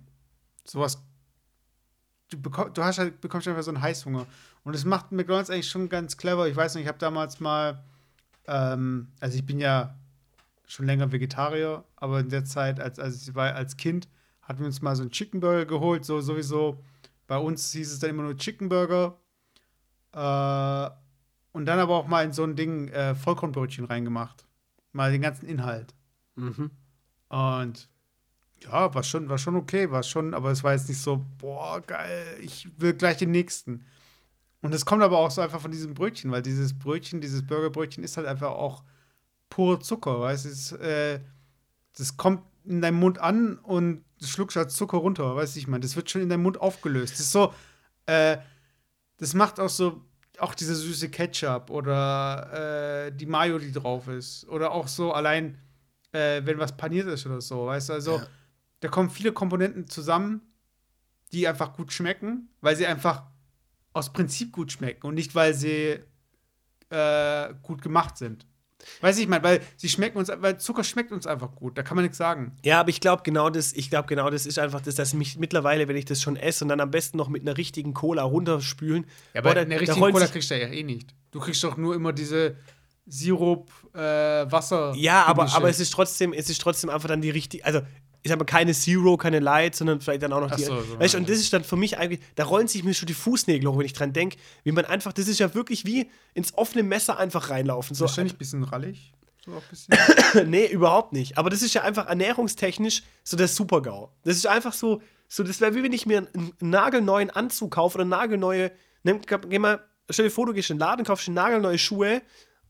sowas. 0.66 1.02
Du, 2.30 2.42
bekomm, 2.42 2.74
du 2.74 2.84
hast 2.84 2.98
halt, 2.98 3.22
bekommst 3.22 3.48
einfach 3.48 3.64
so 3.64 3.72
einen 3.72 3.82
Heißhunger. 3.82 4.26
Und 4.64 4.74
das 4.74 4.86
macht 4.86 5.12
McDonalds 5.12 5.50
eigentlich 5.50 5.70
schon 5.70 5.90
ganz 5.90 6.18
clever. 6.18 6.48
Ich 6.48 6.56
weiß 6.56 6.76
nicht, 6.76 6.84
ich 6.84 6.88
habe 6.88 6.98
damals 6.98 7.40
mal, 7.40 7.84
ähm, 8.48 9.12
also 9.20 9.38
ich 9.38 9.46
bin 9.46 9.60
ja 9.60 9.96
schon 10.66 10.86
länger 10.86 11.12
Vegetarier, 11.12 11.84
aber 11.98 12.22
in 12.22 12.30
der 12.30 12.46
Zeit, 12.46 12.80
als, 12.80 12.98
als 12.98 13.28
ich 13.28 13.36
war 13.36 13.54
als 13.54 13.76
Kind, 13.76 14.08
hatten 14.42 14.60
wir 14.60 14.68
uns 14.68 14.82
mal 14.82 14.96
so 14.96 15.02
einen 15.02 15.12
Chicken 15.12 15.40
Burger 15.40 15.66
geholt. 15.66 16.06
So 16.06 16.22
sowieso, 16.22 16.82
bei 17.32 17.38
uns 17.38 17.72
hieß 17.72 17.94
es 17.94 18.00
dann 18.00 18.10
immer 18.10 18.24
nur 18.24 18.36
Chicken 18.36 18.68
Burger. 18.68 19.18
Äh, 20.12 20.90
und 21.54 21.66
dann 21.66 21.80
aber 21.80 21.96
auch 21.96 22.06
mal 22.06 22.26
in 22.26 22.34
so 22.34 22.44
ein 22.44 22.58
Ding 22.58 22.90
äh, 22.90 23.16
Vollkornbrötchen 23.16 23.86
reingemacht. 23.86 24.46
Mal 24.92 25.14
den 25.14 25.22
ganzen 25.22 25.48
Inhalt. 25.48 25.96
Mhm. 26.36 26.72
Und 27.30 27.90
ja, 28.62 28.94
war 28.94 29.04
schon, 29.04 29.30
war 29.30 29.38
schon 29.38 29.56
okay, 29.56 29.90
war 29.92 30.04
schon, 30.04 30.34
aber 30.34 30.52
es 30.52 30.62
war 30.62 30.74
jetzt 30.74 30.90
nicht 30.90 31.00
so, 31.00 31.26
boah, 31.38 31.80
geil, 31.80 32.38
ich 32.42 32.68
will 32.78 32.96
gleich 32.96 33.16
den 33.16 33.32
nächsten. 33.32 33.86
Und 34.62 34.74
es 34.74 34.86
kommt 34.86 35.02
aber 35.02 35.18
auch 35.18 35.32
so 35.32 35.40
einfach 35.40 35.62
von 35.62 35.72
diesem 35.72 35.94
Brötchen, 35.94 36.32
weil 36.32 36.42
dieses 36.42 36.78
Brötchen, 36.78 37.22
dieses 37.22 37.48
Burgerbrötchen 37.48 38.04
ist 38.04 38.18
halt 38.18 38.28
einfach 38.28 38.52
auch 38.52 38.84
pure 39.50 39.80
Zucker, 39.80 40.20
weißt 40.20 40.44
du? 40.44 40.50
Es 40.50 40.72
äh, 40.74 41.22
Das 41.98 42.18
kommt 42.18 42.44
in 42.66 42.82
deinem 42.82 43.00
Mund 43.00 43.20
an 43.20 43.58
und 43.58 44.04
du 44.20 44.26
schluckst 44.28 44.58
als 44.58 44.76
Zucker 44.76 44.98
runter, 44.98 45.36
weißt 45.36 45.56
du, 45.56 45.60
ich 45.60 45.68
meine, 45.68 45.82
das 45.82 45.96
wird 45.96 46.10
schon 46.10 46.22
in 46.22 46.30
deinem 46.30 46.44
Mund 46.44 46.60
aufgelöst. 46.60 47.14
Das 47.14 47.20
ist 47.22 47.32
so, 47.32 47.54
äh, 48.06 48.38
das 49.18 49.34
macht 49.34 49.60
auch 49.60 49.70
so, 49.70 50.06
auch 50.40 50.56
diese 50.56 50.76
süße 50.76 51.10
Ketchup 51.10 51.70
oder 51.70 53.08
äh, 53.08 53.12
die 53.12 53.26
Mayo, 53.26 53.60
die 53.60 53.72
drauf 53.72 54.08
ist. 54.08 54.48
Oder 54.48 54.72
auch 54.72 54.88
so 54.88 55.12
allein, 55.14 55.58
äh, 56.12 56.42
wenn 56.46 56.58
was 56.58 56.76
paniert 56.76 57.08
ist 57.08 57.26
oder 57.26 57.42
so, 57.42 57.66
weißt 57.68 57.90
du, 57.90 57.94
also 57.94 58.18
Ja. 58.18 58.28
da 58.80 58.88
kommen 58.88 59.10
viele 59.10 59.32
Komponenten 59.34 59.88
zusammen, 59.88 60.42
die 61.32 61.48
einfach 61.48 61.74
gut 61.74 61.92
schmecken, 61.94 62.50
weil 62.62 62.76
sie 62.76 62.86
einfach 62.88 63.24
aus 63.94 64.12
Prinzip 64.14 64.52
gut 64.52 64.72
schmecken 64.72 65.08
und 65.08 65.16
nicht, 65.16 65.36
weil 65.36 65.54
sie 65.54 66.00
äh, 66.90 67.54
gut 67.62 67.82
gemacht 67.82 68.18
sind. 68.18 68.46
Weiß 69.02 69.18
ich 69.18 69.28
meine, 69.28 69.44
weil 69.44 69.62
sie 69.78 69.90
schmecken 69.90 70.18
uns, 70.18 70.30
weil 70.34 70.58
Zucker 70.60 70.84
schmeckt 70.84 71.12
uns 71.12 71.28
einfach 71.28 71.56
gut, 71.56 71.78
da 71.78 71.84
kann 71.84 71.96
man 71.96 72.04
nichts 72.04 72.18
sagen. 72.18 72.56
Ja, 72.64 72.80
aber 72.80 72.90
ich 72.90 73.00
glaube 73.00 73.24
genau 73.24 73.50
das, 73.50 73.74
ich 73.74 73.90
glaube 73.90 74.08
genau 74.08 74.30
das 74.30 74.46
ist 74.46 74.60
einfach 74.60 74.82
das, 74.82 74.96
dass 74.96 75.14
mich 75.14 75.38
mittlerweile, 75.38 75.88
wenn 75.88 75.96
ich 75.96 76.06
das 76.06 76.22
schon 76.22 76.36
esse 76.36 76.64
und 76.66 76.70
dann 76.70 76.80
am 76.80 76.92
besten 76.92 77.18
noch 77.18 77.30
mit 77.30 77.42
einer 77.42 77.58
richtigen 77.58 77.94
Cola 77.94 78.24
runterspülen. 78.24 79.06
Ja, 79.34 79.42
aber 79.42 79.50
boah, 79.50 79.56
da- 79.56 79.62
eine 79.62 79.80
richtige 79.80 80.00
Cola 80.00 80.28
kriegst 80.28 80.50
du 80.52 80.60
ja 80.60 80.68
eh 80.68 80.84
nicht. 80.84 81.14
Du 81.32 81.40
kriegst 81.40 81.64
doch 81.64 81.78
nur 81.78 81.96
immer 81.96 82.14
diese 82.14 82.56
Sirup, 83.08 83.70
äh, 83.94 84.00
Wasser. 84.00 84.94
Ja, 84.96 85.26
aber, 85.26 85.52
aber 85.54 85.70
es 85.70 85.80
ist 85.80 85.92
trotzdem, 85.92 86.34
es 86.34 86.50
ist 86.50 86.62
trotzdem 86.62 86.90
einfach 86.90 87.10
dann 87.10 87.22
die 87.22 87.30
richtige, 87.32 87.66
also 87.66 87.82
ich 88.24 88.30
sag 88.30 88.38
mal 88.38 88.46
keine 88.46 88.74
Zero, 88.74 89.18
keine 89.18 89.40
Light, 89.40 89.76
sondern 89.76 90.00
vielleicht 90.00 90.24
dann 90.24 90.34
auch 90.34 90.42
noch 90.42 90.52
Ach 90.52 90.56
die. 90.56 90.64
so, 90.64 90.80
so, 90.82 91.00
weißt 91.00 91.16
und 91.16 91.28
das 91.28 91.40
ist 91.40 91.52
dann 91.54 91.64
für 91.64 91.76
mich 91.76 91.98
eigentlich, 91.98 92.20
da 92.36 92.44
rollen 92.44 92.68
sich 92.68 92.84
mir 92.84 92.94
schon 92.94 93.08
die 93.08 93.14
Fußnägel 93.14 93.70
hoch, 93.70 93.78
wenn 93.78 93.86
ich 93.86 93.94
dran 93.94 94.14
denke, 94.14 94.38
wie 94.64 94.72
man 94.72 94.86
einfach, 94.86 95.14
das 95.14 95.28
ist 95.28 95.40
ja 95.40 95.54
wirklich 95.56 95.86
wie 95.86 96.10
ins 96.34 96.56
offene 96.58 96.84
Messer 96.84 97.18
einfach 97.18 97.50
reinlaufen. 97.50 97.96
So, 97.96 98.06
Wahrscheinlich 98.06 98.36
ein 98.36 98.38
bisschen 98.38 98.64
rallig. 98.64 99.14
So 99.44 99.54
auch 99.54 99.64
bisschen. 99.64 99.96
nee, 100.50 100.68
überhaupt 100.68 101.14
nicht. 101.14 101.38
Aber 101.38 101.50
das 101.50 101.64
ist 101.64 101.74
ja 101.74 101.82
einfach 101.82 102.08
ernährungstechnisch 102.08 103.02
so 103.24 103.38
der 103.38 103.48
Super-GAU. 103.48 104.10
Das 104.24 104.36
ist 104.36 104.46
einfach 104.46 104.74
so, 104.74 105.02
so 105.28 105.44
das 105.44 105.60
wäre 105.62 105.74
wie 105.74 105.82
wenn 105.82 105.94
ich 105.94 106.06
mir 106.06 106.20
einen, 106.20 106.54
einen 106.60 106.70
nagelneuen 106.70 107.32
Anzug 107.32 107.72
kaufe 107.72 107.98
oder 107.98 108.06
nagelneue, 108.06 108.72
nimm, 109.04 109.22
geh 109.50 109.58
mal, 109.58 109.84
stell 110.10 110.26
dir 110.26 110.32
vor, 110.32 110.46
du 110.46 110.54
gehst 110.54 110.70
in 110.70 110.78
den 110.78 110.82
Laden, 110.82 111.06
kaufst 111.06 111.28
dir 111.28 111.32
nagelneue 111.32 111.80
Schuhe 111.80 112.22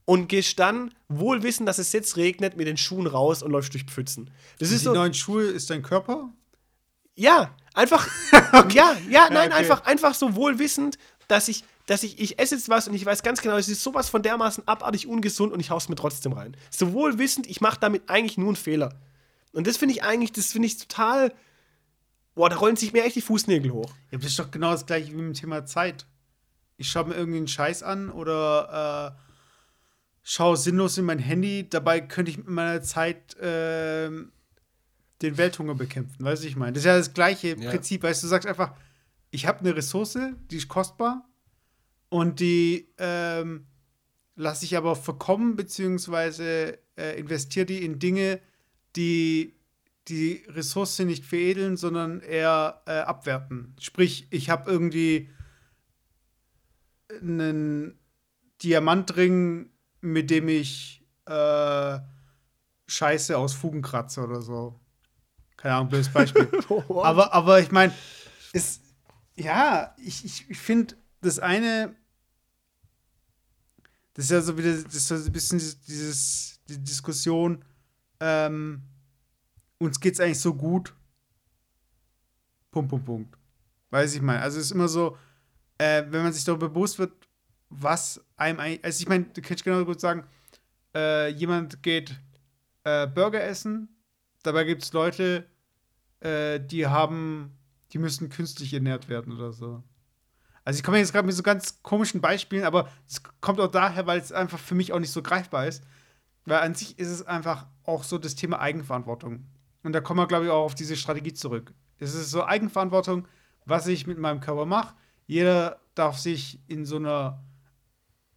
und 0.04 0.28
gehst 0.28 0.58
dann, 0.58 0.94
wohl 1.08 1.42
wissen, 1.42 1.66
dass 1.66 1.78
es 1.78 1.92
jetzt 1.92 2.16
regnet, 2.16 2.56
mit 2.56 2.66
den 2.66 2.76
Schuhen 2.76 3.06
raus 3.06 3.42
und 3.42 3.52
läufst 3.52 3.72
durch 3.74 3.84
Pfützen. 3.84 4.30
Das 4.58 4.70
ist 4.70 4.80
die 4.80 4.86
so, 4.86 4.94
neuen 4.94 5.14
Schuhe 5.14 5.44
ist 5.44 5.70
dein 5.70 5.82
Körper? 5.82 6.30
ja, 7.14 7.54
einfach, 7.74 8.08
ja, 8.72 8.96
ja, 9.08 9.28
nein, 9.30 9.48
okay. 9.48 9.58
einfach, 9.58 9.84
einfach 9.84 10.14
so 10.14 10.34
wohlwissend, 10.34 10.98
dass 11.28 11.48
ich, 11.48 11.64
dass 11.86 12.02
ich, 12.02 12.18
ich 12.18 12.38
esse 12.38 12.54
jetzt 12.54 12.68
was 12.68 12.88
und 12.88 12.94
ich 12.94 13.04
weiß 13.04 13.22
ganz 13.22 13.42
genau, 13.42 13.56
es 13.56 13.68
ist 13.68 13.82
sowas 13.82 14.08
von 14.08 14.22
dermaßen 14.22 14.66
abartig 14.66 15.06
ungesund 15.06 15.52
und 15.52 15.60
ich 15.60 15.70
hau's 15.70 15.88
mir 15.88 15.96
trotzdem 15.96 16.32
rein. 16.32 16.56
So 16.70 16.92
wohlwissend, 16.92 17.46
ich 17.46 17.60
mache 17.60 17.78
damit 17.80 18.08
eigentlich 18.08 18.38
nur 18.38 18.48
einen 18.48 18.56
Fehler. 18.56 18.94
Und 19.52 19.66
das 19.66 19.76
finde 19.76 19.94
ich 19.94 20.02
eigentlich, 20.02 20.32
das 20.32 20.52
finde 20.52 20.66
ich 20.66 20.78
total, 20.78 21.34
boah, 22.34 22.48
da 22.48 22.56
rollen 22.56 22.76
sich 22.76 22.92
mir 22.92 23.04
echt 23.04 23.16
die 23.16 23.22
Fußnägel 23.22 23.72
hoch. 23.72 23.92
Ja, 24.10 24.18
das 24.18 24.28
ist 24.28 24.38
doch 24.38 24.50
genau 24.50 24.72
das 24.72 24.86
gleiche 24.86 25.12
wie 25.12 25.16
mit 25.16 25.36
dem 25.36 25.40
Thema 25.40 25.66
Zeit. 25.66 26.06
Ich 26.78 26.88
schaue 26.88 27.04
mir 27.04 27.14
irgendwie 27.14 27.38
einen 27.38 27.48
Scheiß 27.48 27.82
an 27.82 28.10
oder 28.10 29.14
äh, 29.14 29.31
schaue 30.22 30.56
sinnlos 30.56 30.98
in 30.98 31.04
mein 31.04 31.18
Handy. 31.18 31.68
Dabei 31.68 32.00
könnte 32.00 32.30
ich 32.30 32.38
mit 32.38 32.48
meiner 32.48 32.82
Zeit 32.82 33.36
ähm, 33.40 34.32
den 35.20 35.36
Welthunger 35.38 35.74
bekämpfen. 35.74 36.24
Weißt 36.24 36.42
du, 36.42 36.48
ich 36.48 36.56
meine? 36.56 36.72
Das 36.72 36.82
ist 36.82 36.86
ja 36.86 36.96
das 36.96 37.14
gleiche 37.14 37.56
Ja. 37.56 37.70
Prinzip. 37.70 38.02
Weißt 38.02 38.22
du, 38.22 38.26
du 38.26 38.30
sagst 38.30 38.48
einfach, 38.48 38.74
ich 39.30 39.46
habe 39.46 39.60
eine 39.60 39.76
Ressource, 39.76 40.18
die 40.50 40.56
ist 40.56 40.68
kostbar 40.68 41.28
und 42.08 42.40
die 42.40 42.88
ähm, 42.98 43.66
lasse 44.36 44.64
ich 44.64 44.76
aber 44.76 44.96
verkommen, 44.96 45.56
beziehungsweise 45.56 46.78
äh, 46.96 47.18
investiere 47.18 47.66
die 47.66 47.84
in 47.84 47.98
Dinge, 47.98 48.40
die 48.96 49.54
die 50.08 50.44
Ressource 50.48 50.98
nicht 51.00 51.24
veredeln, 51.24 51.76
sondern 51.76 52.20
eher 52.20 52.82
äh, 52.86 52.92
abwerten. 52.92 53.74
Sprich, 53.78 54.26
ich 54.30 54.50
habe 54.50 54.68
irgendwie 54.70 55.30
einen 57.20 57.98
Diamantring, 58.62 59.70
mit 60.02 60.28
dem 60.30 60.48
ich 60.48 61.02
äh, 61.26 61.98
Scheiße 62.86 63.38
aus 63.38 63.54
Fugen 63.54 63.80
kratze 63.80 64.22
oder 64.22 64.42
so. 64.42 64.78
Keine 65.56 65.76
Ahnung, 65.76 65.88
blödes 65.88 66.12
Beispiel. 66.12 66.50
aber, 66.88 67.32
aber 67.32 67.60
ich 67.60 67.70
meine, 67.70 67.94
es, 68.52 68.80
ja, 69.36 69.94
ich, 69.96 70.24
ich, 70.24 70.50
ich 70.50 70.58
finde, 70.58 70.96
das 71.20 71.38
eine, 71.38 71.94
das 74.14 74.26
ist 74.26 74.30
ja 74.32 74.40
so 74.42 74.58
wieder, 74.58 74.76
das 74.82 74.94
ist 74.94 75.08
so 75.08 75.14
ein 75.14 75.32
bisschen 75.32 75.58
dieses, 75.58 76.60
die 76.68 76.82
Diskussion, 76.82 77.64
ähm, 78.20 78.82
uns 79.78 80.00
geht's 80.00 80.20
eigentlich 80.20 80.40
so 80.40 80.54
gut. 80.54 80.94
Punkt, 82.70 82.90
Punkt, 82.90 83.06
Punkt. 83.06 83.38
Weiß 83.90 84.14
ich 84.14 84.22
mal. 84.22 84.38
Also 84.38 84.58
es 84.58 84.66
ist 84.66 84.72
immer 84.72 84.88
so, 84.88 85.16
äh, 85.78 86.04
wenn 86.08 86.22
man 86.22 86.32
sich 86.32 86.44
darüber 86.44 86.68
bewusst 86.68 86.98
wird, 86.98 87.12
was 87.68 88.20
einem 88.42 88.60
eigentlich, 88.60 88.84
also 88.84 89.00
ich 89.00 89.08
meine, 89.08 89.24
du 89.24 89.42
kannst 89.42 89.64
genau 89.64 89.84
gut 89.84 90.00
sagen, 90.00 90.24
äh, 90.94 91.28
jemand 91.28 91.82
geht 91.82 92.18
äh, 92.84 93.06
Burger 93.06 93.42
essen, 93.42 93.88
dabei 94.42 94.64
gibt 94.64 94.82
es 94.82 94.92
Leute, 94.92 95.46
äh, 96.20 96.60
die 96.60 96.86
haben, 96.86 97.56
die 97.92 97.98
müssen 97.98 98.28
künstlich 98.28 98.74
ernährt 98.74 99.08
werden 99.08 99.32
oder 99.32 99.52
so. 99.52 99.82
Also 100.64 100.78
ich 100.78 100.84
komme 100.84 100.98
jetzt 100.98 101.12
gerade 101.12 101.26
mit 101.26 101.34
so 101.34 101.42
ganz 101.42 101.82
komischen 101.82 102.20
Beispielen, 102.20 102.64
aber 102.64 102.88
es 103.08 103.22
kommt 103.40 103.60
auch 103.60 103.70
daher, 103.70 104.06
weil 104.06 104.20
es 104.20 104.30
einfach 104.30 104.58
für 104.58 104.74
mich 104.74 104.92
auch 104.92 105.00
nicht 105.00 105.10
so 105.10 105.22
greifbar 105.22 105.66
ist. 105.66 105.82
Weil 106.44 106.58
an 106.58 106.74
sich 106.74 106.98
ist 106.98 107.08
es 107.08 107.26
einfach 107.26 107.66
auch 107.84 108.04
so 108.04 108.18
das 108.18 108.34
Thema 108.34 108.60
Eigenverantwortung. 108.60 109.46
Und 109.82 109.92
da 109.92 110.00
kommen 110.00 110.20
wir, 110.20 110.26
glaube 110.26 110.44
ich, 110.44 110.50
auch 110.50 110.64
auf 110.64 110.74
diese 110.74 110.96
Strategie 110.96 111.32
zurück. 111.32 111.72
Es 111.98 112.14
ist 112.14 112.30
so 112.30 112.44
Eigenverantwortung, 112.44 113.26
was 113.64 113.86
ich 113.86 114.06
mit 114.06 114.18
meinem 114.18 114.40
Körper 114.40 114.66
mache. 114.66 114.94
Jeder 115.26 115.80
darf 115.94 116.18
sich 116.18 116.60
in 116.68 116.84
so 116.84 116.96
einer 116.96 117.42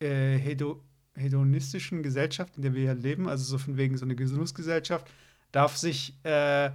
äh, 0.05 0.37
hedo 0.37 0.81
hedonistischen 1.17 2.03
Gesellschaft, 2.03 2.57
in 2.57 2.61
der 2.61 2.73
wir 2.73 2.83
ja 2.83 2.93
leben, 2.93 3.29
also 3.29 3.43
so 3.45 3.57
von 3.57 3.77
wegen 3.77 3.97
so 3.97 4.03
eine 4.03 4.15
Genussgesellschaft, 4.15 5.07
darf 5.53 5.77
sich 5.77 6.13
äh, 6.23 6.71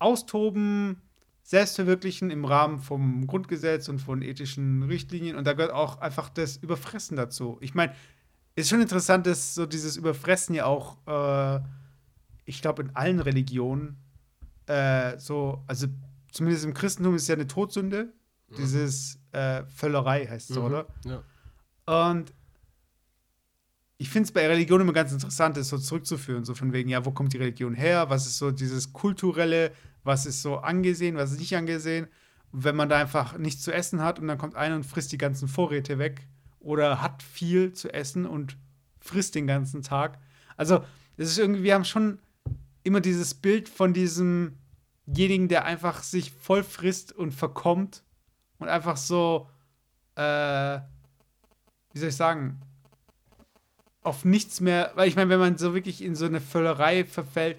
austoben, 0.00 1.00
selbst 1.44 1.76
verwirklichen 1.76 2.30
im 2.30 2.44
Rahmen 2.44 2.80
vom 2.80 3.26
Grundgesetz 3.26 3.88
und 3.88 4.00
von 4.00 4.22
ethischen 4.22 4.82
Richtlinien. 4.82 5.36
Und 5.36 5.46
da 5.46 5.52
gehört 5.52 5.72
auch 5.72 6.00
einfach 6.00 6.28
das 6.28 6.56
Überfressen 6.56 7.16
dazu. 7.16 7.58
Ich 7.60 7.74
meine, 7.74 7.94
ist 8.54 8.68
schon 8.68 8.80
interessant, 8.80 9.26
dass 9.26 9.54
so 9.54 9.66
dieses 9.66 9.96
Überfressen 9.96 10.54
ja 10.54 10.66
auch, 10.66 10.96
äh, 11.06 11.60
ich 12.44 12.60
glaube, 12.60 12.82
in 12.82 12.96
allen 12.96 13.20
Religionen 13.20 13.98
äh, 14.66 15.18
so, 15.18 15.62
also 15.66 15.86
zumindest 16.30 16.64
im 16.64 16.74
Christentum 16.74 17.14
ist 17.14 17.22
es 17.22 17.28
ja 17.28 17.34
eine 17.34 17.46
Todsünde. 17.46 18.12
Mhm. 18.48 18.56
Dieses 18.56 19.18
äh, 19.32 19.64
Völlerei 19.66 20.26
heißt 20.26 20.50
es, 20.50 20.56
mhm. 20.56 20.64
oder? 20.64 20.86
Ja. 21.04 21.22
Und 21.86 22.32
ich 23.98 24.10
finde 24.10 24.26
es 24.26 24.32
bei 24.32 24.46
Religion 24.46 24.80
immer 24.80 24.92
ganz 24.92 25.12
interessant, 25.12 25.56
das 25.56 25.68
so 25.68 25.78
zurückzuführen, 25.78 26.44
so 26.44 26.54
von 26.54 26.72
wegen, 26.72 26.88
ja, 26.88 27.04
wo 27.04 27.12
kommt 27.12 27.32
die 27.32 27.38
Religion 27.38 27.74
her? 27.74 28.10
Was 28.10 28.26
ist 28.26 28.38
so 28.38 28.50
dieses 28.50 28.92
kulturelle, 28.92 29.72
was 30.02 30.26
ist 30.26 30.42
so 30.42 30.56
angesehen, 30.56 31.16
was 31.16 31.30
ist 31.30 31.38
nicht 31.38 31.56
angesehen? 31.56 32.08
Wenn 32.50 32.74
man 32.74 32.88
da 32.88 32.98
einfach 32.98 33.38
nichts 33.38 33.62
zu 33.62 33.72
essen 33.72 34.02
hat 34.02 34.18
und 34.18 34.26
dann 34.26 34.38
kommt 34.38 34.56
einer 34.56 34.74
und 34.74 34.84
frisst 34.84 35.12
die 35.12 35.18
ganzen 35.18 35.46
Vorräte 35.46 35.98
weg 35.98 36.26
oder 36.58 37.00
hat 37.00 37.22
viel 37.22 37.72
zu 37.72 37.94
essen 37.94 38.26
und 38.26 38.56
frisst 38.98 39.34
den 39.34 39.46
ganzen 39.46 39.82
Tag. 39.82 40.18
Also, 40.56 40.84
das 41.16 41.28
ist 41.28 41.38
irgendwie, 41.38 41.62
wir 41.62 41.74
haben 41.74 41.84
schon 41.84 42.18
immer 42.82 43.00
dieses 43.00 43.34
Bild 43.34 43.68
von 43.68 43.92
diesemjenigen, 43.92 45.48
der 45.48 45.64
einfach 45.64 46.02
sich 46.02 46.32
voll 46.32 46.64
frisst 46.64 47.12
und 47.12 47.32
verkommt 47.32 48.02
und 48.58 48.68
einfach 48.68 48.96
so, 48.96 49.48
äh, 50.16 50.80
wie 51.92 51.98
soll 51.98 52.08
ich 52.08 52.16
sagen, 52.16 52.60
auf 54.02 54.24
nichts 54.24 54.60
mehr, 54.60 54.92
weil 54.94 55.08
ich 55.08 55.16
meine, 55.16 55.30
wenn 55.30 55.38
man 55.38 55.58
so 55.58 55.74
wirklich 55.74 56.02
in 56.02 56.14
so 56.14 56.26
eine 56.26 56.40
Völlerei 56.40 57.04
verfällt, 57.04 57.58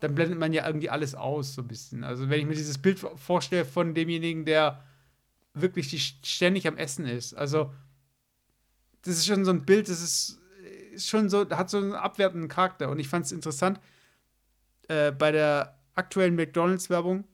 dann 0.00 0.14
blendet 0.14 0.38
man 0.38 0.52
ja 0.52 0.66
irgendwie 0.66 0.90
alles 0.90 1.14
aus, 1.14 1.54
so 1.54 1.62
ein 1.62 1.68
bisschen. 1.68 2.04
Also, 2.04 2.30
wenn 2.30 2.40
ich 2.40 2.46
mir 2.46 2.54
dieses 2.54 2.78
Bild 2.78 2.98
vorstelle 2.98 3.64
von 3.64 3.94
demjenigen, 3.94 4.44
der 4.44 4.82
wirklich 5.52 6.18
ständig 6.22 6.66
am 6.66 6.76
Essen 6.76 7.06
ist. 7.06 7.34
Also, 7.34 7.72
das 9.02 9.16
ist 9.16 9.26
schon 9.26 9.44
so 9.44 9.50
ein 9.50 9.64
Bild, 9.64 9.88
das 9.88 10.00
ist, 10.00 10.40
ist 10.92 11.08
schon 11.08 11.28
so, 11.28 11.48
hat 11.50 11.70
so 11.70 11.78
einen 11.78 11.92
abwertenden 11.92 12.48
Charakter. 12.48 12.88
Und 12.88 12.98
ich 12.98 13.08
fand 13.08 13.26
es 13.26 13.32
interessant, 13.32 13.80
äh, 14.88 15.12
bei 15.12 15.32
der 15.32 15.78
aktuellen 15.94 16.36
McDonalds-Werbung, 16.36 17.24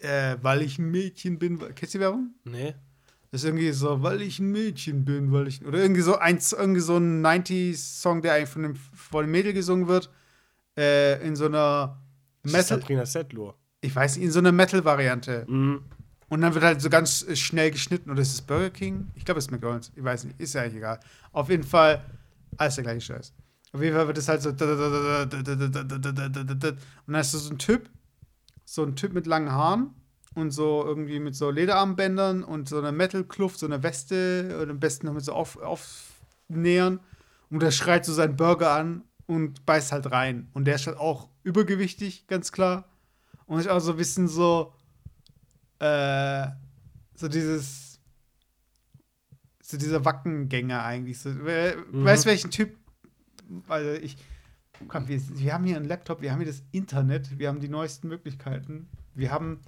äh, 0.00 0.36
weil 0.42 0.62
ich 0.62 0.78
ein 0.78 0.90
Mädchen 0.90 1.38
bin. 1.38 1.58
Kennst 1.58 1.94
du 1.94 1.98
die 1.98 2.00
Werbung? 2.00 2.34
Nee. 2.44 2.74
Das 3.30 3.42
ist 3.42 3.46
irgendwie 3.46 3.72
so, 3.72 4.02
weil 4.02 4.22
ich 4.22 4.38
ein 4.38 4.52
Mädchen 4.52 5.04
bin, 5.04 5.32
weil 5.32 5.48
ich. 5.48 5.64
Oder 5.64 5.78
irgendwie 5.78 6.02
so 6.02 6.16
ein, 6.16 6.38
irgendwie 6.52 6.80
so 6.80 6.96
ein 6.96 7.24
90s-Song, 7.24 8.22
der 8.22 8.34
eigentlich 8.34 8.48
von 8.48 8.64
einem, 8.64 8.76
einem 9.12 9.30
Mädel 9.30 9.52
gesungen 9.52 9.88
wird. 9.88 10.10
Äh, 10.78 11.26
in 11.26 11.36
so 11.36 11.46
einer 11.46 11.98
Metal. 12.42 12.62
Sabrina 12.62 13.06
Settler. 13.06 13.54
Ich 13.80 13.94
weiß, 13.94 14.16
in 14.18 14.30
so 14.30 14.38
einer 14.38 14.52
Metal-Variante. 14.52 15.44
Mhm. 15.48 15.84
Und 16.28 16.40
dann 16.40 16.54
wird 16.54 16.64
halt 16.64 16.80
so 16.80 16.90
ganz 16.90 17.26
schnell 17.38 17.70
geschnitten. 17.70 18.10
Oder 18.10 18.22
ist 18.22 18.32
es 18.32 18.42
Burger 18.42 18.70
King? 18.70 19.08
Ich 19.14 19.24
glaube, 19.24 19.38
es 19.38 19.46
ist 19.46 19.50
McDonalds. 19.50 19.92
Ich 19.94 20.02
weiß 20.02 20.24
nicht. 20.24 20.40
Ist 20.40 20.54
ja 20.54 20.62
eigentlich 20.62 20.76
egal. 20.76 21.00
Auf 21.32 21.48
jeden 21.48 21.62
Fall, 21.62 22.04
alles 22.56 22.74
der 22.76 22.84
gleiche 22.84 23.00
Scheiß. 23.00 23.32
Auf 23.72 23.82
jeden 23.82 23.94
Fall 23.94 24.06
wird 24.06 24.18
es 24.18 24.28
halt 24.28 24.42
so. 24.42 24.50
Und 24.50 24.60
dann 24.60 24.76
hast 27.08 27.34
du 27.34 27.38
so 27.38 27.50
ein 27.50 27.58
Typ, 27.58 27.88
so 28.64 28.82
ein 28.84 28.96
Typ 28.96 29.12
mit 29.12 29.26
langen 29.26 29.52
Haaren 29.52 29.90
und 30.36 30.50
so 30.50 30.84
irgendwie 30.84 31.18
mit 31.18 31.34
so 31.34 31.50
Lederarmbändern 31.50 32.44
und 32.44 32.68
so 32.68 32.78
einer 32.78 32.92
Metal-Kluft, 32.92 33.58
so 33.58 33.64
einer 33.64 33.82
Weste 33.82 34.58
und 34.60 34.68
am 34.68 34.78
besten 34.78 35.06
noch 35.06 35.14
mit 35.14 35.24
so 35.24 35.32
auf, 35.32 35.56
aufnähern. 35.56 37.00
Und 37.48 37.62
der 37.62 37.70
schreit 37.70 38.04
so 38.04 38.12
seinen 38.12 38.36
Burger 38.36 38.72
an 38.72 39.02
und 39.24 39.64
beißt 39.64 39.92
halt 39.92 40.12
rein. 40.12 40.50
Und 40.52 40.66
der 40.66 40.74
ist 40.74 40.86
halt 40.86 40.98
auch 40.98 41.30
übergewichtig, 41.42 42.26
ganz 42.26 42.52
klar. 42.52 42.84
Und 43.46 43.60
ich 43.60 43.70
auch 43.70 43.78
so 43.78 43.92
ein 43.92 43.96
bisschen 43.96 44.28
so, 44.28 44.74
äh, 45.78 46.48
so 47.14 47.28
dieses, 47.28 47.98
so 49.62 49.78
dieser 49.78 50.04
Wackengänger 50.04 50.84
eigentlich. 50.84 51.18
So, 51.18 51.30
mhm. 51.30 52.04
Weißt 52.04 52.26
du, 52.26 52.28
welchen 52.28 52.50
Typ? 52.50 52.76
Also 53.68 53.90
ich, 53.92 54.18
komm, 54.86 55.08
wir, 55.08 55.18
wir 55.38 55.54
haben 55.54 55.64
hier 55.64 55.76
einen 55.76 55.88
Laptop, 55.88 56.20
wir 56.20 56.30
haben 56.30 56.40
hier 56.40 56.52
das 56.52 56.62
Internet, 56.72 57.38
wir 57.38 57.48
haben 57.48 57.60
die 57.60 57.70
neuesten 57.70 58.08
Möglichkeiten. 58.08 58.90
Wir 59.14 59.30
haben 59.30 59.62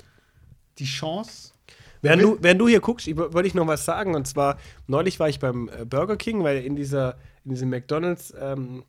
die 0.78 0.84
Chance. 0.84 1.52
Während 2.00 2.22
du, 2.22 2.38
während 2.40 2.60
du 2.60 2.68
hier 2.68 2.80
guckst, 2.80 3.08
wollte 3.16 3.46
ich 3.46 3.54
noch 3.54 3.66
was 3.66 3.84
sagen. 3.84 4.14
Und 4.14 4.26
zwar, 4.26 4.58
neulich 4.86 5.18
war 5.18 5.28
ich 5.28 5.40
beim 5.40 5.68
äh, 5.68 5.84
Burger 5.84 6.16
King, 6.16 6.44
weil 6.44 6.64
in 6.64 6.76
dieser, 6.76 7.16
in 7.44 7.50
diesem 7.50 7.70
McDonalds, 7.70 8.32
ähm, 8.40 8.84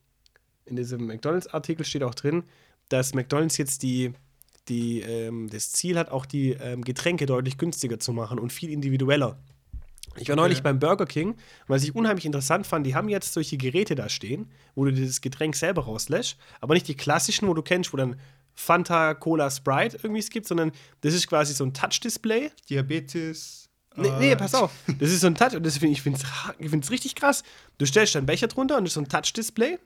in 0.66 0.76
diesem 0.76 1.08
McDonalds-Artikel 1.08 1.86
steht 1.86 2.04
auch 2.04 2.14
drin, 2.14 2.44
dass 2.90 3.14
McDonalds 3.14 3.58
jetzt 3.58 3.82
die, 3.84 4.14
die, 4.68 5.02
ähm, 5.02 5.50
das 5.50 5.72
Ziel 5.72 5.98
hat, 5.98 6.12
auch 6.12 6.26
die 6.26 6.52
ähm, 6.52 6.84
Getränke 6.84 7.26
deutlich 7.26 7.58
günstiger 7.58 8.00
zu 8.00 8.14
machen 8.14 8.38
und 8.38 8.54
viel 8.54 8.70
individueller. 8.70 9.40
Ich 10.18 10.30
war 10.30 10.36
neulich 10.36 10.60
okay. 10.60 10.64
beim 10.64 10.80
Burger 10.80 11.06
King, 11.06 11.36
was 11.68 11.84
ich 11.84 11.96
unheimlich 11.96 12.26
interessant 12.26 12.66
fand, 12.68 12.86
die 12.86 12.96
haben 12.96 13.10
jetzt 13.10 13.34
solche 13.34 13.58
Geräte 13.58 13.96
da 13.96 14.10
stehen, 14.10 14.52
wo 14.76 14.86
du 14.86 14.92
dieses 14.92 15.22
Getränk 15.22 15.56
selber 15.56 15.84
rauslässt, 15.84 16.38
aber 16.62 16.74
nicht 16.74 16.88
die 16.88 16.96
klassischen, 16.96 17.48
wo 17.48 17.54
du 17.54 17.62
kennst, 17.62 17.94
wo 17.94 17.98
dann 17.98 18.20
Fanta, 18.60 19.14
Cola, 19.14 19.50
Sprite 19.50 19.98
irgendwie 20.04 20.20
es 20.20 20.30
gibt, 20.30 20.46
sondern 20.46 20.72
das 21.02 21.14
ist 21.14 21.28
quasi 21.28 21.54
so 21.54 21.64
ein 21.64 21.74
Touch-Display. 21.74 22.52
Diabetes. 22.70 23.70
Nee, 23.96 24.12
nee, 24.20 24.36
pass 24.36 24.54
auf. 24.54 24.72
Das 25.00 25.10
ist 25.10 25.22
so 25.22 25.28
ein 25.28 25.36
Touch, 25.36 25.56
und 25.56 25.66
das 25.66 25.78
find, 25.78 25.94
ich 25.94 26.02
finde 26.02 26.20
es 26.20 26.92
richtig 26.92 27.16
krass. 27.16 27.44
Du 27.78 27.86
stellst 27.86 28.16
deinen 28.16 28.26
Becher 28.26 28.48
drunter 28.48 28.78
und 28.78 28.84
das 28.84 28.92
ist 28.92 28.96
so 28.96 29.02
ein 29.02 29.08
Touch-Display. 29.08 29.80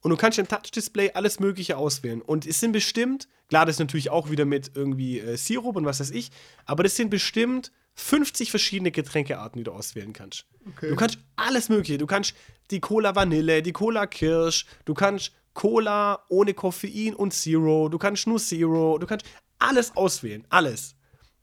Und 0.00 0.10
du 0.10 0.16
kannst 0.16 0.38
im 0.38 0.48
Touch-Display 0.48 1.12
alles 1.12 1.40
Mögliche 1.40 1.76
auswählen. 1.76 2.22
Und 2.22 2.46
es 2.46 2.60
sind 2.60 2.72
bestimmt, 2.72 3.28
klar, 3.48 3.66
das 3.66 3.76
ist 3.76 3.80
natürlich 3.80 4.10
auch 4.10 4.30
wieder 4.30 4.44
mit 4.44 4.72
irgendwie 4.74 5.20
äh, 5.20 5.36
Sirup 5.36 5.76
und 5.76 5.84
was 5.84 6.00
weiß 6.00 6.10
ich, 6.10 6.30
aber 6.64 6.82
das 6.82 6.96
sind 6.96 7.10
bestimmt 7.10 7.70
50 7.94 8.50
verschiedene 8.50 8.90
Getränkearten, 8.90 9.58
die 9.58 9.64
du 9.64 9.72
auswählen 9.72 10.12
kannst. 10.12 10.46
Okay. 10.68 10.88
Du 10.88 10.96
kannst 10.96 11.18
alles 11.36 11.68
Mögliche. 11.68 11.98
Du 11.98 12.06
kannst 12.06 12.34
die 12.70 12.80
Cola 12.80 13.14
Vanille, 13.14 13.62
die 13.62 13.72
Cola 13.72 14.06
Kirsch, 14.06 14.66
du 14.84 14.94
kannst 14.94 15.32
Cola 15.56 16.20
ohne 16.28 16.52
Koffein 16.54 17.14
und 17.14 17.32
Zero, 17.32 17.88
du 17.88 17.98
kannst 17.98 18.26
nur 18.26 18.38
Zero, 18.38 18.98
du 18.98 19.06
kannst 19.06 19.26
alles 19.58 19.96
auswählen, 19.96 20.44
alles. 20.50 20.94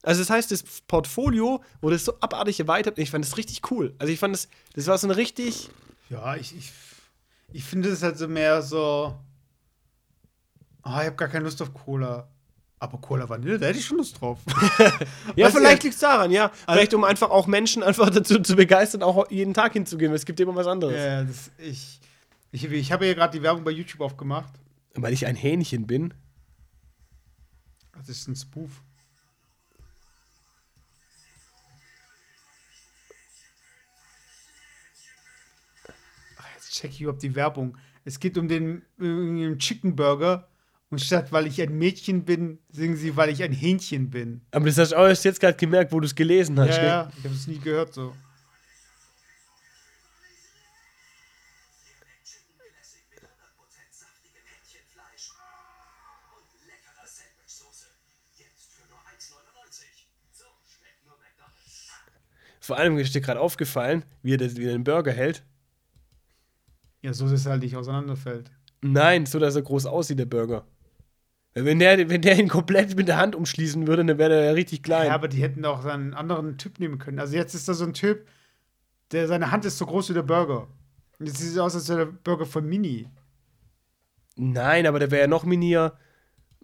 Also 0.04 0.22
das 0.22 0.30
heißt, 0.30 0.52
das 0.52 0.64
Portfolio 0.88 1.64
wurde 1.82 1.98
so 1.98 2.14
abartig 2.20 2.60
erweitert 2.60 3.00
ich 3.00 3.10
fand 3.10 3.26
das 3.26 3.38
richtig 3.38 3.72
cool. 3.72 3.96
Also 3.98 4.14
ich 4.14 4.20
fand 4.20 4.36
das, 4.36 4.48
das 4.76 4.86
war 4.86 4.98
so 5.00 5.08
eine 5.08 5.18
richtig. 5.18 5.70
Ja, 6.10 6.36
ich, 6.36 6.56
ich, 6.56 6.72
ich 7.54 7.64
finde 7.64 7.90
es 7.90 8.04
halt 8.04 8.18
so 8.18 8.28
mehr 8.28 8.62
so. 8.62 9.18
Oh, 10.86 10.90
ich 10.90 11.06
habe 11.06 11.16
gar 11.16 11.30
keine 11.30 11.46
Lust 11.46 11.62
auf 11.62 11.74
Cola. 11.74 12.28
Aber 12.78 12.98
Cola 13.00 13.28
Vanille, 13.28 13.58
da 13.58 13.68
hätte 13.68 13.80
ich 13.80 13.86
schon 13.86 13.98
Lust 13.98 14.20
drauf. 14.20 14.40
ja, 15.38 15.46
weißt 15.46 15.58
vielleicht 15.58 15.84
liegt 15.84 15.96
es 15.96 16.02
daran, 16.02 16.30
ja. 16.32 16.48
Also, 16.48 16.62
vielleicht 16.68 16.94
um 16.94 17.06
einfach 17.06 17.30
auch 17.30 17.48
Menschen 17.48 17.82
einfach 17.82 18.10
dazu 18.10 18.40
zu 18.42 18.58
begeistern, 18.58 19.02
auch 19.02 19.32
jeden 19.32 19.54
Tag 19.54 19.72
hinzugehen, 19.72 20.12
weil 20.12 20.18
es 20.18 20.26
gibt 20.26 20.40
immer 20.42 20.54
was 20.54 20.68
anderes. 20.68 20.98
Ja, 20.98 21.24
das, 21.24 21.50
ich, 21.58 22.02
ich, 22.54 22.66
ich 22.66 22.92
habe 22.92 23.08
ja 23.08 23.16
gerade 23.16 23.36
die 23.36 23.44
Werbung 23.44 23.64
bei 23.64 23.72
YouTube 23.72 24.02
aufgemacht. 24.02 24.54
Weil 24.94 25.12
ich 25.12 25.26
ein 25.26 25.36
Hähnchen 25.36 25.88
bin. 25.88 26.14
Das 27.98 28.10
ist 28.10 28.28
ein 28.28 28.36
Spoof. 28.36 28.84
Ach, 36.38 36.48
jetzt 36.54 36.72
check 36.74 36.92
ich 36.92 37.02
überhaupt 37.02 37.24
die 37.24 37.34
Werbung. 37.34 37.76
Es 38.06 38.20
geht 38.20 38.38
um 38.38 38.48
den, 38.48 38.84
um 39.00 39.36
den 39.36 39.58
Chicken 39.58 39.96
Burger. 39.96 40.48
Und 40.92 41.00
statt 41.00 41.32
weil 41.32 41.48
ich 41.48 41.60
ein 41.60 41.76
Mädchen 41.76 42.24
bin, 42.24 42.60
singen 42.70 42.98
sie, 42.98 43.18
weil 43.18 43.30
ich 43.30 43.42
ein 43.42 43.52
Hähnchen 43.52 44.12
bin. 44.12 44.42
Aber 44.52 44.68
das 44.68 44.78
hast 44.78 44.92
du 44.92 44.98
auch 44.98 45.08
erst 45.08 45.26
jetzt 45.26 45.40
gerade 45.40 45.58
gemerkt, 45.58 45.92
wo 45.92 46.00
du 46.00 46.06
es 46.06 46.14
gelesen 46.14 46.60
hast. 46.60 46.78
Ja, 46.78 46.84
ja, 46.84 47.12
ich 47.18 47.24
habe 47.24 47.34
es 47.34 47.48
nie 47.48 47.58
gehört 47.58 47.96
so. 47.96 48.14
Vor 62.64 62.78
allem 62.78 62.98
ist 62.98 63.14
dir 63.14 63.20
gerade 63.20 63.42
aufgefallen, 63.42 64.06
wie 64.22 64.36
er, 64.36 64.38
das, 64.38 64.56
wie 64.56 64.64
er 64.64 64.72
den 64.72 64.86
Burger 64.86 65.12
hält. 65.12 65.44
Ja, 67.02 67.12
so 67.12 67.28
dass 67.30 67.46
er 67.46 67.52
halt 67.52 67.62
nicht 67.62 67.76
auseinanderfällt. 67.76 68.52
Nein, 68.82 69.26
so 69.26 69.38
dass 69.38 69.58
er 69.58 69.64
groß 69.64 69.86
aussieht, 69.86 70.18
der 70.18 70.28
Burger. 70.28 70.66
Wenn 71.54 71.80
der, 71.80 72.10
wenn 72.10 72.22
der 72.22 72.40
ihn 72.40 72.48
komplett 72.48 72.96
mit 72.96 73.10
der 73.10 73.18
Hand 73.18 73.36
umschließen 73.36 73.86
würde, 73.86 74.06
dann 74.06 74.18
wäre 74.18 74.30
der 74.30 74.46
ja 74.46 74.52
richtig 74.54 74.82
klein. 74.82 75.08
Ja, 75.08 75.14
aber 75.14 75.28
die 75.28 75.42
hätten 75.42 75.66
auch 75.66 75.84
einen 75.84 76.14
anderen 76.14 76.58
Typ 76.58 76.80
nehmen 76.80 77.00
können. 77.00 77.20
Also 77.20 77.36
jetzt 77.36 77.54
ist 77.54 77.68
da 77.68 77.74
so 77.74 77.84
ein 77.84 77.94
Typ, 77.94 78.26
der 79.12 79.28
seine 79.28 79.52
Hand 79.52 79.66
ist 79.66 79.78
so 79.78 79.86
groß 79.86 80.12
wie 80.12 80.14
der 80.14 80.24
Burger. 80.24 80.70
Und 81.20 81.26
jetzt 81.26 81.40
sieht 81.40 81.52
es 81.52 81.58
aus, 81.58 81.76
als 81.76 81.90
wäre 81.90 82.06
der 82.06 82.14
Burger 82.24 82.46
von 82.46 82.66
Mini. 82.66 83.10
Nein, 84.38 84.88
aber 84.88 85.00
der 85.00 85.12
wäre 85.12 85.24
ja 85.24 85.28
noch 85.28 85.44
minier, 85.44 85.98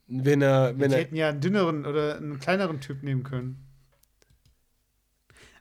wenn 0.07 0.41
er. 0.41 0.79
Wenn 0.79 0.91
die 0.91 0.95
er 0.95 1.01
hätten 1.01 1.15
ja 1.17 1.27
einen 1.27 1.41
dünneren 1.41 1.85
oder 1.85 2.15
einen 2.15 2.39
kleineren 2.39 2.79
Typ 2.79 3.03
nehmen 3.03 3.23
können. 3.23 3.68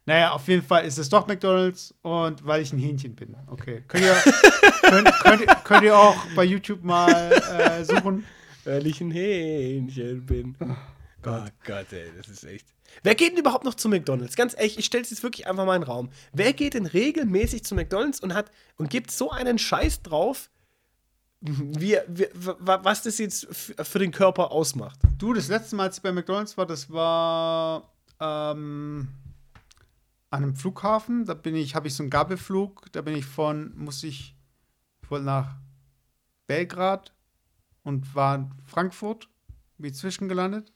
Naja, 0.08 0.32
auf 0.32 0.48
jeden 0.48 0.62
Fall 0.62 0.84
ist 0.84 0.98
es 0.98 1.08
doch 1.08 1.26
McDonalds 1.26 1.94
und 2.02 2.44
weil 2.46 2.62
ich 2.62 2.72
ein 2.72 2.78
Hähnchen 2.78 3.14
bin. 3.14 3.36
Okay. 3.46 3.84
Könnt 3.88 4.04
ihr, 4.04 4.14
könnt, 4.82 5.10
könnt, 5.22 5.64
könnt 5.64 5.82
ihr 5.84 5.96
auch 5.96 6.16
bei 6.34 6.44
YouTube 6.44 6.82
mal 6.82 7.32
äh, 7.32 7.84
suchen? 7.84 8.24
Weil 8.64 8.86
ich 8.86 9.00
ein 9.00 9.10
Hähnchen 9.10 10.24
bin. 10.26 10.56
Oh 10.60 11.44
Gott. 11.64 11.92
ey, 11.92 12.10
das 12.16 12.28
ist 12.28 12.44
echt. 12.44 12.66
Wer 13.02 13.14
geht 13.14 13.32
denn 13.32 13.38
überhaupt 13.38 13.64
noch 13.64 13.74
zu 13.74 13.88
McDonalds? 13.88 14.34
Ganz 14.34 14.54
ehrlich, 14.54 14.78
ich 14.78 14.86
stelle 14.86 15.02
es 15.04 15.10
jetzt 15.10 15.22
wirklich 15.22 15.46
einfach 15.46 15.66
mal 15.66 15.76
in 15.76 15.82
den 15.82 15.88
Raum. 15.90 16.08
Wer 16.32 16.52
geht 16.54 16.72
denn 16.74 16.86
regelmäßig 16.86 17.64
zu 17.64 17.74
McDonalds 17.74 18.20
und 18.20 18.32
hat 18.34 18.50
und 18.76 18.88
gibt 18.90 19.10
so 19.10 19.30
einen 19.30 19.58
Scheiß 19.58 20.02
drauf, 20.02 20.48
wie, 21.40 21.98
wie, 22.08 22.26
wa- 22.34 22.80
was 22.82 23.02
das 23.02 23.18
jetzt 23.18 23.46
für 23.54 23.98
den 23.98 24.10
Körper 24.10 24.50
ausmacht? 24.52 24.98
Du, 25.18 25.34
das 25.34 25.48
letzte 25.48 25.76
Mal, 25.76 25.84
als 25.84 25.98
ich 25.98 26.02
bei 26.02 26.12
McDonalds 26.12 26.56
war, 26.56 26.66
das 26.66 26.90
war 26.90 27.92
ähm, 28.20 29.08
an 30.30 30.42
einem 30.42 30.56
Flughafen. 30.56 31.24
Da 31.24 31.34
bin 31.34 31.54
ich, 31.54 31.74
habe 31.74 31.88
ich 31.88 31.94
so 31.94 32.02
einen 32.02 32.10
Gabelflug. 32.10 32.90
Da 32.92 33.02
bin 33.02 33.16
ich 33.16 33.26
von, 33.26 33.76
musste 33.76 34.06
ich, 34.06 34.36
ich 35.02 35.10
wollte 35.10 35.24
nach 35.24 35.56
Belgrad 36.46 37.14
und 37.82 38.14
war 38.14 38.34
in 38.34 38.50
Frankfurt, 38.66 39.28
bin 39.78 39.94
zwischengelandet. 39.94 40.72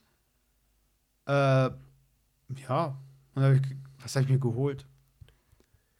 Äh, 1.25 1.31
ja, 1.31 2.97
hab 3.35 3.53
ich, 3.53 3.61
was 4.01 4.15
habe 4.15 4.25
ich 4.25 4.31
mir 4.31 4.39
geholt? 4.39 4.85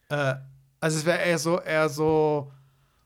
Äh, 0.08 0.34
also 0.80 0.98
es 0.98 1.04
wäre 1.04 1.18
eher 1.18 1.38
so, 1.38 1.60
eher 1.60 1.88
so, 1.88 2.52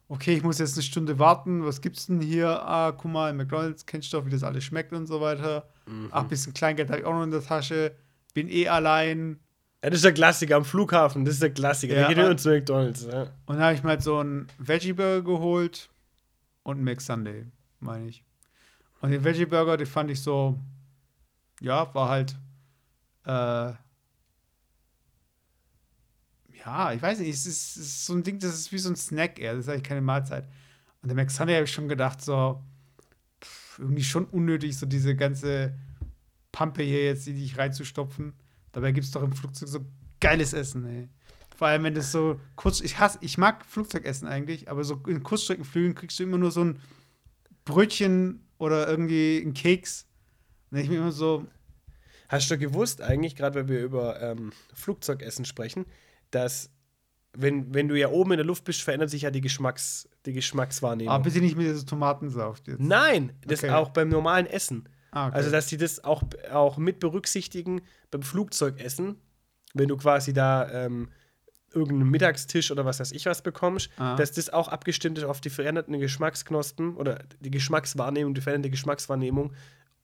okay, 0.08 0.34
ich 0.34 0.42
muss 0.42 0.58
jetzt 0.58 0.74
eine 0.74 0.82
Stunde 0.82 1.18
warten, 1.18 1.64
was 1.64 1.80
gibt's 1.80 2.06
denn 2.06 2.20
hier? 2.20 2.62
Ah, 2.66 2.92
guck 2.92 3.10
mal, 3.10 3.32
McDonalds 3.32 3.86
kennst 3.86 4.12
du 4.12 4.18
doch, 4.18 4.26
wie 4.26 4.30
das 4.30 4.42
alles 4.42 4.64
schmeckt 4.64 4.92
und 4.92 5.06
so 5.06 5.20
weiter. 5.20 5.68
Ach, 6.10 6.22
ein 6.22 6.28
bisschen 6.28 6.54
Kleingeld 6.54 6.90
habe 6.90 7.00
ich 7.00 7.06
auch 7.06 7.12
noch 7.12 7.22
in 7.22 7.30
der 7.30 7.42
Tasche. 7.42 7.94
Bin 8.34 8.48
eh 8.48 8.68
allein. 8.68 9.40
Ja, 9.82 9.90
das 9.90 9.98
ist 9.98 10.04
der 10.04 10.12
Klassiker 10.12 10.56
am 10.56 10.64
Flughafen, 10.64 11.24
das 11.24 11.34
ist 11.34 11.42
der 11.42 11.52
Klassiker. 11.52 11.94
Ja, 11.94 12.00
Ja, 12.02 12.08
geht 12.08 12.18
immer 12.18 12.36
zu 12.36 12.50
McDonalds. 12.50 13.04
Ja. 13.04 13.22
Und 13.46 13.56
dann 13.56 13.60
habe 13.60 13.74
ich 13.74 13.82
mir 13.82 13.90
halt 13.90 14.02
so 14.02 14.18
einen 14.18 14.48
Veggie-Burger 14.58 15.22
geholt 15.22 15.88
und 16.64 16.76
einen 16.76 16.84
McSunday, 16.84 17.46
meine 17.78 18.08
ich. 18.08 18.24
Und 19.00 19.12
den 19.12 19.22
Veggie-Burger, 19.22 19.76
den 19.76 19.86
fand 19.86 20.10
ich 20.10 20.20
so, 20.20 20.58
ja, 21.60 21.94
war 21.94 22.08
halt, 22.08 22.36
äh, 23.24 23.72
ja, 26.64 26.92
ich 26.92 27.00
weiß 27.00 27.20
nicht, 27.20 27.28
es 27.28 27.46
ist, 27.46 27.76
es 27.76 27.86
ist 27.86 28.06
so 28.06 28.14
ein 28.14 28.24
Ding, 28.24 28.40
das 28.40 28.54
ist 28.54 28.72
wie 28.72 28.78
so 28.78 28.90
ein 28.90 28.96
Snack 28.96 29.38
eher, 29.38 29.54
das 29.54 29.66
ist 29.66 29.68
eigentlich 29.68 29.84
keine 29.84 30.00
Mahlzeit. 30.00 30.48
Und 31.02 31.08
der 31.08 31.14
McSunday 31.14 31.54
habe 31.54 31.64
ich 31.64 31.72
schon 31.72 31.88
gedacht, 31.88 32.20
so, 32.20 32.60
pff, 33.40 33.78
irgendwie 33.78 34.02
schon 34.02 34.24
unnötig, 34.24 34.76
so 34.76 34.86
diese 34.86 35.14
ganze 35.14 35.74
Pampe 36.50 36.82
hier 36.82 37.04
jetzt, 37.04 37.26
die 37.26 37.34
dich 37.34 37.56
reinzustopfen. 37.56 38.34
Dabei 38.72 38.92
gibt 38.92 39.04
es 39.06 39.10
doch 39.10 39.22
im 39.22 39.32
Flugzeug 39.32 39.68
so 39.68 39.80
geiles 40.20 40.52
Essen, 40.52 40.86
ey. 40.86 41.08
Vor 41.56 41.68
allem, 41.68 41.82
wenn 41.84 41.94
das 41.94 42.12
so 42.12 42.40
kurz, 42.54 42.80
ich 42.80 42.98
hasse, 42.98 43.18
ich 43.20 43.36
mag 43.36 43.64
Flugzeugessen 43.66 44.28
eigentlich, 44.28 44.70
aber 44.70 44.84
so 44.84 45.00
in 45.08 45.22
Kurzstreckenflügen 45.22 45.94
kriegst 45.94 46.18
du 46.18 46.22
immer 46.22 46.38
nur 46.38 46.52
so 46.52 46.62
ein 46.62 46.78
Brötchen 47.64 48.46
oder 48.58 48.88
irgendwie 48.88 49.40
einen 49.42 49.54
Keks. 49.54 50.06
Und 50.70 50.78
ich 50.78 50.88
mir 50.88 50.98
immer 50.98 51.12
so, 51.12 51.46
Hast 52.28 52.50
du 52.50 52.58
gewusst, 52.58 53.00
eigentlich, 53.00 53.36
gerade 53.36 53.54
wenn 53.54 53.68
wir 53.68 53.82
über 53.82 54.20
ähm, 54.20 54.52
Flugzeugessen 54.74 55.46
sprechen, 55.46 55.86
dass, 56.30 56.70
wenn, 57.32 57.72
wenn 57.72 57.88
du 57.88 57.98
ja 57.98 58.10
oben 58.10 58.32
in 58.32 58.36
der 58.36 58.44
Luft 58.44 58.64
bist, 58.64 58.82
verändert 58.82 59.08
sich 59.08 59.22
ja 59.22 59.30
die, 59.30 59.40
Geschmacks, 59.40 60.06
die 60.26 60.34
Geschmackswahrnehmung. 60.34 61.12
ah, 61.12 61.18
bitte 61.18 61.40
nicht 61.40 61.56
mit 61.56 61.66
dieser 61.66 61.86
Tomatensaft 61.86 62.68
jetzt. 62.68 62.80
Nein, 62.80 63.32
das 63.46 63.64
Okay. 63.64 63.70
auch 63.72 63.88
beim 63.88 64.10
normalen 64.10 64.46
Essen. 64.46 64.86
Ah, 65.10 65.28
okay. 65.28 65.36
Also, 65.36 65.50
dass 65.50 65.66
die 65.66 65.76
das 65.76 66.04
auch, 66.04 66.22
auch 66.52 66.76
mit 66.76 67.00
berücksichtigen 67.00 67.80
beim 68.10 68.22
Flugzeugessen, 68.22 69.16
wenn 69.74 69.88
du 69.88 69.96
quasi 69.96 70.32
da 70.32 70.70
ähm, 70.70 71.08
irgendeinen 71.72 72.10
Mittagstisch 72.10 72.70
oder 72.70 72.84
was 72.84 73.00
weiß 73.00 73.12
ich 73.12 73.26
was 73.26 73.42
bekommst, 73.42 73.90
Ah. 73.98 74.16
dass 74.16 74.32
das 74.32 74.50
auch 74.50 74.68
abgestimmt 74.68 75.18
ist 75.18 75.24
auf 75.24 75.40
die 75.40 75.50
veränderten 75.50 75.98
Geschmacksknospen 75.98 76.96
oder 76.96 77.22
die 77.40 77.50
Geschmackswahrnehmung, 77.50 78.34
die 78.34 78.40
veränderte 78.40 78.70
Geschmackswahrnehmung, 78.70 79.52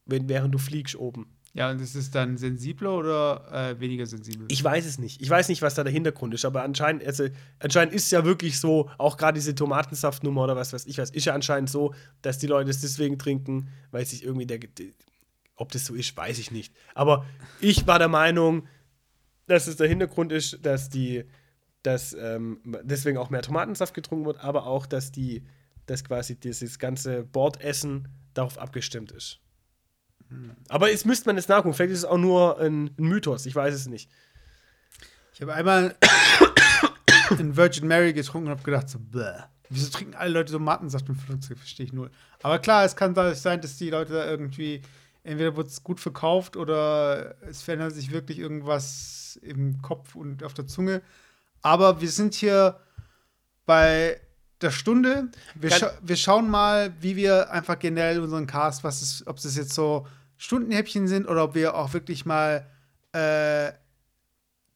wenn, 0.07 0.29
während 0.29 0.55
du 0.55 0.59
fliegst 0.59 0.97
oben. 0.97 1.27
Ja, 1.55 1.71
und 1.71 1.81
ist 1.81 1.95
es 1.95 2.11
dann 2.11 2.37
sensibler 2.37 2.99
oder 2.99 3.47
äh, 3.53 3.79
weniger 3.79 4.07
sensibel? 4.07 4.47
Ich 4.51 4.63
weiß 4.63 4.85
es 4.87 4.99
nicht. 4.99 5.23
Ich 5.23 5.31
weiß 5.31 5.49
nicht, 5.49 5.63
was 5.63 5.77
da 5.77 5.85
der 5.85 5.93
Hintergrund 5.93 6.35
ist, 6.35 6.45
aber 6.45 6.65
anscheinend, 6.65 7.07
also, 7.07 7.29
anscheinend 7.61 7.95
ist 7.95 8.07
es 8.07 8.11
ja 8.11 8.25
wirklich 8.25 8.59
so, 8.59 8.91
auch 8.99 9.17
gerade 9.17 9.37
diese 9.37 9.55
Tomatensaftnummer 9.55 10.43
oder 10.43 10.57
was 10.57 10.73
weiß 10.73 10.85
ich 10.87 10.99
was, 10.99 11.11
ist 11.11 11.27
ja 11.27 11.33
anscheinend 11.33 11.71
so, 11.71 11.95
dass 12.23 12.39
die 12.39 12.49
Leute 12.49 12.71
es 12.71 12.81
deswegen 12.81 13.21
trinken, 13.21 13.69
weil 13.93 14.05
sich 14.05 14.25
irgendwie 14.25 14.47
der. 14.47 14.59
Ob 15.55 15.71
das 15.71 15.87
so 15.87 15.95
ist, 15.95 16.17
weiß 16.17 16.41
ich 16.41 16.51
nicht. 16.51 16.75
Aber 16.97 17.25
ich 17.61 17.87
war 17.87 18.01
der 18.01 18.09
Meinung, 18.09 18.67
dass 19.47 19.69
es 19.69 19.77
der 19.77 19.87
Hintergrund 19.87 20.33
ist, 20.33 20.59
dass 20.67 20.89
die, 20.89 21.23
dass 21.85 22.15
ähm, 22.15 22.59
deswegen 22.83 23.17
auch 23.17 23.31
mehr 23.31 23.43
Tomatensaft 23.43 23.95
getrunken 23.95 24.27
wird, 24.27 24.43
aber 24.43 24.67
auch, 24.67 24.87
dass 24.87 25.13
die, 25.13 25.45
dass 25.87 26.03
quasi 26.03 26.35
dieses 26.35 26.81
ganze 26.81 27.23
Bordessen 27.23 28.09
darauf 28.33 28.59
abgestimmt 28.59 29.13
ist. 29.13 29.39
Aber 30.69 30.91
jetzt 30.91 31.07
müsste 31.07 31.29
man 31.29 31.37
es 31.37 31.49
nachgucken. 31.49 31.75
Vielleicht 31.75 31.93
ist 31.93 31.99
es 32.01 32.05
auch 32.05 32.19
nur 32.19 32.59
ein, 32.59 32.91
ein 32.99 33.05
Mythos. 33.05 33.47
Ich 33.47 33.55
weiß 33.55 33.75
es 33.75 33.87
nicht. 33.87 34.11
Ich 35.35 35.43
habe 35.43 35.55
einmal 35.55 35.97
einen 37.31 37.57
Virgin 37.57 37.89
Mary 37.89 38.13
getrunken 38.13 38.49
und 38.49 38.53
habe 38.53 38.63
gedacht, 38.63 38.89
so, 38.89 38.99
bäh. 38.99 39.43
Wieso 39.71 39.91
trinken 39.91 40.15
alle 40.15 40.31
Leute 40.31 40.53
Tomatensaft 40.53 41.09
im 41.09 41.17
Flugzeug? 41.17 41.59
Verstehe 41.59 41.87
ich 41.87 41.93
null. 41.93 42.11
Aber 42.43 42.59
klar, 42.59 42.85
es 42.85 42.97
kann 42.97 43.15
sein, 43.35 43.61
dass 43.61 43.77
die 43.77 43.91
Leute 43.91 44.13
da 44.13 44.27
irgendwie, 44.27 44.83
entweder 45.23 45.57
wird 45.57 45.69
es 45.69 45.83
gut 45.83 46.01
verkauft 46.01 46.57
oder 46.57 47.35
es 47.43 47.63
verändert 47.63 47.95
sich 47.95 48.13
wirklich 48.13 48.39
irgendwas 48.39 49.39
im 49.43 49.81
Kopf 49.81 50.15
und 50.15 50.45
auf 50.45 50.55
der 50.55 50.67
Zunge. 50.67 51.03
Aber 51.63 52.01
wir 52.01 52.11
sind 52.11 52.35
hier 52.35 52.79
bei 53.65 54.21
der 54.65 54.71
Stunde. 54.71 55.29
Wir, 55.55 55.71
scha 55.71 55.93
wir 56.03 56.17
schauen 56.17 56.51
mal, 56.51 56.93
wie 57.01 57.17
wir 57.17 57.51
einfach 57.51 57.79
generell 57.79 58.21
unseren 58.21 58.47
Cast, 58.47 58.83
was 58.83 59.03
ist, 59.03 59.27
ob 59.27 59.37
das 59.37 59.57
jetzt 59.57 59.75
so 59.75 60.07
Stundenhäppchen 60.37 61.07
sind 61.07 61.29
oder 61.29 61.45
ob 61.45 61.55
wir 61.55 61.77
auch 61.77 61.93
wirklich 61.93 62.27
mal 62.27 62.67
äh, 63.13 63.73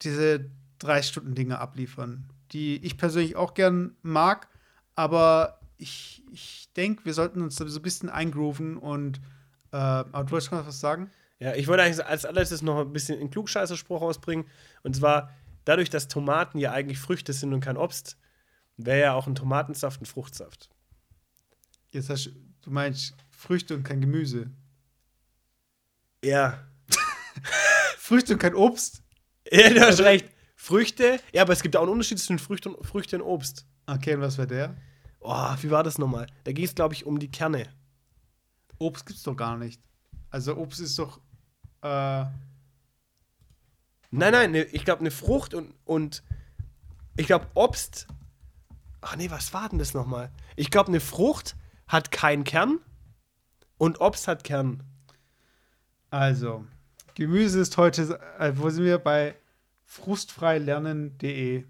diese 0.03 0.51
drei 0.79 1.03
Stunden 1.03 1.35
Dinge 1.35 1.59
abliefern, 1.59 2.29
die 2.53 2.77
ich 2.85 2.97
persönlich 2.97 3.35
auch 3.35 3.55
gern 3.55 3.97
mag, 4.03 4.49
aber 4.95 5.59
ich, 5.77 6.23
ich 6.33 6.69
denke, 6.77 7.05
wir 7.05 7.15
sollten 7.15 7.43
uns 7.43 7.57
so 7.57 7.65
ein 7.65 7.83
bisschen 7.83 8.09
eingrooven 8.09 8.77
und 8.77 9.21
äh, 9.73 9.77
aber 9.77 10.25
du 10.25 10.33
wolltest 10.33 10.53
noch 10.53 10.67
was 10.67 10.81
sagen? 10.81 11.11
Ja, 11.41 11.55
ich 11.55 11.69
wollte 11.69 11.83
eigentlich 11.85 12.05
als 12.05 12.25
allererstes 12.25 12.63
noch 12.63 12.81
ein 12.81 12.93
bisschen 12.93 13.19
einen 13.21 13.31
Klugscheißerspruch 13.31 14.01
rausbringen. 14.01 14.47
Und 14.83 14.97
zwar, 14.97 15.31
dadurch, 15.65 15.89
dass 15.89 16.09
Tomaten 16.09 16.59
ja 16.59 16.73
eigentlich 16.73 16.99
Früchte 16.99 17.33
sind 17.33 17.53
und 17.53 17.61
kein 17.61 17.77
Obst, 17.77 18.17
wäre 18.79 19.01
ja 19.01 19.15
auch 19.15 19.27
ein 19.27 19.35
Tomatensaft 19.35 20.01
ein 20.01 20.07
Fruchtsaft. 20.07 20.71
Jetzt 21.91 22.09
hast 22.09 22.27
du, 22.27 22.31
du 22.63 22.71
meinst 22.71 23.15
Früchte 23.31 23.75
und 23.75 23.83
kein 23.83 24.01
Gemüse. 24.01 24.51
Ja. 26.25 26.67
Früchte 27.99 28.33
und 28.33 28.39
kein 28.39 28.55
Obst? 28.55 29.03
Ja, 29.51 29.71
du 29.71 29.81
hast 29.81 30.01
recht. 30.01 30.31
Früchte, 30.57 31.21
ja, 31.33 31.43
aber 31.43 31.53
es 31.53 31.63
gibt 31.63 31.77
auch 31.77 31.83
einen 31.83 31.93
Unterschied 31.93 32.19
zwischen 32.19 32.39
Früchte 32.39 32.71
und, 32.71 32.85
Früchte 32.85 33.17
und 33.17 33.23
Obst. 33.23 33.67
Okay, 33.87 34.15
und 34.15 34.21
was 34.21 34.39
wäre 34.39 34.49
der? 34.49 34.77
Oh, 35.21 35.55
wie 35.61 35.71
war 35.71 35.85
das 35.85 35.99
nochmal? 35.99 36.27
Da 36.45 36.53
ging 36.53 36.65
es, 36.65 36.75
glaube 36.75 36.95
ich, 36.95 37.07
um 37.07 37.19
die 37.19 37.31
Kerne. 37.31 37.69
Obst 38.79 39.07
gibt's 39.07 39.23
doch 39.23 39.37
gar 39.37 39.57
nicht. 39.57 39.81
Also 40.31 40.57
Obst 40.57 40.81
ist 40.81 40.99
doch 40.99 41.21
äh, 41.83 42.25
Nein, 44.11 44.33
nein, 44.33 44.51
ne, 44.53 44.63
ich 44.65 44.85
glaube, 44.85 45.01
eine 45.01 45.11
Frucht 45.11 45.55
und, 45.55 45.75
und 45.85 46.23
ich 47.17 47.27
glaube, 47.27 47.47
Obst. 47.55 48.07
Ach 49.01 49.17
nee, 49.17 49.31
was 49.31 49.55
war 49.55 49.69
denn 49.69 49.79
das 49.79 49.95
nochmal? 49.95 50.31
Ich 50.57 50.71
glaube, 50.71 50.89
eine 50.89 51.01
Frucht 51.01 51.57
hat 51.87 52.11
keinen 52.11 52.45
Kern 52.45 52.81
und 53.77 54.01
Obst 54.01 54.29
hat 54.29 54.45
Kern. 54.45 54.83
Also, 56.11 56.65
Gemüse 57.15 57.61
ist 57.61 57.77
heute, 57.77 58.19
äh, 58.39 58.53
wo 58.57 58.71
sind 58.71 58.85
wir? 58.85 58.99
Bei 58.99 59.37
frustfreilernen.de. 59.85 61.65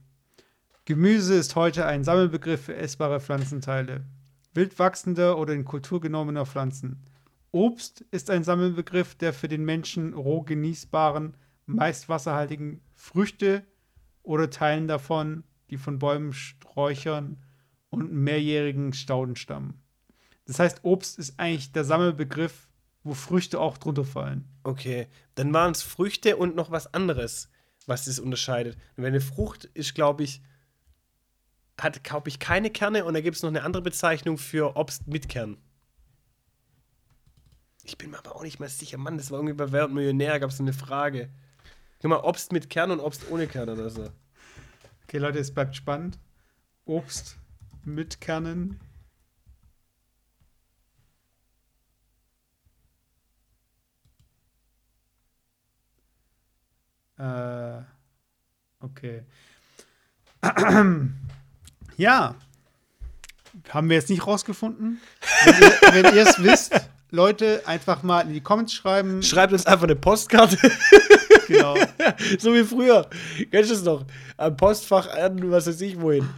Gemüse 0.84 1.34
ist 1.34 1.54
heute 1.54 1.86
ein 1.86 2.02
Sammelbegriff 2.02 2.64
für 2.64 2.76
essbare 2.76 3.20
Pflanzenteile, 3.20 4.04
wild 4.54 4.78
wachsender 4.78 5.38
oder 5.38 5.52
in 5.52 5.64
Kultur 5.64 6.00
genommener 6.00 6.46
Pflanzen. 6.46 7.04
Obst 7.50 8.04
ist 8.10 8.30
ein 8.30 8.44
Sammelbegriff, 8.44 9.14
der 9.14 9.32
für 9.32 9.48
den 9.48 9.64
Menschen 9.64 10.14
roh 10.14 10.42
genießbaren, 10.42 11.36
meist 11.66 12.08
wasserhaltigen 12.08 12.80
Früchte 12.94 13.64
oder 14.22 14.50
Teilen 14.50 14.88
davon, 14.88 15.44
die 15.70 15.78
von 15.78 15.98
Bäumen, 15.98 16.32
Sträuchern 16.32 17.42
und 17.90 18.12
mehrjährigen 18.12 18.92
Stauden 18.92 19.36
stammen. 19.36 19.82
Das 20.46 20.58
heißt, 20.58 20.80
Obst 20.82 21.18
ist 21.18 21.38
eigentlich 21.38 21.72
der 21.72 21.84
Sammelbegriff, 21.84 22.68
wo 23.04 23.14
Früchte 23.14 23.60
auch 23.60 23.78
drunter 23.78 24.04
fallen. 24.04 24.48
Okay, 24.62 25.08
dann 25.34 25.52
waren 25.52 25.72
es 25.72 25.82
Früchte 25.82 26.36
und 26.36 26.56
noch 26.56 26.70
was 26.70 26.92
anderes, 26.94 27.50
was 27.86 28.04
das 28.04 28.18
unterscheidet. 28.18 28.76
Wenn 28.96 29.06
eine 29.06 29.20
Frucht 29.20 29.64
ist, 29.64 29.94
glaube 29.94 30.24
ich, 30.24 30.42
hat, 31.78 32.02
glaube 32.02 32.28
ich, 32.28 32.38
keine 32.38 32.70
Kerne 32.70 33.04
und 33.04 33.14
da 33.14 33.20
gibt 33.20 33.36
es 33.36 33.42
noch 33.42 33.50
eine 33.50 33.62
andere 33.62 33.82
Bezeichnung 33.82 34.36
für 34.36 34.76
Obst 34.76 35.06
mit 35.06 35.28
Kern. 35.28 35.56
Ich 37.84 37.96
bin 37.96 38.10
mir 38.10 38.18
aber 38.18 38.36
auch 38.36 38.42
nicht 38.42 38.58
mehr 38.60 38.68
sicher. 38.68 38.98
Mann, 38.98 39.16
das 39.16 39.30
war 39.30 39.38
irgendwie 39.38 39.54
bei 39.54 39.72
Wer 39.72 39.88
Millionär, 39.88 40.40
gab 40.40 40.50
es 40.50 40.60
eine 40.60 40.72
Frage. 40.72 41.30
Guck 42.00 42.10
mal, 42.10 42.20
Obst 42.20 42.52
mit 42.52 42.68
Kern 42.68 42.90
und 42.90 43.00
Obst 43.00 43.30
ohne 43.30 43.46
Kern 43.46 43.68
oder 43.70 43.88
so. 43.88 44.10
Okay, 45.08 45.16
Leute, 45.16 45.38
es 45.38 45.54
bleibt 45.54 45.74
spannend. 45.74 46.18
Obst 46.84 47.38
mit 47.82 48.20
Kernen. 48.20 48.78
Äh, 57.16 57.80
okay. 58.80 59.24
ja. 61.96 62.34
Haben 63.70 63.88
wir 63.88 63.96
jetzt 63.96 64.10
nicht 64.10 64.26
rausgefunden. 64.26 65.00
Wenn 65.90 66.14
ihr 66.14 66.28
es 66.28 66.42
wisst, 66.42 66.90
Leute, 67.10 67.62
einfach 67.66 68.02
mal 68.02 68.20
in 68.22 68.32
die 68.34 68.40
Comments 68.40 68.72
schreiben. 68.72 69.22
Schreibt 69.22 69.52
uns 69.52 69.66
einfach 69.66 69.84
eine 69.84 69.96
Postkarte. 69.96 70.58
Genau. 71.46 71.74
so 72.38 72.54
wie 72.54 72.64
früher. 72.64 73.08
Kennst 73.50 73.70
du 73.70 73.74
es 73.74 73.82
noch? 73.82 74.04
Am 74.36 74.56
Postfach 74.56 75.08
an, 75.14 75.50
was 75.50 75.66
weiß 75.66 75.80
ich 75.80 76.00
wohin. 76.00 76.28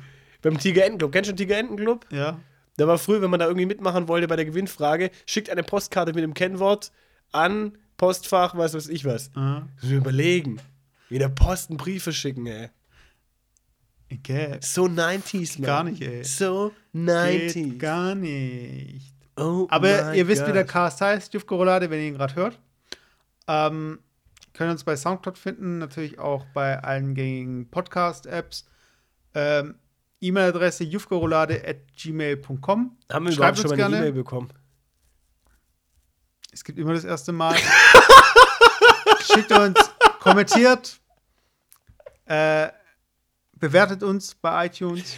Beim 0.43 0.59
Tiger 0.59 0.85
Entenclub. 0.85 1.13
Kennst 1.13 1.29
du 1.29 1.35
den 1.35 1.39
Tiger 1.39 1.59
Entenclub? 1.59 2.07
Ja. 2.11 2.39
Da 2.77 2.87
war 2.87 2.97
früher, 2.99 3.21
wenn 3.21 3.31
man 3.31 3.41
da 3.41 3.47
irgendwie 3.47 3.67
mitmachen 3.67 4.07
wollte 4.09 4.29
bei 4.29 4.37
der 4.37 4.45
Gewinnfrage, 4.45 5.11
schickt 5.27 5.51
eine 5.51 5.63
Postkarte 5.63 6.13
mit 6.15 6.23
dem 6.23 6.35
Kennwort 6.35 6.93
an 7.33 7.77
Postfach, 7.97 8.57
was 8.57 8.73
weiß 8.73 8.89
ich 8.89 9.05
was. 9.05 9.31
Müssen 9.35 9.69
wir 9.83 9.99
überlegen. 9.99 10.61
Wie 11.09 11.19
der 11.19 11.29
Posten 11.29 11.77
Briefe 11.77 12.13
schicken, 12.13 12.47
ey. 12.47 12.71
Okay. 14.13 14.59
So 14.61 14.85
90s, 14.85 15.61
Mann. 15.61 15.67
Gar 15.67 15.85
nicht, 15.85 16.03
ey. 16.03 16.25
So 16.25 16.73
Geht 16.93 17.03
90s. 17.03 17.79
gar 17.79 18.15
nicht. 18.15 19.13
Oh 19.41 19.67
Aber 19.71 20.15
ihr 20.15 20.29
wisst, 20.29 20.47
wie 20.47 20.53
der. 20.53 20.65
Cast 20.65 21.01
heißt, 21.01 21.35
Jufko 21.35 21.57
Roulade, 21.57 21.91
wenn 21.91 21.99
ihr 22.01 22.07
ihn 22.09 22.15
gerade 22.15 22.35
hört. 22.35 22.59
Ähm, 23.49 23.99
können 24.53 24.73
uns 24.73 24.85
bei 24.85 24.97
Soundcloud 24.97 25.39
finden, 25.39 25.79
natürlich 25.79 26.19
auch 26.19 26.45
bei 26.53 26.79
allen 26.83 27.15
gängigen 27.15 27.71
Podcast-Apps. 27.71 28.69
Ähm, 29.35 29.77
E-Mail-Adresse 30.21 30.85
jufkorolade.gmail.com. 30.85 32.99
Haben 33.11 33.27
wir 33.27 33.33
überhaupt 33.33 33.59
schon 33.59 33.71
mal 33.71 33.83
eine. 33.83 33.97
E-Mail 33.99 34.13
bekommen? 34.13 34.53
Es 36.53 36.63
gibt 36.63 36.79
immer 36.79 36.93
das 36.93 37.05
erste 37.05 37.33
Mal. 37.33 37.57
Schickt 39.33 39.53
uns, 39.53 39.79
kommentiert, 40.19 41.01
äh, 42.27 42.69
bewertet 43.53 44.03
uns 44.03 44.35
bei 44.35 44.67
iTunes. 44.67 45.15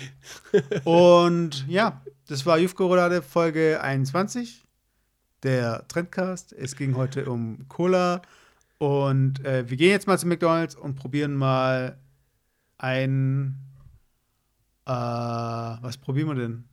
Und 0.85 1.67
ja, 1.67 2.01
das 2.29 2.47
war 2.47 2.59
Jufko 2.59 2.87
Roulade 2.87 3.23
Folge 3.23 3.81
21, 3.81 4.65
der 5.43 5.87
Trendcast. 5.89 6.53
Es 6.53 6.77
ging 6.77 6.97
heute 6.97 7.29
um 7.31 7.69
Cola. 7.69 8.23
Und 8.79 9.45
äh, 9.45 9.69
wir 9.69 9.77
gehen 9.77 9.91
jetzt 9.91 10.07
mal 10.07 10.19
zu 10.19 10.27
McDonalds 10.27 10.75
und 10.75 10.95
probieren 10.95 11.35
mal 11.35 11.99
ein. 12.79 13.59
Äh, 14.87 14.91
was 14.91 15.99
probieren 15.99 16.29
wir 16.29 16.35
denn? 16.35 16.69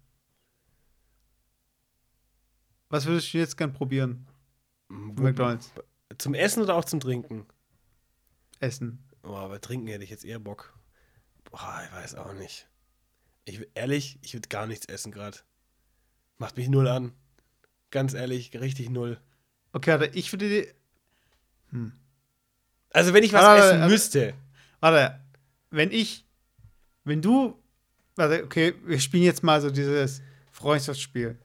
Was 2.89 3.05
würdest 3.05 3.33
du 3.33 3.37
jetzt 3.37 3.57
gern 3.57 3.73
probieren? 3.73 4.25
Von 4.87 5.23
McDonalds. 5.23 5.71
Zum 6.17 6.33
Essen 6.33 6.63
oder 6.63 6.75
auch 6.75 6.85
zum 6.85 6.99
Trinken? 6.99 7.45
Essen. 8.59 9.03
Oh, 9.23 9.35
aber 9.35 9.61
trinken 9.61 9.87
hätte 9.87 10.03
ich 10.03 10.09
jetzt 10.09 10.25
eher 10.25 10.39
Bock. 10.39 10.73
Boah, 11.43 11.81
ich 11.85 11.95
weiß 11.95 12.15
auch 12.15 12.33
nicht. 12.33 12.68
Ich 13.49 13.67
ehrlich, 13.73 14.19
ich 14.21 14.33
würde 14.33 14.47
gar 14.49 14.67
nichts 14.67 14.85
essen 14.85 15.11
gerade. 15.11 15.37
Macht 16.37 16.55
mich 16.57 16.69
null 16.69 16.87
an. 16.87 17.13
Ganz 17.91 18.13
ehrlich, 18.13 18.53
richtig 18.59 18.89
null. 18.89 19.19
Okay, 19.73 19.91
warte, 19.99 20.15
ich 20.17 20.31
würde 20.31 20.47
die. 20.49 20.67
Also 22.91 23.13
wenn 23.13 23.23
ich 23.23 23.33
was 23.33 23.43
Aber- 23.43 23.59
essen 23.65 23.81
aber- 23.81 23.91
müsste. 23.91 24.33
Warte, 24.79 25.19
wenn 25.71 25.91
ich. 25.91 26.25
Wenn 27.03 27.21
du. 27.21 27.57
Warte, 28.15 28.43
okay, 28.43 28.73
wir 28.85 28.99
spielen 28.99 29.23
jetzt 29.23 29.43
mal 29.43 29.59
so 29.61 29.69
dieses 29.71 30.21
Freundschaftsspiel. 30.51 31.37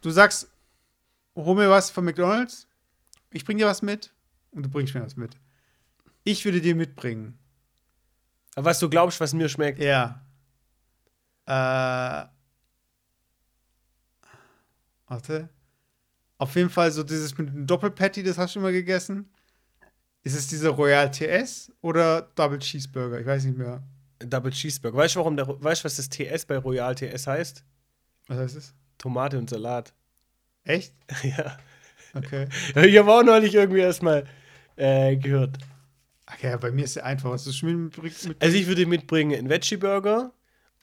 Du 0.00 0.10
sagst, 0.10 0.48
hol 1.36 1.54
mir 1.54 1.70
was 1.70 1.90
von 1.90 2.04
McDonalds, 2.04 2.66
ich 3.30 3.44
bring 3.44 3.56
dir 3.58 3.66
was 3.66 3.82
mit 3.82 4.12
und 4.50 4.64
du 4.64 4.68
bringst 4.68 4.94
mir 4.94 5.02
was 5.02 5.16
mit. 5.16 5.36
Ich 6.24 6.44
würde 6.44 6.60
dir 6.60 6.74
mitbringen. 6.74 7.38
Was 8.56 8.80
du 8.80 8.90
glaubst, 8.90 9.20
was 9.20 9.32
mir 9.32 9.48
schmeckt. 9.48 9.78
Ja. 9.78 10.21
Äh. 11.46 12.24
Warte. 15.06 15.48
Auf 16.38 16.56
jeden 16.56 16.70
Fall 16.70 16.90
so 16.90 17.02
dieses 17.02 17.36
mit 17.38 17.48
dem 17.48 17.66
Doppelpatty, 17.66 18.22
das 18.22 18.38
hast 18.38 18.56
du 18.56 18.60
immer 18.60 18.72
gegessen. 18.72 19.30
Ist 20.24 20.34
es 20.34 20.48
dieser 20.48 20.70
Royal 20.70 21.10
TS 21.10 21.72
oder 21.80 22.22
Double 22.34 22.58
Cheeseburger? 22.58 23.20
Ich 23.20 23.26
weiß 23.26 23.44
nicht 23.44 23.58
mehr. 23.58 23.82
Double 24.20 24.52
Cheeseburger. 24.52 24.96
Weißt 24.96 25.14
du, 25.14 25.20
warum 25.20 25.36
der, 25.36 25.46
weißt 25.46 25.82
du, 25.82 25.84
was 25.84 25.96
das 25.96 26.08
TS 26.08 26.46
bei 26.46 26.58
Royal 26.58 26.94
TS 26.94 27.26
heißt? 27.26 27.64
Was 28.28 28.38
heißt 28.38 28.56
es? 28.56 28.74
Tomate 28.98 29.38
und 29.38 29.50
Salat. 29.50 29.92
Echt? 30.64 30.94
ja. 31.22 31.58
Okay. 32.14 32.48
Ich 32.86 32.98
habe 32.98 33.12
auch 33.12 33.22
neulich 33.22 33.54
irgendwie 33.54 33.80
erstmal 33.80 34.24
äh, 34.76 35.16
gehört. 35.16 35.58
Okay, 36.26 36.56
bei 36.58 36.70
mir 36.70 36.84
ist 36.84 36.96
es 36.96 37.02
einfach. 37.02 37.30
Was 37.30 37.46
ist 37.46 37.62
mit, 37.62 38.02
mit, 38.02 38.42
Also 38.42 38.56
ich 38.56 38.66
würde 38.66 38.86
mitbringen 38.86 39.36
einen 39.36 39.48
Veggie-Burger 39.48 40.32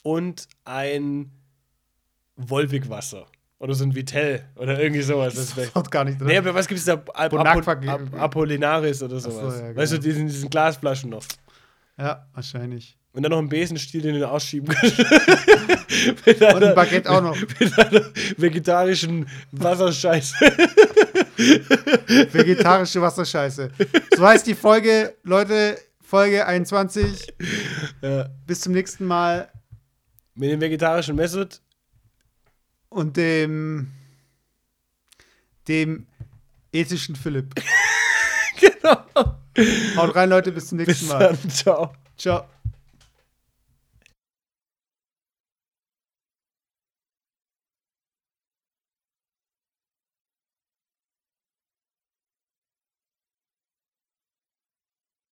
und 0.03 0.47
ein 0.65 1.31
Wolwig-Wasser. 2.35 3.25
Oder 3.59 3.73
so 3.73 3.83
ein 3.83 3.93
Vitell 3.93 4.45
oder 4.55 4.79
irgendwie 4.79 5.01
sowas. 5.01 5.35
Das 5.35 5.75
Haut 5.75 5.91
gar 5.91 6.05
nicht 6.05 6.17
drin. 6.17 6.27
Nee, 6.27 6.37
aber 6.37 6.55
was 6.55 6.65
gibt 6.65 6.79
es 6.79 6.85
da? 6.85 6.93
Ap 6.93 7.29
Bonacqua 7.29 7.73
Apo 7.73 7.89
Ap 7.91 8.13
Apollinaris 8.13 9.03
oder 9.03 9.17
Ach 9.17 9.19
so, 9.19 9.31
sowas. 9.31 9.59
ja, 9.59 9.75
Weißt 9.75 9.91
du, 9.91 9.97
genau. 9.97 10.07
diesen, 10.07 10.27
diesen 10.27 10.49
Glasflaschen 10.49 11.09
noch. 11.09 11.25
Ja, 11.97 12.25
wahrscheinlich. 12.33 12.97
Und 13.11 13.23
dann 13.23 13.31
noch 13.31 13.39
einen 13.39 13.49
Besenstiel, 13.49 14.01
den 14.01 14.17
du 14.17 14.29
ausschieben 14.29 14.69
kannst. 14.73 14.97
mit, 14.97 15.07
Und 16.37 16.41
ein 16.41 16.55
einer, 16.55 16.73
Baguette 16.73 17.09
auch 17.11 17.21
noch. 17.21 17.35
mit 17.59 17.77
einer 17.79 18.01
vegetarischen 18.37 19.27
Wasserscheiße. 19.51 20.35
Vegetarische 22.31 23.01
Wasserscheiße. 23.01 23.71
So 24.15 24.25
heißt 24.25 24.47
die 24.47 24.55
Folge, 24.55 25.15
Leute, 25.23 25.77
Folge 26.01 26.45
21. 26.45 27.33
ja. 28.01 28.29
Bis 28.47 28.61
zum 28.61 28.71
nächsten 28.73 29.05
Mal. 29.05 29.49
Mit 30.39 30.51
dem 30.51 30.61
vegetarischen 30.61 31.17
Messut. 31.17 31.59
und 32.87 33.17
dem 33.17 33.91
dem 35.67 36.07
ethischen 36.71 37.15
Philipp. 37.15 37.53
Genau. 38.59 39.05
Haut 39.95 40.15
rein, 40.15 40.29
Leute, 40.29 40.51
bis 40.51 40.67
zum 40.67 40.79
nächsten 40.79 40.91
Bis 40.93 41.07
Mal. 41.07 41.19
dann. 41.19 41.49
Ciao. 41.49 41.93
Ciao. 42.17 42.45